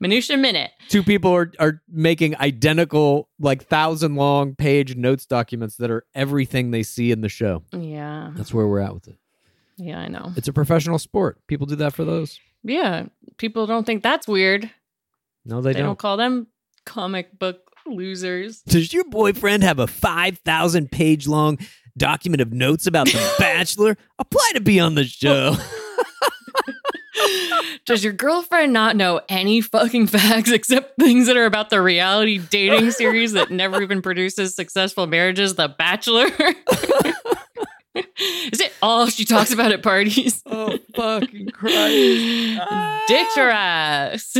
Minutia 0.00 0.36
minute. 0.38 0.70
Two 0.88 1.02
people 1.02 1.30
are, 1.32 1.52
are 1.58 1.82
making 1.88 2.34
identical, 2.38 3.28
like 3.38 3.66
thousand 3.66 4.16
long 4.16 4.54
page 4.54 4.96
notes 4.96 5.26
documents 5.26 5.76
that 5.76 5.90
are 5.90 6.04
everything 6.14 6.70
they 6.70 6.82
see 6.82 7.10
in 7.12 7.20
the 7.20 7.28
show. 7.28 7.62
Yeah. 7.72 8.30
That's 8.34 8.54
where 8.54 8.66
we're 8.66 8.80
at 8.80 8.94
with 8.94 9.08
it. 9.08 9.16
Yeah, 9.76 9.98
I 10.00 10.08
know. 10.08 10.32
It's 10.36 10.48
a 10.48 10.52
professional 10.52 10.98
sport. 10.98 11.38
People 11.46 11.66
do 11.66 11.76
that 11.76 11.92
for 11.92 12.04
those. 12.04 12.38
Yeah. 12.62 13.06
People 13.36 13.66
don't 13.66 13.84
think 13.84 14.02
that's 14.02 14.26
weird. 14.26 14.70
No, 15.44 15.60
they, 15.60 15.72
They, 15.72 15.78
don't. 15.80 15.88
don't. 15.90 15.98
call 15.98 16.16
them 16.16 16.46
comic 16.86 17.38
book 17.38 17.60
losers. 17.86 18.62
Does 18.62 18.92
your 18.92 19.04
boyfriend 19.04 19.62
have 19.62 19.78
a 19.78 19.86
5,000 19.86 20.90
page 20.90 21.26
long 21.26 21.58
document 21.96 22.40
of 22.40 22.52
notes 22.52 22.86
about 22.86 23.06
The 23.06 23.34
Bachelor? 23.38 23.96
Apply 24.18 24.50
to 24.54 24.60
be 24.60 24.80
on 24.80 24.94
the 24.94 25.04
show. 25.04 25.56
Does 27.86 28.02
your 28.04 28.12
girlfriend 28.12 28.72
not 28.72 28.96
know 28.96 29.20
any 29.28 29.60
fucking 29.60 30.06
facts 30.08 30.50
except 30.50 30.98
things 30.98 31.26
that 31.26 31.36
are 31.36 31.46
about 31.46 31.70
the 31.70 31.80
reality 31.82 32.38
dating 32.38 32.90
series 32.92 33.32
that 33.32 33.50
never 33.50 33.82
even 33.82 34.02
produces 34.02 34.54
successful 34.54 35.06
marriages, 35.06 35.54
The 35.54 35.68
Bachelor? 35.68 36.26
Is 38.52 38.60
it 38.60 38.72
all 38.82 39.06
she 39.08 39.24
talks 39.24 39.52
about 39.52 39.72
at 39.72 39.82
parties? 39.82 40.42
Oh 40.52 40.78
fucking 40.94 41.48
Christ! 41.50 42.60
Ditch 43.08 43.36
your 43.36 43.50
ass. 43.50 44.36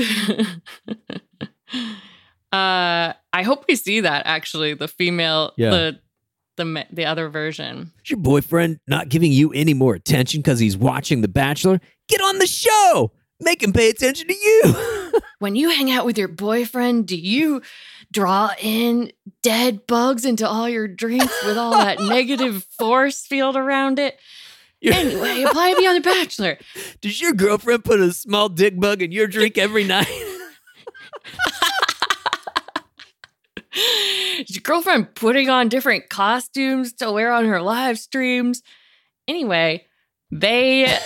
uh, 2.52 3.12
I 3.32 3.42
hope 3.42 3.64
we 3.68 3.76
see 3.76 4.00
that 4.00 4.22
actually. 4.26 4.74
The 4.74 4.88
female, 4.88 5.52
Yeah. 5.56 5.70
the 5.70 6.00
the 6.60 6.86
the 6.92 7.04
other 7.04 7.28
version. 7.28 7.92
Is 8.04 8.10
your 8.10 8.20
boyfriend 8.20 8.78
not 8.86 9.08
giving 9.08 9.32
you 9.32 9.52
any 9.52 9.74
more 9.74 9.94
attention 9.94 10.40
because 10.40 10.60
he's 10.60 10.76
watching 10.76 11.20
The 11.22 11.28
Bachelor? 11.28 11.80
Get 12.08 12.20
on 12.20 12.38
the 12.38 12.46
show. 12.46 13.12
Make 13.40 13.62
him 13.62 13.72
pay 13.72 13.88
attention 13.88 14.28
to 14.28 14.34
you. 14.34 15.10
When 15.40 15.56
you 15.56 15.70
hang 15.70 15.90
out 15.90 16.04
with 16.04 16.18
your 16.18 16.28
boyfriend, 16.28 17.06
do 17.08 17.16
you 17.16 17.62
draw 18.12 18.50
in 18.60 19.10
dead 19.42 19.86
bugs 19.86 20.26
into 20.26 20.46
all 20.46 20.68
your 20.68 20.86
drinks 20.86 21.34
with 21.46 21.56
all 21.56 21.72
that 21.72 21.98
negative 22.00 22.66
force 22.78 23.24
field 23.26 23.56
around 23.56 23.98
it? 23.98 24.18
Anyway, 24.82 25.42
apply 25.42 25.72
to 25.72 25.78
be 25.78 25.86
on 25.86 25.94
The 25.94 26.00
Bachelor. 26.02 26.58
Does 27.00 27.22
your 27.22 27.32
girlfriend 27.32 27.84
put 27.86 28.00
a 28.00 28.12
small 28.12 28.50
dick 28.50 28.78
bug 28.78 29.00
in 29.00 29.12
your 29.12 29.26
drink 29.26 29.56
every 29.56 29.84
night? 29.84 30.08
Your 34.48 34.62
girlfriend 34.62 35.14
putting 35.14 35.50
on 35.50 35.68
different 35.68 36.08
costumes 36.08 36.92
to 36.94 37.12
wear 37.12 37.32
on 37.32 37.44
her 37.46 37.60
live 37.60 37.98
streams? 37.98 38.62
Anyway, 39.28 39.86
they 40.30 40.96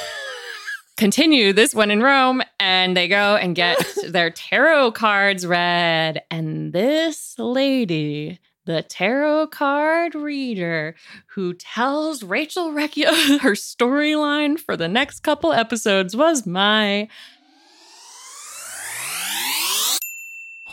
continue 0.97 1.52
this 1.52 1.74
one 1.74 1.90
in 1.90 2.02
Rome 2.02 2.43
and 2.61 2.97
they 2.97 3.09
go 3.09 3.36
and 3.36 3.56
get 3.56 3.85
their 4.09 4.31
tarot 4.31 4.93
cards 4.93 5.47
read. 5.47 6.23
And 6.31 6.73
this 6.73 7.35
lady, 7.39 8.39
the 8.66 8.82
tarot 8.82 9.48
card 9.48 10.15
reader, 10.15 10.94
who 11.35 11.55
tells 11.55 12.23
Rachel 12.23 12.70
Recchia 12.70 13.39
her 13.40 13.52
storyline 13.52 14.59
for 14.59 14.77
the 14.77 14.89
next 14.89 15.20
couple 15.20 15.52
episodes, 15.52 16.16
was 16.16 16.47
my 16.47 17.09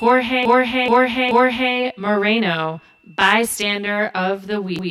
Jorge, 0.02 0.46
Jorge, 0.46 0.88
Jorge, 0.88 1.30
Jorge 1.30 1.92
Moreno, 1.96 2.82
bystander 3.06 4.10
of 4.16 4.48
the 4.48 4.60
week. 4.60 4.82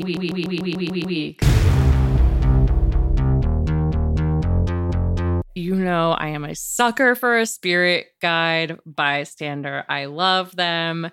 You 5.57 5.75
know, 5.75 6.13
I 6.13 6.29
am 6.29 6.45
a 6.45 6.55
sucker 6.55 7.17
for 7.17 7.41
a 7.41 7.47
spirit 7.47 8.07
guide 8.23 8.79
bystander. 8.87 9.85
I 9.89 10.05
love 10.05 10.55
them 10.55 11.11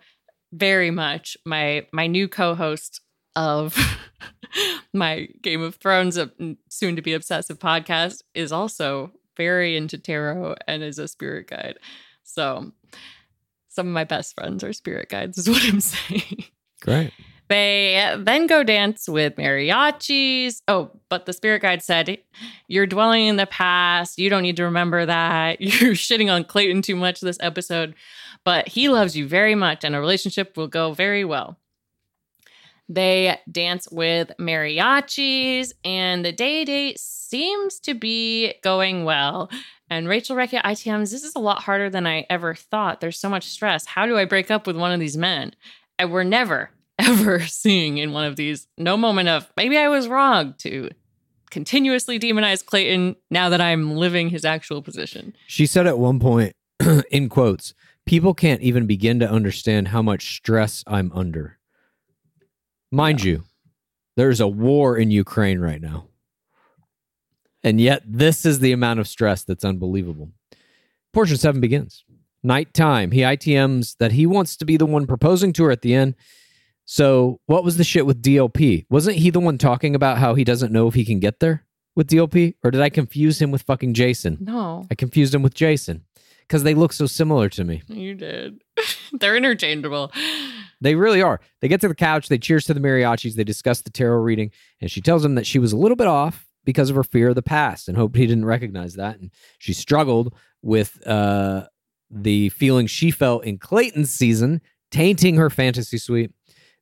very 0.54 0.92
much. 0.92 1.36
My 1.44 1.88
my 1.92 2.06
new 2.06 2.28
co-host 2.28 3.02
of 3.36 3.76
my 4.94 5.28
Game 5.42 5.64
of 5.64 5.74
Thrones 5.78 6.20
soon 6.70 6.96
to 6.98 7.02
be 7.02 7.14
obsessive 7.14 7.58
podcast 7.58 8.22
is 8.36 8.52
also 8.52 9.14
very 9.36 9.76
into 9.76 9.98
tarot 9.98 10.54
and 10.68 10.84
is 10.84 11.00
a 11.00 11.08
spirit 11.08 11.48
guide. 11.48 11.80
So 12.22 12.74
some 13.78 13.88
of 13.88 13.94
my 13.94 14.06
best 14.06 14.34
friends 14.34 14.64
are 14.64 14.74
spirit 14.74 15.08
guides, 15.08 15.38
is 15.38 15.48
what 15.48 15.64
I'm 15.64 15.80
saying. 15.80 16.46
Great. 16.82 17.14
They 17.48 18.12
then 18.18 18.48
go 18.48 18.64
dance 18.64 19.08
with 19.08 19.36
mariachis. 19.36 20.64
Oh, 20.68 20.90
but 21.10 21.28
the 21.28 21.34
spirit 21.34 21.62
guide 21.62 21.84
said, 21.84 22.18
You're 22.68 22.88
dwelling 22.88 23.28
in 23.28 23.36
the 23.36 23.46
past. 23.46 24.18
You 24.18 24.32
don't 24.32 24.42
need 24.42 24.58
to 24.58 24.64
remember 24.64 25.06
that. 25.06 25.62
You're 25.62 25.94
shitting 25.94 26.34
on 26.34 26.44
Clayton 26.44 26.82
too 26.82 26.96
much 26.96 27.22
this 27.22 27.38
episode, 27.40 27.94
but 28.44 28.68
he 28.68 28.90
loves 28.90 29.16
you 29.16 29.28
very 29.28 29.54
much 29.54 29.84
and 29.84 29.96
a 29.96 30.00
relationship 30.00 30.58
will 30.58 30.68
go 30.68 30.94
very 30.94 31.24
well. 31.24 31.60
They 32.90 33.38
dance 33.52 33.88
with 33.92 34.32
mariachis, 34.40 35.74
and 35.84 36.24
the 36.24 36.32
day 36.32 36.64
date 36.64 36.98
seems 37.00 37.82
to 37.82 37.94
be 37.94 38.56
going 38.64 39.04
well. 39.04 39.50
And 39.90 40.08
Rachel 40.08 40.36
Recchia 40.36 40.62
ITMs, 40.64 41.12
this 41.12 41.24
is 41.24 41.34
a 41.36 41.40
lot 41.40 41.64
harder 41.64 41.90
than 41.90 42.06
I 42.06 42.26
ever 42.30 42.54
thought. 42.54 43.00
There's 43.00 43.20
so 43.20 43.30
much 43.30 43.46
stress. 43.46 43.86
How 43.86 44.06
do 44.06 44.18
I 44.18 44.26
break 44.26 44.52
up 44.52 44.68
with 44.68 44.76
one 44.76 44.92
of 44.92 45.00
these 45.00 45.18
men? 45.18 45.54
And 45.98 46.12
we're 46.12 46.24
never, 46.24 46.72
ever 47.00 47.40
seeing 47.42 47.98
in 47.98 48.12
one 48.12 48.26
of 48.26 48.36
these 48.36 48.68
no 48.78 48.98
moment 48.98 49.30
of 49.30 49.52
maybe 49.56 49.78
I 49.78 49.88
was 49.88 50.08
wrong 50.08 50.56
to 50.60 50.90
continuously 51.50 52.20
demonize 52.20 52.66
Clayton 52.66 53.16
now 53.32 53.50
that 53.50 53.62
I'm 53.62 53.96
living 53.96 54.30
his 54.30 54.44
actual 54.44 54.82
position. 54.82 55.34
She 55.48 55.66
said 55.66 55.88
at 55.88 55.98
one 55.98 56.20
point, 56.20 56.54
in 57.12 57.30
quotes, 57.30 57.74
people 58.06 58.34
can't 58.34 58.62
even 58.62 58.86
begin 58.86 59.20
to 59.20 59.30
understand 59.30 59.90
how 59.90 60.02
much 60.02 60.36
stress 60.36 60.84
I'm 60.86 61.12
under. 61.14 61.58
Mind 62.92 63.24
you, 63.24 63.44
there's 64.16 64.40
a 64.40 64.48
war 64.48 64.98
in 64.98 65.12
Ukraine 65.12 65.60
right 65.60 65.82
now. 65.82 66.08
And 67.64 67.82
yet, 67.82 68.04
this 68.06 68.46
is 68.46 68.60
the 68.60 68.72
amount 68.72 69.00
of 69.00 69.08
stress 69.08 69.44
that's 69.44 69.66
unbelievable. 69.66 70.32
Portion 71.14 71.38
seven 71.38 71.60
begins. 71.62 72.04
Nighttime. 72.44 73.12
He 73.12 73.22
ITMs 73.22 73.98
that 73.98 74.12
he 74.14 74.26
wants 74.26 74.56
to 74.58 74.66
be 74.66 74.78
the 74.78 74.86
one 74.86 75.08
proposing 75.08 75.54
to 75.54 75.64
her 75.66 75.72
at 75.72 75.82
the 75.82 75.94
end. 75.94 76.16
So, 76.86 77.42
what 77.48 77.64
was 77.64 77.78
the 77.78 77.84
shit 77.84 78.06
with 78.06 78.22
DLP? 78.22 78.86
Wasn't 78.90 79.18
he 79.18 79.30
the 79.30 79.40
one 79.40 79.58
talking 79.58 79.96
about 79.96 80.20
how 80.20 80.36
he 80.36 80.44
doesn't 80.44 80.72
know 80.72 80.88
if 80.88 80.94
he 80.94 81.04
can 81.04 81.20
get 81.20 81.40
there 81.40 81.66
with 81.96 82.08
DLP? 82.08 82.54
Or 82.64 82.72
did 82.72 82.82
I 82.82 82.90
confuse 82.90 83.42
him 83.42 83.52
with 83.52 83.64
fucking 83.64 83.94
Jason? 83.94 84.38
No, 84.40 84.86
I 84.90 84.96
confused 84.96 85.36
him 85.36 85.42
with 85.42 85.54
Jason 85.54 86.06
because 86.48 86.64
they 86.64 86.74
look 86.74 86.94
so 86.94 87.06
similar 87.06 87.50
to 87.50 87.66
me. 87.66 87.82
you 87.90 88.14
did. 88.14 88.62
They're 89.12 89.36
interchangeable. 89.36 90.14
They 90.80 90.96
really 90.96 91.22
are. 91.22 91.42
They 91.62 91.68
get 91.68 91.82
to 91.82 91.90
the 91.90 91.96
couch, 91.96 92.30
they 92.30 92.38
cheers 92.38 92.66
to 92.66 92.74
the 92.74 92.80
mariachis, 92.80 93.36
they 93.36 93.44
discuss 93.44 93.82
the 93.82 93.90
tarot 93.90 94.20
reading, 94.20 94.52
and 94.80 94.90
she 94.90 95.02
tells 95.02 95.26
him 95.26 95.36
that 95.36 95.46
she 95.48 95.60
was 95.60 95.74
a 95.74 95.78
little 95.78 95.98
bit 95.98 96.08
off 96.08 96.47
because 96.68 96.90
of 96.90 96.98
her 96.98 97.04
fear 97.04 97.30
of 97.30 97.36
the 97.36 97.42
past 97.42 97.88
and 97.88 97.98
hoped 97.98 98.18
he 98.18 98.28
didn't 98.28 98.44
recognize 98.44 98.96
that. 98.96 99.18
And 99.18 99.32
she 99.58 99.72
struggled 99.72 100.34
with 100.62 101.00
uh, 101.08 101.66
the 102.12 102.50
feeling 102.50 102.88
she 102.88 103.10
felt 103.10 103.46
in 103.46 103.58
Clayton's 103.58 104.12
season, 104.12 104.60
tainting 104.92 105.38
her 105.38 105.50
fantasy 105.50 105.98
suite 105.98 106.34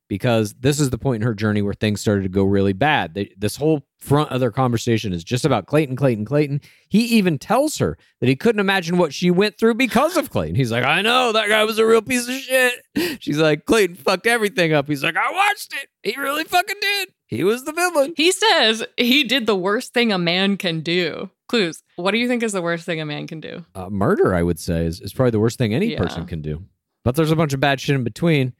because 0.07 0.53
this 0.59 0.79
is 0.79 0.89
the 0.91 0.97
point 0.97 1.21
in 1.23 1.27
her 1.27 1.33
journey 1.33 1.61
where 1.61 1.73
things 1.73 1.99
started 2.01 2.23
to 2.23 2.29
go 2.29 2.43
really 2.43 2.73
bad. 2.73 3.13
They, 3.13 3.33
this 3.37 3.55
whole 3.55 3.87
front 3.99 4.29
of 4.31 4.39
their 4.39 4.51
conversation 4.51 5.13
is 5.13 5.23
just 5.23 5.45
about 5.45 5.65
Clayton, 5.65 5.95
Clayton, 5.95 6.25
Clayton. 6.25 6.61
He 6.89 7.05
even 7.17 7.39
tells 7.39 7.77
her 7.79 7.97
that 8.19 8.29
he 8.29 8.35
couldn't 8.35 8.59
imagine 8.59 8.97
what 8.97 9.13
she 9.13 9.31
went 9.31 9.57
through 9.57 9.73
because 9.75 10.15
of 10.15 10.29
Clayton. 10.29 10.55
He's 10.55 10.71
like, 10.71 10.83
I 10.85 11.01
know 11.01 11.31
that 11.31 11.49
guy 11.49 11.63
was 11.63 11.79
a 11.79 11.85
real 11.85 12.01
piece 12.03 12.27
of 12.27 12.35
shit. 12.35 12.73
She's 13.21 13.39
like, 13.39 13.65
Clayton 13.65 13.95
fucked 13.95 14.27
everything 14.27 14.73
up. 14.73 14.87
He's 14.87 15.03
like, 15.03 15.17
I 15.17 15.31
watched 15.31 15.73
it. 15.73 15.89
He 16.03 16.19
really 16.19 16.43
fucking 16.43 16.75
did. 16.79 17.09
He 17.27 17.43
was 17.43 17.63
the 17.63 17.73
villain. 17.73 18.13
He 18.15 18.31
says 18.31 18.85
he 18.97 19.23
did 19.23 19.47
the 19.47 19.55
worst 19.55 19.93
thing 19.93 20.11
a 20.11 20.17
man 20.19 20.57
can 20.57 20.81
do. 20.81 21.31
Clues. 21.47 21.81
What 21.95 22.11
do 22.11 22.17
you 22.19 22.27
think 22.27 22.43
is 22.43 22.53
the 22.53 22.61
worst 22.61 22.85
thing 22.85 23.01
a 23.01 23.05
man 23.05 23.25
can 23.25 23.39
do? 23.39 23.65
Uh, 23.73 23.89
murder, 23.89 24.35
I 24.35 24.43
would 24.43 24.59
say, 24.59 24.85
is, 24.85 25.01
is 25.01 25.13
probably 25.13 25.31
the 25.31 25.39
worst 25.39 25.57
thing 25.57 25.73
any 25.73 25.91
Yeah. 25.93 25.97
person 25.97 26.25
can 26.27 26.41
do. 26.43 26.63
But 27.03 27.15
there's 27.15 27.31
a 27.31 27.35
bunch 27.35 27.53
of 27.53 27.59
bad 27.59 27.79
shit 27.79 27.95
in 27.95 28.03
between. 28.03 28.53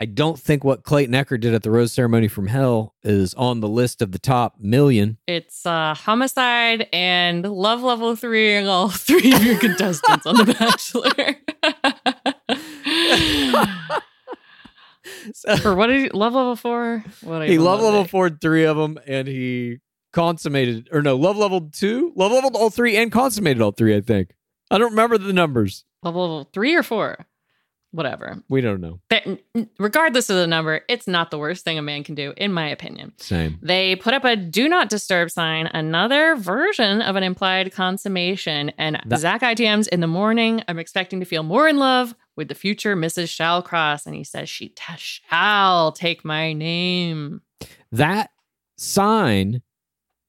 I 0.00 0.04
don't 0.04 0.38
think 0.38 0.62
what 0.62 0.84
Clayton 0.84 1.12
Echard 1.12 1.40
did 1.40 1.54
at 1.54 1.64
the 1.64 1.72
Rose 1.72 1.92
Ceremony 1.92 2.28
from 2.28 2.46
Hell 2.46 2.94
is 3.02 3.34
on 3.34 3.58
the 3.58 3.68
list 3.68 4.00
of 4.00 4.12
the 4.12 4.20
top 4.20 4.54
million. 4.60 5.18
It's 5.26 5.66
uh, 5.66 5.94
homicide 5.94 6.86
and 6.92 7.44
love 7.44 7.82
level 7.82 8.14
three, 8.14 8.54
and 8.54 8.68
all 8.68 8.88
three 8.90 9.32
of 9.32 9.42
your 9.42 9.58
contestants 9.58 10.24
on 10.24 10.36
The 10.36 10.54
Bachelor. 10.54 11.34
or 15.64 15.74
what 15.74 15.88
did 15.88 16.00
he, 16.00 16.08
love 16.10 16.34
level 16.34 16.54
four? 16.54 17.04
What 17.22 17.48
he 17.48 17.58
love 17.58 17.80
level 17.80 18.04
four 18.04 18.30
three 18.30 18.64
of 18.64 18.76
them, 18.76 19.00
and 19.04 19.26
he 19.26 19.78
consummated, 20.12 20.88
or 20.92 21.02
no, 21.02 21.16
love 21.16 21.36
level 21.36 21.70
two, 21.72 22.12
love 22.14 22.30
leveled 22.30 22.54
all 22.54 22.70
three, 22.70 22.96
and 22.96 23.10
consummated 23.10 23.60
all 23.60 23.72
three. 23.72 23.96
I 23.96 24.00
think. 24.00 24.30
I 24.70 24.78
don't 24.78 24.90
remember 24.90 25.18
the 25.18 25.32
numbers. 25.32 25.84
Love 26.04 26.14
level 26.14 26.48
three 26.52 26.76
or 26.76 26.84
four, 26.84 27.26
whatever. 27.90 28.42
We 28.48 28.60
don't 28.60 28.80
know. 28.80 29.00
That- 29.10 29.26
regardless 29.78 30.28
of 30.30 30.36
the 30.36 30.46
number, 30.46 30.82
it's 30.88 31.06
not 31.06 31.30
the 31.30 31.38
worst 31.38 31.64
thing 31.64 31.78
a 31.78 31.82
man 31.82 32.04
can 32.04 32.14
do, 32.14 32.34
in 32.36 32.52
my 32.52 32.68
opinion. 32.68 33.12
Same. 33.18 33.58
They 33.62 33.96
put 33.96 34.14
up 34.14 34.24
a 34.24 34.36
do 34.36 34.68
not 34.68 34.88
disturb 34.90 35.30
sign, 35.30 35.66
another 35.68 36.36
version 36.36 37.00
of 37.02 37.16
an 37.16 37.22
implied 37.22 37.72
consummation. 37.72 38.70
And 38.78 39.00
That- 39.06 39.20
Zach 39.20 39.40
ITMs 39.42 39.88
in 39.88 40.00
the 40.00 40.06
morning, 40.06 40.62
I'm 40.68 40.78
expecting 40.78 41.20
to 41.20 41.26
feel 41.26 41.42
more 41.42 41.66
in 41.68 41.78
love 41.78 42.14
with 42.36 42.48
the 42.48 42.54
future 42.54 42.94
Mrs. 42.94 43.28
Shallcross. 43.28 44.06
And 44.06 44.14
he 44.14 44.22
says, 44.24 44.48
She 44.48 44.68
ta- 44.70 44.96
shall 44.96 45.92
take 45.92 46.24
my 46.24 46.52
name. 46.52 47.40
That 47.90 48.30
sign. 48.76 49.62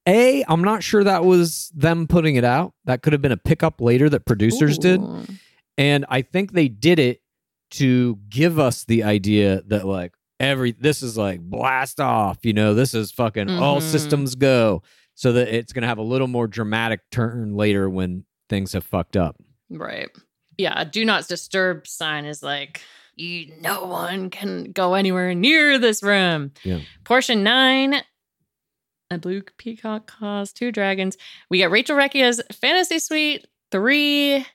A, 0.07 0.44
I'm 0.48 0.64
not 0.64 0.81
sure 0.81 1.03
that 1.03 1.23
was 1.23 1.72
them 1.76 2.07
putting 2.07 2.36
it 2.36 2.44
out. 2.44 2.73
That 2.86 3.03
could 3.03 3.14
have 3.14 3.22
been 3.22 3.31
a 3.31 3.38
pickup 3.38 3.80
later 3.80 4.10
that 4.10 4.26
producers 4.26 4.77
did. 4.80 5.02
And 5.77 6.06
I 6.10 6.23
think 6.23 6.53
they 6.53 6.68
did 6.68 6.98
it 6.98 7.22
to 7.72 8.18
give 8.30 8.60
us 8.60 8.84
the 8.86 9.04
idea 9.04 9.62
that 9.68 9.86
like 9.86 10.14
every 10.40 10.72
this 10.72 11.04
is 11.04 11.18
like 11.18 11.40
blast 11.41 12.00
off, 12.00 12.40
you 12.44 12.54
know, 12.54 12.74
this 12.74 12.94
is 12.94 13.12
fucking 13.12 13.50
all 13.50 13.80
Mhm. 13.80 13.84
systems 13.91 14.36
go. 14.36 14.82
So 15.16 15.34
that 15.34 15.50
it's 15.54 15.74
gonna 15.74 15.88
have 15.88 15.98
a 15.98 16.04
little 16.04 16.28
more 16.28 16.48
dramatic 16.48 17.02
turn 17.12 17.54
later 17.56 17.90
when 17.90 18.24
things 18.50 18.72
have 18.74 18.84
fucked 18.86 19.18
up. 19.18 19.36
Right. 19.70 20.10
Yeah. 20.58 20.74
A 20.80 20.86
do 20.86 21.04
not 21.06 21.28
disturb 21.28 21.88
sign 21.88 22.26
is 22.26 22.41
like, 22.41 22.82
you, 23.16 23.52
no 23.60 23.84
one 23.86 24.30
can 24.30 24.72
go 24.72 24.94
anywhere 24.94 25.36
near 25.36 25.78
this 25.78 26.02
room. 26.02 26.52
Yeah. 26.64 26.80
Portion 27.04 27.44
nine 27.44 27.96
A 29.12 29.18
blue 29.18 29.41
peacock 29.58 30.08
caused 30.08 30.56
two 30.56 30.72
dragons. 30.72 31.18
We 31.50 31.60
got 31.60 31.72
Rachel 31.72 31.98
Recchia's 31.98 32.41
fantasy 32.54 33.00
suite 33.00 33.46
three, 33.72 34.46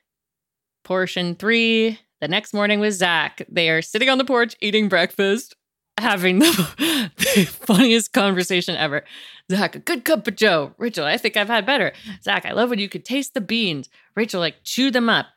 portion 0.83 1.35
three. 1.35 1.99
The 2.21 2.27
next 2.27 2.53
morning 2.53 2.79
with 2.79 2.93
Zach. 2.93 3.41
They 3.49 3.69
are 3.69 3.81
sitting 3.81 4.09
on 4.09 4.17
the 4.17 4.25
porch 4.25 4.55
eating 4.61 4.87
breakfast, 4.87 5.55
having 5.97 6.39
the, 6.39 7.11
the 7.17 7.45
funniest 7.45 8.13
conversation 8.13 8.75
ever. 8.75 9.03
Zach, 9.51 9.75
a 9.75 9.79
good 9.79 10.05
cup 10.05 10.27
of 10.27 10.35
Joe. 10.35 10.73
Rachel, 10.77 11.05
I 11.05 11.17
think 11.17 11.37
I've 11.37 11.49
had 11.49 11.65
better. 11.65 11.91
Zach, 12.23 12.45
I 12.45 12.53
love 12.53 12.69
when 12.69 12.79
you 12.79 12.89
could 12.89 13.05
taste 13.05 13.33
the 13.33 13.41
beans. 13.41 13.89
Rachel, 14.15 14.39
like, 14.39 14.55
chew 14.63 14.91
them 14.91 15.09
up. 15.09 15.27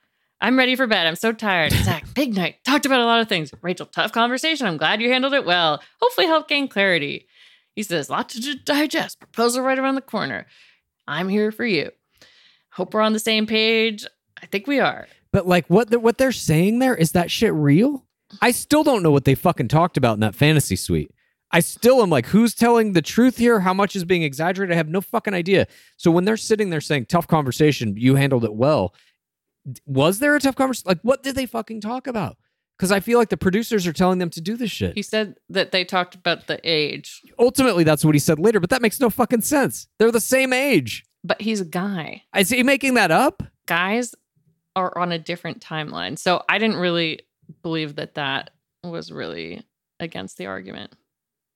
I'm 0.41 0.57
ready 0.57 0.77
for 0.77 0.87
bed. 0.87 1.07
I'm 1.07 1.17
so 1.17 1.33
tired. 1.33 1.73
Zach, 1.85 2.05
big 2.15 2.35
night. 2.35 2.65
Talked 2.65 2.87
about 2.87 3.01
a 3.01 3.07
lot 3.07 3.21
of 3.21 3.29
things. 3.29 3.53
Rachel, 3.61 3.87
tough 3.87 4.13
conversation. 4.13 4.67
I'm 4.67 4.77
glad 4.77 5.03
you 5.03 5.11
handled 5.11 5.35
it 5.35 5.45
well. 5.45 5.83
Hopefully, 6.01 6.27
help 6.27 6.49
gain 6.49 6.69
clarity. 6.69 7.27
He 7.75 7.83
says, 7.83 8.09
lot 8.09 8.29
to 8.31 8.55
digest. 8.55 9.21
Proposal 9.21 9.63
right 9.63 9.79
around 9.79 9.97
the 9.97 10.01
corner. 10.01 10.47
I'm 11.07 11.29
here 11.29 11.53
for 11.53 11.65
you. 11.65 11.91
Hope 12.71 12.95
we're 12.95 13.01
on 13.01 13.13
the 13.13 13.19
same 13.19 13.47
page. 13.47 14.07
I 14.41 14.47
think 14.47 14.67
we 14.67 14.79
are. 14.79 15.09
But 15.33 15.47
like 15.47 15.67
what 15.69 15.91
the, 15.91 15.99
what 15.99 16.19
they're 16.19 16.33
saying 16.33 16.79
there 16.79 16.95
is 16.95 17.13
that 17.13 17.31
shit 17.31 17.53
real? 17.53 18.07
I 18.43 18.51
still 18.51 18.83
don't 18.85 19.03
know 19.03 19.11
what 19.11 19.25
they 19.25 19.35
fucking 19.35 19.69
talked 19.69 19.97
about 19.97 20.15
in 20.15 20.21
that 20.21 20.35
fantasy 20.35 20.77
suite. 20.77 21.11
I 21.51 21.61
still 21.61 22.03
am 22.03 22.11
like, 22.11 22.27
who's 22.27 22.55
telling 22.55 22.93
the 22.93 23.01
truth 23.01 23.39
here? 23.39 23.61
How 23.61 23.73
much 23.73 23.97
is 23.97 24.05
being 24.05 24.23
exaggerated? 24.23 24.75
I 24.75 24.77
have 24.77 24.89
no 24.89 25.01
fucking 25.01 25.33
idea. 25.33 25.67
So 25.97 26.11
when 26.11 26.27
they're 26.27 26.37
sitting 26.37 26.69
there 26.69 26.83
saying 26.83 27.07
tough 27.07 27.27
conversation, 27.27 27.95
you 27.97 28.17
handled 28.17 28.45
it 28.45 28.53
well. 28.55 28.93
Was 29.87 30.19
there 30.19 30.37
a 30.37 30.41
tough 30.41 30.57
conversation? 30.57 30.89
Like, 30.89 31.01
what 31.03 31.23
did 31.23 31.35
they 31.37 31.47
fucking 31.47 31.81
talk 31.81 32.07
about? 32.07 32.37
Because 32.77 32.93
I 32.93 33.01
feel 33.01 33.19
like 33.19 33.31
the 33.31 33.37
producers 33.39 33.87
are 33.87 33.93
telling 33.95 34.19
them 34.19 34.31
to 34.31 34.41
do 34.43 34.57
this 34.57 34.71
shit. 34.71 34.95
He 34.95 35.03
said 35.03 35.37
that 35.49 35.73
they 35.73 35.85
talked 35.85 36.15
about 36.15 36.47
the 36.49 36.61
age, 36.65 37.23
Ultimately, 37.39 37.83
that's 37.83 38.05
what 38.05 38.15
he 38.15 38.19
said 38.21 38.39
later, 38.39 38.61
but 38.61 38.71
that 38.71 38.83
makes 38.83 39.01
no 39.01 39.09
fucking 39.11 39.41
sense. 39.41 39.89
They're 39.99 40.13
the 40.13 40.21
same 40.21 40.53
age. 40.53 41.05
but 41.25 41.41
he's 41.41 41.61
a 41.63 41.65
guy. 41.65 42.23
Is 42.37 42.51
he 42.51 42.63
making 42.63 42.95
that 42.95 43.11
up? 43.11 43.43
Guys 43.67 44.15
are 44.79 44.97
on 44.99 45.13
a 45.13 45.19
different 45.19 45.61
timeline. 45.61 46.19
So 46.19 46.43
I 46.49 46.59
didn't 46.59 46.77
really 46.77 47.21
believe 47.63 47.97
that 47.97 48.15
that 48.15 48.51
was 48.85 49.11
really 49.11 49.65
against 50.01 50.39
the 50.39 50.47
argument. 50.47 50.95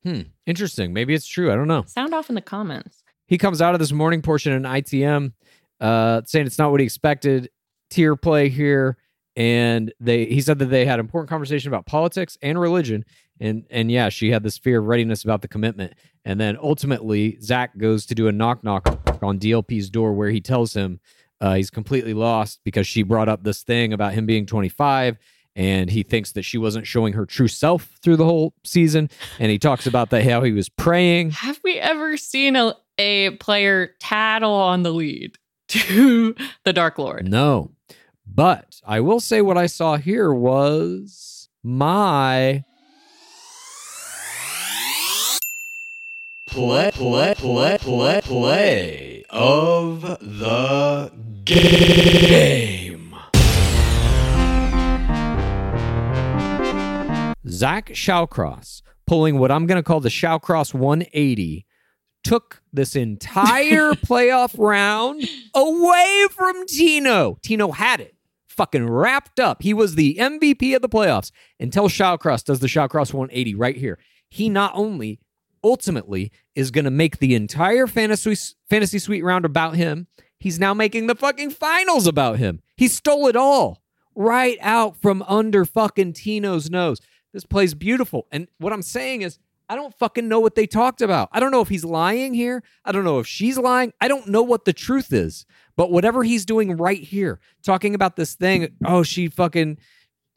Hmm. 0.03 0.21
Interesting. 0.45 0.93
Maybe 0.93 1.13
it's 1.13 1.25
true. 1.25 1.51
I 1.51 1.55
don't 1.55 1.67
know. 1.67 1.83
Sound 1.87 2.13
off 2.13 2.29
in 2.29 2.35
the 2.35 2.41
comments. 2.41 3.03
He 3.27 3.37
comes 3.37 3.61
out 3.61 3.73
of 3.73 3.79
this 3.79 3.93
morning 3.93 4.21
portion 4.21 4.51
in 4.51 4.63
ITM 4.63 5.31
uh, 5.79 6.21
saying 6.25 6.45
it's 6.45 6.59
not 6.59 6.71
what 6.71 6.81
he 6.81 6.85
expected. 6.85 7.49
Tier 7.89 8.15
play 8.15 8.49
here. 8.49 8.97
And 9.35 9.91
they 9.99 10.25
he 10.25 10.41
said 10.41 10.59
that 10.59 10.65
they 10.65 10.85
had 10.85 10.99
important 10.99 11.29
conversation 11.29 11.69
about 11.69 11.85
politics 11.85 12.37
and 12.41 12.59
religion. 12.59 13.05
And 13.39 13.65
and 13.71 13.89
yeah, 13.89 14.09
she 14.09 14.29
had 14.29 14.43
this 14.43 14.57
fear 14.57 14.79
of 14.79 14.85
readiness 14.85 15.23
about 15.23 15.41
the 15.41 15.47
commitment. 15.47 15.93
And 16.25 16.39
then 16.39 16.57
ultimately, 16.61 17.39
Zach 17.41 17.77
goes 17.77 18.05
to 18.07 18.15
do 18.15 18.27
a 18.27 18.31
knock 18.31 18.63
knock 18.63 18.87
on 19.23 19.39
DLP's 19.39 19.89
door 19.89 20.13
where 20.13 20.29
he 20.29 20.39
tells 20.41 20.73
him 20.73 20.99
uh, 21.41 21.55
he's 21.55 21.69
completely 21.69 22.13
lost 22.13 22.59
because 22.63 22.87
she 22.87 23.03
brought 23.03 23.29
up 23.29 23.43
this 23.43 23.63
thing 23.63 23.93
about 23.93 24.13
him 24.13 24.25
being 24.25 24.45
25 24.45 25.17
and 25.55 25.89
he 25.89 26.03
thinks 26.03 26.31
that 26.31 26.43
she 26.43 26.57
wasn't 26.57 26.87
showing 26.87 27.13
her 27.13 27.25
true 27.25 27.47
self 27.47 27.97
through 28.01 28.17
the 28.17 28.25
whole 28.25 28.53
season. 28.63 29.09
And 29.39 29.51
he 29.51 29.59
talks 29.59 29.85
about 29.85 30.09
that 30.09 30.23
how 30.23 30.41
he 30.41 30.51
was 30.51 30.69
praying. 30.69 31.31
Have 31.31 31.59
we 31.63 31.79
ever 31.79 32.17
seen 32.17 32.55
a, 32.55 32.73
a 32.97 33.31
player 33.31 33.91
tattle 33.99 34.53
on 34.53 34.83
the 34.83 34.91
lead 34.91 35.37
to 35.69 36.35
the 36.63 36.73
Dark 36.73 36.97
Lord? 36.97 37.29
No. 37.29 37.71
But 38.25 38.79
I 38.85 38.99
will 39.01 39.19
say 39.19 39.41
what 39.41 39.57
I 39.57 39.67
saw 39.67 39.97
here 39.97 40.33
was 40.33 41.49
my 41.61 42.63
Play, 46.53 46.91
play, 46.91 47.33
play, 47.35 47.77
play, 47.79 48.21
play 48.21 49.23
of 49.31 50.01
the 50.01 51.11
game. 51.45 53.15
Zach 57.47 57.89
Shallcross 57.89 58.83
pulling 59.07 59.39
what 59.39 59.49
I'm 59.49 59.65
going 59.65 59.79
to 59.79 59.83
call 59.83 59.99
the 59.99 60.09
Shallcross 60.09 60.75
180 60.75 61.65
took 62.23 62.61
this 62.71 62.95
entire 62.95 63.91
playoff 63.93 64.53
round 64.55 65.27
away 65.55 66.25
from 66.29 66.67
Tino. 66.67 67.39
Tino 67.41 67.71
had 67.71 67.99
it 67.99 68.15
fucking 68.47 68.87
wrapped 68.87 69.39
up. 69.39 69.63
He 69.63 69.73
was 69.73 69.95
the 69.95 70.17
MVP 70.19 70.75
of 70.75 70.83
the 70.83 70.89
playoffs 70.89 71.31
until 71.59 71.89
Shallcross 71.89 72.43
does 72.43 72.59
the 72.59 72.67
Shallcross 72.67 73.11
180 73.11 73.55
right 73.55 73.75
here. 73.75 73.97
He 74.29 74.49
not 74.49 74.71
only 74.75 75.19
ultimately 75.63 76.31
is 76.55 76.71
going 76.71 76.85
to 76.85 76.91
make 76.91 77.19
the 77.19 77.35
entire 77.35 77.87
fantasy 77.87 78.35
fantasy 78.69 78.99
suite 78.99 79.23
round 79.23 79.45
about 79.45 79.75
him, 79.75 80.07
he's 80.39 80.59
now 80.59 80.73
making 80.73 81.07
the 81.07 81.15
fucking 81.15 81.51
finals 81.51 82.07
about 82.07 82.37
him. 82.39 82.61
He 82.75 82.87
stole 82.87 83.27
it 83.27 83.35
all 83.35 83.81
right 84.15 84.57
out 84.61 84.97
from 85.01 85.23
under 85.23 85.65
fucking 85.65 86.13
Tino's 86.13 86.69
nose. 86.69 86.99
This 87.33 87.45
play's 87.45 87.73
beautiful. 87.73 88.27
And 88.31 88.47
what 88.59 88.73
I'm 88.73 88.83
saying 88.83 89.23
is, 89.23 89.39
I 89.69 89.75
don't 89.75 89.97
fucking 89.97 90.27
know 90.27 90.39
what 90.39 90.55
they 90.55 90.67
talked 90.67 91.01
about. 91.01 91.29
I 91.31 91.39
don't 91.39 91.51
know 91.51 91.61
if 91.61 91.69
he's 91.69 91.85
lying 91.85 92.33
here. 92.33 92.63
I 92.85 92.91
don't 92.91 93.05
know 93.05 93.19
if 93.19 93.25
she's 93.25 93.57
lying. 93.57 93.93
I 94.01 94.07
don't 94.07 94.27
know 94.27 94.43
what 94.43 94.65
the 94.65 94.73
truth 94.73 95.11
is. 95.13 95.45
But 95.75 95.89
whatever 95.89 96.23
he's 96.23 96.45
doing 96.45 96.77
right 96.77 97.01
here, 97.01 97.39
talking 97.63 97.95
about 97.95 98.15
this 98.15 98.35
thing, 98.35 98.75
oh, 98.85 99.03
she 99.03 99.29
fucking, 99.29 99.79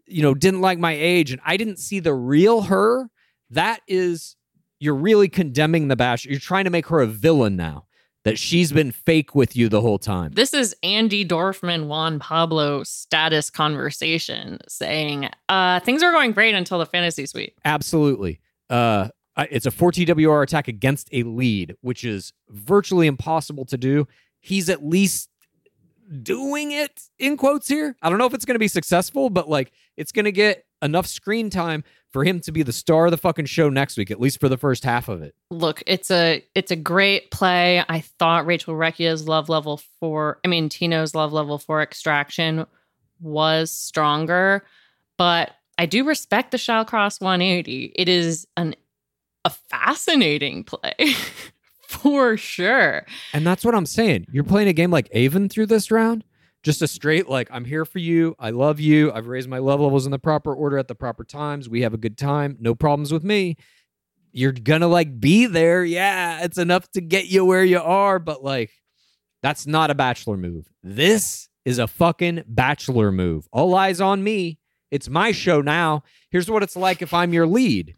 you 0.07 0.23
know, 0.23 0.32
didn't 0.32 0.61
like 0.61 0.78
my 0.78 0.93
age 0.93 1.32
and 1.32 1.40
I 1.44 1.57
didn't 1.57 1.78
see 1.78 2.01
the 2.01 2.15
real 2.15 2.62
her. 2.62 3.11
That 3.51 3.81
is, 3.86 4.36
you're 4.78 4.94
really 4.94 5.28
condemning 5.28 5.89
the 5.89 5.97
bash. 5.97 6.24
You're 6.24 6.40
trying 6.40 6.65
to 6.65 6.70
make 6.70 6.86
her 6.86 7.01
a 7.01 7.07
villain 7.07 7.57
now. 7.57 7.85
That 8.24 8.40
she's 8.40 8.73
been 8.73 8.90
fake 8.90 9.36
with 9.36 9.55
you 9.55 9.69
the 9.69 9.81
whole 9.81 10.01
time. 10.01 10.32
This 10.32 10.53
is 10.53 10.74
Andi 10.82 11.24
Dorfman, 11.24 11.86
Juan 11.86 12.19
Pablo 12.19 12.82
status 12.82 13.51
conversation 13.51 14.59
saying 14.66 15.31
uh, 15.48 15.78
things 15.78 16.03
are 16.03 16.11
going 16.11 16.32
great 16.32 16.53
until 16.53 16.81
the 16.81 16.86
fantasy 16.86 17.27
suite. 17.27 17.55
Absolutely. 17.65 18.40
Uh, 18.69 19.11
it's 19.39 19.66
a 19.66 19.70
4 19.70 19.93
TWR 19.93 20.43
attack 20.43 20.66
against 20.66 21.09
a 21.12 21.23
lead, 21.23 21.77
which 21.82 22.03
is 22.03 22.32
virtually 22.48 23.07
impossible 23.07 23.65
to 23.66 23.77
do. 23.77 24.09
He's 24.40 24.69
at 24.69 24.85
least 24.85 25.31
doing 26.23 26.73
it 26.73 27.03
in 27.19 27.36
quotes 27.36 27.69
here. 27.69 27.97
I 28.03 28.09
don't 28.09 28.19
know 28.19 28.27
if 28.27 28.35
it's 28.35 28.44
going 28.44 28.55
to 28.55 28.61
be 28.61 28.69
successful, 28.69 29.31
but 29.31 29.48
like 29.48 29.73
it's 29.97 30.12
going 30.12 30.24
to 30.24 30.32
get 30.32 30.65
enough 30.82 31.07
screen 31.07 31.51
time 31.51 31.85
for 32.16 32.24
him 32.24 32.40
to 32.40 32.51
be 32.51 32.62
the 32.62 32.72
star 32.72 33.05
of 33.05 33.10
the 33.10 33.18
fucking 33.18 33.44
show 33.44 33.68
next 33.68 33.98
week, 33.98 34.10
at 34.10 34.18
least 34.18 34.40
for 34.40 34.48
the 34.48 34.56
first 34.56 34.84
half 34.84 35.06
of 35.06 35.20
it. 35.20 35.34
Look, 35.51 35.82
it's 35.86 36.10
a 36.10 36.43
it's 36.55 36.70
a 36.70 36.76
great 36.76 37.30
play. 37.30 37.84
I 37.90 38.01
thought 38.01 38.47
Rachel 38.47 38.72
Recchia's 38.72 39.28
love 39.28 39.51
level 39.51 39.82
for 40.01 40.40
I 40.43 40.48
mean 40.48 40.70
Tino's 40.70 41.14
love 41.14 41.34
level 41.34 41.59
for 41.59 41.82
extraction 41.82 42.64
was 43.20 43.70
stronger, 43.70 44.64
but 45.18 45.51
I 45.76 45.84
do 45.84 46.05
respect 46.05 46.52
the 46.52 46.56
Shallcross 46.56 47.20
180. 47.20 47.93
It 47.94 48.09
is 48.09 48.47
an 48.56 48.76
a 49.44 49.51
fascinating 49.51 50.64
play 50.64 50.94
for 51.86 52.38
sure. 52.38 53.05
And 53.34 53.47
that's 53.47 53.62
what 53.62 53.74
I'm 53.74 53.84
saying. 53.84 54.24
You're 54.32 54.43
playing 54.43 54.68
a 54.68 54.72
game 54.72 54.90
like 54.90 55.14
Aven 55.14 55.51
through 55.51 55.66
this 55.66 55.90
round. 55.90 56.24
Just 56.66 56.82
a 56.82 56.88
straight, 56.88 57.28
like, 57.28 57.48
I'm 57.52 57.64
here 57.64 57.84
for 57.84 58.01
you. 58.01 58.34
I 58.40 58.51
love 58.51 58.80
you. 58.80 59.12
I've 59.12 59.28
raised 59.28 59.48
my 59.48 59.59
love 59.59 59.78
levels 59.78 60.05
in 60.05 60.10
the 60.10 60.18
proper 60.18 60.52
order 60.52 60.78
at 60.78 60.88
the 60.88 60.97
proper 60.97 61.22
times. 61.22 61.68
We 61.68 61.82
have 61.82 61.94
a 61.94 61.97
good 61.97 62.18
time. 62.18 62.56
No 62.59 62.74
problems 62.74 63.12
with 63.12 63.22
me. 63.22 63.56
You're 64.32 64.51
gonna 64.51 64.88
like 64.88 65.20
be 65.20 65.47
there. 65.47 65.84
Yeah, 65.84 66.43
it's 66.43 66.59
enough 66.59 66.90
to 66.90 67.01
get 67.01 67.26
you 67.26 67.44
where 67.44 67.62
you 67.62 67.78
are, 67.78 68.18
but 68.18 68.43
like, 68.43 68.72
that's 69.44 69.68
not 69.68 69.93
a 69.93 69.94
bachelor 69.94 70.36
move. 70.36 70.66
This 70.82 71.48
is 71.64 71.78
a 71.78 71.86
fucking 71.86 72.43
bachelor 72.48 73.12
move. 73.12 73.47
All 73.52 73.72
eyes 73.76 74.01
on 74.01 74.24
me. 74.24 74.59
It's 74.90 75.09
my 75.09 75.30
show 75.30 75.60
now. 75.60 76.02
Here's 76.32 76.51
what 76.51 76.64
it's 76.64 76.74
like 76.74 77.01
if 77.01 77.14
I'm 77.14 77.32
your 77.32 77.47
lead. 77.47 77.94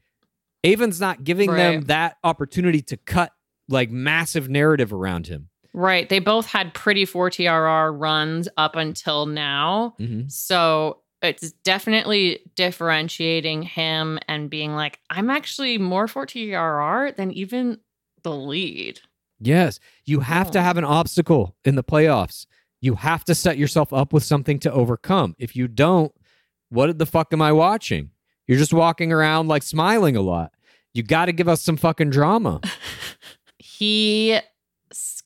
Aven's 0.63 1.01
not 1.01 1.25
giving 1.25 1.51
them 1.55 1.85
that 1.85 2.19
opportunity 2.23 2.83
to 2.83 2.99
cut 2.99 3.33
like 3.67 3.91
massive 3.91 4.51
narrative 4.51 4.93
around 4.93 5.29
him. 5.29 5.49
Right. 5.75 6.09
They 6.09 6.19
both 6.19 6.47
had 6.47 6.75
pretty 6.75 7.05
4TRR 7.05 7.93
runs 7.93 8.49
up 8.57 8.75
until 8.77 9.27
now. 9.27 9.95
Mhm. 10.01 10.31
So 10.31 11.03
it's 11.23 11.53
definitely 11.65 12.41
differentiating 12.57 13.63
him 13.63 14.19
and 14.29 14.49
being 14.49 14.75
like, 14.75 15.01
I'm 15.11 15.31
actually 15.31 15.77
more 15.79 16.07
4TRR 16.07 17.13
than 17.17 17.33
even 17.33 17.81
the 18.23 18.35
lead. 18.35 19.01
Yes, 19.41 19.79
you 20.05 20.21
have 20.21 20.51
to 20.53 20.61
have 20.61 20.77
an 20.79 20.85
obstacle 20.85 21.57
in 21.65 21.75
the 21.77 21.85
playoffs. 21.85 22.47
You 22.81 22.95
have 22.97 23.25
to 23.25 23.35
set 23.35 23.59
yourself 23.59 23.93
up 23.93 24.13
with 24.13 24.25
something 24.25 24.59
to 24.61 24.73
overcome. 24.73 25.35
If 25.39 25.55
you 25.55 25.69
don't, 25.69 26.13
what 26.71 26.99
the 26.99 27.07
fuck 27.07 27.33
am 27.33 27.43
I 27.43 27.53
watching? 27.53 28.11
You're 28.47 28.59
just 28.59 28.73
walking 28.73 29.13
around 29.13 29.49
like 29.49 29.63
smiling 29.63 30.17
a 30.17 30.21
lot. 30.23 30.53
You 30.95 31.03
got 31.03 31.27
to 31.27 31.33
give 31.33 31.49
us 31.49 31.63
some 31.63 31.77
fucking 31.77 32.11
drama. 32.11 32.61
He 33.59 34.39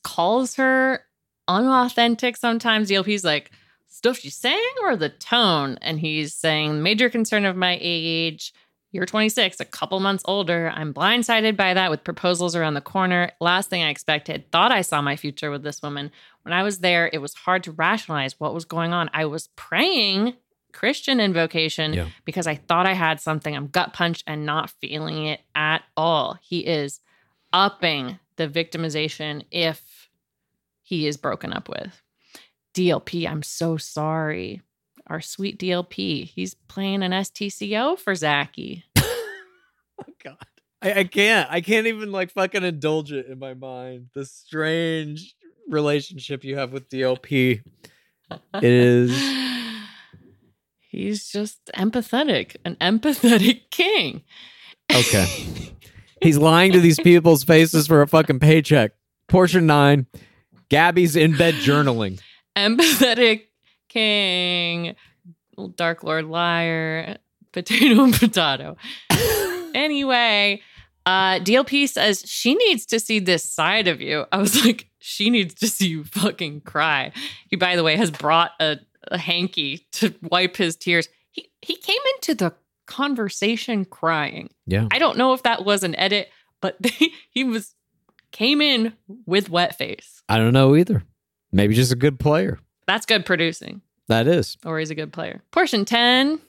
calls 0.03 0.57
her 0.57 1.05
unauthentic 1.49 2.37
sometimes. 2.37 2.91
DLP's 2.91 3.25
like, 3.25 3.51
stuff 3.89 4.19
she's 4.19 4.35
saying 4.37 4.75
or 4.83 4.97
the 4.97 5.09
tone? 5.09 5.79
And 5.83 6.01
he's 6.01 6.35
saying, 6.35 6.83
major 6.83 7.09
concern 7.11 7.45
of 7.45 7.57
my 7.57 7.79
age. 7.81 8.53
You're 8.95 9.07
26, 9.07 9.59
a 9.59 9.65
couple 9.65 10.01
months 10.01 10.23
older. 10.27 10.71
I'm 10.75 10.93
blindsided 10.93 11.57
by 11.57 11.73
that 11.73 11.91
with 11.91 12.05
proposals 12.05 12.55
around 12.55 12.75
the 12.75 12.83
corner. 12.83 13.31
Last 13.41 13.71
thing 13.71 13.83
I 13.83 13.89
expected, 13.89 14.51
thought 14.53 14.71
I 14.71 14.83
saw 14.83 15.01
my 15.01 15.17
future 15.17 15.51
with 15.51 15.63
this 15.63 15.81
woman. 15.81 16.11
When 16.43 16.53
I 16.53 16.63
was 16.63 16.81
there, 16.81 17.09
it 17.11 17.17
was 17.19 17.33
hard 17.33 17.63
to 17.65 17.73
rationalize 17.73 18.39
what 18.39 18.53
was 18.53 18.67
going 18.67 18.93
on. 18.93 19.09
I 19.15 19.25
was 19.25 19.49
praying 19.57 20.35
Christian 20.73 21.21
invocation 21.21 21.95
Yeah. 21.95 22.09
because 22.27 22.47
I 22.47 22.57
thought 22.57 22.87
I 22.87 22.93
had 22.93 23.19
something. 23.19 23.57
I'm 23.57 23.69
gut 23.69 23.95
punched 23.95 24.25
and 24.27 24.45
not 24.45 24.69
feeling 24.69 25.25
it 25.27 25.41
at 25.55 25.85
all. 25.97 26.39
He 26.43 26.61
is 26.61 27.01
upping 27.51 28.19
the 28.37 28.47
victimization 28.49 29.45
if 29.51 29.83
he 30.93 31.07
is 31.07 31.17
broken 31.17 31.55
up 31.55 31.71
with. 31.71 32.03
DLP, 32.75 33.27
I'm 33.27 33.43
so 33.43 33.79
sorry. 33.79 34.61
Our 35.07 35.23
sweet 35.23 35.59
DLP, 35.59 36.27
he's 36.27 36.53
playing 36.53 37.03
an 37.03 37.13
STCO 37.13 37.99
for 37.99 38.15
Zachy. 38.15 38.85
Oh 40.01 40.13
God. 40.25 40.37
I, 40.81 40.93
I 41.01 41.05
can't. 41.05 41.49
I 41.49 41.61
can't 41.61 41.87
even 41.87 42.11
like 42.11 42.33
fucking 42.33 42.65
indulge 42.65 43.13
it 43.13 43.27
in 43.27 43.39
my 43.39 43.55
mind. 43.55 44.09
The 44.15 44.25
strange 44.25 45.37
relationship 45.69 46.43
you 46.43 46.57
have 46.57 46.73
with 46.73 46.89
DLP 46.89 47.63
is 48.61 49.13
He's 50.91 51.29
just 51.29 51.61
empathetic, 51.77 52.57
an 52.65 52.77
empathetic 52.81 53.61
king. 53.71 54.23
okay. 54.91 55.73
He's 56.21 56.39
lying 56.39 56.73
to 56.73 56.81
these 56.81 56.99
people's 56.99 57.45
faces 57.45 57.87
for 57.87 58.03
a 58.03 58.09
fucking 58.09 58.41
paycheck. 58.41 58.93
Portion 59.29 59.67
nine. 59.67 60.07
Gabby's 60.73 61.17
in 61.17 61.37
bed 61.37 61.53
journaling. 61.57 62.19
empathetic 62.57 63.43
king, 63.91 64.97
Dark 65.77 66.03
Lord 66.03 66.25
liar, 66.25 67.19
potato 67.53 68.05
and 68.05 68.15
potato. 68.19 68.79
anyway, 69.75 70.63
uh, 71.05 71.41
DLP 71.41 71.87
says 71.91 72.25
she 72.27 72.55
needs 72.55 72.87
to 72.87 72.99
see 72.99 73.19
this 73.19 73.45
side 73.45 73.87
of 73.87 74.01
you. 74.01 74.25
I 74.33 74.39
was 74.39 74.65
like, 74.65 74.89
she 74.99 75.29
needs 75.29 75.55
to 75.57 75.69
see 75.69 75.89
you 75.89 76.05
fucking 76.05 76.63
cry. 76.63 77.13
He, 77.49 77.57
by 77.57 77.77
the 77.77 77.85
way, 77.85 77.97
has 77.97 78.11
brought 78.11 78.53
a, 78.59 78.79
a 79.09 79.19
hanky 79.19 79.87
to 79.93 80.15
wipe 80.23 80.57
his 80.57 80.75
tears. 80.75 81.07
He 81.33 81.51
he 81.61 81.77
came 81.77 82.01
into 82.15 82.35
the 82.35 82.55
conversation 82.87 83.85
crying. 83.85 84.49
Yeah. 84.67 84.89
I 84.91 84.99
don't 84.99 85.19
know 85.19 85.35
if 85.35 85.43
that 85.43 85.67
was 85.67 85.83
an 85.83 85.95
edit, 85.97 86.31
but 86.63 86.79
he 87.31 87.45
was 87.45 87.75
came 88.33 88.61
in 88.61 88.95
with 89.27 89.51
wet 89.51 89.77
face. 89.79 90.23
I 90.29 90.39
don't 90.39 90.53
know 90.53 90.75
either. 90.77 91.05
Maybe 91.53 91.75
just 91.75 91.93
a 91.93 91.97
good 91.97 92.19
player. 92.19 92.59
That's 92.87 93.07
good 93.07 93.25
producing. 93.27 93.83
That 94.09 94.27
is. 94.27 94.57
or 94.65 94.79
he's 94.79 94.91
a 94.91 94.95
good 94.95 95.13
player. 95.13 95.43
Portion 95.53 95.85
10 95.85 96.41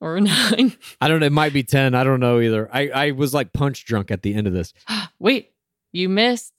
or 0.00 0.20
9. 0.20 0.72
I 1.00 1.08
don't 1.08 1.20
know. 1.20 1.26
It 1.26 1.32
might 1.32 1.52
be 1.52 1.62
10. 1.62 1.94
I 1.94 2.04
don't 2.04 2.20
know 2.20 2.40
either. 2.40 2.68
I, 2.72 2.88
I 2.88 3.10
was 3.10 3.34
like 3.34 3.52
punch 3.52 3.84
drunk 3.84 4.10
at 4.10 4.22
the 4.22 4.34
end 4.34 4.46
of 4.46 4.52
this. 4.52 4.72
Wait, 5.18 5.52
you 5.92 6.08
missed 6.08 6.52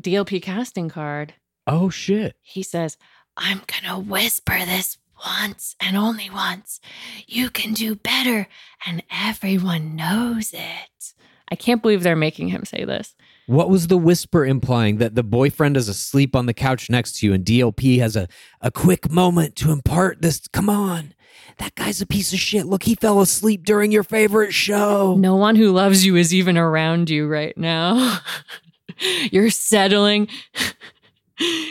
DLP 0.00 0.42
casting 0.42 0.88
card. 0.88 1.34
Oh, 1.66 1.90
shit. 1.90 2.36
He 2.40 2.62
says, 2.62 2.96
I'm 3.36 3.62
going 3.66 3.84
to 3.84 3.98
whisper 4.10 4.58
this 4.64 4.96
once 5.24 5.76
and 5.80 5.96
only 5.96 6.30
once. 6.30 6.80
You 7.26 7.50
can 7.50 7.74
do 7.74 7.94
better, 7.94 8.48
and 8.86 9.02
everyone 9.10 9.94
knows 9.94 10.52
it. 10.54 11.12
I 11.50 11.56
can't 11.56 11.82
believe 11.82 12.02
they're 12.02 12.16
making 12.16 12.48
him 12.48 12.64
say 12.64 12.84
this. 12.84 13.14
What 13.46 13.68
was 13.68 13.88
the 13.88 13.98
whisper 13.98 14.46
implying 14.46 14.98
that 14.98 15.16
the 15.16 15.24
boyfriend 15.24 15.76
is 15.76 15.88
asleep 15.88 16.36
on 16.36 16.46
the 16.46 16.54
couch 16.54 16.88
next 16.88 17.18
to 17.18 17.26
you 17.26 17.32
and 17.32 17.44
DLP 17.44 17.98
has 17.98 18.14
a, 18.14 18.28
a 18.60 18.70
quick 18.70 19.10
moment 19.10 19.56
to 19.56 19.72
impart 19.72 20.22
this? 20.22 20.46
Come 20.48 20.70
on. 20.70 21.14
That 21.58 21.74
guy's 21.74 22.00
a 22.00 22.06
piece 22.06 22.32
of 22.32 22.38
shit. 22.38 22.66
Look, 22.66 22.84
he 22.84 22.94
fell 22.94 23.20
asleep 23.20 23.64
during 23.64 23.90
your 23.90 24.04
favorite 24.04 24.54
show. 24.54 25.16
No 25.18 25.36
one 25.36 25.56
who 25.56 25.72
loves 25.72 26.06
you 26.06 26.16
is 26.16 26.32
even 26.32 26.56
around 26.56 27.10
you 27.10 27.26
right 27.26 27.56
now. 27.58 28.20
you're 29.30 29.50
settling. 29.50 30.28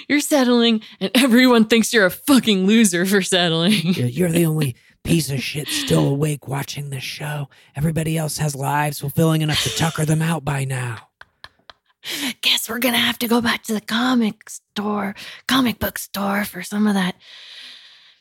You're 0.08 0.20
settling, 0.20 0.82
and 1.00 1.12
everyone 1.14 1.66
thinks 1.66 1.94
you're 1.94 2.08
a 2.08 2.10
fucking 2.10 2.66
loser 2.66 3.06
for 3.06 3.22
settling. 3.22 3.94
Yeah, 3.94 4.06
You're 4.06 4.32
the 4.32 4.48
only 4.48 4.76
piece 5.04 5.30
of 5.32 5.42
shit 5.42 5.68
still 5.68 6.08
awake 6.08 6.48
watching 6.48 6.90
this 6.90 7.04
show. 7.04 7.50
Everybody 7.76 8.18
else 8.18 8.38
has 8.38 8.56
lives 8.56 9.00
fulfilling 9.00 9.42
enough 9.42 9.64
to 9.64 9.76
tucker 9.76 10.06
them 10.06 10.22
out 10.22 10.46
by 10.46 10.66
now. 10.66 11.10
Guess 12.42 12.70
we're 12.70 12.80
gonna 12.80 12.98
have 12.98 13.20
to 13.20 13.28
go 13.28 13.42
back 13.42 13.64
to 13.64 13.74
the 13.74 13.82
comic 13.82 14.50
store, 14.50 15.16
comic 15.48 15.80
book 15.80 15.98
store 15.98 16.46
for 16.46 16.64
some 16.64 16.88
of 16.88 16.94
that 16.94 17.16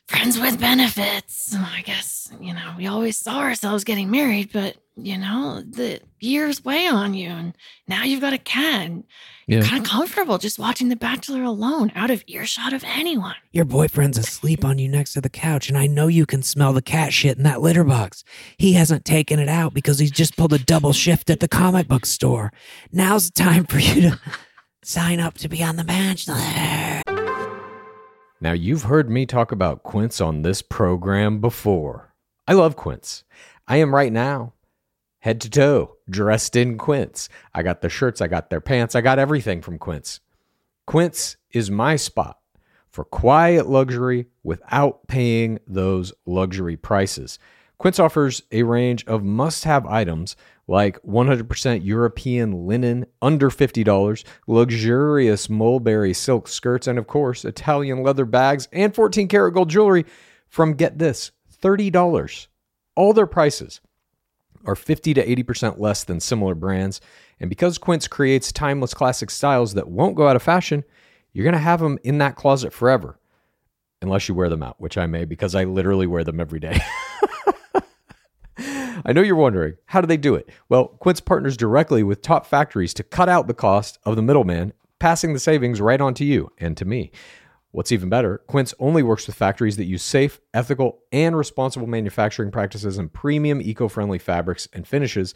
friends 0.09 0.39
with 0.39 0.59
benefits. 0.59 1.55
I 1.55 1.81
guess, 1.85 2.31
you 2.41 2.53
know, 2.53 2.73
we 2.77 2.87
always 2.87 3.15
saw 3.17 3.39
ourselves 3.41 3.83
getting 3.83 4.09
married, 4.09 4.49
but, 4.51 4.75
you 4.95 5.17
know, 5.19 5.61
the 5.61 6.01
years 6.19 6.65
weigh 6.65 6.87
on 6.87 7.13
you. 7.13 7.29
And 7.29 7.53
now 7.87 8.03
you've 8.03 8.19
got 8.21 8.33
a 8.33 8.39
cat. 8.39 8.85
And 8.87 9.03
you're 9.45 9.61
Yeah. 9.61 9.67
kind 9.69 9.83
of 9.85 9.89
comfortable 9.89 10.39
just 10.39 10.57
watching 10.57 10.89
The 10.89 10.95
Bachelor 10.95 11.43
alone, 11.43 11.91
out 11.95 12.09
of 12.09 12.23
earshot 12.25 12.73
of 12.73 12.83
anyone. 12.85 13.35
Your 13.51 13.65
boyfriend's 13.65 14.17
asleep 14.17 14.65
on 14.65 14.79
you 14.79 14.87
next 14.89 15.13
to 15.13 15.21
the 15.21 15.29
couch, 15.29 15.69
and 15.69 15.77
I 15.77 15.85
know 15.85 16.07
you 16.07 16.25
can 16.25 16.41
smell 16.41 16.73
the 16.73 16.81
cat 16.81 17.13
shit 17.13 17.37
in 17.37 17.43
that 17.43 17.61
litter 17.61 17.83
box. 17.83 18.23
He 18.57 18.73
hasn't 18.73 19.05
taken 19.05 19.37
it 19.39 19.47
out 19.49 19.75
because 19.75 19.99
he's 19.99 20.11
just 20.11 20.35
pulled 20.35 20.53
a 20.53 20.59
double 20.59 20.91
shift 20.93 21.29
at 21.29 21.39
the 21.39 21.47
comic 21.47 21.87
book 21.87 22.07
store. 22.07 22.51
Now's 22.91 23.29
the 23.29 23.43
time 23.43 23.65
for 23.65 23.77
you 23.79 24.01
to 24.09 24.19
sign 24.83 25.19
up 25.19 25.35
to 25.39 25.47
be 25.49 25.61
on 25.63 25.75
the 25.75 25.83
Bachelor. 25.83 27.01
Now, 28.41 28.53
you've 28.53 28.83
heard 28.83 29.09
me 29.09 29.25
talk 29.25 29.51
about 29.51 29.83
Quince 29.83 30.21
on 30.21 30.41
this 30.43 30.61
program 30.61 31.41
before. 31.41 32.13
I 32.47 32.53
love 32.53 32.77
Quince. 32.77 33.25
I 33.67 33.77
am 33.77 33.93
right 33.93 34.13
now, 34.13 34.53
head 35.19 35.41
to 35.41 35.49
toe, 35.49 35.97
dressed 36.09 36.55
in 36.55 36.77
Quince. 36.77 37.27
I 37.53 37.63
got 37.63 37.81
their 37.81 37.89
shirts, 37.89 38.21
I 38.21 38.27
got 38.27 38.49
their 38.49 38.61
pants, 38.61 38.95
I 38.95 39.01
got 39.01 39.19
everything 39.19 39.61
from 39.61 39.77
Quince. 39.77 40.21
Quince 40.87 41.35
is 41.51 41.69
my 41.69 41.97
spot 41.97 42.39
for 42.89 43.03
quiet 43.03 43.67
luxury 43.67 44.27
without 44.41 45.07
paying 45.07 45.59
those 45.67 46.13
luxury 46.25 46.77
prices. 46.77 47.39
Quince 47.77 47.99
offers 47.99 48.43
a 48.51 48.63
range 48.63 49.05
of 49.05 49.23
must 49.23 49.65
have 49.65 49.85
items 49.85 50.35
like 50.69 51.01
100% 51.01 51.83
European 51.83 52.67
linen 52.67 53.07
under 53.23 53.49
$50, 53.49 54.23
luxurious 54.47 55.49
mulberry 55.49 56.13
silk 56.13 56.47
skirts, 56.47 56.85
and 56.85 56.99
of 56.99 57.07
course, 57.07 57.43
Italian 57.43 58.03
leather 58.03 58.25
bags 58.25 58.67
and 58.71 58.93
14 58.93 59.27
karat 59.27 59.55
gold 59.55 59.69
jewelry 59.69 60.05
from 60.47 60.75
get 60.75 60.99
this 60.99 61.31
$30. 61.61 62.47
All 62.95 63.13
their 63.13 63.25
prices 63.25 63.81
are 64.65 64.75
50 64.75 65.15
to 65.15 65.25
80% 65.25 65.79
less 65.79 66.03
than 66.03 66.19
similar 66.19 66.53
brands. 66.53 67.01
And 67.39 67.49
because 67.49 67.79
Quince 67.79 68.07
creates 68.07 68.51
timeless 68.51 68.93
classic 68.93 69.31
styles 69.31 69.73
that 69.73 69.89
won't 69.89 70.15
go 70.15 70.27
out 70.27 70.35
of 70.35 70.43
fashion, 70.43 70.83
you're 71.33 71.45
going 71.45 71.53
to 71.53 71.59
have 71.59 71.79
them 71.79 71.97
in 72.03 72.19
that 72.19 72.35
closet 72.35 72.73
forever. 72.73 73.17
Unless 74.01 74.29
you 74.29 74.35
wear 74.35 74.49
them 74.49 74.63
out, 74.63 74.79
which 74.79 74.97
I 74.97 75.07
may 75.07 75.25
because 75.25 75.55
I 75.55 75.63
literally 75.63 76.07
wear 76.07 76.23
them 76.23 76.39
every 76.39 76.59
day. 76.59 76.79
I 79.09 79.11
know 79.11 79.23
you're 79.23 79.35
wondering, 79.35 79.73
how 79.87 80.01
do 80.01 80.07
they 80.07 80.17
do 80.17 80.35
it? 80.35 80.47
Well, 80.69 80.89
Quince 80.99 81.19
partners 81.19 81.57
directly 81.57 82.03
with 82.03 82.21
top 82.21 82.45
factories 82.45 82.93
to 82.93 83.03
cut 83.03 83.27
out 83.27 83.47
the 83.47 83.55
cost 83.55 83.97
of 84.03 84.15
the 84.15 84.21
middleman, 84.21 84.71
passing 84.99 85.33
the 85.33 85.39
savings 85.39 85.81
right 85.81 85.99
on 85.99 86.13
to 86.13 86.23
you 86.23 86.51
and 86.59 86.77
to 86.77 86.85
me. 86.85 87.09
What's 87.71 87.91
even 87.91 88.07
better, 88.07 88.37
Quince 88.45 88.75
only 88.77 89.01
works 89.01 89.25
with 89.25 89.35
factories 89.35 89.77
that 89.77 89.85
use 89.85 90.03
safe, 90.03 90.39
ethical, 90.53 90.99
and 91.11 91.35
responsible 91.35 91.87
manufacturing 91.87 92.51
practices 92.51 92.99
and 92.99 93.11
premium 93.11 93.63
eco 93.63 93.87
friendly 93.87 94.19
fabrics 94.19 94.67
and 94.73 94.87
finishes 94.87 95.33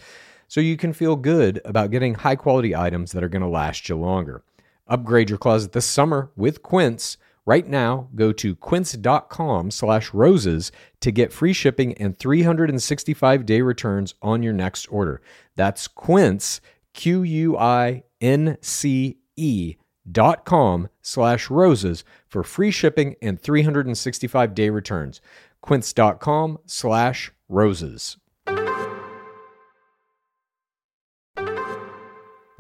so 0.48 0.62
you 0.62 0.78
can 0.78 0.94
feel 0.94 1.16
good 1.16 1.60
about 1.66 1.90
getting 1.90 2.14
high 2.14 2.36
quality 2.36 2.76
items 2.76 3.12
that 3.14 3.24
are 3.24 3.30
going 3.30 3.41
to 3.41 3.48
last 3.48 3.90
you 3.90 3.95
longer. 3.95 4.44
Upgrade 4.88 5.32
your 5.32 5.40
closet 5.40 5.72
this 5.72 5.86
summer 5.88 6.30
with 6.36 6.62
Quince. 6.62 7.18
Right 7.45 7.68
now, 7.68 8.07
go 8.15 8.32
to 8.32 8.56
quince.com 8.56 9.72
slash 9.72 10.14
roses 10.14 10.72
to 11.02 11.11
get 11.11 11.34
free 11.34 11.52
shipping 11.52 11.94
and 11.95 12.18
365 12.18 13.45
day 13.45 13.61
returns 13.61 14.15
on 14.22 14.44
your 14.44 14.53
next 14.53 14.86
order. 14.88 15.22
That's 15.56 15.88
quince, 15.90 16.61
Q 16.94 17.24
U 17.24 17.57
I 17.57 18.03
N 18.22 18.57
C 18.61 19.18
E 19.36 19.76
dot 20.10 20.45
com 20.45 20.90
slash 21.02 21.49
roses 21.49 22.03
for 22.28 22.44
free 22.44 22.72
shipping 22.72 23.15
and 23.22 23.40
365 23.41 24.56
day 24.56 24.70
returns. 24.70 25.20
Quince.com 25.61 26.60
slash 26.65 27.32
roses. 27.49 28.18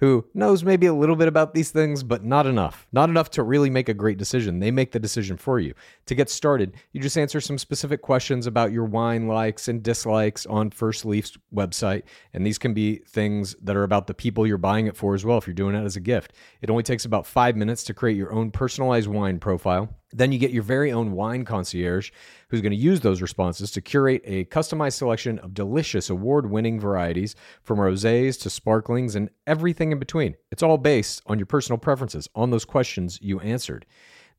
who 0.00 0.26
knows 0.32 0.64
maybe 0.64 0.86
a 0.86 0.94
little 0.94 1.14
bit 1.14 1.28
about 1.28 1.52
these 1.52 1.70
things, 1.70 2.02
but 2.02 2.24
not 2.24 2.46
enough. 2.46 2.86
Not 2.90 3.10
enough 3.10 3.30
to 3.32 3.42
really 3.42 3.68
make 3.68 3.88
a 3.90 3.94
great 3.94 4.16
decision. 4.16 4.58
They 4.58 4.70
make 4.70 4.92
the 4.92 4.98
decision 4.98 5.36
for 5.36 5.60
you. 5.60 5.74
To 6.06 6.14
get 6.14 6.30
started, 6.30 6.74
you 6.92 7.00
just 7.00 7.18
answer 7.18 7.40
some 7.40 7.58
specific 7.58 8.00
questions 8.00 8.46
about 8.46 8.72
your 8.72 8.86
wine 8.86 9.28
likes 9.28 9.68
and 9.68 9.82
dislikes 9.82 10.46
on 10.46 10.70
First 10.70 11.04
Leaf's 11.04 11.36
website. 11.54 12.04
And 12.32 12.46
these 12.46 12.58
can 12.58 12.72
be 12.72 12.96
things 13.06 13.54
that 13.62 13.76
are 13.76 13.84
about 13.84 14.06
the 14.06 14.14
people 14.14 14.46
you're 14.46 14.56
buying 14.56 14.86
it 14.86 14.96
for 14.96 15.14
as 15.14 15.24
well, 15.24 15.36
if 15.36 15.46
you're 15.46 15.54
doing 15.54 15.74
it 15.74 15.84
as 15.84 15.96
a 15.96 16.00
gift. 16.00 16.32
It 16.62 16.70
only 16.70 16.82
takes 16.82 17.04
about 17.04 17.26
five 17.26 17.54
minutes 17.54 17.84
to 17.84 17.94
create 17.94 18.16
your 18.16 18.32
own 18.32 18.50
personalized 18.50 19.08
wine 19.08 19.38
profile. 19.38 19.99
Then 20.12 20.32
you 20.32 20.38
get 20.38 20.50
your 20.50 20.62
very 20.62 20.90
own 20.90 21.12
wine 21.12 21.44
concierge 21.44 22.10
who's 22.48 22.60
going 22.60 22.72
to 22.72 22.76
use 22.76 23.00
those 23.00 23.22
responses 23.22 23.70
to 23.72 23.80
curate 23.80 24.22
a 24.24 24.44
customized 24.46 24.94
selection 24.94 25.38
of 25.38 25.54
delicious 25.54 26.10
award 26.10 26.50
winning 26.50 26.80
varieties 26.80 27.36
from 27.62 27.78
rosés 27.78 28.40
to 28.42 28.50
sparklings 28.50 29.14
and 29.14 29.30
everything 29.46 29.92
in 29.92 29.98
between. 29.98 30.36
It's 30.50 30.62
all 30.62 30.78
based 30.78 31.22
on 31.26 31.38
your 31.38 31.46
personal 31.46 31.78
preferences, 31.78 32.28
on 32.34 32.50
those 32.50 32.64
questions 32.64 33.18
you 33.22 33.38
answered. 33.40 33.86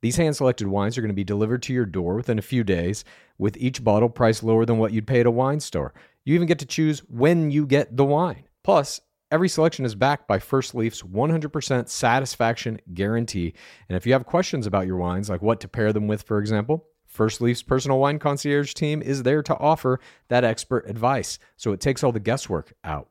These 0.02 0.18
hand 0.18 0.35
selected 0.35 0.68
wines 0.68 0.98
are 0.98 1.02
going 1.02 1.10
to 1.10 1.15
be 1.15 1.23
delivered 1.23 1.61
to 1.64 1.73
your 1.73 1.85
door 1.85 2.15
within 2.15 2.39
a 2.39 2.43
few 2.43 2.64
days, 2.64 3.06
with 3.38 3.56
each 3.57 3.84
bottle 3.84 4.10
priced 4.10 4.43
lower 4.43 4.65
than 4.65 4.77
what 4.77 4.91
you'd 4.91 5.07
pay 5.07 5.19
at 5.19 5.26
a 5.26 5.31
wine 5.31 5.60
store. 5.60 5.93
You 6.26 6.35
even 6.35 6.48
get 6.48 6.60
to 6.60 6.65
choose 6.65 6.99
when 7.07 7.52
you 7.52 7.65
get 7.65 7.95
the 7.95 8.06
wine. 8.06 8.43
Plus, 8.64 8.99
Every 9.32 9.48
selection 9.48 9.86
is 9.86 9.95
backed 9.95 10.28
by 10.28 10.40
First 10.40 10.76
Leaf's 10.76 11.03
100% 11.03 11.88
satisfaction 11.88 12.82
guarantee. 12.94 13.53
And 13.88 13.95
if 13.95 14.06
you 14.06 14.12
have 14.12 14.26
questions 14.26 14.68
about 14.68 14.88
your 14.88 14.98
wines, 14.98 15.30
like 15.30 15.41
what 15.41 15.62
to 15.62 15.70
pair 15.70 15.94
them 15.94 16.06
with, 16.06 16.24
for 16.24 16.38
example, 16.38 16.86
First 17.08 17.40
Leaf's 17.40 17.64
personal 17.64 17.98
wine 17.98 18.20
concierge 18.20 18.74
team 18.74 19.02
is 19.02 19.24
there 19.24 19.41
to 19.44 19.58
offer 19.58 20.02
that 20.28 20.44
expert 20.44 20.90
advice. 20.90 21.40
So 21.56 21.72
it 21.72 21.80
takes 21.80 22.03
all 22.03 22.12
the 22.12 22.20
guesswork 22.20 22.74
out. 22.84 23.08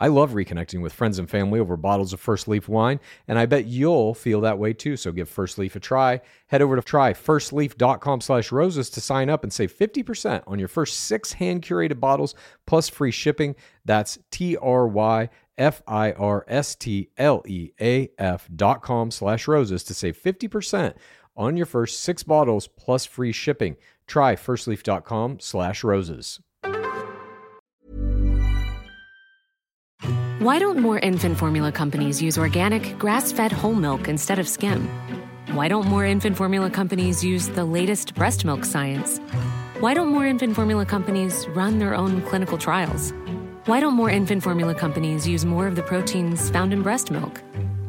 I 0.00 0.08
love 0.08 0.32
reconnecting 0.32 0.82
with 0.82 0.92
friends 0.92 1.20
and 1.20 1.30
family 1.30 1.60
over 1.60 1.76
bottles 1.76 2.12
of 2.12 2.18
First 2.18 2.48
Leaf 2.48 2.68
wine, 2.68 2.98
and 3.28 3.38
I 3.38 3.46
bet 3.46 3.66
you'll 3.66 4.12
feel 4.12 4.40
that 4.40 4.58
way 4.58 4.72
too. 4.72 4.96
So 4.96 5.12
give 5.12 5.28
First 5.28 5.56
Leaf 5.56 5.76
a 5.76 5.80
try. 5.80 6.20
Head 6.48 6.62
over 6.62 6.74
to 6.74 6.82
tryfirstleaf.com 6.82 8.20
slash 8.20 8.50
roses 8.50 8.90
to 8.90 9.00
sign 9.00 9.30
up 9.30 9.44
and 9.44 9.52
save 9.52 9.72
50% 9.72 10.42
on 10.48 10.58
your 10.58 10.66
first 10.66 10.98
six 10.98 11.34
hand-curated 11.34 12.00
bottles 12.00 12.34
plus 12.66 12.88
free 12.88 13.12
shipping. 13.12 13.54
That's 13.84 14.18
T-R-Y 14.32 15.30
F-I-R-S-T-L-E-A-F 15.58 16.18
dot 18.54 18.82
com 18.82 19.10
slash 19.10 19.48
roses 19.48 19.84
to 19.84 19.94
save 19.94 20.16
50% 20.20 20.94
on 21.36 21.56
your 21.56 21.66
first 21.66 22.00
six 22.00 22.22
bottles 22.22 22.68
plus 22.68 23.04
free 23.04 23.32
shipping. 23.32 23.76
Try 24.06 24.36
firstleaf.com 24.36 25.40
slash 25.40 25.82
roses. 25.82 26.40
Why 30.38 30.58
don't 30.58 30.78
more 30.78 30.98
infant 30.98 31.38
formula 31.38 31.72
companies 31.72 32.20
use 32.20 32.36
organic, 32.36 32.98
grass 32.98 33.32
fed 33.32 33.50
whole 33.50 33.74
milk 33.74 34.08
instead 34.08 34.38
of 34.38 34.46
skim? 34.46 34.88
Why 35.52 35.68
don't 35.68 35.86
more 35.86 36.04
infant 36.04 36.36
formula 36.36 36.68
companies 36.68 37.24
use 37.24 37.48
the 37.48 37.64
latest 37.64 38.14
breast 38.14 38.44
milk 38.44 38.64
science? 38.66 39.18
Why 39.80 39.94
don't 39.94 40.08
more 40.08 40.26
infant 40.26 40.54
formula 40.54 40.84
companies 40.84 41.46
run 41.54 41.78
their 41.78 41.94
own 41.94 42.20
clinical 42.22 42.58
trials? 42.58 43.14
Why 43.66 43.80
don't 43.80 43.94
more 43.94 44.10
infant 44.10 44.42
formula 44.42 44.74
companies 44.74 45.26
use 45.26 45.46
more 45.46 45.66
of 45.66 45.74
the 45.74 45.82
proteins 45.82 46.50
found 46.50 46.74
in 46.74 46.82
breast 46.82 47.10
milk? 47.10 47.40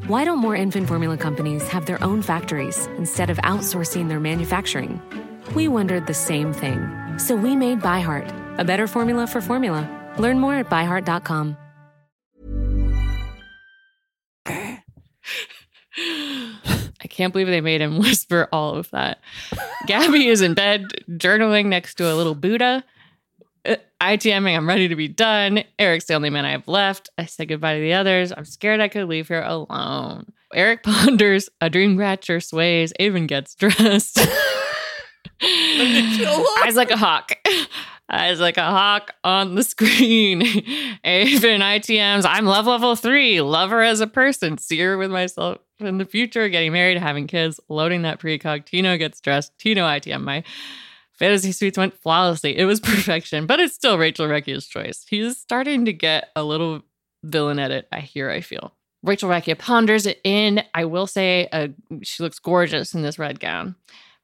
Why 0.07 0.23
don't 0.23 0.39
more 0.39 0.55
infant 0.55 0.87
formula 0.87 1.17
companies 1.17 1.67
have 1.67 1.85
their 1.85 2.01
own 2.01 2.21
factories 2.21 2.87
instead 2.97 3.29
of 3.29 3.35
outsourcing 3.39 4.07
their 4.07 4.21
manufacturing? 4.21 5.01
We 5.53 5.67
wondered 5.67 6.07
the 6.07 6.13
same 6.13 6.53
thing. 6.53 6.79
So 7.17 7.35
we 7.35 7.57
made 7.57 7.81
ByHeart, 7.81 8.57
a 8.57 8.63
better 8.63 8.87
formula 8.87 9.27
for 9.27 9.41
formula. 9.41 9.85
Learn 10.17 10.39
more 10.39 10.55
at 10.55 10.69
byheart.com. 10.69 11.57
I 14.37 14.81
can't 17.09 17.33
believe 17.33 17.47
they 17.47 17.59
made 17.59 17.81
him 17.81 17.97
whisper 17.97 18.47
all 18.53 18.75
of 18.75 18.89
that. 18.91 19.19
Gabby 19.87 20.27
is 20.27 20.39
in 20.39 20.53
bed 20.53 20.85
journaling 21.09 21.65
next 21.65 21.95
to 21.95 22.09
a 22.09 22.15
little 22.15 22.33
Buddha. 22.33 22.85
Uh, 23.65 23.75
ITMing, 24.01 24.55
I'm 24.55 24.67
ready 24.67 24.87
to 24.87 24.95
be 24.95 25.07
done. 25.07 25.63
Erich's 25.79 26.05
the 26.05 26.13
only 26.13 26.29
man 26.29 26.45
I 26.45 26.51
have 26.51 26.67
left. 26.67 27.09
I 27.17 27.25
said 27.25 27.47
goodbye 27.47 27.75
to 27.75 27.81
the 27.81 27.93
others. 27.93 28.31
I'm 28.35 28.45
scared 28.45 28.79
I 28.79 28.87
could 28.87 29.07
leave 29.07 29.27
here 29.27 29.41
alone. 29.41 30.31
Erich 30.53 30.83
ponders, 30.83 31.49
a 31.61 31.69
dream 31.69 31.97
catcher 31.97 32.39
sways, 32.39 32.93
Aven 32.99 33.27
gets 33.27 33.55
dressed. 33.55 34.19
Eyes 35.43 36.75
like 36.75 36.91
a 36.91 36.97
hawk. 36.97 37.33
Eyes 38.09 38.39
like 38.39 38.57
a 38.57 38.63
hawk 38.63 39.13
on 39.23 39.55
the 39.55 39.63
screen. 39.63 40.41
Aven 41.03 41.61
ITMs. 41.61 42.25
I'm 42.25 42.45
love 42.45 42.67
level 42.67 42.95
three. 42.95 43.41
Love 43.41 43.71
her 43.71 43.81
as 43.81 43.99
a 43.99 44.07
person. 44.07 44.57
See 44.59 44.79
her 44.79 44.97
with 44.97 45.11
myself 45.11 45.57
in 45.79 45.97
the 45.97 46.05
future, 46.05 46.47
getting 46.47 46.71
married, 46.71 46.99
having 46.99 47.27
kids, 47.27 47.59
loading 47.67 48.03
that 48.03 48.19
precog. 48.19 48.65
Tino 48.65 48.97
gets 48.97 49.19
dressed. 49.19 49.57
Tino 49.57 49.85
ITM. 49.85 50.21
My 50.21 50.43
fantasy 51.17 51.51
suites 51.51 51.77
went 51.77 51.97
flawlessly. 51.97 52.57
It 52.57 52.65
was 52.65 52.79
perfection, 52.81 53.45
but 53.45 53.59
it's 53.59 53.73
still 53.73 53.97
Rachel 53.97 54.27
Recchia's 54.27 54.67
choice. 54.67 55.05
He's 55.07 55.37
starting 55.37 55.85
to 55.85 55.93
get 55.93 56.29
a 56.35 56.43
little 56.43 56.81
villain 57.23 57.59
at 57.59 57.71
it, 57.71 57.87
I 57.91 57.99
hear, 58.01 58.29
I 58.29 58.41
feel. 58.41 58.73
Rachel 59.03 59.29
Recchia 59.29 59.57
ponders 59.57 60.05
it 60.05 60.19
in. 60.23 60.63
I 60.73 60.85
will 60.85 61.07
say 61.07 61.47
uh, 61.51 61.67
she 62.01 62.23
looks 62.23 62.39
gorgeous 62.39 62.93
in 62.93 63.03
this 63.03 63.19
red 63.19 63.39
gown. 63.39 63.75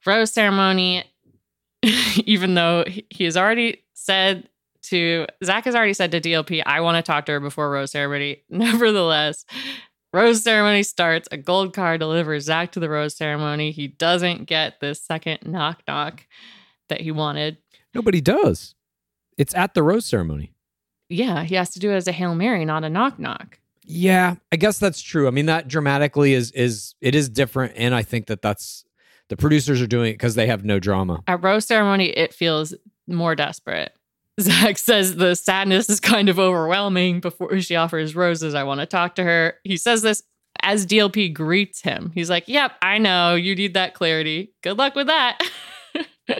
Rose 0.05 0.33
ceremony, 0.33 1.03
even 2.25 2.55
though 2.55 2.85
he 3.09 3.25
has 3.25 3.37
already 3.37 3.83
said 3.93 4.49
to 4.83 5.27
Zach 5.43 5.65
has 5.65 5.75
already 5.75 5.93
said 5.93 6.11
to 6.11 6.19
DLP, 6.19 6.63
I 6.65 6.81
want 6.81 6.97
to 6.97 7.03
talk 7.03 7.27
to 7.27 7.33
her 7.33 7.39
before 7.39 7.69
Rose 7.69 7.91
ceremony. 7.91 8.41
Nevertheless, 8.49 9.45
Rose 10.13 10.43
ceremony 10.43 10.83
starts. 10.83 11.27
A 11.31 11.37
gold 11.37 11.73
car 11.73 11.97
delivers 11.97 12.45
Zach 12.45 12.71
to 12.73 12.79
the 12.79 12.89
rose 12.89 13.15
ceremony. 13.15 13.71
He 13.71 13.87
doesn't 13.87 14.45
get 14.45 14.79
this 14.79 15.01
second 15.01 15.39
knock 15.45 15.83
knock 15.87 16.25
that 16.91 17.01
he 17.01 17.11
wanted. 17.11 17.57
Nobody 17.93 18.21
does. 18.21 18.75
It's 19.37 19.55
at 19.55 19.73
the 19.73 19.81
rose 19.83 20.05
ceremony. 20.05 20.53
Yeah, 21.09 21.43
he 21.43 21.55
has 21.55 21.71
to 21.71 21.79
do 21.79 21.91
it 21.91 21.95
as 21.95 22.07
a 22.07 22.11
Hail 22.11 22.35
Mary, 22.35 22.63
not 22.63 22.83
a 22.83 22.89
knock 22.89 23.19
knock. 23.19 23.59
Yeah, 23.83 24.35
I 24.51 24.55
guess 24.55 24.79
that's 24.79 25.01
true. 25.01 25.27
I 25.27 25.31
mean, 25.31 25.47
that 25.47 25.67
dramatically 25.67 26.33
is 26.33 26.51
is 26.51 26.95
it 27.01 27.15
is 27.15 27.27
different, 27.27 27.73
and 27.75 27.93
I 27.93 28.03
think 28.03 28.27
that 28.27 28.41
that's 28.41 28.85
the 29.29 29.35
producers 29.35 29.81
are 29.81 29.87
doing 29.87 30.11
it 30.11 30.13
because 30.13 30.35
they 30.35 30.47
have 30.47 30.63
no 30.63 30.79
drama. 30.79 31.23
At 31.27 31.43
rose 31.43 31.65
ceremony, 31.65 32.09
it 32.09 32.33
feels 32.33 32.73
more 33.07 33.35
desperate. 33.35 33.93
Zach 34.39 34.77
says 34.77 35.15
the 35.15 35.35
sadness 35.35 35.89
is 35.89 35.99
kind 35.99 36.29
of 36.29 36.39
overwhelming 36.39 37.19
before 37.19 37.59
she 37.59 37.75
offers 37.75 38.15
roses. 38.15 38.53
I 38.53 38.63
want 38.63 38.79
to 38.79 38.85
talk 38.85 39.15
to 39.15 39.23
her. 39.23 39.55
He 39.63 39.77
says 39.77 40.01
this 40.01 40.23
as 40.61 40.85
DLP 40.85 41.33
greets 41.33 41.81
him. 41.81 42.11
He's 42.13 42.29
like, 42.29 42.47
Yep, 42.47 42.73
I 42.81 42.97
know 42.97 43.35
you 43.35 43.55
need 43.55 43.73
that 43.73 43.93
clarity. 43.93 44.53
Good 44.61 44.77
luck 44.77 44.95
with 44.95 45.07
that. 45.07 45.41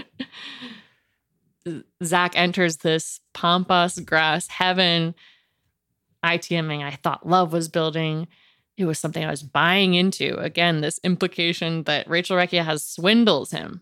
Zach 2.03 2.34
enters 2.36 2.78
this 2.78 3.20
pampas 3.34 3.99
grass 3.99 4.48
heaven. 4.48 5.16
ITMing, 6.24 6.84
I 6.84 6.91
thought 6.91 7.28
love 7.28 7.52
was 7.52 7.68
building. 7.68 8.28
It 8.78 8.86
was 8.86 8.99
something 8.99 9.24
I 9.24 9.30
was 9.30 9.44
buying 9.44 9.94
into. 9.94 10.38
Again, 10.38 10.82
this 10.82 10.99
implication 11.03 11.84
that 11.84 12.10
Rachel 12.10 12.38
Recchia 12.38 12.64
has 12.64 12.84
swindles 12.84 13.52
him. 13.52 13.82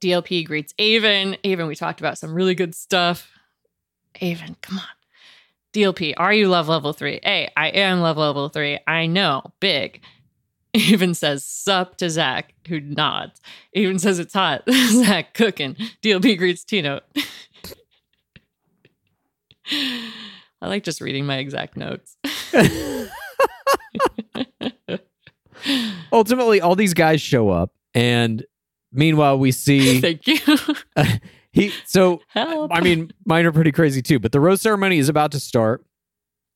DLP 0.00 0.46
greets 0.46 0.74
Aven. 0.78 1.36
Aven, 1.44 1.66
we 1.66 1.74
talked 1.74 2.00
about 2.00 2.18
some 2.18 2.34
really 2.34 2.54
good 2.54 2.74
stuff. 2.74 3.30
Aven, 4.20 4.56
come 4.60 4.78
on. 4.78 4.84
DLP, 5.72 6.14
are 6.16 6.32
you 6.32 6.48
love 6.48 6.68
level 6.68 6.92
three? 6.92 7.20
Hey, 7.22 7.50
I 7.56 7.68
am 7.68 8.00
love 8.00 8.16
level 8.16 8.48
three. 8.48 8.78
I 8.86 9.06
know, 9.06 9.52
big. 9.60 10.02
Aven 10.92 11.14
says 11.14 11.44
sup 11.44 11.96
to 11.98 12.10
Zach, 12.10 12.52
who 12.68 12.80
nods. 12.80 13.40
Aven 13.74 13.98
says 13.98 14.18
it's 14.18 14.34
hot. 14.34 14.62
Zach 14.70 15.32
cooking. 15.34 15.76
DLP 16.02 16.36
greets 16.38 16.64
Tino. 16.64 17.00
I 20.60 20.68
like 20.68 20.84
just 20.84 21.00
reading 21.00 21.26
my 21.26 21.38
exact 21.38 21.76
notes. 21.76 22.16
Ultimately, 26.12 26.60
all 26.60 26.76
these 26.76 26.94
guys 26.94 27.20
show 27.20 27.48
up, 27.50 27.72
and 27.94 28.44
meanwhile, 28.92 29.38
we 29.38 29.52
see 29.52 30.00
Thank 30.00 30.26
you. 30.26 30.38
he. 31.52 31.72
So, 31.86 32.20
Help. 32.28 32.70
I 32.72 32.80
mean, 32.80 33.10
mine 33.24 33.46
are 33.46 33.52
pretty 33.52 33.72
crazy 33.72 34.02
too. 34.02 34.18
But 34.18 34.32
the 34.32 34.40
rose 34.40 34.60
ceremony 34.60 34.98
is 34.98 35.08
about 35.08 35.32
to 35.32 35.40
start. 35.40 35.84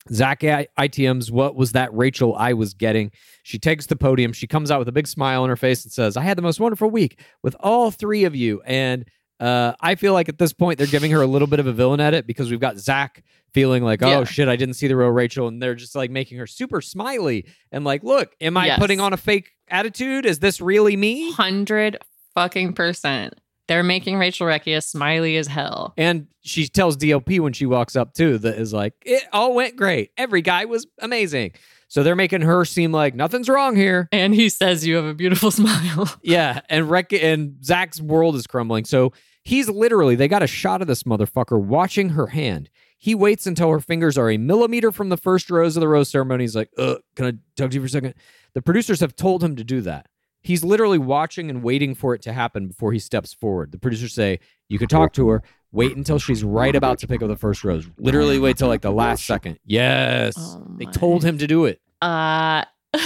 Zach 0.09 0.41
ITM's 0.41 1.31
what 1.31 1.55
was 1.55 1.73
that 1.73 1.93
Rachel 1.93 2.35
I 2.35 2.53
was 2.53 2.73
getting? 2.73 3.11
She 3.43 3.59
takes 3.59 3.85
the 3.85 3.95
podium. 3.95 4.33
She 4.33 4.47
comes 4.47 4.71
out 4.71 4.79
with 4.79 4.87
a 4.87 4.91
big 4.91 5.07
smile 5.07 5.43
on 5.43 5.49
her 5.49 5.55
face 5.55 5.83
and 5.83 5.91
says, 5.91 6.17
I 6.17 6.21
had 6.21 6.37
the 6.37 6.41
most 6.41 6.59
wonderful 6.59 6.89
week 6.89 7.19
with 7.43 7.55
all 7.59 7.91
three 7.91 8.23
of 8.23 8.35
you. 8.35 8.61
And 8.65 9.05
uh, 9.39 9.73
I 9.81 9.95
feel 9.95 10.13
like 10.13 10.29
at 10.29 10.37
this 10.37 10.53
point 10.53 10.77
they're 10.77 10.87
giving 10.87 11.11
her 11.11 11.21
a 11.21 11.27
little 11.27 11.47
bit 11.47 11.59
of 11.59 11.67
a 11.67 11.73
villain 11.73 11.99
edit 11.99 12.27
because 12.27 12.49
we've 12.51 12.59
got 12.59 12.77
Zach 12.77 13.23
feeling 13.53 13.83
like, 13.83 14.01
oh 14.03 14.19
Yeah. 14.19 14.23
shit, 14.23 14.47
I 14.47 14.55
didn't 14.55 14.75
see 14.75 14.87
the 14.87 14.95
real 14.95 15.09
Rachel. 15.09 15.47
And 15.47 15.61
they're 15.61 15.75
just 15.75 15.95
like 15.95 16.09
making 16.11 16.37
her 16.37 16.47
super 16.47 16.79
smiley 16.81 17.45
and 17.71 17.83
like, 17.83 18.03
look, 18.03 18.31
am 18.39 18.55
I 18.57 18.67
Yes. 18.67 18.79
putting 18.79 18.99
on 18.99 19.13
a 19.13 19.17
fake 19.17 19.51
attitude? 19.67 20.25
Is 20.25 20.39
this 20.39 20.61
really 20.61 20.95
me? 20.95 21.31
Hundred 21.33 21.97
fucking 22.35 22.73
percent. 22.73 23.33
They're 23.71 23.83
making 23.83 24.17
Rachel 24.17 24.47
Recchia 24.47 24.83
smiley 24.83 25.37
as 25.37 25.47
hell. 25.47 25.93
And 25.95 26.27
she 26.41 26.67
tells 26.67 26.97
DLP 26.97 27.39
when 27.39 27.53
she 27.53 27.65
walks 27.65 27.95
up 27.95 28.13
too 28.13 28.37
that 28.39 28.57
is 28.57 28.73
like, 28.73 28.95
it 29.05 29.23
all 29.31 29.55
went 29.55 29.77
great. 29.77 30.11
Every 30.17 30.41
guy 30.41 30.65
was 30.65 30.85
amazing. 30.99 31.53
So 31.87 32.03
they're 32.03 32.17
making 32.17 32.41
her 32.41 32.65
seem 32.65 32.91
like 32.91 33.15
nothing's 33.15 33.47
wrong 33.47 33.77
here. 33.77 34.09
And 34.11 34.35
he 34.35 34.49
says 34.49 34.85
you 34.85 34.97
have 34.97 35.05
a 35.05 35.13
beautiful 35.13 35.51
smile. 35.51 36.13
Yeah, 36.21 36.59
and 36.67 36.89
Rec- 36.89 37.13
and 37.13 37.63
Zach's 37.63 38.01
world 38.01 38.35
is 38.35 38.45
crumbling. 38.45 38.83
So 38.83 39.13
he's 39.45 39.69
literally 39.69 40.15
they 40.15 40.27
got 40.27 40.43
a 40.43 40.47
shot 40.47 40.81
of 40.81 40.89
this 40.89 41.03
motherfucker 41.03 41.57
watching 41.57 42.09
her 42.09 42.27
hand. 42.27 42.69
He 42.97 43.15
waits 43.15 43.47
until 43.47 43.71
her 43.71 43.79
fingers 43.79 44.17
are 44.17 44.29
a 44.29 44.35
millimeter 44.37 44.91
from 44.91 45.07
the 45.07 45.15
first 45.17 45.49
rose 45.49 45.77
of 45.77 45.79
the 45.79 45.87
rose 45.87 46.09
ceremony. 46.09 46.43
He's 46.43 46.57
like, 46.57 46.71
"Uh, 46.77 46.95
can 47.15 47.25
I 47.25 47.31
talk 47.55 47.71
to 47.71 47.75
you 47.75 47.79
for 47.79 47.85
a 47.85 47.89
second? 47.89 48.15
The 48.53 48.61
producers 48.61 48.99
have 48.99 49.15
told 49.15 49.41
him 49.41 49.55
to 49.55 49.63
do 49.63 49.79
that. 49.79 50.07
He's 50.41 50.63
literally 50.63 50.97
watching 50.97 51.49
and 51.49 51.61
waiting 51.63 51.93
for 51.95 52.13
it 52.15 52.21
to 52.23 52.33
happen 52.33 52.67
before 52.67 52.91
he 52.93 52.99
steps 52.99 53.33
forward. 53.33 53.71
The 53.71 53.77
producers 53.77 54.13
say, 54.13 54.39
"You 54.69 54.79
can 54.79 54.87
talk 54.87 55.13
to 55.13 55.29
her. 55.29 55.43
Wait 55.71 55.95
until 55.95 56.19
she's 56.19 56.43
right 56.43 56.75
about 56.75 56.99
to 56.99 57.07
pick 57.07 57.21
up 57.21 57.29
the 57.29 57.35
first 57.37 57.63
rose. 57.63 57.87
Literally 57.97 58.39
wait 58.39 58.57
till 58.57 58.67
like 58.67 58.81
the 58.81 58.91
last 58.91 59.25
second. 59.25 59.57
Yes, 59.65 60.33
Oh 60.37 60.65
they 60.77 60.85
told 60.85 61.23
him 61.23 61.37
to 61.37 61.47
do 61.47 61.65
it. 61.65 61.79
Uh 62.01 62.65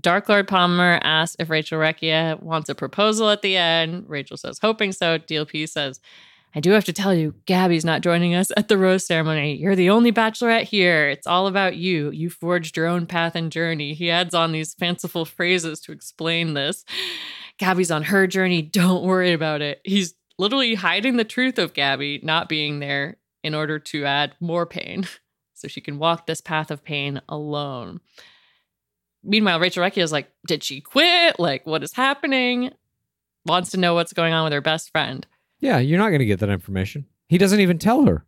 Dark 0.00 0.28
Lord 0.28 0.48
Palmer 0.48 0.98
asks 1.02 1.36
if 1.38 1.48
Rachel 1.48 1.78
Recchia 1.78 2.42
wants 2.42 2.68
a 2.68 2.74
proposal 2.74 3.30
at 3.30 3.42
the 3.42 3.56
end. 3.56 4.04
Rachel 4.08 4.36
says, 4.36 4.58
hoping 4.60 4.90
so. 4.92 5.18
DLP 5.18 5.68
says, 5.68 6.00
I 6.54 6.60
do 6.60 6.70
have 6.70 6.84
to 6.84 6.92
tell 6.92 7.12
you, 7.12 7.34
Gabby's 7.46 7.84
not 7.84 8.02
joining 8.02 8.34
us 8.34 8.52
at 8.56 8.68
the 8.68 8.78
rose 8.78 9.04
ceremony. 9.04 9.56
You're 9.56 9.74
the 9.74 9.90
only 9.90 10.12
bachelorette 10.12 10.62
here. 10.62 11.08
It's 11.08 11.26
all 11.26 11.48
about 11.48 11.76
you. 11.76 12.10
You 12.12 12.30
forged 12.30 12.76
your 12.76 12.86
own 12.86 13.06
path 13.06 13.34
and 13.34 13.50
journey. 13.50 13.92
He 13.92 14.08
adds 14.08 14.34
on 14.34 14.52
these 14.52 14.72
fanciful 14.74 15.24
phrases 15.24 15.80
to 15.80 15.92
explain 15.92 16.54
this. 16.54 16.84
Gabby's 17.58 17.90
on 17.90 18.04
her 18.04 18.28
journey. 18.28 18.62
Don't 18.62 19.04
worry 19.04 19.32
about 19.32 19.62
it. 19.62 19.80
He's 19.84 20.14
literally 20.38 20.74
hiding 20.74 21.16
the 21.16 21.24
truth 21.24 21.58
of 21.58 21.74
Gabby 21.74 22.20
not 22.22 22.48
being 22.48 22.78
there 22.78 23.16
in 23.42 23.54
order 23.54 23.80
to 23.80 24.04
add 24.04 24.34
more 24.40 24.64
pain 24.64 25.08
so 25.54 25.66
she 25.66 25.80
can 25.80 25.98
walk 25.98 26.26
this 26.26 26.40
path 26.40 26.70
of 26.70 26.84
pain 26.84 27.20
alone. 27.28 28.00
Meanwhile, 29.24 29.58
Rachel 29.58 29.82
Recchia 29.82 30.02
is 30.02 30.12
like, 30.12 30.30
Did 30.46 30.62
she 30.62 30.80
quit? 30.80 31.40
Like, 31.40 31.66
what 31.66 31.82
is 31.82 31.94
happening? 31.94 32.70
Wants 33.44 33.70
to 33.70 33.76
know 33.76 33.94
what's 33.94 34.12
going 34.12 34.32
on 34.32 34.44
with 34.44 34.52
her 34.52 34.60
best 34.60 34.90
friend. 34.90 35.26
Yeah, 35.64 35.78
you're 35.78 35.98
not 35.98 36.10
going 36.10 36.18
to 36.18 36.26
get 36.26 36.40
that 36.40 36.50
information. 36.50 37.06
He 37.26 37.38
doesn't 37.38 37.58
even 37.58 37.78
tell 37.78 38.04
her. 38.04 38.26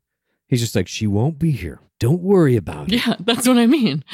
He's 0.48 0.60
just 0.60 0.74
like, 0.74 0.88
she 0.88 1.06
won't 1.06 1.38
be 1.38 1.50
here. 1.50 1.80
Don't 1.98 2.22
worry 2.22 2.56
about 2.56 2.90
it. 2.90 2.94
Yeah, 3.06 3.14
that's 3.20 3.46
what 3.46 3.58
I 3.58 3.66
mean. 3.66 4.04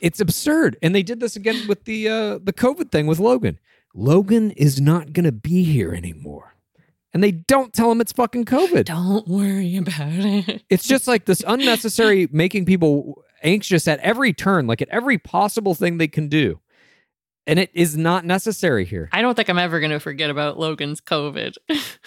It's 0.00 0.20
absurd. 0.20 0.78
And 0.80 0.94
they 0.94 1.02
did 1.02 1.20
this 1.20 1.36
again 1.36 1.68
with 1.68 1.84
the 1.84 2.08
uh, 2.08 2.38
the 2.42 2.54
COVID 2.54 2.90
thing 2.90 3.06
with 3.06 3.18
Logan. 3.18 3.58
Logan 3.94 4.52
is 4.52 4.80
not 4.80 5.12
going 5.12 5.24
to 5.24 5.32
be 5.32 5.64
here 5.64 5.92
anymore. 5.92 6.54
And 7.12 7.22
they 7.22 7.30
don't 7.30 7.74
tell 7.74 7.92
him 7.92 8.00
it's 8.00 8.12
fucking 8.12 8.46
COVID. 8.46 8.86
Don't 8.86 9.28
worry 9.28 9.76
about 9.76 10.12
it. 10.12 10.62
It's 10.70 10.88
just 10.88 11.06
like 11.06 11.26
this 11.26 11.44
unnecessary 11.46 12.26
making 12.32 12.64
people 12.64 13.22
anxious 13.42 13.86
at 13.86 14.00
every 14.00 14.32
turn, 14.32 14.66
like 14.66 14.80
at 14.80 14.88
every 14.88 15.18
possible 15.18 15.74
thing 15.74 15.98
they 15.98 16.08
can 16.08 16.28
do. 16.28 16.60
And 17.46 17.58
it 17.58 17.70
is 17.74 17.98
not 17.98 18.24
necessary 18.24 18.86
here. 18.86 19.10
I 19.12 19.20
don't 19.20 19.34
think 19.34 19.50
I'm 19.50 19.58
ever 19.58 19.78
going 19.78 19.92
to 19.92 20.00
forget 20.00 20.30
about 20.30 20.58
Logan's 20.58 21.02
COVID. 21.02 21.56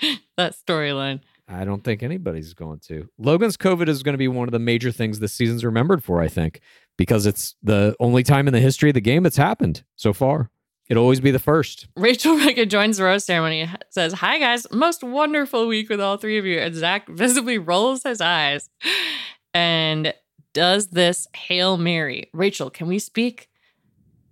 that 0.36 0.54
storyline. 0.54 1.20
I 1.48 1.64
don't 1.64 1.82
think 1.82 2.02
anybody's 2.02 2.54
going 2.54 2.78
to. 2.80 3.08
Logan's 3.18 3.56
COVID 3.56 3.88
is 3.88 4.02
going 4.02 4.14
to 4.14 4.18
be 4.18 4.28
one 4.28 4.46
of 4.46 4.52
the 4.52 4.58
major 4.58 4.92
things 4.92 5.18
this 5.18 5.32
season's 5.32 5.64
remembered 5.64 6.04
for, 6.04 6.20
I 6.20 6.28
think, 6.28 6.60
because 6.96 7.26
it's 7.26 7.56
the 7.62 7.96
only 7.98 8.22
time 8.22 8.46
in 8.46 8.52
the 8.52 8.60
history 8.60 8.90
of 8.90 8.94
the 8.94 9.00
game 9.00 9.26
it's 9.26 9.36
happened 9.36 9.82
so 9.96 10.12
far. 10.12 10.50
It'll 10.88 11.02
always 11.02 11.20
be 11.20 11.30
the 11.30 11.38
first. 11.38 11.86
Rachel 11.96 12.36
Recchia 12.38 12.68
joins 12.68 12.98
the 12.98 13.04
rose 13.04 13.24
ceremony, 13.24 13.68
says, 13.90 14.12
Hi 14.14 14.38
guys, 14.38 14.66
most 14.72 15.02
wonderful 15.02 15.66
week 15.66 15.88
with 15.88 16.00
all 16.00 16.16
three 16.16 16.38
of 16.38 16.44
you. 16.44 16.58
And 16.58 16.74
Zach 16.74 17.08
visibly 17.08 17.58
rolls 17.58 18.02
his 18.02 18.20
eyes 18.20 18.70
and 19.54 20.12
does 20.52 20.88
this 20.88 21.28
Hail 21.34 21.76
Mary. 21.76 22.28
Rachel, 22.32 22.70
can 22.70 22.88
we 22.88 22.98
speak? 22.98 23.48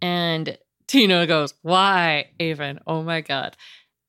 And 0.03 0.59
Tino 0.89 1.27
goes, 1.27 1.55
Why, 1.63 2.31
Aven? 2.41 2.81
Oh 2.87 3.03
my 3.03 3.21
God. 3.21 3.57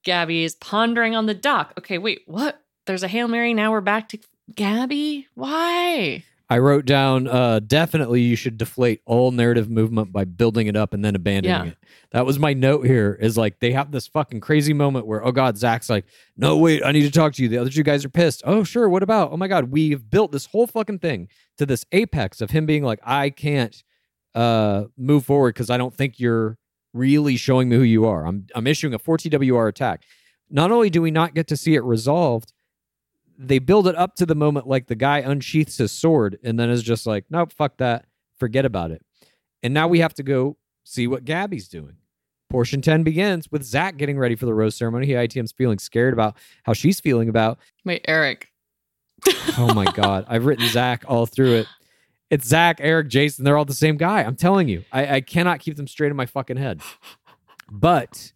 Gabby 0.04 0.44
is 0.44 0.56
pondering 0.56 1.16
on 1.16 1.26
the 1.26 1.34
dock. 1.34 1.74
Okay, 1.78 1.98
wait, 1.98 2.22
what? 2.26 2.62
There's 2.86 3.04
a 3.04 3.08
Hail 3.08 3.28
Mary. 3.28 3.54
Now 3.54 3.72
we're 3.72 3.82
back 3.82 4.10
to 4.10 4.20
Gabby? 4.56 5.28
Why? 5.36 6.24
I 6.52 6.58
wrote 6.58 6.86
down 6.86 7.28
uh, 7.28 7.60
definitely 7.60 8.22
you 8.22 8.36
should 8.36 8.58
deflate 8.58 9.02
all 9.06 9.30
narrative 9.32 9.70
movement 9.70 10.12
by 10.12 10.24
building 10.26 10.66
it 10.66 10.76
up 10.76 10.96
and 10.96 11.06
then 11.06 11.14
abandoning 11.16 11.52
Yeah. 11.68 11.72
it. 11.74 11.78
That 12.12 12.26
was 12.26 12.40
my 12.40 12.54
note 12.54 12.88
here 12.88 13.16
is 13.22 13.38
like 13.38 13.60
they 13.60 13.72
have 13.74 13.92
this 13.92 14.08
fucking 14.08 14.40
crazy 14.40 14.74
moment 14.74 15.06
where, 15.06 15.24
oh 15.24 15.32
God, 15.32 15.60
Zach's 15.60 15.92
like, 15.92 16.06
no, 16.36 16.58
wait, 16.58 16.82
I 16.84 16.92
need 16.92 17.04
to 17.04 17.12
talk 17.12 17.34
to 17.34 17.44
you. 17.44 17.50
The 17.50 17.60
other 17.60 17.70
two 17.70 17.84
guys 17.84 18.04
are 18.04 18.10
pissed. 18.10 18.42
Oh, 18.46 18.64
sure. 18.64 18.90
What 18.90 19.04
about? 19.04 19.32
Oh 19.32 19.38
my 19.38 19.48
God, 19.48 19.66
we've 19.70 20.10
built 20.10 20.32
this 20.32 20.48
whole 20.48 20.66
fucking 20.66 21.00
thing 21.00 21.28
to 21.60 21.68
this 21.68 21.86
apex 21.92 22.42
of 22.42 22.50
him 22.50 22.66
being 22.66 22.84
like, 22.84 23.00
I 23.04 23.30
can't 23.30 23.84
uh, 24.34 24.86
move 24.98 25.26
forward 25.26 25.54
because 25.54 25.70
I 25.70 25.78
don't 25.78 25.94
think 25.94 26.20
you're 26.20 26.58
really 26.94 27.38
showing 27.38 27.70
me 27.70 27.76
who 27.76 27.84
you 27.84 28.06
are. 28.06 28.26
I'm, 28.26 28.48
I'm 28.56 28.68
issuing 28.68 28.94
a 28.94 29.00
4TWR 29.00 29.70
attack. 29.70 30.04
Not 30.50 30.72
only 30.72 30.90
do 30.90 31.02
we 31.02 31.12
not 31.12 31.36
get 31.36 31.48
to 31.48 31.58
see 31.58 31.76
it 31.76 31.84
resolved, 31.84 32.54
they 33.38 33.60
build 33.60 33.88
it 33.88 33.96
up 33.96 34.16
to 34.16 34.26
the 34.26 34.36
moment 34.36 34.68
like 34.68 34.88
the 34.88 34.96
guy 34.96 35.20
unsheaths 35.20 35.78
his 35.78 35.92
sword 35.92 36.38
and 36.44 36.60
then 36.60 36.70
is 36.70 36.84
just 36.84 37.06
like, 37.06 37.26
nope, 37.30 37.54
fuck 37.54 37.78
that. 37.78 38.06
Forget 38.38 38.66
about 38.66 38.92
it. 38.92 39.02
And 39.64 39.74
now 39.74 39.88
we 39.88 40.00
have 40.00 40.14
to 40.16 40.24
go 40.24 40.58
see 40.84 41.08
what 41.08 41.26
Gabby's 41.26 41.68
doing. 41.68 41.98
Portion 42.50 42.82
10 42.82 43.04
begins 43.04 43.52
with 43.52 43.64
Zach 43.64 43.98
getting 43.98 44.18
ready 44.18 44.36
for 44.36 44.48
the 44.48 44.54
rose 44.54 44.76
ceremony. 44.76 45.06
He 45.06 45.14
ITM's 45.14 45.52
feeling 45.52 45.78
scared 45.78 46.14
about 46.14 46.36
how 46.64 46.74
she's 46.74 47.00
feeling 47.00 47.30
about. 47.30 47.60
Wait, 47.86 48.04
Erich. 48.08 48.48
Oh 49.58 49.72
my 49.74 49.86
God. 49.92 50.26
I've 50.28 50.46
written 50.46 50.68
Zach 50.70 51.04
all 51.08 51.26
through 51.26 51.56
it. 51.56 51.68
It's 52.30 52.48
Zach, 52.48 52.78
Erich, 52.80 53.08
Jason. 53.08 53.44
They're 53.44 53.58
all 53.58 53.66
the 53.66 53.74
same 53.74 53.98
guy. 53.98 54.22
I'm 54.22 54.36
telling 54.36 54.68
you. 54.68 54.84
I, 54.92 55.16
I 55.16 55.22
cannot 55.22 55.60
keep 55.60 55.78
them 55.78 55.88
straight 55.88 56.12
in 56.12 56.16
my 56.16 56.26
fucking 56.26 56.58
head. 56.58 56.82
But 57.72 58.32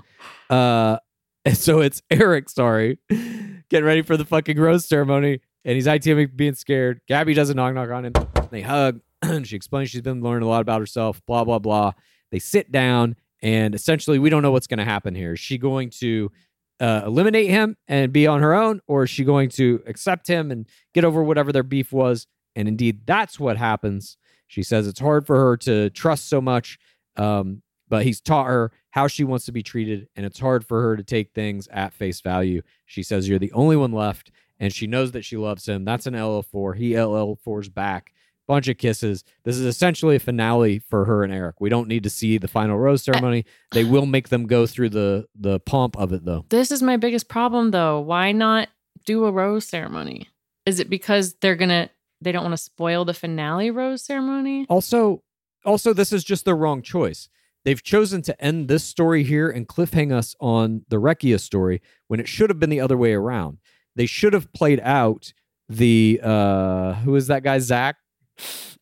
uh 0.50 0.98
so 1.54 1.82
it's 1.82 2.02
Erich, 2.10 2.50
sorry, 2.50 3.00
getting 3.10 3.86
ready 3.86 4.02
for 4.02 4.16
the 4.16 4.26
fucking 4.26 4.58
rose 4.58 4.86
ceremony. 4.86 5.42
And 5.66 5.76
he's 5.76 5.88
ITMing 5.88 6.36
being 6.36 6.56
scared. 6.56 7.02
Gabby 7.08 7.34
does 7.34 7.50
a 7.50 7.54
knock 7.54 7.74
knock 7.74 7.90
on 7.90 8.06
him. 8.06 8.14
They 8.50 8.62
hug. 8.62 9.02
she 9.44 9.56
explains 9.56 9.90
she's 9.90 10.02
been 10.02 10.22
learning 10.22 10.44
a 10.44 10.50
lot 10.50 10.62
about 10.62 10.80
herself, 10.80 11.22
blah, 11.26 11.44
blah, 11.44 11.60
blah. 11.60 11.94
They 12.32 12.40
sit 12.40 12.72
down, 12.72 13.16
and 13.42 13.74
essentially, 13.74 14.20
we 14.20 14.30
don't 14.30 14.42
know 14.42 14.52
what's 14.52 14.68
going 14.68 14.80
to 14.80 14.86
happen 14.86 15.16
here. 15.16 15.34
Is 15.34 15.40
she 15.40 15.58
going 15.58 15.90
to 16.02 16.32
uh, 16.80 17.04
eliminate 17.06 17.50
him 17.50 17.78
and 17.88 18.12
be 18.12 18.28
on 18.28 18.42
her 18.42 18.54
own, 18.54 18.82
or 18.88 19.04
is 19.04 19.10
she 19.10 19.24
going 19.24 19.50
to 19.52 19.82
accept 19.86 20.28
him 20.28 20.52
and 20.52 20.68
get 20.94 21.06
over 21.06 21.24
whatever 21.24 21.52
their 21.52 21.64
beef 21.64 21.94
was? 21.94 22.28
And 22.56 22.68
indeed, 22.68 23.02
that's 23.06 23.40
what 23.40 23.58
happens. 23.58 24.18
She 24.48 24.64
says 24.64 24.88
it's 24.88 25.00
hard 25.00 25.26
for 25.26 25.36
her 25.38 25.58
to 25.58 25.90
trust 25.90 26.30
so 26.30 26.40
much, 26.40 26.78
um, 27.18 27.62
but 27.90 28.04
he's 28.04 28.22
taught 28.22 28.48
her 28.48 28.72
how 28.92 29.08
she 29.08 29.24
wants 29.24 29.46
to 29.46 29.52
be 29.52 29.64
treated, 29.64 30.08
and 30.16 30.26
it's 30.26 30.40
hard 30.40 30.64
for 30.66 30.82
her 30.84 30.96
to 30.96 31.04
take 31.04 31.34
things 31.34 31.68
at 31.70 31.94
face 31.94 32.22
value. 32.22 32.62
She 32.86 33.02
says, 33.02 33.28
You're 33.28 33.40
the 33.40 33.52
only 33.54 33.76
one 33.76 33.92
left, 33.92 34.32
and 34.60 34.72
she 34.72 34.86
knows 34.86 35.12
that 35.14 35.26
she 35.26 35.38
loves 35.38 35.68
him. 35.68 35.84
That's 35.86 36.06
an 36.06 36.14
LL4. 36.14 36.76
He 36.76 36.92
LL4's 36.92 37.70
back. 37.70 38.14
Bunch 38.46 38.68
of 38.68 38.78
kisses. 38.78 39.24
This 39.46 39.58
is 39.58 39.66
essentially 39.66 40.18
a 40.18 40.20
finale 40.20 40.80
for 40.80 41.06
her 41.06 41.24
and 41.24 41.34
Erich. 41.34 41.62
We 41.62 41.70
don't 41.70 41.88
need 41.88 42.04
to 42.04 42.10
see 42.10 42.38
the 42.38 42.50
final 42.50 42.78
rose 42.78 43.02
ceremony. 43.02 43.46
They 43.72 43.86
will 43.86 44.06
make 44.06 44.30
them 44.30 44.48
go 44.48 44.68
through 44.68 44.90
the 44.90 45.28
the 45.34 45.62
pomp 45.62 45.98
of 45.98 46.12
it, 46.12 46.26
though. 46.26 46.46
This 46.50 46.70
is 46.70 46.84
my 46.84 46.98
biggest 46.98 47.30
problem 47.30 47.72
though. 47.72 48.02
Why 48.02 48.34
not 48.34 48.68
do 49.06 49.26
a 49.26 49.32
rose 49.32 49.66
ceremony? 49.66 50.28
Is 50.66 50.80
it 50.80 50.90
because 50.90 51.36
they're 51.36 51.56
gonna 51.56 51.90
they 52.24 52.32
don't 52.32 52.44
want 52.44 52.54
to 52.54 52.58
spoil 52.58 53.06
the 53.06 53.14
finale 53.14 53.72
rose 53.72 54.04
ceremony? 54.04 54.66
Also, 54.70 55.24
also, 55.66 55.94
this 55.94 56.12
is 56.12 56.24
just 56.24 56.46
the 56.46 56.56
wrong 56.56 56.82
choice. 56.82 57.30
They've 57.66 57.82
chosen 57.82 58.22
to 58.24 58.44
end 58.44 58.68
this 58.68 58.84
story 58.84 59.24
here 59.24 59.50
and 59.50 59.68
cliffhang 59.68 60.12
us 60.12 60.36
on 60.42 60.84
the 60.90 60.98
Recchia 60.98 61.40
story 61.40 61.82
when 62.08 62.20
it 62.20 62.28
should 62.28 62.50
have 62.50 62.60
been 62.60 62.70
the 62.70 62.82
other 62.82 62.98
way 62.98 63.14
around. 63.14 63.60
They 63.96 64.06
should 64.06 64.34
have 64.34 64.52
played 64.54 64.82
out 64.82 65.34
the 65.70 66.20
uh 66.22 66.94
who 66.96 67.16
is 67.16 67.28
that 67.28 67.44
guy? 67.44 67.60
Zach, 67.60 67.96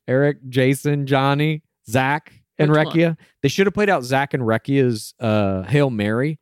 Erich, 0.08 0.38
Jason, 0.50 1.06
Johnny, 1.06 1.62
Zach, 1.88 2.34
and 2.58 2.72
Which 2.72 2.78
one? 2.78 2.88
Recchia. 2.88 3.18
They 3.44 3.50
should 3.50 3.68
have 3.68 3.74
played 3.74 3.90
out 3.90 4.04
Zach 4.04 4.34
and 4.34 4.44
Recchia's 4.44 5.14
uh 5.20 5.64
Hail 5.64 5.92
Mary 5.92 6.40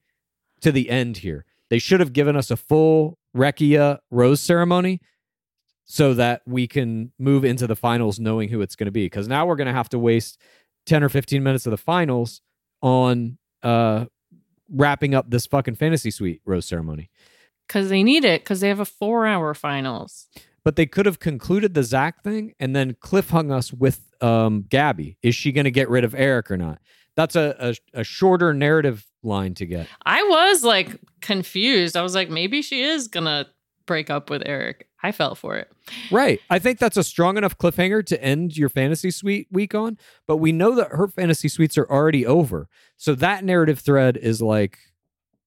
to 0.61 0.71
the 0.71 0.89
end 0.89 1.17
here. 1.17 1.45
They 1.69 1.79
should 1.79 1.99
have 1.99 2.13
given 2.13 2.37
us 2.37 2.49
a 2.51 2.57
full 2.57 3.17
Recchia 3.35 3.99
rose 4.11 4.39
ceremony 4.39 5.01
so 5.91 6.13
that 6.13 6.43
we 6.45 6.67
can 6.67 7.11
move 7.17 7.43
into 7.43 7.65
the 7.65 7.75
finals 7.75 8.19
knowing 8.19 8.47
who 8.47 8.61
it's 8.61 8.75
going 8.75 8.85
to 8.85 8.91
be. 8.91 9.07
Because 9.07 9.27
now 9.27 9.47
we're 9.47 9.55
going 9.55 9.67
to 9.67 9.73
have 9.73 9.89
to 9.89 9.97
waste 9.97 10.39
10 10.85 11.03
or 11.03 11.09
15 11.09 11.41
minutes 11.41 11.65
of 11.65 11.71
the 11.71 11.77
finals 11.77 12.41
on 12.83 13.39
uh, 13.63 14.05
wrapping 14.71 15.15
up 15.15 15.31
this 15.31 15.47
fucking 15.47 15.73
fantasy 15.73 16.11
suite 16.11 16.41
rose 16.45 16.67
ceremony. 16.67 17.09
Because 17.67 17.89
they 17.89 18.03
need 18.03 18.23
it 18.23 18.41
because 18.41 18.59
they 18.59 18.67
have 18.67 18.79
a 18.79 18.85
four 18.85 19.25
hour 19.25 19.55
finals. 19.55 20.27
But 20.63 20.75
they 20.75 20.85
could 20.85 21.07
have 21.07 21.19
concluded 21.19 21.73
the 21.73 21.83
Zach 21.83 22.23
thing 22.23 22.53
and 22.59 22.75
then 22.75 22.93
cliffhung 22.93 23.51
us 23.51 23.73
with 23.73 24.13
um, 24.21 24.65
Gabby. 24.69 25.17
Is 25.23 25.33
she 25.33 25.51
going 25.51 25.65
to 25.65 25.71
get 25.71 25.89
rid 25.89 26.03
of 26.03 26.13
Erich 26.13 26.51
or 26.51 26.57
not? 26.57 26.79
That's 27.15 27.35
a, 27.35 27.55
a, 27.59 28.01
a 28.01 28.03
shorter 28.03 28.53
narrative 28.53 29.07
line 29.23 29.55
to 29.55 29.65
get. 29.65 29.87
I 30.05 30.21
was 30.21 30.63
like 30.63 30.99
confused. 31.21 31.97
I 31.97 32.03
was 32.03 32.13
like, 32.13 32.29
maybe 32.29 32.61
she 32.61 32.83
is 32.83 33.07
gonna 33.07 33.47
break 33.89 34.11
up 34.11 34.29
with 34.29 34.43
Erich. 34.45 34.87
I 35.01 35.11
fell 35.11 35.33
for 35.33 35.55
it. 35.55 35.71
Right. 36.11 36.39
I 36.51 36.59
think 36.59 36.77
that's 36.77 36.95
a 36.95 37.03
strong 37.03 37.37
enough 37.37 37.57
cliffhanger 37.57 38.05
to 38.05 38.23
end 38.23 38.55
your 38.55 38.69
fantasy 38.69 39.09
suite 39.09 39.47
week 39.49 39.73
on, 39.73 39.97
but 40.27 40.37
we 40.37 40.51
know 40.51 40.75
that 40.75 40.89
her 40.91 41.07
fantasy 41.07 41.47
suites 41.47 41.75
are 41.75 41.89
already 41.89 42.23
over. 42.23 42.69
So 42.97 43.15
that 43.15 43.43
narrative 43.43 43.79
thread 43.79 44.15
is 44.15 44.43
like 44.43 44.77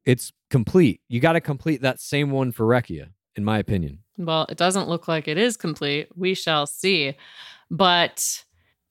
it's 0.05 0.33
complete. 0.51 1.01
You 1.09 1.21
got 1.21 1.35
to 1.35 1.41
complete 1.41 1.83
that 1.83 2.01
same 2.01 2.33
one 2.33 2.51
for 2.51 2.67
Recchia, 2.67 3.11
in 3.37 3.45
my 3.45 3.59
opinion. 3.59 4.01
Well, 4.19 4.47
it 4.49 4.59
doesn't 4.59 4.89
look 4.89 5.07
like 5.07 5.29
it 5.29 5.39
is 5.39 5.57
complete. 5.57 6.09
We 6.17 6.35
shall 6.35 6.67
see. 6.67 7.17
But 7.71 8.43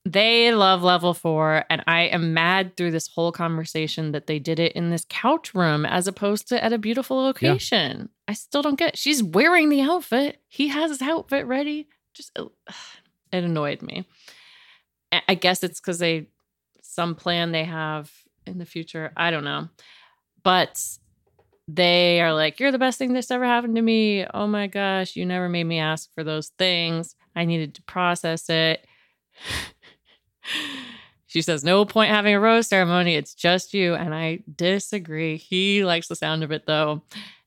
they 0.05 0.51
love 0.53 0.81
level 0.81 1.13
four, 1.13 1.63
and 1.69 1.83
I 1.87 2.03
am 2.03 2.33
mad 2.33 2.75
through 2.75 2.91
this 2.91 3.07
whole 3.07 3.31
conversation 3.31 4.13
that 4.13 4.25
they 4.27 4.39
did 4.39 4.59
it 4.59 4.71
in 4.73 4.89
this 4.89 5.05
couch 5.09 5.53
room 5.53 5.85
as 5.85 6.07
opposed 6.07 6.47
to 6.49 6.63
at 6.63 6.73
a 6.73 6.77
beautiful 6.79 7.17
location. 7.17 8.09
I 8.27 8.33
still 8.33 8.61
don't 8.63 8.79
get. 8.79 8.97
She's 8.97 9.21
wearing 9.21 9.69
the 9.69 9.81
outfit. 9.81 10.41
He 10.47 10.69
has 10.69 10.89
his 10.91 11.01
outfit 11.01 11.45
ready. 11.45 11.87
Just 12.13 12.31
it 12.37 13.43
annoyed 13.43 13.81
me. 13.81 14.07
I- 15.11 15.21
I 15.29 15.35
guess 15.35 15.63
it's 15.63 15.79
because 15.79 15.99
they 15.99 16.27
some 16.81 17.15
plan 17.15 17.51
they 17.51 17.63
have 17.63 18.11
in 18.47 18.57
the 18.57 18.65
future. 18.65 19.13
I 19.15 19.29
don't 19.31 19.43
know, 19.45 19.69
but 20.43 20.83
they 21.67 22.19
are 22.21 22.33
like, 22.33 22.59
"You're 22.59 22.71
the 22.71 22.79
best 22.79 22.97
thing 22.97 23.13
that's 23.13 23.31
ever 23.31 23.45
happened 23.45 23.75
to 23.75 23.81
me." 23.81 24.25
Oh 24.33 24.47
my 24.47 24.65
gosh, 24.67 25.15
you 25.15 25.25
never 25.25 25.47
made 25.47 25.63
me 25.65 25.77
ask 25.79 26.11
for 26.15 26.23
those 26.23 26.49
things. 26.57 27.15
I 27.35 27.45
needed 27.45 27.75
to 27.75 27.83
process 27.83 28.49
it. 28.49 28.85
She 31.31 31.41
says, 31.41 31.63
No 31.63 31.85
point 31.85 32.11
having 32.11 32.33
a 32.33 32.39
rose 32.41 32.67
ceremony. 32.67 33.15
It's 33.15 33.33
just 33.33 33.73
you. 33.73 33.95
And 33.95 34.13
I 34.13 34.39
disagree. 34.53 35.37
He 35.37 35.85
likes 35.85 36.09
the 36.09 36.15
sound 36.15 36.43
of 36.43 36.51
it 36.51 36.65
though. 36.65 37.03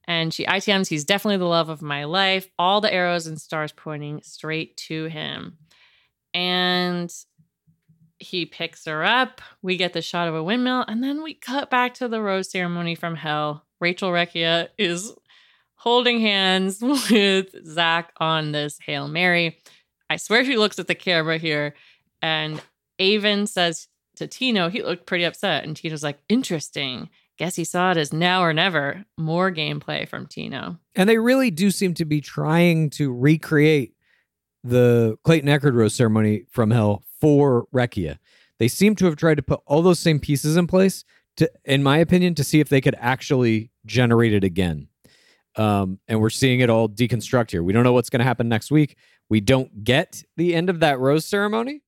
And 0.07 0.33
she 0.33 0.47
ITMs, 0.47 0.89
he's 0.89 1.05
definitely 1.05 1.37
the 1.37 1.45
love 1.45 1.69
of 1.69 1.83
my 1.83 2.05
life. 2.05 2.49
All 2.59 2.81
the 2.81 2.93
arrows 2.93 3.27
and 3.27 3.41
stars 3.41 3.73
pointing 3.73 4.23
straight 4.23 4.77
to 4.89 5.05
him. 5.05 5.59
And 6.33 7.15
he 8.19 8.47
picks 8.47 8.87
her 8.87 9.05
up. 9.05 9.41
We 9.62 9.77
get 9.77 9.93
the 9.93 10.03
shot 10.03 10.29
of 10.29 10.35
a 10.35 10.43
windmill. 10.43 10.85
And 10.89 11.03
then 11.03 11.23
we 11.23 11.35
cut 11.35 11.71
back 11.71 11.95
to 11.95 12.09
the 12.09 12.23
rose 12.23 12.51
ceremony 12.51 12.95
from 12.95 13.16
hell. 13.16 13.65
Rachel 13.81 14.11
Recchia 14.11 14.69
is 14.79 15.12
holding 15.75 16.21
hands 16.21 16.81
with 17.11 17.55
Zach 17.66 18.12
on 18.19 18.53
this 18.53 18.79
Hail 18.81 19.09
Mary. 19.09 19.59
I 20.09 20.16
swear 20.16 20.45
she 20.45 20.57
looks 20.57 20.79
at 20.79 20.87
the 20.87 20.95
camera 20.95 21.39
here. 21.39 21.75
And 22.23 22.62
Aven 22.99 23.47
says 23.47 23.89
to 24.16 24.27
Tino, 24.27 24.69
he 24.69 24.83
looked 24.83 25.07
pretty 25.07 25.25
upset. 25.25 25.65
And 25.65 25.77
Tino's 25.77 26.03
like, 26.03 26.19
interesting. 26.29 27.11
Guess 27.37 27.57
he 27.57 27.65
saw 27.65 27.91
it 27.91 27.97
as 27.97 28.12
now 28.12 28.43
or 28.43 28.53
never. 28.53 29.05
More 29.19 29.51
gameplay 29.51 30.09
from 30.09 30.27
Tino. 30.27 30.79
And 30.95 31.09
they 31.09 31.19
really 31.19 31.51
do 31.51 31.71
seem 31.71 31.95
to 31.95 32.05
be 32.05 32.21
trying 32.21 32.91
to 32.91 33.12
recreate 33.12 33.95
the 34.62 35.19
Clayton 35.25 35.49
Echard 35.49 35.75
Rose 35.75 35.95
ceremony 35.95 36.45
from 36.49 36.71
hell 36.71 37.03
for 37.21 37.66
Recchia. 37.75 38.19
They 38.59 38.69
seem 38.69 38.95
to 38.97 39.05
have 39.07 39.16
tried 39.16 39.37
to 39.37 39.43
put 39.43 39.61
all 39.66 39.83
those 39.83 39.99
same 39.99 40.21
pieces 40.21 40.57
in 40.57 40.66
place 40.66 41.05
to, 41.37 41.51
in 41.65 41.83
my 41.83 41.99
opinion, 41.99 42.35
to 42.37 42.45
see 42.45 42.61
if 42.61 42.69
they 42.69 42.81
could 42.81 42.95
actually 42.99 43.71
generate 43.85 44.33
it 44.33 44.45
again. 44.45 44.89
Um, 45.57 46.01
and 46.09 46.21
we're 46.21 46.31
seeing 46.31 46.61
it 46.61 46.71
all 46.71 46.89
deconstruct 46.89 47.51
here. 47.51 47.62
We 47.62 47.73
don't 47.73 47.85
know 47.85 47.93
what's 47.93 48.11
going 48.11 48.21
to 48.21 48.25
happen 48.25 48.49
next 48.49 48.71
week. 48.71 48.97
We 49.29 49.41
don't 49.41 49.85
get 49.85 50.23
the 50.37 50.55
end 50.55 50.71
of 50.71 50.81
that 50.81 50.99
rose 50.99 51.25
ceremony. 51.25 51.83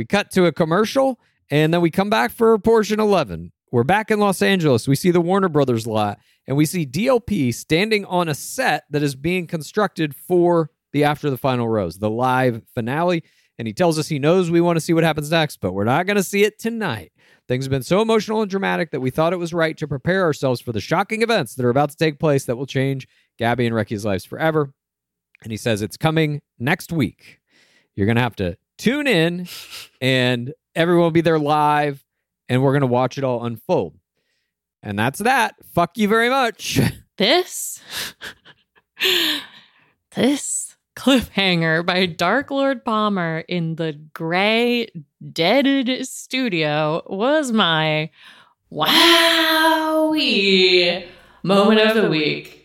We 0.00 0.06
cut 0.06 0.30
to 0.30 0.46
a 0.46 0.52
commercial 0.52 1.20
and 1.50 1.74
then 1.74 1.82
we 1.82 1.90
come 1.90 2.08
back 2.08 2.30
for 2.30 2.58
portion 2.58 3.00
11. 3.00 3.52
We're 3.70 3.84
back 3.84 4.10
in 4.10 4.18
Los 4.18 4.40
Angeles. 4.40 4.88
We 4.88 4.96
see 4.96 5.10
the 5.10 5.20
Warner 5.20 5.50
Brothers 5.50 5.86
lot 5.86 6.18
and 6.46 6.56
we 6.56 6.64
see 6.64 6.86
DLP 6.86 7.52
standing 7.52 8.06
on 8.06 8.26
a 8.26 8.34
set 8.34 8.84
that 8.88 9.02
is 9.02 9.14
being 9.14 9.46
constructed 9.46 10.16
for 10.16 10.70
the 10.94 11.04
After 11.04 11.28
the 11.28 11.36
Final 11.36 11.68
Rose, 11.68 11.98
the 11.98 12.08
live 12.08 12.62
finale. 12.74 13.22
And 13.58 13.68
he 13.68 13.74
tells 13.74 13.98
us 13.98 14.08
he 14.08 14.18
knows 14.18 14.50
we 14.50 14.62
want 14.62 14.76
to 14.76 14.80
see 14.80 14.94
what 14.94 15.04
happens 15.04 15.30
next, 15.30 15.58
but 15.60 15.74
we're 15.74 15.84
not 15.84 16.06
going 16.06 16.16
to 16.16 16.22
see 16.22 16.44
it 16.44 16.58
tonight. 16.58 17.12
Things 17.46 17.66
have 17.66 17.70
been 17.70 17.82
so 17.82 18.00
emotional 18.00 18.40
and 18.40 18.50
dramatic 18.50 18.92
that 18.92 19.00
we 19.00 19.10
thought 19.10 19.34
it 19.34 19.38
was 19.38 19.52
right 19.52 19.76
to 19.76 19.86
prepare 19.86 20.22
ourselves 20.22 20.62
for 20.62 20.72
the 20.72 20.80
shocking 20.80 21.20
events 21.20 21.56
that 21.56 21.66
are 21.66 21.68
about 21.68 21.90
to 21.90 21.96
take 21.98 22.18
place 22.18 22.46
that 22.46 22.56
will 22.56 22.64
change 22.64 23.06
Gabby 23.38 23.66
and 23.66 23.74
Recky's 23.74 24.06
lives 24.06 24.24
forever. 24.24 24.72
And 25.42 25.50
he 25.50 25.58
says 25.58 25.82
it's 25.82 25.98
coming 25.98 26.40
next 26.58 26.90
week. 26.90 27.40
You're 27.94 28.06
going 28.06 28.16
to 28.16 28.22
have 28.22 28.36
to 28.36 28.56
tune 28.80 29.06
in 29.06 29.46
and 30.00 30.54
everyone 30.74 31.02
will 31.04 31.10
be 31.10 31.20
there 31.20 31.38
live 31.38 32.04
and 32.48 32.62
we're 32.62 32.72
going 32.72 32.80
to 32.80 32.86
watch 32.86 33.18
it 33.18 33.24
all 33.24 33.44
unfold. 33.44 33.94
And 34.82 34.98
that's 34.98 35.18
that. 35.20 35.54
Fuck 35.74 35.98
you 35.98 36.08
very 36.08 36.30
much. 36.30 36.80
This, 37.20 37.82
this 40.16 40.74
cliffhanger 40.96 41.84
by 41.84 42.06
Dark 42.06 42.50
Lord 42.50 42.82
Palmer 42.82 43.44
in 43.46 43.74
the 43.74 43.92
gray, 44.14 44.86
deaded 45.30 46.06
studio 46.06 47.02
was 47.06 47.52
my 47.52 48.08
wowie 48.72 48.96
moment 51.42 51.80
of 51.80 51.94
the 51.94 52.08
week. 52.08 52.59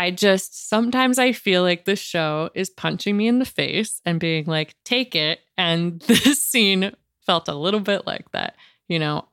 I 0.00 0.10
just 0.10 0.70
sometimes 0.70 1.18
I 1.18 1.32
feel 1.32 1.60
like 1.62 1.84
this 1.84 1.98
show 1.98 2.48
is 2.54 2.70
punching 2.70 3.14
me 3.14 3.28
in 3.28 3.38
the 3.38 3.44
face 3.44 4.00
and 4.06 4.18
being 4.18 4.46
like, 4.46 4.74
take 4.82 5.14
it. 5.14 5.40
And 5.58 6.00
this 6.06 6.42
scene 6.42 6.92
felt 7.26 7.48
a 7.48 7.54
little 7.54 7.80
bit 7.80 8.06
like 8.06 8.30
that. 8.32 8.56
You 8.88 8.98
know, 8.98 9.28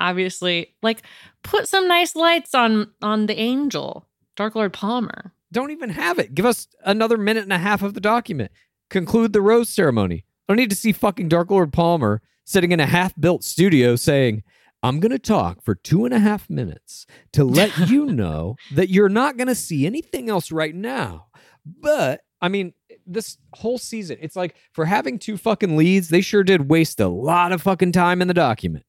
obviously, 0.00 0.74
like 0.82 1.02
put 1.44 1.68
some 1.68 1.86
nice 1.86 2.16
lights 2.16 2.52
on 2.52 2.90
on 3.00 3.26
the 3.26 3.38
angel, 3.38 4.08
Dark 4.34 4.56
Lord 4.56 4.72
Palmer. 4.72 5.32
Don't 5.52 5.70
even 5.70 5.90
have 5.90 6.18
it. 6.18 6.34
Give 6.34 6.46
us 6.46 6.66
another 6.84 7.16
minute 7.16 7.44
and 7.44 7.52
a 7.52 7.58
half 7.58 7.82
of 7.82 7.94
the 7.94 8.00
document. 8.00 8.50
Conclude 8.90 9.32
the 9.32 9.40
rose 9.40 9.68
ceremony. 9.68 10.24
I 10.48 10.52
don't 10.52 10.56
need 10.56 10.70
to 10.70 10.76
see 10.76 10.90
fucking 10.90 11.28
Dark 11.28 11.48
Lord 11.48 11.72
Palmer 11.72 12.22
sitting 12.44 12.72
in 12.72 12.80
a 12.80 12.86
half 12.86 13.14
built 13.20 13.44
studio 13.44 13.94
saying, 13.94 14.42
I'm 14.82 15.00
going 15.00 15.12
to 15.12 15.18
talk 15.18 15.62
for 15.62 15.74
two 15.74 16.04
and 16.04 16.12
a 16.12 16.18
half 16.18 16.50
minutes 16.50 17.06
to 17.32 17.44
let 17.44 17.76
you 17.88 18.06
know 18.06 18.56
that 18.74 18.90
you're 18.90 19.08
not 19.08 19.36
going 19.36 19.48
to 19.48 19.54
see 19.54 19.86
anything 19.86 20.28
else 20.28 20.50
right 20.50 20.74
now. 20.74 21.26
But 21.64 22.22
I 22.40 22.48
mean, 22.48 22.74
this 23.06 23.38
whole 23.54 23.78
season, 23.78 24.18
it's 24.20 24.34
like 24.36 24.56
for 24.72 24.84
having 24.84 25.18
two 25.18 25.36
fucking 25.36 25.76
leads, 25.76 26.08
they 26.08 26.20
sure 26.20 26.42
did 26.42 26.68
waste 26.68 26.98
a 26.98 27.08
lot 27.08 27.52
of 27.52 27.62
fucking 27.62 27.92
time 27.92 28.20
in 28.20 28.28
the 28.28 28.34
document. 28.34 28.84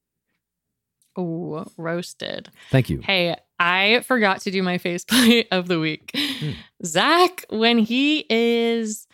Oh, 1.16 1.66
roasted. 1.78 2.50
Thank 2.72 2.90
you. 2.90 3.02
Hey, 3.04 3.36
I 3.60 4.02
forgot 4.02 4.42
to 4.42 4.52
do 4.52 4.64
my 4.64 4.80
faceplate 4.80 5.48
of 5.52 5.68
the 5.68 5.80
week. 5.80 6.12
Hmm. 6.16 6.52
Zach, 6.84 7.46
when 7.50 7.78
he 7.78 8.26
is 8.30 9.08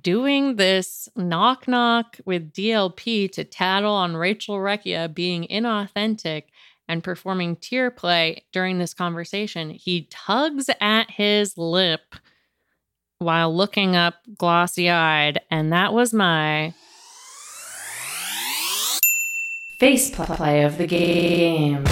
doing 0.00 0.56
this 0.56 1.08
knock 1.16 1.66
knock 1.68 2.18
with 2.24 2.52
DLP 2.52 3.30
to 3.32 3.44
tattle 3.44 3.94
on 3.94 4.16
Rachel 4.16 4.56
Recchia 4.56 5.12
being 5.12 5.46
inauthentic 5.50 6.44
and 6.88 7.02
performing 7.02 7.56
tear 7.56 7.90
play 7.90 8.44
during 8.52 8.78
this 8.78 8.94
conversation, 8.94 9.70
he 9.70 10.06
tugs 10.10 10.70
at 10.80 11.10
his 11.10 11.58
lip 11.58 12.14
while 13.18 13.54
looking 13.54 13.96
up 13.96 14.16
glossy 14.36 14.90
eyed. 14.90 15.40
And 15.50 15.72
that 15.72 15.92
was 15.92 16.12
my 16.12 16.74
face 19.78 20.10
play 20.10 20.62
of 20.62 20.78
the 20.78 20.86
game. 20.86 21.84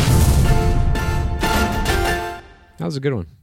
That 2.79 2.87
was 2.87 2.97
a 2.97 3.01
good 3.01 3.15
one. 3.15 3.34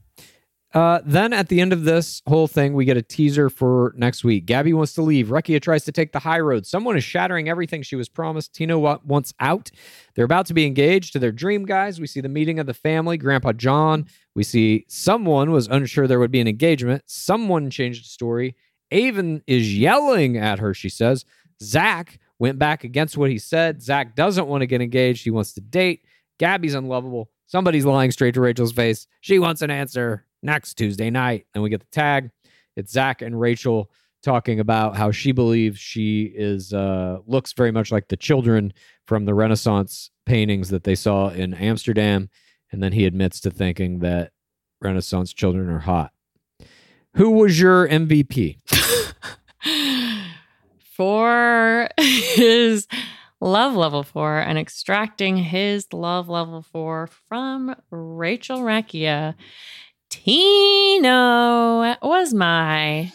Uh, 0.74 1.02
then 1.06 1.34
at 1.34 1.50
the 1.50 1.60
end 1.60 1.74
of 1.74 1.84
this 1.84 2.22
whole 2.28 2.48
thing, 2.48 2.74
we 2.74 2.86
get 2.86 2.96
a 2.96 3.02
teaser 3.02 3.50
for 3.50 3.94
next 3.98 4.24
week. 4.24 4.46
Gabby 4.46 4.72
wants 4.72 4.94
to 4.94 5.02
leave. 5.02 5.28
Recchia 5.28 5.62
tries 5.62 5.84
to 5.84 5.92
take 5.92 6.14
the 6.14 6.20
high 6.20 6.40
road. 6.40 6.66
Someone 6.66 6.96
is 6.96 7.04
shattering 7.04 7.50
everything 7.50 7.82
she 7.82 7.98
was 7.98 8.08
promised. 8.08 8.54
Tino 8.54 8.80
wa- 8.80 9.00
wants 9.04 9.34
out. 9.42 9.70
They're 10.16 10.24
about 10.26 10.46
to 10.46 10.54
be 10.54 10.66
engaged 10.66 11.12
to 11.14 11.20
their 11.20 11.34
dream 11.34 11.66
guys. 11.66 12.00
We 12.00 12.08
see 12.08 12.22
the 12.22 12.30
meeting 12.30 12.58
of 12.58 12.68
the 12.68 12.74
family, 12.74 13.18
Grandpa 13.18 13.52
John. 13.52 14.06
We 14.34 14.44
see 14.44 14.86
someone 14.88 15.52
was 15.52 15.68
unsure 15.68 16.08
there 16.08 16.20
would 16.20 16.32
be 16.32 16.40
an 16.40 16.48
engagement. 16.48 17.04
Someone 17.06 17.70
changed 17.70 18.06
the 18.06 18.10
story. 18.10 18.56
Aven 18.92 19.42
is 19.48 19.78
yelling 19.78 20.38
at 20.38 20.60
her, 20.60 20.74
she 20.74 20.90
says. 20.90 21.26
Zach 21.62 22.18
went 22.40 22.58
back 22.58 22.86
against 22.86 23.18
what 23.18 23.30
he 23.30 23.38
said. 23.38 23.82
Zach 23.82 24.16
doesn't 24.16 24.48
want 24.48 24.62
to 24.62 24.68
get 24.68 24.82
engaged. 24.82 25.24
He 25.26 25.32
wants 25.32 25.54
to 25.54 25.62
date. 25.62 26.06
Gabby's 26.40 26.76
unlovable. 26.76 27.30
Somebody's 27.48 27.86
lying 27.86 28.12
straight 28.12 28.34
to 28.36 28.42
Rachel's 28.42 28.72
face. 28.72 29.06
She 29.20 29.38
wants 29.38 29.62
an 29.62 29.70
answer 29.70 30.26
next 30.42 30.76
Tuesday 30.76 31.10
night. 31.10 31.46
And 31.54 31.64
we 31.64 31.70
get 31.70 31.82
the 31.82 31.88
tag. 31.92 32.32
It's 32.76 32.92
Zach 32.92 33.22
and 33.22 33.40
Rachel 33.40 33.92
talking 34.24 34.60
about 34.60 34.96
how 34.96 35.12
she 35.12 35.32
believes 35.32 35.80
she 35.80 36.32
is 36.36 36.74
uh, 36.74 37.18
looks 37.26 37.54
very 37.54 37.72
much 37.72 37.92
like 37.92 38.08
the 38.08 38.18
children 38.18 38.72
from 39.08 39.26
the 39.26 39.34
Renaissance 39.34 40.12
paintings 40.26 40.70
that 40.70 40.84
they 40.84 40.96
saw 40.96 41.30
in 41.30 41.54
Amsterdam. 41.54 42.30
And 42.72 42.82
then 42.82 42.94
he 42.94 43.06
admits 43.06 43.40
to 43.42 43.52
thinking 43.52 44.00
that 44.00 44.32
Renaissance 44.80 45.34
children 45.34 45.70
are 45.70 45.80
hot. 45.80 46.12
Who 47.16 47.32
was 47.32 47.60
your 47.60 47.88
MVP? 47.88 48.58
for 51.02 51.90
his 51.98 52.88
love 53.40 53.76
level 53.76 54.04
four 54.04 54.38
and 54.40 54.58
extracting 54.58 55.36
his 55.36 55.92
love 55.92 56.30
level 56.30 56.62
four 56.62 57.08
from 57.28 57.76
Rachel 57.90 58.60
Recchia. 58.60 59.34
Tino 60.12 61.96
was 62.02 62.34
my 62.34 63.12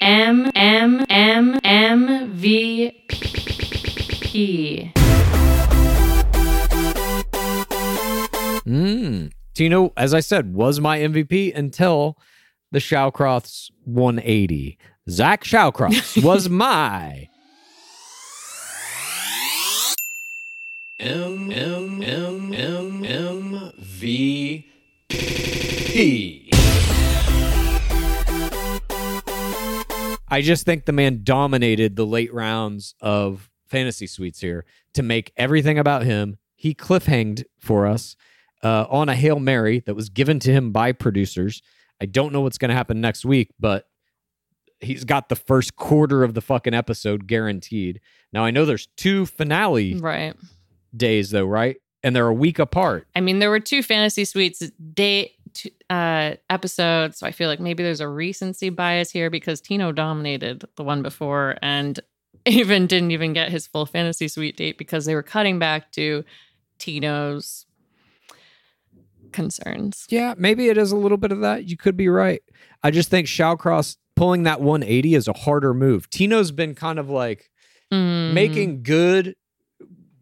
M 0.00 0.50
M 0.56 1.06
M 1.08 1.60
M 1.62 2.32
V 2.32 2.90
P. 3.08 4.92
Mm. 8.66 9.30
Tino, 9.54 9.92
as 9.96 10.12
I 10.12 10.18
said, 10.20 10.54
was 10.54 10.80
my 10.80 10.98
MVP 10.98 11.54
until 11.56 12.18
the 12.72 12.80
Shallcross 12.80 13.70
180. 13.84 14.76
Zach 15.08 15.44
Shallcross 15.44 16.22
was 16.24 16.48
my 16.48 17.28
M 21.02 21.50
M 21.50 22.00
M 22.00 22.54
M 22.54 23.04
M 23.04 23.72
V 23.76 24.70
P. 25.08 26.50
I 30.28 30.40
just 30.40 30.64
think 30.64 30.84
the 30.84 30.92
man 30.92 31.22
dominated 31.24 31.96
the 31.96 32.06
late 32.06 32.32
rounds 32.32 32.94
of 33.00 33.50
fantasy 33.66 34.06
suites 34.06 34.40
here 34.40 34.64
to 34.94 35.02
make 35.02 35.32
everything 35.36 35.76
about 35.76 36.04
him. 36.04 36.38
He 36.54 36.72
cliffhanged 36.72 37.44
for 37.58 37.88
us 37.88 38.14
uh, 38.62 38.86
on 38.88 39.08
a 39.08 39.16
Hail 39.16 39.40
Mary 39.40 39.80
that 39.80 39.96
was 39.96 40.08
given 40.08 40.38
to 40.38 40.52
him 40.52 40.70
by 40.70 40.92
producers. 40.92 41.62
I 42.00 42.06
don't 42.06 42.32
know 42.32 42.42
what's 42.42 42.58
going 42.58 42.68
to 42.68 42.76
happen 42.76 43.00
next 43.00 43.24
week, 43.24 43.50
but 43.58 43.88
he's 44.80 45.04
got 45.04 45.28
the 45.28 45.36
first 45.36 45.74
quarter 45.74 46.22
of 46.22 46.34
the 46.34 46.40
fucking 46.40 46.74
episode 46.74 47.26
guaranteed. 47.26 48.00
Now, 48.32 48.44
I 48.44 48.52
know 48.52 48.64
there's 48.64 48.86
two 48.96 49.26
finale 49.26 49.96
Right. 49.96 50.36
Days, 50.96 51.30
though, 51.30 51.46
right? 51.46 51.76
And 52.02 52.14
they're 52.14 52.26
a 52.26 52.34
week 52.34 52.58
apart. 52.58 53.06
I 53.14 53.20
mean, 53.20 53.38
there 53.38 53.50
were 53.50 53.60
two 53.60 53.82
fantasy 53.82 54.24
suites 54.24 54.58
date 54.92 55.32
uh, 55.88 56.34
episodes, 56.50 57.18
so 57.18 57.26
I 57.26 57.30
feel 57.30 57.48
like 57.48 57.60
maybe 57.60 57.82
there's 57.82 58.00
a 58.00 58.08
recency 58.08 58.70
bias 58.70 59.10
here 59.10 59.30
because 59.30 59.60
Tino 59.60 59.92
dominated 59.92 60.64
the 60.76 60.82
one 60.82 61.02
before 61.02 61.56
and 61.62 62.00
even 62.46 62.86
didn't 62.86 63.12
even 63.12 63.32
get 63.32 63.50
his 63.50 63.66
full 63.66 63.86
fantasy 63.86 64.28
suite 64.28 64.56
date 64.56 64.78
because 64.78 65.04
they 65.04 65.14
were 65.14 65.22
cutting 65.22 65.58
back 65.58 65.92
to 65.92 66.24
Tino's 66.78 67.66
concerns. 69.32 70.06
Yeah, 70.10 70.34
maybe 70.36 70.68
it 70.68 70.76
is 70.76 70.92
a 70.92 70.96
little 70.96 71.18
bit 71.18 71.32
of 71.32 71.40
that. 71.40 71.68
You 71.68 71.76
could 71.76 71.96
be 71.96 72.08
right. 72.08 72.42
I 72.82 72.90
just 72.90 73.08
think 73.08 73.26
Shallcross 73.26 73.96
pulling 74.16 74.42
that 74.42 74.60
180 74.60 75.14
is 75.14 75.28
a 75.28 75.32
harder 75.32 75.72
move. 75.72 76.10
Tino's 76.10 76.50
been 76.50 76.74
kind 76.74 76.98
of 76.98 77.08
like 77.08 77.48
Mm, 77.92 78.32
making 78.32 78.82
good 78.82 79.36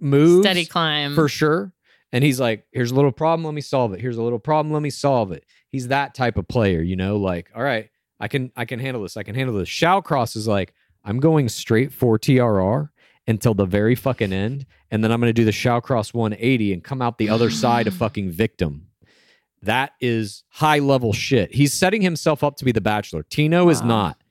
moves 0.00 0.44
steady 0.44 0.64
climb 0.64 1.14
for 1.14 1.28
sure. 1.28 1.72
And 2.12 2.24
he's 2.24 2.40
like, 2.40 2.64
here's 2.72 2.90
a 2.90 2.94
little 2.94 3.12
problem, 3.12 3.44
let 3.44 3.54
me 3.54 3.60
solve 3.60 3.92
it. 3.92 4.00
Here's 4.00 4.16
a 4.16 4.22
little 4.22 4.38
problem, 4.38 4.72
let 4.72 4.82
me 4.82 4.90
solve 4.90 5.30
it. 5.30 5.44
He's 5.68 5.88
that 5.88 6.14
type 6.14 6.36
of 6.36 6.48
player, 6.48 6.82
you 6.82 6.96
know, 6.96 7.16
like, 7.16 7.50
all 7.54 7.62
right, 7.62 7.88
I 8.18 8.28
can 8.28 8.50
I 8.56 8.64
can 8.64 8.80
handle 8.80 9.02
this. 9.02 9.16
I 9.16 9.22
can 9.22 9.34
handle 9.34 9.56
this. 9.56 9.68
Shallcross 9.68 10.36
is 10.36 10.48
like, 10.48 10.74
I'm 11.04 11.20
going 11.20 11.48
straight 11.48 11.92
for 11.92 12.18
TRR 12.18 12.90
until 13.26 13.54
the 13.54 13.66
very 13.66 13.94
fucking 13.94 14.32
end, 14.32 14.66
and 14.90 15.04
then 15.04 15.12
I'm 15.12 15.20
gonna 15.20 15.32
do 15.32 15.44
the 15.44 15.50
Shallcross 15.52 16.12
180 16.12 16.72
and 16.72 16.82
come 16.82 17.00
out 17.00 17.18
the 17.18 17.28
other 17.28 17.50
side 17.50 17.86
a 17.86 17.90
fucking 17.92 18.30
victim. 18.30 18.88
That 19.62 19.92
is 20.00 20.44
high 20.48 20.78
level 20.78 21.12
shit. 21.12 21.54
He's 21.54 21.74
setting 21.74 22.00
himself 22.02 22.42
up 22.42 22.56
to 22.56 22.64
be 22.64 22.72
the 22.72 22.80
bachelor. 22.80 23.22
Tino 23.24 23.68
is 23.68 23.82
not. 23.82 24.22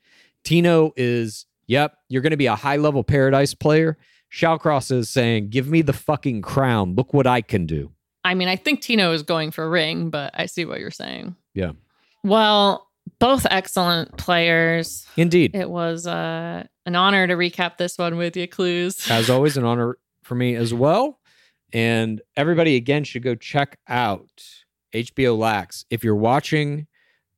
Tino 0.44 0.92
is, 0.96 1.46
yep, 1.68 1.98
you're 2.08 2.24
going 2.24 2.32
to 2.32 2.38
be 2.38 2.48
a 2.48 2.56
high 2.56 2.78
level 2.78 3.04
paradise 3.04 3.54
player. 3.54 3.98
Shallcross 4.32 4.92
is 4.92 5.10
saying, 5.10 5.50
give 5.50 5.68
me 5.68 5.82
the 5.82 5.94
fucking 5.94 6.42
crown. 6.42 6.96
Look 6.96 7.14
what 7.14 7.28
I 7.28 7.42
can 7.42 7.66
do. 7.66 7.92
I 8.24 8.34
mean, 8.36 8.48
I 8.48 8.56
think 8.56 8.82
Tino 8.82 9.12
is 9.12 9.24
going 9.24 9.52
for 9.52 9.70
ring, 9.70 10.10
but 10.10 10.32
I 10.34 10.46
see 10.46 10.66
what 10.66 10.80
you're 10.80 10.92
saying. 10.92 11.36
Yeah. 11.54 11.72
Well, 12.24 12.88
both 13.20 13.48
excellent 13.50 14.18
players. 14.18 15.08
Indeed. 15.18 15.56
It 15.56 15.70
was 15.70 16.06
uh, 16.06 16.66
an 16.86 16.96
honor 16.96 17.28
to 17.28 17.34
recap 17.34 17.78
this 17.78 17.98
one 17.98 18.18
with 18.18 18.36
you, 18.36 18.48
Clues. 18.48 19.10
As 19.12 19.30
always, 19.30 19.58
an 19.58 19.64
honor 19.64 19.98
for 20.24 20.36
me 20.36 20.56
as 20.56 20.74
well. 20.74 21.20
And 21.74 22.22
everybody, 22.36 22.76
again, 22.76 23.04
should 23.04 23.24
go 23.24 23.36
check 23.36 23.80
out 23.88 24.30
HBO 24.94 25.38
Lax. 25.38 25.86
If 25.90 26.04
you're 26.04 26.16
watching 26.16 26.88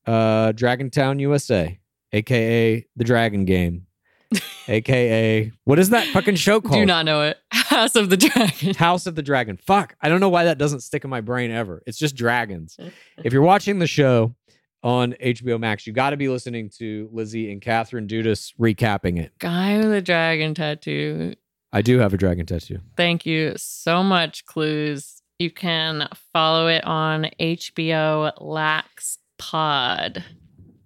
uh, 0.05 0.51
Dragon 0.53 0.89
Town 0.89 1.19
USA, 1.19 1.80
aka 2.11 2.85
The 2.95 3.03
Dragon 3.03 3.45
Game, 3.45 3.88
aka, 4.68 5.52
what 5.64 5.80
is 5.80 5.90
that 5.90 6.08
fucking 6.08 6.36
show 6.36 6.62
called? 6.62 6.76
Do 6.76 6.86
not 6.86 7.06
know 7.06 7.24
it. 7.24 7.38
House 7.52 7.95
of 7.95 8.10
the 8.10 8.18
Dragon. 8.18 8.74
House 8.76 9.06
of 9.06 9.16
the 9.16 9.22
Dragon. 9.22 9.58
Fuck. 9.58 9.95
I 10.02 10.10
don't 10.10 10.20
know 10.20 10.30
why 10.30 10.45
that 10.45 10.58
doesn't 10.58 10.82
stick 10.82 11.03
in 11.03 11.10
my 11.10 11.22
brain 11.22 11.52
ever. 11.52 11.82
It's 11.86 11.98
just 11.98 12.16
dragons. 12.16 12.78
if 13.24 13.34
you're 13.34 13.41
watching 13.41 13.80
the 13.80 13.88
show 13.88 14.36
on 14.84 15.14
HBO 15.24 15.60
Max, 15.60 15.86
you 15.86 15.94
got 15.94 16.12
to 16.12 16.18
be 16.18 16.30
listening 16.30 16.70
to 16.78 17.10
Lizzie 17.12 17.52
and 17.52 17.62
Catherine 17.62 18.08
Dudas 18.08 18.53
recapping 18.60 19.20
it. 19.20 19.38
Guy 19.40 19.78
with 19.78 19.94
a 19.94 20.02
dragon 20.02 20.53
tattoo. 20.53 21.36
I 21.74 21.82
do 21.82 21.99
have 21.99 22.14
a 22.14 22.18
dragon 22.18 22.45
tattoo. 22.45 22.80
Thank 22.98 23.26
you 23.26 23.53
so 23.58 24.03
much, 24.03 24.45
Clues. 24.45 25.22
You 25.40 25.49
can 25.49 26.08
follow 26.34 26.68
it 26.68 26.84
on 26.84 27.28
HBO 27.40 28.34
Lax 28.40 29.18
Pod 29.38 30.24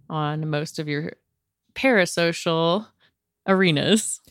on 0.09 0.49
most 0.49 0.79
of 0.79 0.87
your 0.87 1.13
parasocial 1.73 2.87
arenas. 3.47 4.21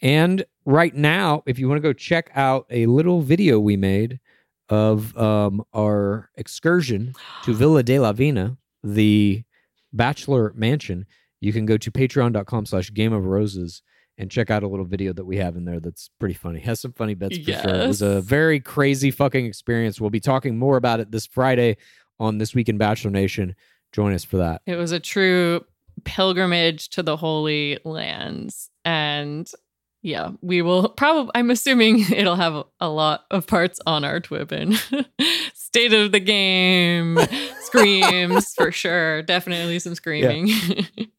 And 0.00 0.44
right 0.64 0.94
now, 0.94 1.42
if 1.46 1.58
you 1.58 1.68
want 1.68 1.78
to 1.78 1.88
go 1.88 1.92
check 1.92 2.30
out 2.34 2.66
a 2.70 2.86
little 2.86 3.22
video 3.22 3.58
we 3.58 3.76
made 3.76 4.20
of 4.68 5.16
um, 5.16 5.62
our 5.74 6.30
excursion 6.36 7.14
to 7.44 7.54
Villa 7.54 7.82
de 7.82 7.98
la 7.98 8.12
Vina, 8.12 8.56
the 8.82 9.44
bachelor 9.92 10.52
mansion, 10.56 11.06
you 11.40 11.52
can 11.52 11.66
go 11.66 11.76
to 11.76 11.90
patreon.com 11.90 12.66
slash 12.66 12.92
game 12.92 13.12
of 13.12 13.24
roses 13.24 13.82
and 14.16 14.30
check 14.30 14.50
out 14.50 14.62
a 14.62 14.68
little 14.68 14.84
video 14.84 15.12
that 15.12 15.24
we 15.24 15.36
have 15.38 15.56
in 15.56 15.64
there 15.64 15.80
that's 15.80 16.08
pretty 16.20 16.34
funny. 16.34 16.60
Has 16.60 16.80
some 16.80 16.92
funny 16.92 17.14
bits 17.14 17.36
for 17.38 17.52
sure. 17.52 17.74
It 17.74 17.88
was 17.88 18.02
a 18.02 18.20
very 18.20 18.60
crazy 18.60 19.10
fucking 19.10 19.44
experience. 19.44 20.00
We'll 20.00 20.10
be 20.10 20.20
talking 20.20 20.56
more 20.56 20.76
about 20.76 21.00
it 21.00 21.10
this 21.10 21.26
Friday 21.26 21.76
on 22.20 22.38
This 22.38 22.54
Week 22.54 22.68
in 22.68 22.78
Bachelor 22.78 23.10
Nation. 23.10 23.56
Join 23.92 24.12
us 24.14 24.24
for 24.24 24.38
that. 24.38 24.62
It 24.66 24.76
was 24.76 24.92
a 24.92 25.00
true 25.00 25.64
pilgrimage 26.04 26.88
to 26.90 27.02
the 27.02 27.16
Holy 27.16 27.78
Lands. 27.84 28.70
And 28.84 29.50
yeah, 30.04 30.32
we 30.42 30.60
will 30.60 30.90
probably, 30.90 31.32
I'm 31.34 31.50
assuming 31.50 32.00
it'll 32.12 32.36
have 32.36 32.64
a 32.78 32.88
lot 32.88 33.24
of 33.30 33.46
parts 33.46 33.80
on 33.86 34.04
our 34.04 34.20
Twibbon. 34.20 34.76
State 35.54 35.92
of 35.94 36.12
the 36.12 36.20
game, 36.20 37.18
screams 37.62 38.52
for 38.54 38.70
sure. 38.70 39.22
Definitely 39.22 39.78
some 39.78 39.94
screaming. 39.94 40.48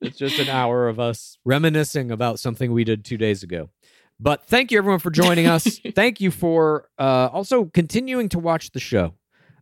It's 0.01 0.17
just 0.17 0.39
an 0.39 0.49
hour 0.49 0.87
of 0.87 0.99
us 0.99 1.39
reminiscing 1.43 2.11
about 2.11 2.39
something 2.39 2.71
we 2.71 2.83
did 2.83 3.03
two 3.03 3.17
days 3.17 3.43
ago. 3.43 3.69
But 4.19 4.45
thank 4.45 4.71
you, 4.71 4.77
everyone, 4.77 4.99
for 4.99 5.09
joining 5.09 5.47
us. 5.47 5.79
thank 5.93 6.21
you 6.21 6.31
for 6.31 6.87
uh, 6.97 7.29
also 7.33 7.65
continuing 7.65 8.29
to 8.29 8.39
watch 8.39 8.71
the 8.71 8.79
show. 8.79 9.15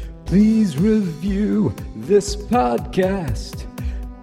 Please 0.31 0.77
review 0.77 1.75
this 1.93 2.37
podcast. 2.37 3.65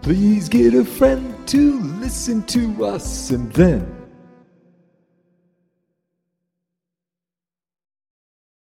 Please 0.01 0.48
get 0.48 0.72
a 0.72 0.82
friend 0.82 1.47
to 1.48 1.82
listen 2.01 2.43
to 2.44 2.86
us 2.86 3.28
and 3.28 3.52
then 3.52 3.97